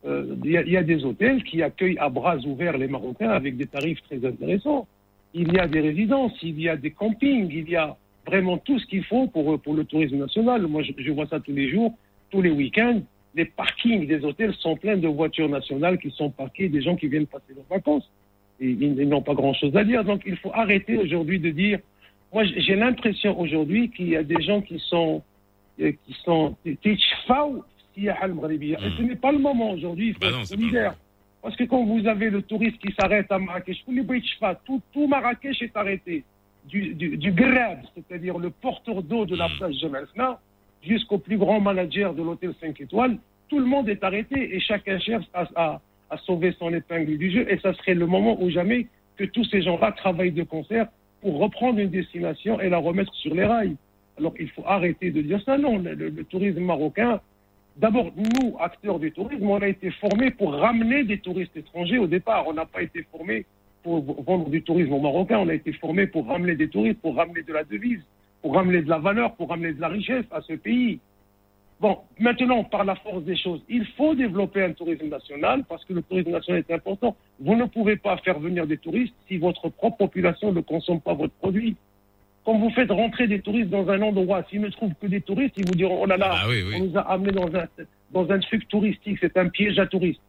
Euh, 0.06 0.36
Il 0.44 0.50
y, 0.50 0.76
a- 0.76 0.82
des 0.82 1.04
hôtels 1.04 1.42
qui 1.42 1.62
accueillent 1.62 1.98
à 1.98 2.08
bras 2.08 2.36
ouverts 2.38 2.78
les 2.78 2.86
Marocains 2.86 3.30
avec 3.30 3.56
des 3.56 3.66
tarifs 3.66 4.00
très 4.02 4.24
intéressants. 4.24 4.86
Il 5.34 5.52
y 5.52 5.58
a 5.58 5.66
des 5.66 5.80
résidences, 5.80 6.32
il 6.42 6.60
y 6.60 6.68
a 6.68 6.76
des 6.76 6.92
campings, 6.92 7.50
il 7.50 7.68
y 7.68 7.76
a 7.76 7.96
vraiment 8.24 8.58
tout 8.58 8.78
ce 8.78 8.86
qu'il 8.86 9.04
faut 9.04 9.26
pour, 9.26 9.60
pour 9.60 9.74
le 9.74 9.84
tourisme 9.84 10.16
national. 10.16 10.62
Moi, 10.66 10.82
je, 10.82 11.10
vois 11.10 11.26
ça 11.26 11.40
tous 11.40 11.52
les 11.52 11.68
jours, 11.68 11.92
tous 12.30 12.40
les 12.40 12.50
week-ends. 12.50 13.00
Les 13.34 13.44
parkings 13.44 14.06
des 14.06 14.24
hôtels 14.24 14.54
sont 14.54 14.76
pleins 14.76 14.96
de 14.96 15.08
voitures 15.08 15.48
nationales 15.48 15.98
qui 15.98 16.10
sont 16.10 16.30
parquées, 16.30 16.68
des 16.68 16.82
gens 16.82 16.96
qui 16.96 17.08
viennent 17.08 17.26
passer 17.26 17.52
leurs 17.54 17.66
vacances. 17.68 18.08
Et 18.60 18.70
ils, 18.70 19.08
n'ont 19.08 19.22
pas 19.22 19.34
grand-chose 19.34 19.76
à 19.76 19.84
dire. 19.84 20.04
Donc 20.04 20.22
il 20.24 20.36
faut 20.36 20.52
arrêter 20.54 20.96
aujourd'hui 20.96 21.40
de 21.40 21.50
dire. 21.50 21.80
Moi, 22.32 22.44
j'ai 22.44 22.60
j'ai 22.60 22.76
l'impression 22.76 23.38
aujourd'hui 23.38 23.90
qu'il 23.90 24.08
y 24.08 24.16
a 24.16 24.22
des 24.22 24.40
gens 24.40 24.62
qui 24.62 24.78
sont 24.78 25.22
euh, 25.80 25.92
qui 26.06 26.14
sont 26.24 26.56
ce 28.97 29.02
n'est 29.02 29.16
pas 29.16 29.32
le 29.32 29.39
moment 29.39 29.70
aujourd'hui, 29.70 30.09
il 30.09 30.14
faut. 30.14 30.20
Parce 31.43 31.56
que 31.56 31.64
quand 31.64 31.85
vous 31.85 32.06
avez 32.06 32.28
le 32.28 32.43
touriste 32.43 32.78
qui 32.78 32.93
s'arrête 32.98 33.31
à 33.31 33.39
Marrakech, 33.39 33.85
tout, 34.64 34.82
tout 34.93 35.06
Marrakech 35.06 35.62
est 35.62 35.77
arrêté. 35.77 36.24
Du, 36.66 36.94
du, 36.94 37.16
du 37.16 37.32
c'est-à-dire 37.94 38.39
le 38.39 38.51
porteur 38.51 39.01
d'eau 39.01 39.24
de 39.24 39.36
la 39.36 39.48
place 39.56 39.78
Jamal 39.78 40.09
jusqu'au 40.82 41.18
plus 41.18 41.39
grand 41.39 41.60
manager 41.60 42.14
de 42.14 42.23
l'hôtel 42.23 42.52
5 42.60 42.81
étoiles, 42.81 43.18
tout 43.48 43.60
le 43.60 43.64
monde 43.64 43.89
est 43.89 44.02
arrêté 44.02 44.56
et 44.56 44.59
chacun 44.59 44.98
cherche 44.98 45.27
à, 45.32 45.81
à, 46.10 46.18
sauver 46.18 46.52
son 46.59 46.74
épingle 46.74 47.16
du 47.16 47.31
jeu. 47.31 47.47
Et 47.48 47.59
ça 47.59 47.73
serait 47.74 47.94
le 47.94 48.06
moment 48.06 48.36
ou 48.43 48.51
jamais 48.51 48.89
que 49.16 49.23
tous 49.23 49.44
ces 49.44 49.62
gens-là 49.62 49.93
travaillent 49.93 50.32
de 50.32 50.43
concert 50.43 50.89
pour 51.20 51.39
reprendre 51.39 51.78
une 51.78 51.90
destination 51.90 52.60
et 52.60 52.68
la 52.68 52.78
remettre 52.78 53.14
sur 53.14 53.35
les 53.35 53.44
rails. 53.44 53.77
Alors 54.18 54.35
il 54.40 54.51
faut 54.51 54.64
arrêter 54.66 55.12
de 55.12 55.23
dire 55.23 55.40
ça. 55.44 55.56
Non, 55.59 55.78
le 55.78 56.24
tourisme 56.24 56.60
marocain, 56.60 57.20
D'abord, 57.76 58.10
nous, 58.16 58.56
acteurs 58.58 58.98
du 58.98 59.12
tourisme, 59.12 59.48
on 59.48 59.60
a 59.60 59.68
été 59.68 59.90
formés 59.90 60.30
pour 60.30 60.54
ramener 60.54 61.04
des 61.04 61.18
touristes 61.18 61.56
étrangers 61.56 61.98
au 61.98 62.06
départ. 62.06 62.46
On 62.46 62.54
n'a 62.54 62.64
pas 62.64 62.80
été 62.80 63.02
formés 63.12 63.44
pour 63.82 64.00
vendre 64.22 64.48
du 64.48 64.62
tourisme 64.62 64.94
aux 64.94 65.00
Marocains. 65.00 65.38
On 65.38 65.48
a 65.48 65.54
été 65.54 65.72
formés 65.74 66.06
pour 66.06 66.26
ramener 66.26 66.54
des 66.54 66.68
touristes, 66.68 67.00
pour 67.02 67.16
ramener 67.16 67.42
de 67.42 67.52
la 67.52 67.64
devise, 67.64 68.00
pour 68.40 68.54
ramener 68.54 68.80
de 68.80 68.88
la 68.88 68.98
valeur, 68.98 69.34
pour 69.34 69.50
ramener 69.50 69.74
de 69.74 69.80
la 69.80 69.88
richesse 69.88 70.24
à 70.30 70.40
ce 70.40 70.54
pays. 70.54 71.00
Bon, 71.78 71.98
maintenant, 72.18 72.64
par 72.64 72.84
la 72.84 72.94
force 72.94 73.22
des 73.24 73.36
choses, 73.36 73.60
il 73.68 73.84
faut 73.98 74.14
développer 74.14 74.62
un 74.62 74.72
tourisme 74.72 75.08
national 75.08 75.64
parce 75.68 75.84
que 75.84 75.92
le 75.92 76.00
tourisme 76.00 76.30
national 76.30 76.64
est 76.66 76.72
important. 76.72 77.14
Vous 77.38 77.54
ne 77.54 77.66
pouvez 77.66 77.96
pas 77.96 78.16
faire 78.18 78.38
venir 78.38 78.66
des 78.66 78.78
touristes 78.78 79.14
si 79.28 79.36
votre 79.36 79.68
propre 79.68 79.98
population 79.98 80.52
ne 80.52 80.62
consomme 80.62 81.02
pas 81.02 81.12
votre 81.12 81.34
produit. 81.34 81.76
Quand 82.47 82.59
vous 82.59 82.70
faites 82.70 82.93
rentrer 82.93 83.27
des 83.27 83.40
touristes 83.40 83.70
dans 83.70 83.89
un 83.90 84.01
endroit, 84.02 84.44
s'ils 84.48 84.60
ne 84.60 84.68
trouvent 84.68 84.94
que 85.02 85.09
des 85.09 85.20
touristes, 85.20 85.55
ils 85.56 85.66
vous 85.66 85.74
diront 85.74 86.02
Oh 86.02 86.06
là 86.06 86.16
là, 86.16 86.36
on 86.77 86.85
nous 86.85 86.97
a 86.97 87.01
amenés 87.01 87.32
dans 87.32 87.52
un, 87.56 87.66
dans 88.12 88.31
un 88.31 88.39
truc 88.39 88.68
touristique, 88.68 89.18
c'est 89.20 89.36
un 89.36 89.48
piège 89.48 89.81
à 89.81 89.86
touristes. 89.86 90.20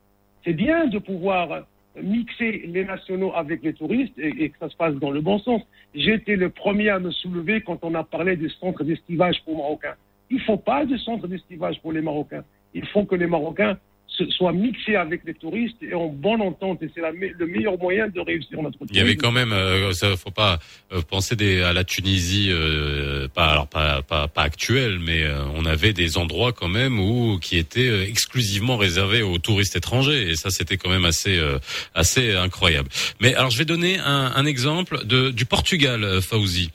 C'est 0.43 0.53
bien 0.53 0.87
de 0.87 0.97
pouvoir 0.97 1.67
mixer 2.01 2.63
les 2.65 2.85
nationaux 2.85 3.33
avec 3.35 3.61
les 3.61 3.73
touristes 3.73 4.17
et, 4.17 4.45
et 4.45 4.49
que 4.49 4.57
ça 4.57 4.67
se 4.67 4.75
passe 4.75 4.95
dans 4.95 5.11
le 5.11 5.21
bon 5.21 5.37
sens. 5.37 5.61
Été 5.93 6.35
le 6.35 6.49
premier 6.49 6.89
à 6.89 6.97
me 6.97 7.11
soulever 7.11 7.61
quand 7.61 7.77
on 7.83 7.93
a 7.93 8.03
parlé 8.03 8.35
des 8.35 8.49
centres 8.49 8.83
d'estivage 8.83 9.43
pour 9.45 9.57
Marocains. 9.57 9.95
Il 10.31 10.37
ne 10.37 10.41
faut 10.41 10.57
pas 10.57 10.85
de 10.85 10.97
centre 10.97 11.27
d'estivage 11.27 11.79
pour 11.81 11.93
les 11.93 12.01
Marocains. 12.01 12.43
Il 12.73 12.85
faut 12.87 13.05
que 13.05 13.15
les 13.15 13.27
Marocains 13.27 13.77
se, 14.17 14.29
soient 14.31 14.53
mixés 14.53 14.95
avec 14.95 15.21
les 15.25 15.33
touristes 15.33 15.77
et 15.81 15.93
en 15.93 16.07
bonne 16.07 16.41
entente. 16.41 16.81
Et 16.83 16.89
c'est 16.93 17.01
le 17.01 17.45
meilleur 17.47 17.77
moyen 17.77 18.07
de 18.07 18.19
réussir 18.19 18.61
notre 18.61 18.77
tourisme. 18.77 18.93
Il 18.95 18.97
y 18.97 19.01
avait 19.01 19.15
quand 19.15 19.31
même, 19.31 19.51
euh, 19.53 19.91
ça 19.93 20.15
faut 20.17 20.31
pas 20.31 20.59
euh, 20.91 21.01
penser 21.01 21.35
des, 21.35 21.61
à 21.61 21.73
la 21.73 21.83
Tunisie, 21.83 22.47
euh, 22.49 23.27
pas 23.27 23.47
alors 23.47 23.67
pas 23.67 24.01
pas, 24.01 24.27
pas 24.27 24.43
actuelle, 24.43 24.99
mais 24.99 25.23
euh, 25.23 25.43
on 25.55 25.65
avait 25.65 25.93
des 25.93 26.17
endroits 26.17 26.53
quand 26.53 26.69
même 26.69 26.99
où 26.99 27.39
qui 27.39 27.57
étaient 27.57 27.89
euh, 27.89 28.05
exclusivement 28.07 28.77
réservés 28.77 29.21
aux 29.21 29.37
touristes 29.37 29.75
étrangers 29.75 30.29
et 30.29 30.35
ça 30.35 30.49
c'était 30.49 30.77
quand 30.77 30.89
même 30.89 31.05
assez 31.05 31.37
euh, 31.37 31.59
assez 31.93 32.33
incroyable. 32.33 32.89
Mais 33.21 33.33
alors 33.35 33.51
je 33.51 33.57
vais 33.57 33.65
donner 33.65 33.99
un, 33.99 34.31
un 34.35 34.45
exemple 34.45 35.05
de 35.05 35.31
du 35.31 35.45
Portugal, 35.45 36.21
Fauzi, 36.21 36.69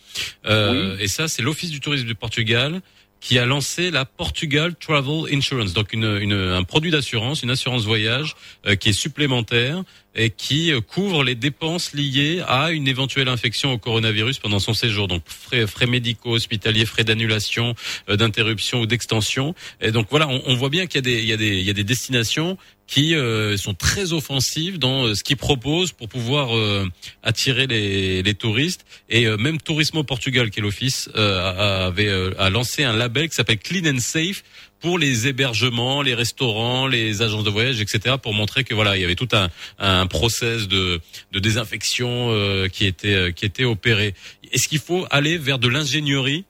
Euh, 0.47 0.97
et 0.99 1.09
ça 1.09 1.29
c'est 1.29 1.43
l'Office 1.43 1.71
du 1.71 1.81
tourisme 1.81 2.07
du 2.07 2.15
Portugal 2.15 2.81
qui 3.23 3.39
a 3.39 3.47
lancé 3.47 3.93
la 3.93 4.05
Portugal 4.05 4.75
Travel 4.75 5.33
Insurance, 5.33 5.73
donc 5.73 5.95
un 5.95 6.63
produit 6.65 6.91
d'assurance, 6.91 7.43
une 7.43 7.51
assurance 7.51 7.85
voyage 7.85 8.35
euh, 8.67 8.75
qui 8.75 8.89
est 8.89 8.93
supplémentaire 8.93 9.85
et 10.15 10.31
qui 10.31 10.73
euh, 10.73 10.81
couvre 10.81 11.25
les 11.25 11.35
dépenses 11.35 11.93
liées 11.95 12.43
à 12.47 12.71
une 12.71 12.89
éventuelle 12.89 13.29
infection 13.29 13.73
au 13.73 13.79
coronavirus 13.79 14.39
pendant 14.39 14.59
son 14.59 14.75
séjour. 14.75 15.09
Donc 15.09 15.23
frais, 15.27 15.67
frais 15.67 15.87
médicaux, 15.87 16.33
hospitaliers, 16.33 16.87
frais 16.87 17.05
d'annulation, 17.05 17.75
euh, 18.09 18.17
d'interruption 18.17 18.81
ou 18.81 18.87
d'extension. 18.87 19.55
Et 19.81 19.91
donc 19.91 20.07
voilà, 20.11 20.29
on, 20.29 20.43
on 20.47 20.55
voit 20.55 20.69
bien 20.71 20.87
qu'il 20.87 20.97
y 20.97 21.33
a 21.33 21.37
des, 21.37 21.55
y 21.61 21.63
y 21.65 21.71
a 21.71 21.73
des 21.73 21.85
destinations 21.85 22.59
qui 22.87 23.15
euh, 23.15 23.57
sont 23.57 23.73
très 23.73 24.13
offensives 24.13 24.79
dans 24.79 25.07
euh, 25.07 25.15
ce 25.15 25.25
qu'ils 25.25 25.39
proposent 25.39 25.93
pour 25.93 26.11
pouvoir 26.11 26.55
euh, 26.55 26.87
attirer 27.23 27.67
les, 27.67 28.23
les 28.23 28.35
touristes. 28.35 28.85
Et 29.09 29.27
euh, 29.27 29.39
même 29.39 29.59
Tourisme 29.59 30.03
Portugal, 30.05 30.51
qui 30.51 30.59
est 30.61 30.63
l'office, 30.63 31.09
avait 31.15 32.11
a 32.39 32.51
lancé 32.51 32.85
un 32.85 32.95
label 32.95 33.29
qui 33.29 33.35
s'appelle 33.35 33.59
Clean 33.59 33.95
and 33.95 34.01
Safe 34.01 34.43
pour 34.83 34.99
les 34.99 35.29
hébergements, 35.29 36.03
les 36.03 36.13
restaurants, 36.13 36.89
les 36.89 37.23
agences 37.23 37.45
de 37.45 37.51
voyage, 37.51 37.81
etc., 37.81 38.17
pour 38.21 38.35
montrer 38.35 38.65
que 38.65 38.75
voilà, 38.75 38.97
il 38.97 39.01
y 39.01 39.05
avait 39.05 39.15
tout 39.15 39.29
un, 39.33 39.49
un 39.79 40.07
process 40.07 40.69
de, 40.69 41.01
désinfection 41.33 42.31
euh, 42.31 42.67
qui 42.67 42.87
était 42.87 43.15
euh, 43.15 43.31
qui 43.31 43.47
était 43.47 43.65
opéré. 43.65 44.15
Est-ce 44.53 44.69
qu'il 44.69 44.81
faut 44.81 45.07
aller 45.11 45.39
vers 45.39 45.59
de 45.59 45.69
l'ingénierie 45.69 46.45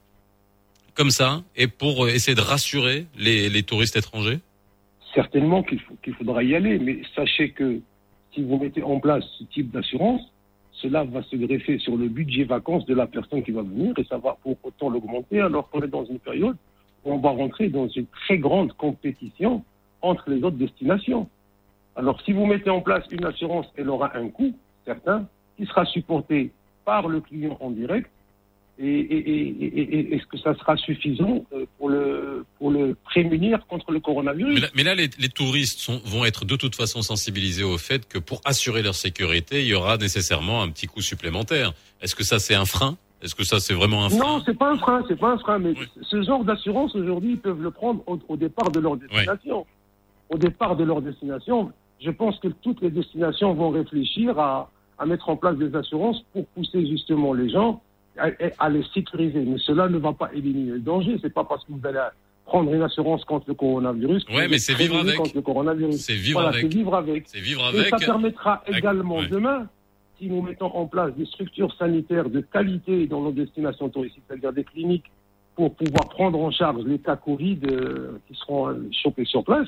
comme 0.95 1.11
ça 1.11 1.43
et 1.55 1.67
pour 1.67 2.05
euh, 2.05 2.09
essayer 2.09 2.35
de 2.35 2.41
rassurer 2.41 3.05
les, 3.17 3.63
touristes 3.63 3.95
étrangers? 3.95 4.39
Certainement 5.13 5.61
qu'il 5.61 5.79
qu'il 6.03 6.15
faudra 6.15 6.43
y 6.43 6.55
aller, 6.55 6.79
mais 6.79 7.01
sachez 7.15 7.51
que 7.51 7.79
si 8.33 8.41
vous 8.41 8.57
mettez 8.57 8.81
en 8.81 8.99
place 8.99 9.23
ce 9.37 9.43
type 9.53 9.69
d'assurance, 9.71 10.21
cela 10.71 11.03
va 11.03 11.21
se 11.23 11.35
greffer 11.35 11.77
sur 11.77 11.95
le 11.95 12.07
budget 12.07 12.45
vacances 12.45 12.85
de 12.87 12.95
la 12.95 13.05
personne 13.05 13.43
qui 13.43 13.51
va 13.51 13.61
venir 13.61 13.93
et 13.97 14.03
ça 14.05 14.17
va 14.17 14.37
pour 14.41 14.57
autant 14.63 14.89
l'augmenter 14.89 15.39
alors 15.39 15.69
qu'on 15.69 15.81
est 15.83 15.87
dans 15.87 16.05
une 16.05 16.19
période 16.19 16.57
on 17.05 17.17
va 17.17 17.29
rentrer 17.29 17.69
dans 17.69 17.87
une 17.87 18.07
très 18.07 18.37
grande 18.37 18.73
compétition 18.73 19.63
entre 20.01 20.29
les 20.29 20.43
autres 20.43 20.57
destinations. 20.57 21.29
Alors 21.95 22.21
si 22.21 22.33
vous 22.33 22.45
mettez 22.45 22.69
en 22.69 22.81
place 22.81 23.05
une 23.11 23.25
assurance, 23.25 23.67
elle 23.77 23.89
aura 23.89 24.15
un 24.17 24.29
coût 24.29 24.53
certain 24.85 25.27
qui 25.57 25.65
sera 25.65 25.85
supporté 25.85 26.51
par 26.85 27.07
le 27.07 27.21
client 27.21 27.57
en 27.61 27.71
direct 27.71 28.09
et, 28.79 30.15
est-ce 30.15 30.25
que 30.25 30.37
ça 30.37 30.55
sera 30.55 30.75
suffisant 30.77 31.45
euh, 31.53 31.65
pour 31.77 31.89
le, 31.89 32.43
pour 32.57 32.71
le 32.71 32.95
prémunir 33.05 33.65
contre 33.67 33.91
le 33.91 33.99
coronavirus? 33.99 34.61
Mais 34.75 34.83
là, 34.83 34.95
les, 34.95 35.09
touristes 35.29 35.91
vont 36.05 36.25
être 36.25 36.43
de 36.43 36.55
toute 36.55 36.75
façon 36.75 37.03
sensibilisés 37.03 37.63
au 37.63 37.77
fait 37.77 38.07
que 38.07 38.17
pour 38.17 38.41
assurer 38.45 38.81
leur 38.81 38.95
sécurité, 38.95 39.61
il 39.61 39.67
y 39.67 39.75
aura 39.75 39.97
nécessairement 39.97 40.63
un 40.63 40.69
petit 40.69 40.87
coût 40.87 41.01
supplémentaire. 41.01 41.73
Est-ce 42.01 42.15
que 42.15 42.23
ça 42.23 42.39
c'est 42.39 42.55
un 42.55 42.65
frein? 42.65 42.97
Est-ce 43.23 43.35
que 43.35 43.43
ça 43.43 43.59
c'est 43.59 43.73
vraiment 43.73 44.05
un 44.05 44.09
frein 44.09 44.19
Non, 44.19 44.41
c'est 44.45 44.57
pas 44.57 44.71
un 44.71 44.77
frein, 44.77 45.03
c'est 45.07 45.19
pas 45.19 45.31
un 45.31 45.37
frein, 45.37 45.59
mais 45.59 45.73
ce 46.01 46.21
genre 46.23 46.43
d'assurance 46.43 46.93
aujourd'hui, 46.95 47.31
ils 47.31 47.39
peuvent 47.39 47.61
le 47.61 47.71
prendre 47.71 48.03
au, 48.05 48.19
au 48.27 48.35
départ 48.37 48.69
de 48.71 48.79
leur 48.79 48.97
destination. 48.97 49.65
Au 50.29 50.37
départ 50.37 50.75
de 50.75 50.83
leur 50.83 51.01
destination, 51.01 51.71
je 52.03 52.11
pense 52.11 52.37
que 52.39 52.49
toutes 52.49 52.81
les 52.81 52.89
destinations 52.91 53.53
vont 53.53 53.69
réfléchir 53.69 54.37
à, 54.39 54.69
à 54.99 55.05
mettre 55.05 55.29
en 55.29 55.37
place 55.37 55.55
des 55.57 55.73
assurances 55.75 56.23
pour 56.33 56.45
pousser 56.47 56.85
justement 56.87 57.33
les 57.33 57.49
gens 57.49 57.81
à, 58.17 58.27
à 58.59 58.69
les 58.69 58.83
sécuriser. 58.93 59.41
Mais 59.41 59.57
cela 59.59 59.87
ne 59.87 59.97
va 59.97 60.13
pas 60.13 60.29
éliminer 60.33 60.71
le 60.73 60.79
danger. 60.79 61.17
C'est 61.21 61.33
pas 61.33 61.43
parce 61.43 61.63
que 61.65 61.71
vous 61.71 61.87
allez 61.87 61.99
prendre 62.45 62.73
une 62.73 62.81
assurance 62.81 63.23
contre 63.25 63.45
le 63.47 63.53
coronavirus. 63.53 64.25
vous 64.27 64.35
mais 64.49 64.57
c'est 64.57 64.73
vivre 64.73 64.97
avec. 64.99 65.15
C'est 65.25 66.13
vivre 66.13 66.41
avec. 66.43 66.63
C'est 66.67 66.67
vivre 66.67 66.95
avec. 66.95 67.23
C'est 67.27 67.39
vivre 67.39 67.61
Et 67.73 67.79
avec. 67.79 67.89
ça 67.89 67.97
permettra 67.97 68.63
Avec- 68.65 68.79
également 68.79 69.17
ouais. 69.19 69.27
demain, 69.27 69.67
si 70.17 70.27
nous 70.27 70.41
mettons 70.41 70.67
en 70.67 70.85
place 70.85 71.13
des 71.15 71.25
structures 71.25 71.73
sanitaires 71.75 72.29
de 72.29 72.41
qualité 72.41 73.07
dans 73.07 73.21
nos 73.21 73.31
destinations 73.31 73.89
touristiques, 73.89 74.23
c'est-à-dire 74.27 74.53
des 74.53 74.63
cliniques 74.63 75.09
pour 75.55 75.75
pouvoir 75.75 76.09
prendre 76.09 76.39
en 76.39 76.51
charge 76.51 76.83
les 76.85 76.99
cas 76.99 77.15
Covid 77.15 77.59
euh, 77.65 78.19
qui 78.27 78.35
seront 78.35 78.69
euh, 78.69 78.89
chopés 78.91 79.25
sur 79.25 79.43
place, 79.43 79.67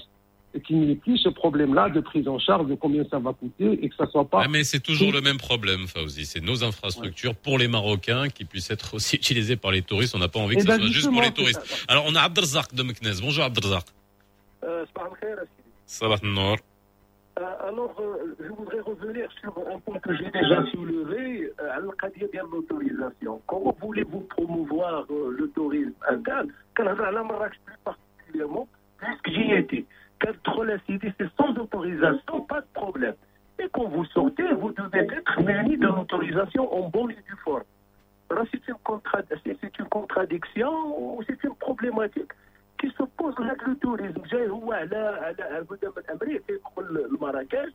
et 0.56 0.62
qu'il 0.62 0.80
n'y 0.80 0.92
ait 0.92 0.96
plus 0.96 1.18
ce 1.18 1.30
problème-là 1.30 1.90
de 1.90 2.00
prise 2.00 2.28
en 2.28 2.40
charge 2.40 2.68
de 2.68 2.76
combien 2.76 3.04
ça 3.12 3.20
va 3.20 3.34
coûter 3.34 3.84
et 3.84 3.90
que 3.90 3.96
ça 3.96 4.06
ne 4.06 4.10
soit 4.10 4.26
pas. 4.26 4.44
Ah, 4.46 4.48
mais 4.48 4.64
c'est 4.64 4.80
toujours 4.80 5.12
le 5.12 5.22
même 5.22 5.38
problème, 5.38 5.86
Fauzi. 5.86 6.26
C'est 6.26 6.42
nos 6.42 6.64
infrastructures 6.64 7.36
pour 7.36 7.58
les 7.58 7.68
Marocains 7.68 8.30
qui 8.30 8.46
puissent 8.46 8.72
être 8.72 8.94
aussi 8.94 9.16
utilisées 9.18 9.58
par 9.58 9.72
les 9.72 9.82
touristes. 9.82 10.16
On 10.16 10.20
n'a 10.20 10.30
pas 10.30 10.40
envie 10.40 10.56
que 10.56 10.62
eh 10.62 10.64
et 10.64 10.68
ça 10.68 10.78
ben 10.78 10.84
soit 10.84 10.94
juste 10.94 11.12
pour 11.12 11.22
les 11.22 11.32
touristes. 11.32 11.86
Alors 11.88 12.06
on 12.08 12.16
a 12.16 12.22
Abdelzak 12.22 12.74
de 12.74 12.84
Meknes. 12.84 13.20
Bonjour 13.22 13.44
Abdelzak. 13.44 13.84
Euh, 14.64 14.86
Salah 15.86 16.18
Nour. 16.24 16.58
Euh, 17.38 17.68
alors, 17.68 17.94
euh, 18.00 18.34
je 18.40 18.48
voudrais 18.48 18.80
revenir 18.80 19.30
sur 19.34 19.54
un 19.68 19.78
point 19.80 20.00
que 20.00 20.14
j'ai 20.16 20.32
déjà 20.32 20.66
soulevé, 20.68 21.52
euh, 21.60 21.70
à 21.70 21.80
l'Aqadia 21.82 22.28
de 22.28 22.50
l'autorisation. 22.50 23.42
Comment 23.46 23.76
voulez-vous 23.82 24.22
promouvoir 24.22 25.06
euh, 25.10 25.36
le 25.38 25.50
tourisme 25.50 25.94
interne 26.08 26.50
Canada, 26.76 27.12
la 27.12 27.24
Marrakech 27.24 27.60
plus 27.66 27.78
particulièrement, 27.84 28.68
puisque 29.00 29.30
j'y 29.30 29.52
étais? 29.52 29.86
Quand 30.46 30.64
la 30.64 30.80
cité, 30.80 31.14
c'est 31.20 31.30
sans 31.36 31.54
autorisation, 31.58 32.42
pas 32.46 32.62
de 32.62 32.68
problème. 32.74 33.16
Et 33.60 33.68
quand 33.74 33.90
vous 33.90 34.06
sortez, 34.06 34.44
vous 34.54 34.72
devez 34.72 35.00
être 35.00 35.42
muni 35.42 35.78
de 35.78 35.88
l'autorisation 35.88 36.74
en 36.74 36.88
bonne 36.90 37.12
et 37.12 37.16
due 37.16 37.38
forme. 37.44 37.64
Alors, 38.30 38.46
c'est 38.50 38.66
une, 38.68 38.76
contra- 38.76 39.22
une 39.46 39.90
contradiction 39.90 40.72
ou 40.98 41.22
c'est 41.28 41.44
une 41.44 41.56
problématique? 41.56 42.32
qui 42.79 42.89
se 42.99 43.03
pose 43.19 43.39
là 43.39 43.55
que 43.55 43.71
le 43.71 43.77
tourisme 43.77 44.23
جاي 44.33 44.49
هو 44.49 44.73
على 44.73 44.97
على 44.97 45.43
على 45.43 45.65
قدام 45.71 45.93
الامريكا 45.99 46.53
يدخل 46.53 47.09
لمراكش 47.13 47.73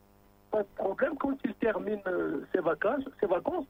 pas 0.55 0.61
de 0.63 0.71
problème 0.83 1.15
quand 1.23 1.37
il 1.45 1.53
termine 1.65 2.01
euh, 2.07 2.41
ses 2.51 2.61
vacances 2.61 3.05
ses 3.19 3.27
vacances 3.27 3.67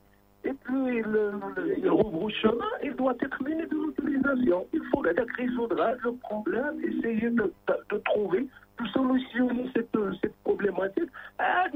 et 0.50 0.54
puis 0.64 0.84
il, 1.00 1.08
le- 1.16 1.78
il 1.78 1.90
rebrousse 1.90 2.34
chemin 2.44 2.72
il 2.84 2.94
doit 2.96 3.18
être 3.26 3.40
muni 3.44 3.66
de 3.72 3.76
l'autorisation 3.82 4.60
il 4.74 4.84
faut 4.92 5.02
هذاك 5.08 5.30
résoudre 5.42 5.76
le 6.06 6.12
problème 6.28 6.76
essayer 6.90 7.30
de, 7.40 7.46
de, 7.68 7.76
de 7.92 7.98
trouver 8.10 8.44
de 8.69 8.69
solutionner 8.89 9.71
cette, 9.75 9.97
cette 10.21 10.37
problématique. 10.43 11.09
Ah, 11.39 11.67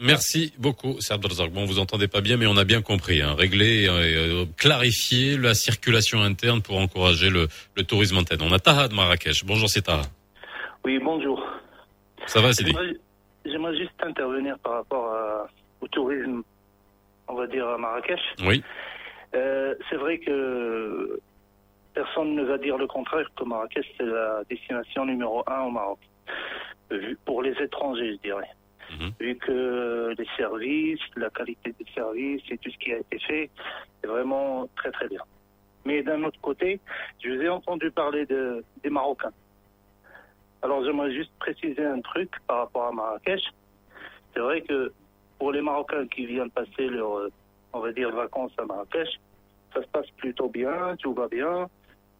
merci 0.00 0.52
beaucoup, 0.58 1.00
Sardar 1.00 1.30
Bon, 1.50 1.64
vous 1.64 1.78
entendez 1.78 2.08
pas 2.08 2.20
bien, 2.20 2.36
mais 2.36 2.46
on 2.46 2.56
a 2.56 2.64
bien 2.64 2.82
compris. 2.82 3.22
Hein. 3.22 3.34
Régler, 3.34 3.88
euh, 3.88 4.42
euh, 4.42 4.46
clarifier 4.56 5.36
la 5.36 5.54
circulation 5.54 6.22
interne 6.22 6.62
pour 6.62 6.78
encourager 6.78 7.30
le, 7.30 7.48
le 7.76 7.82
tourisme 7.84 8.18
antenne. 8.18 8.42
On 8.42 8.52
a 8.52 8.58
Taha 8.58 8.88
de 8.88 8.94
Marrakech. 8.94 9.44
Bonjour, 9.44 9.68
c'est 9.68 9.82
Taha. 9.82 10.02
Oui, 10.84 10.98
bonjour. 10.98 11.42
Ça 12.26 12.40
va, 12.40 12.52
Sidi? 12.52 12.72
J'aimerais 13.44 13.76
juste 13.76 13.92
intervenir 14.02 14.58
par 14.58 14.74
rapport 14.74 15.12
au 15.80 15.88
tourisme, 15.88 16.42
on 17.28 17.34
va 17.34 17.46
dire, 17.46 17.66
à 17.68 17.78
Marrakech. 17.78 18.20
Oui. 18.44 18.62
Euh, 19.34 19.74
c'est 19.90 19.96
vrai 19.96 20.18
que 20.18 21.20
personne 21.94 22.34
ne 22.34 22.42
va 22.42 22.58
dire 22.58 22.76
le 22.76 22.86
contraire 22.86 23.26
que 23.36 23.44
Marrakech, 23.44 23.86
c'est 23.96 24.04
la 24.04 24.42
destination 24.50 25.06
numéro 25.06 25.42
un 25.48 25.62
au 25.62 25.70
Maroc. 25.70 25.98
Pour 27.24 27.42
les 27.42 27.54
étrangers, 27.62 28.12
je 28.14 28.20
dirais. 28.28 28.50
Vu 29.18 29.36
que 29.36 30.14
les 30.16 30.26
services, 30.36 31.00
la 31.16 31.30
qualité 31.30 31.74
des 31.78 31.86
services 31.94 32.42
et 32.50 32.58
tout 32.58 32.70
ce 32.70 32.78
qui 32.78 32.92
a 32.92 32.98
été 32.98 33.18
fait, 33.18 33.50
c'est 34.00 34.06
vraiment 34.06 34.68
très 34.76 34.90
très 34.92 35.08
bien. 35.08 35.22
Mais 35.84 36.02
d'un 36.02 36.22
autre 36.22 36.40
côté, 36.40 36.80
je 37.22 37.30
vous 37.30 37.42
ai 37.42 37.48
entendu 37.48 37.90
parler 37.90 38.24
de, 38.26 38.62
des 38.82 38.90
Marocains. 38.90 39.32
Alors 40.62 40.84
j'aimerais 40.84 41.12
juste 41.12 41.32
préciser 41.38 41.84
un 41.84 42.00
truc 42.00 42.30
par 42.46 42.58
rapport 42.58 42.86
à 42.86 42.92
Marrakech. 42.92 43.42
C'est 44.32 44.40
vrai 44.40 44.60
que 44.62 44.92
pour 45.38 45.52
les 45.52 45.60
Marocains 45.60 46.06
qui 46.06 46.26
viennent 46.26 46.50
passer 46.50 46.86
leurs, 46.88 47.18
euh, 47.18 47.32
on 47.72 47.80
va 47.80 47.92
dire, 47.92 48.10
vacances 48.14 48.52
à 48.58 48.64
Marrakech, 48.64 49.20
ça 49.74 49.82
se 49.82 49.88
passe 49.88 50.10
plutôt 50.16 50.48
bien, 50.48 50.96
tout 51.02 51.12
va 51.12 51.28
bien. 51.28 51.68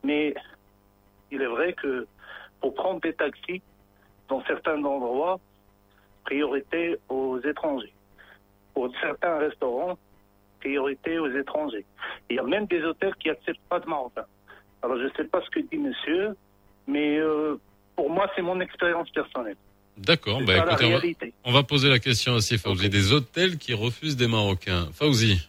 Mais 0.04 0.34
il 1.30 1.42
est 1.42 1.46
vrai 1.46 1.72
que 1.72 2.06
pour 2.60 2.74
prendre 2.74 3.00
des 3.00 3.12
taxis 3.12 3.62
dans 4.28 4.44
certains 4.44 4.82
endroits, 4.84 5.40
priorité 6.24 6.96
aux 7.08 7.40
étrangers. 7.40 7.92
Pour 8.72 8.90
certains 9.00 9.38
restaurants, 9.38 9.98
priorité 10.60 11.18
aux 11.18 11.30
étrangers. 11.30 11.84
Il 12.30 12.36
y 12.36 12.38
a 12.38 12.42
même 12.42 12.66
des 12.66 12.82
hôtels 12.82 13.14
qui 13.16 13.30
acceptent 13.30 13.60
pas 13.68 13.80
de 13.80 13.86
Marocains. 13.86 14.26
Alors 14.82 14.98
je 14.98 15.04
ne 15.04 15.10
sais 15.16 15.24
pas 15.24 15.42
ce 15.42 15.50
que 15.50 15.60
dit 15.60 15.78
monsieur, 15.78 16.36
mais 16.86 17.18
euh, 17.18 17.56
pour 17.96 18.10
moi 18.10 18.30
c'est 18.34 18.42
mon 18.42 18.60
expérience 18.60 19.10
personnelle. 19.10 19.56
D'accord. 19.96 20.40
Bah, 20.42 20.56
écoutez, 20.56 20.86
on 20.86 20.98
va, 20.98 21.32
on 21.44 21.52
va 21.52 21.62
poser 21.62 21.88
la 21.88 22.00
question 22.00 22.32
aussi, 22.32 22.58
Fauzi. 22.58 22.88
Des 22.88 23.12
hôtels 23.12 23.58
qui 23.58 23.74
refusent 23.74 24.16
des 24.16 24.26
Marocains. 24.26 24.88
Fauzi. 24.92 25.48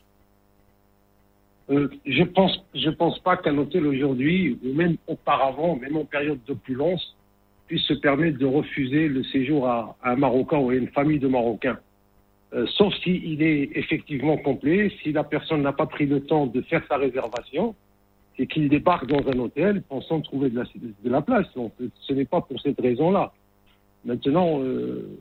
Euh, 1.71 1.87
je 2.05 2.23
pense, 2.23 2.63
je 2.75 2.89
pense 2.89 3.17
pas 3.19 3.37
qu'un 3.37 3.57
hôtel 3.57 3.87
aujourd'hui, 3.87 4.57
ou 4.63 4.73
même 4.73 4.97
auparavant, 5.07 5.75
même 5.77 5.97
en 5.97 6.05
période 6.05 6.39
d'opulence, 6.47 7.15
puisse 7.67 7.83
se 7.83 7.93
permettre 7.93 8.37
de 8.37 8.45
refuser 8.45 9.07
le 9.07 9.23
séjour 9.23 9.67
à, 9.67 9.95
un 10.03 10.15
Marocain 10.15 10.59
ou 10.59 10.69
à 10.69 10.75
une 10.75 10.89
famille 10.89 11.19
de 11.19 11.27
Marocains. 11.27 11.79
Euh, 12.53 12.67
sauf 12.67 12.93
s'il 13.03 13.41
est 13.41 13.71
effectivement 13.73 14.37
complet, 14.37 14.91
si 15.01 15.11
la 15.11 15.23
personne 15.23 15.63
n'a 15.63 15.73
pas 15.73 15.87
pris 15.87 16.05
le 16.05 16.21
temps 16.21 16.45
de 16.45 16.61
faire 16.61 16.83
sa 16.87 16.97
réservation 16.97 17.75
et 18.37 18.45
qu'il 18.45 18.69
débarque 18.69 19.07
dans 19.07 19.27
un 19.27 19.39
hôtel 19.39 19.81
pensant 19.81 20.21
trouver 20.21 20.49
de 20.51 20.57
la, 20.57 20.63
de 20.63 21.09
la 21.09 21.21
place. 21.21 21.47
Donc, 21.55 21.73
ce 22.01 22.13
n'est 22.13 22.25
pas 22.25 22.41
pour 22.41 22.61
cette 22.61 22.79
raison-là. 22.79 23.33
Maintenant, 24.03 24.61
euh, 24.61 25.17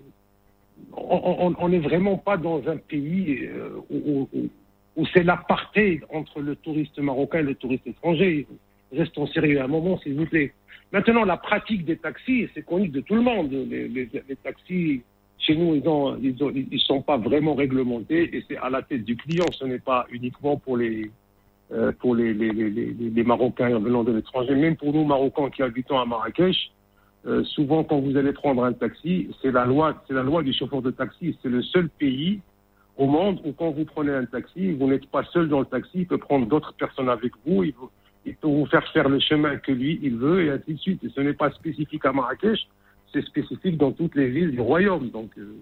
on 0.96 1.68
n'est 1.68 1.78
vraiment 1.78 2.18
pas 2.18 2.36
dans 2.36 2.68
un 2.68 2.76
pays 2.76 3.46
euh, 3.46 3.70
où, 3.88 4.28
où- 4.34 4.48
où 4.96 5.06
c'est 5.12 5.22
l'apartheid 5.22 6.04
entre 6.12 6.40
le 6.40 6.56
touriste 6.56 6.98
marocain 6.98 7.40
et 7.40 7.42
le 7.42 7.54
touriste 7.54 7.86
étranger. 7.86 8.46
Restons 8.92 9.26
sérieux 9.26 9.60
un 9.60 9.66
moment, 9.66 9.98
s'il 9.98 10.14
vous 10.14 10.26
plaît. 10.26 10.52
Maintenant, 10.92 11.24
la 11.24 11.36
pratique 11.36 11.84
des 11.84 11.96
taxis, 11.96 12.48
c'est 12.54 12.64
connu 12.64 12.88
de 12.88 13.00
tout 13.00 13.16
le 13.16 13.22
monde. 13.22 13.50
Les, 13.50 14.08
taxis, 14.42 15.02
chez 15.38 15.56
nous, 15.56 15.74
ils 15.74 16.66
ils 16.70 16.80
sont 16.80 17.02
pas 17.02 17.16
vraiment 17.16 17.54
réglementés 17.54 18.36
et 18.36 18.44
c'est 18.46 18.56
à 18.58 18.70
la 18.70 18.82
tête 18.82 19.04
du 19.04 19.16
client. 19.16 19.46
Ce 19.50 19.64
n'est 19.64 19.80
pas 19.80 20.06
uniquement 20.12 20.56
pour 20.56 20.76
les, 20.76 21.10
euh, 21.72 21.90
pour 21.98 22.14
les, 22.14 22.32
les, 22.32 22.52
les, 22.52 23.24
Marocains 23.24 23.78
venant 23.78 24.04
de 24.04 24.12
l'étranger. 24.12 24.54
Même 24.54 24.76
pour 24.76 24.92
nous, 24.92 25.04
Marocains 25.04 25.50
qui 25.50 25.62
habitons 25.62 25.98
à 25.98 26.04
Marrakech, 26.04 26.70
euh, 27.26 27.42
souvent, 27.42 27.82
quand 27.82 27.98
vous 27.98 28.16
allez 28.16 28.32
prendre 28.32 28.62
un 28.64 28.72
taxi, 28.72 29.28
c'est 29.42 29.50
la 29.50 29.66
c'est 30.06 30.14
la 30.14 30.22
loi 30.22 30.42
du 30.42 30.52
chauffeur 30.52 30.82
de 30.82 30.92
taxi. 30.92 31.36
C'est 31.42 31.48
le 31.48 31.62
seul 31.62 31.88
pays 31.88 32.40
au 32.96 33.06
monde 33.06 33.40
où 33.44 33.52
quand 33.52 33.70
vous 33.70 33.84
prenez 33.84 34.12
un 34.12 34.24
taxi, 34.24 34.72
vous 34.72 34.88
n'êtes 34.88 35.06
pas 35.06 35.24
seul 35.32 35.48
dans 35.48 35.60
le 35.60 35.66
taxi, 35.66 35.90
il 35.94 36.06
peut 36.06 36.18
prendre 36.18 36.46
d'autres 36.46 36.74
personnes 36.74 37.08
avec 37.08 37.32
vous, 37.44 37.64
il, 37.64 37.72
peut 37.72 38.46
vous 38.46 38.66
faire 38.66 38.86
faire 38.92 39.08
le 39.08 39.18
chemin 39.20 39.56
que 39.56 39.72
lui, 39.72 39.98
il 40.02 40.16
veut, 40.16 40.44
et 40.44 40.50
ainsi 40.50 40.74
de 40.74 40.78
suite. 40.78 41.04
Et 41.04 41.10
ce 41.14 41.20
n'est 41.20 41.34
pas 41.34 41.50
spécifique 41.50 42.04
à 42.04 42.12
Marrakech, 42.12 42.60
c'est 43.12 43.24
spécifique 43.24 43.76
dans 43.76 43.92
toutes 43.92 44.14
les 44.14 44.28
villes 44.28 44.52
du 44.52 44.60
royaume. 44.60 45.10
Donc 45.10 45.30
euh, 45.38 45.56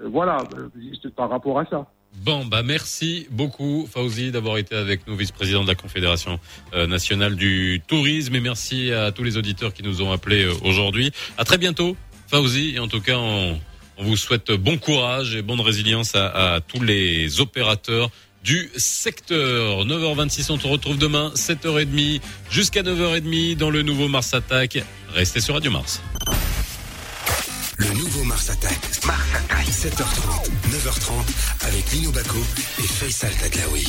euh, 0.00 0.08
voilà, 0.08 0.38
euh, 0.56 0.68
juste 0.80 1.08
par 1.10 1.28
rapport 1.28 1.58
à 1.58 1.66
ça. 1.66 1.86
Bon, 2.24 2.44
bah 2.44 2.62
merci 2.64 3.28
beaucoup, 3.30 3.86
Fauzi, 3.88 4.32
d'avoir 4.32 4.58
été 4.58 4.74
avec 4.74 5.06
nous, 5.06 5.14
vice-président 5.14 5.62
de 5.62 5.68
la 5.68 5.76
Confédération 5.76 6.40
nationale 6.72 7.36
du 7.36 7.80
tourisme, 7.86 8.34
et 8.34 8.40
merci 8.40 8.92
à 8.92 9.12
tous 9.12 9.22
les 9.22 9.36
auditeurs 9.36 9.72
qui 9.72 9.84
nous 9.84 10.02
ont 10.02 10.10
appelés 10.10 10.44
aujourd'hui. 10.64 11.12
À 11.38 11.44
très 11.44 11.56
bientôt, 11.56 11.96
Fauzi, 12.26 12.74
et 12.74 12.80
en 12.80 12.88
tout 12.88 13.00
cas, 13.00 13.16
on, 13.16 13.60
on 14.00 14.04
vous 14.04 14.16
souhaite 14.16 14.50
bon 14.52 14.78
courage 14.78 15.34
et 15.36 15.42
bonne 15.42 15.60
résilience 15.60 16.14
à, 16.14 16.60
tous 16.66 16.82
les 16.82 17.40
opérateurs 17.40 18.10
du 18.42 18.70
secteur. 18.76 19.84
9h26, 19.84 20.50
on 20.50 20.56
te 20.56 20.66
retrouve 20.66 20.96
demain, 20.96 21.32
7h30 21.36 22.20
jusqu'à 22.50 22.82
9h30 22.82 23.56
dans 23.56 23.70
le 23.70 23.82
nouveau 23.82 24.08
Mars 24.08 24.32
Attack. 24.32 24.82
Restez 25.14 25.40
sur 25.40 25.54
Radio 25.54 25.70
Mars. 25.70 26.00
Le 27.76 27.88
nouveau 27.90 28.24
Mars 28.24 28.48
Attack. 28.48 28.78
Mars 29.04 29.20
Attack. 29.34 29.66
7h30, 29.66 30.50
9h30 30.70 31.66
avec 31.66 31.92
Lino 31.92 32.10
Baco 32.10 32.38
et 32.78 32.86
Faisal 32.86 33.32
Tadlaoui. 33.34 33.86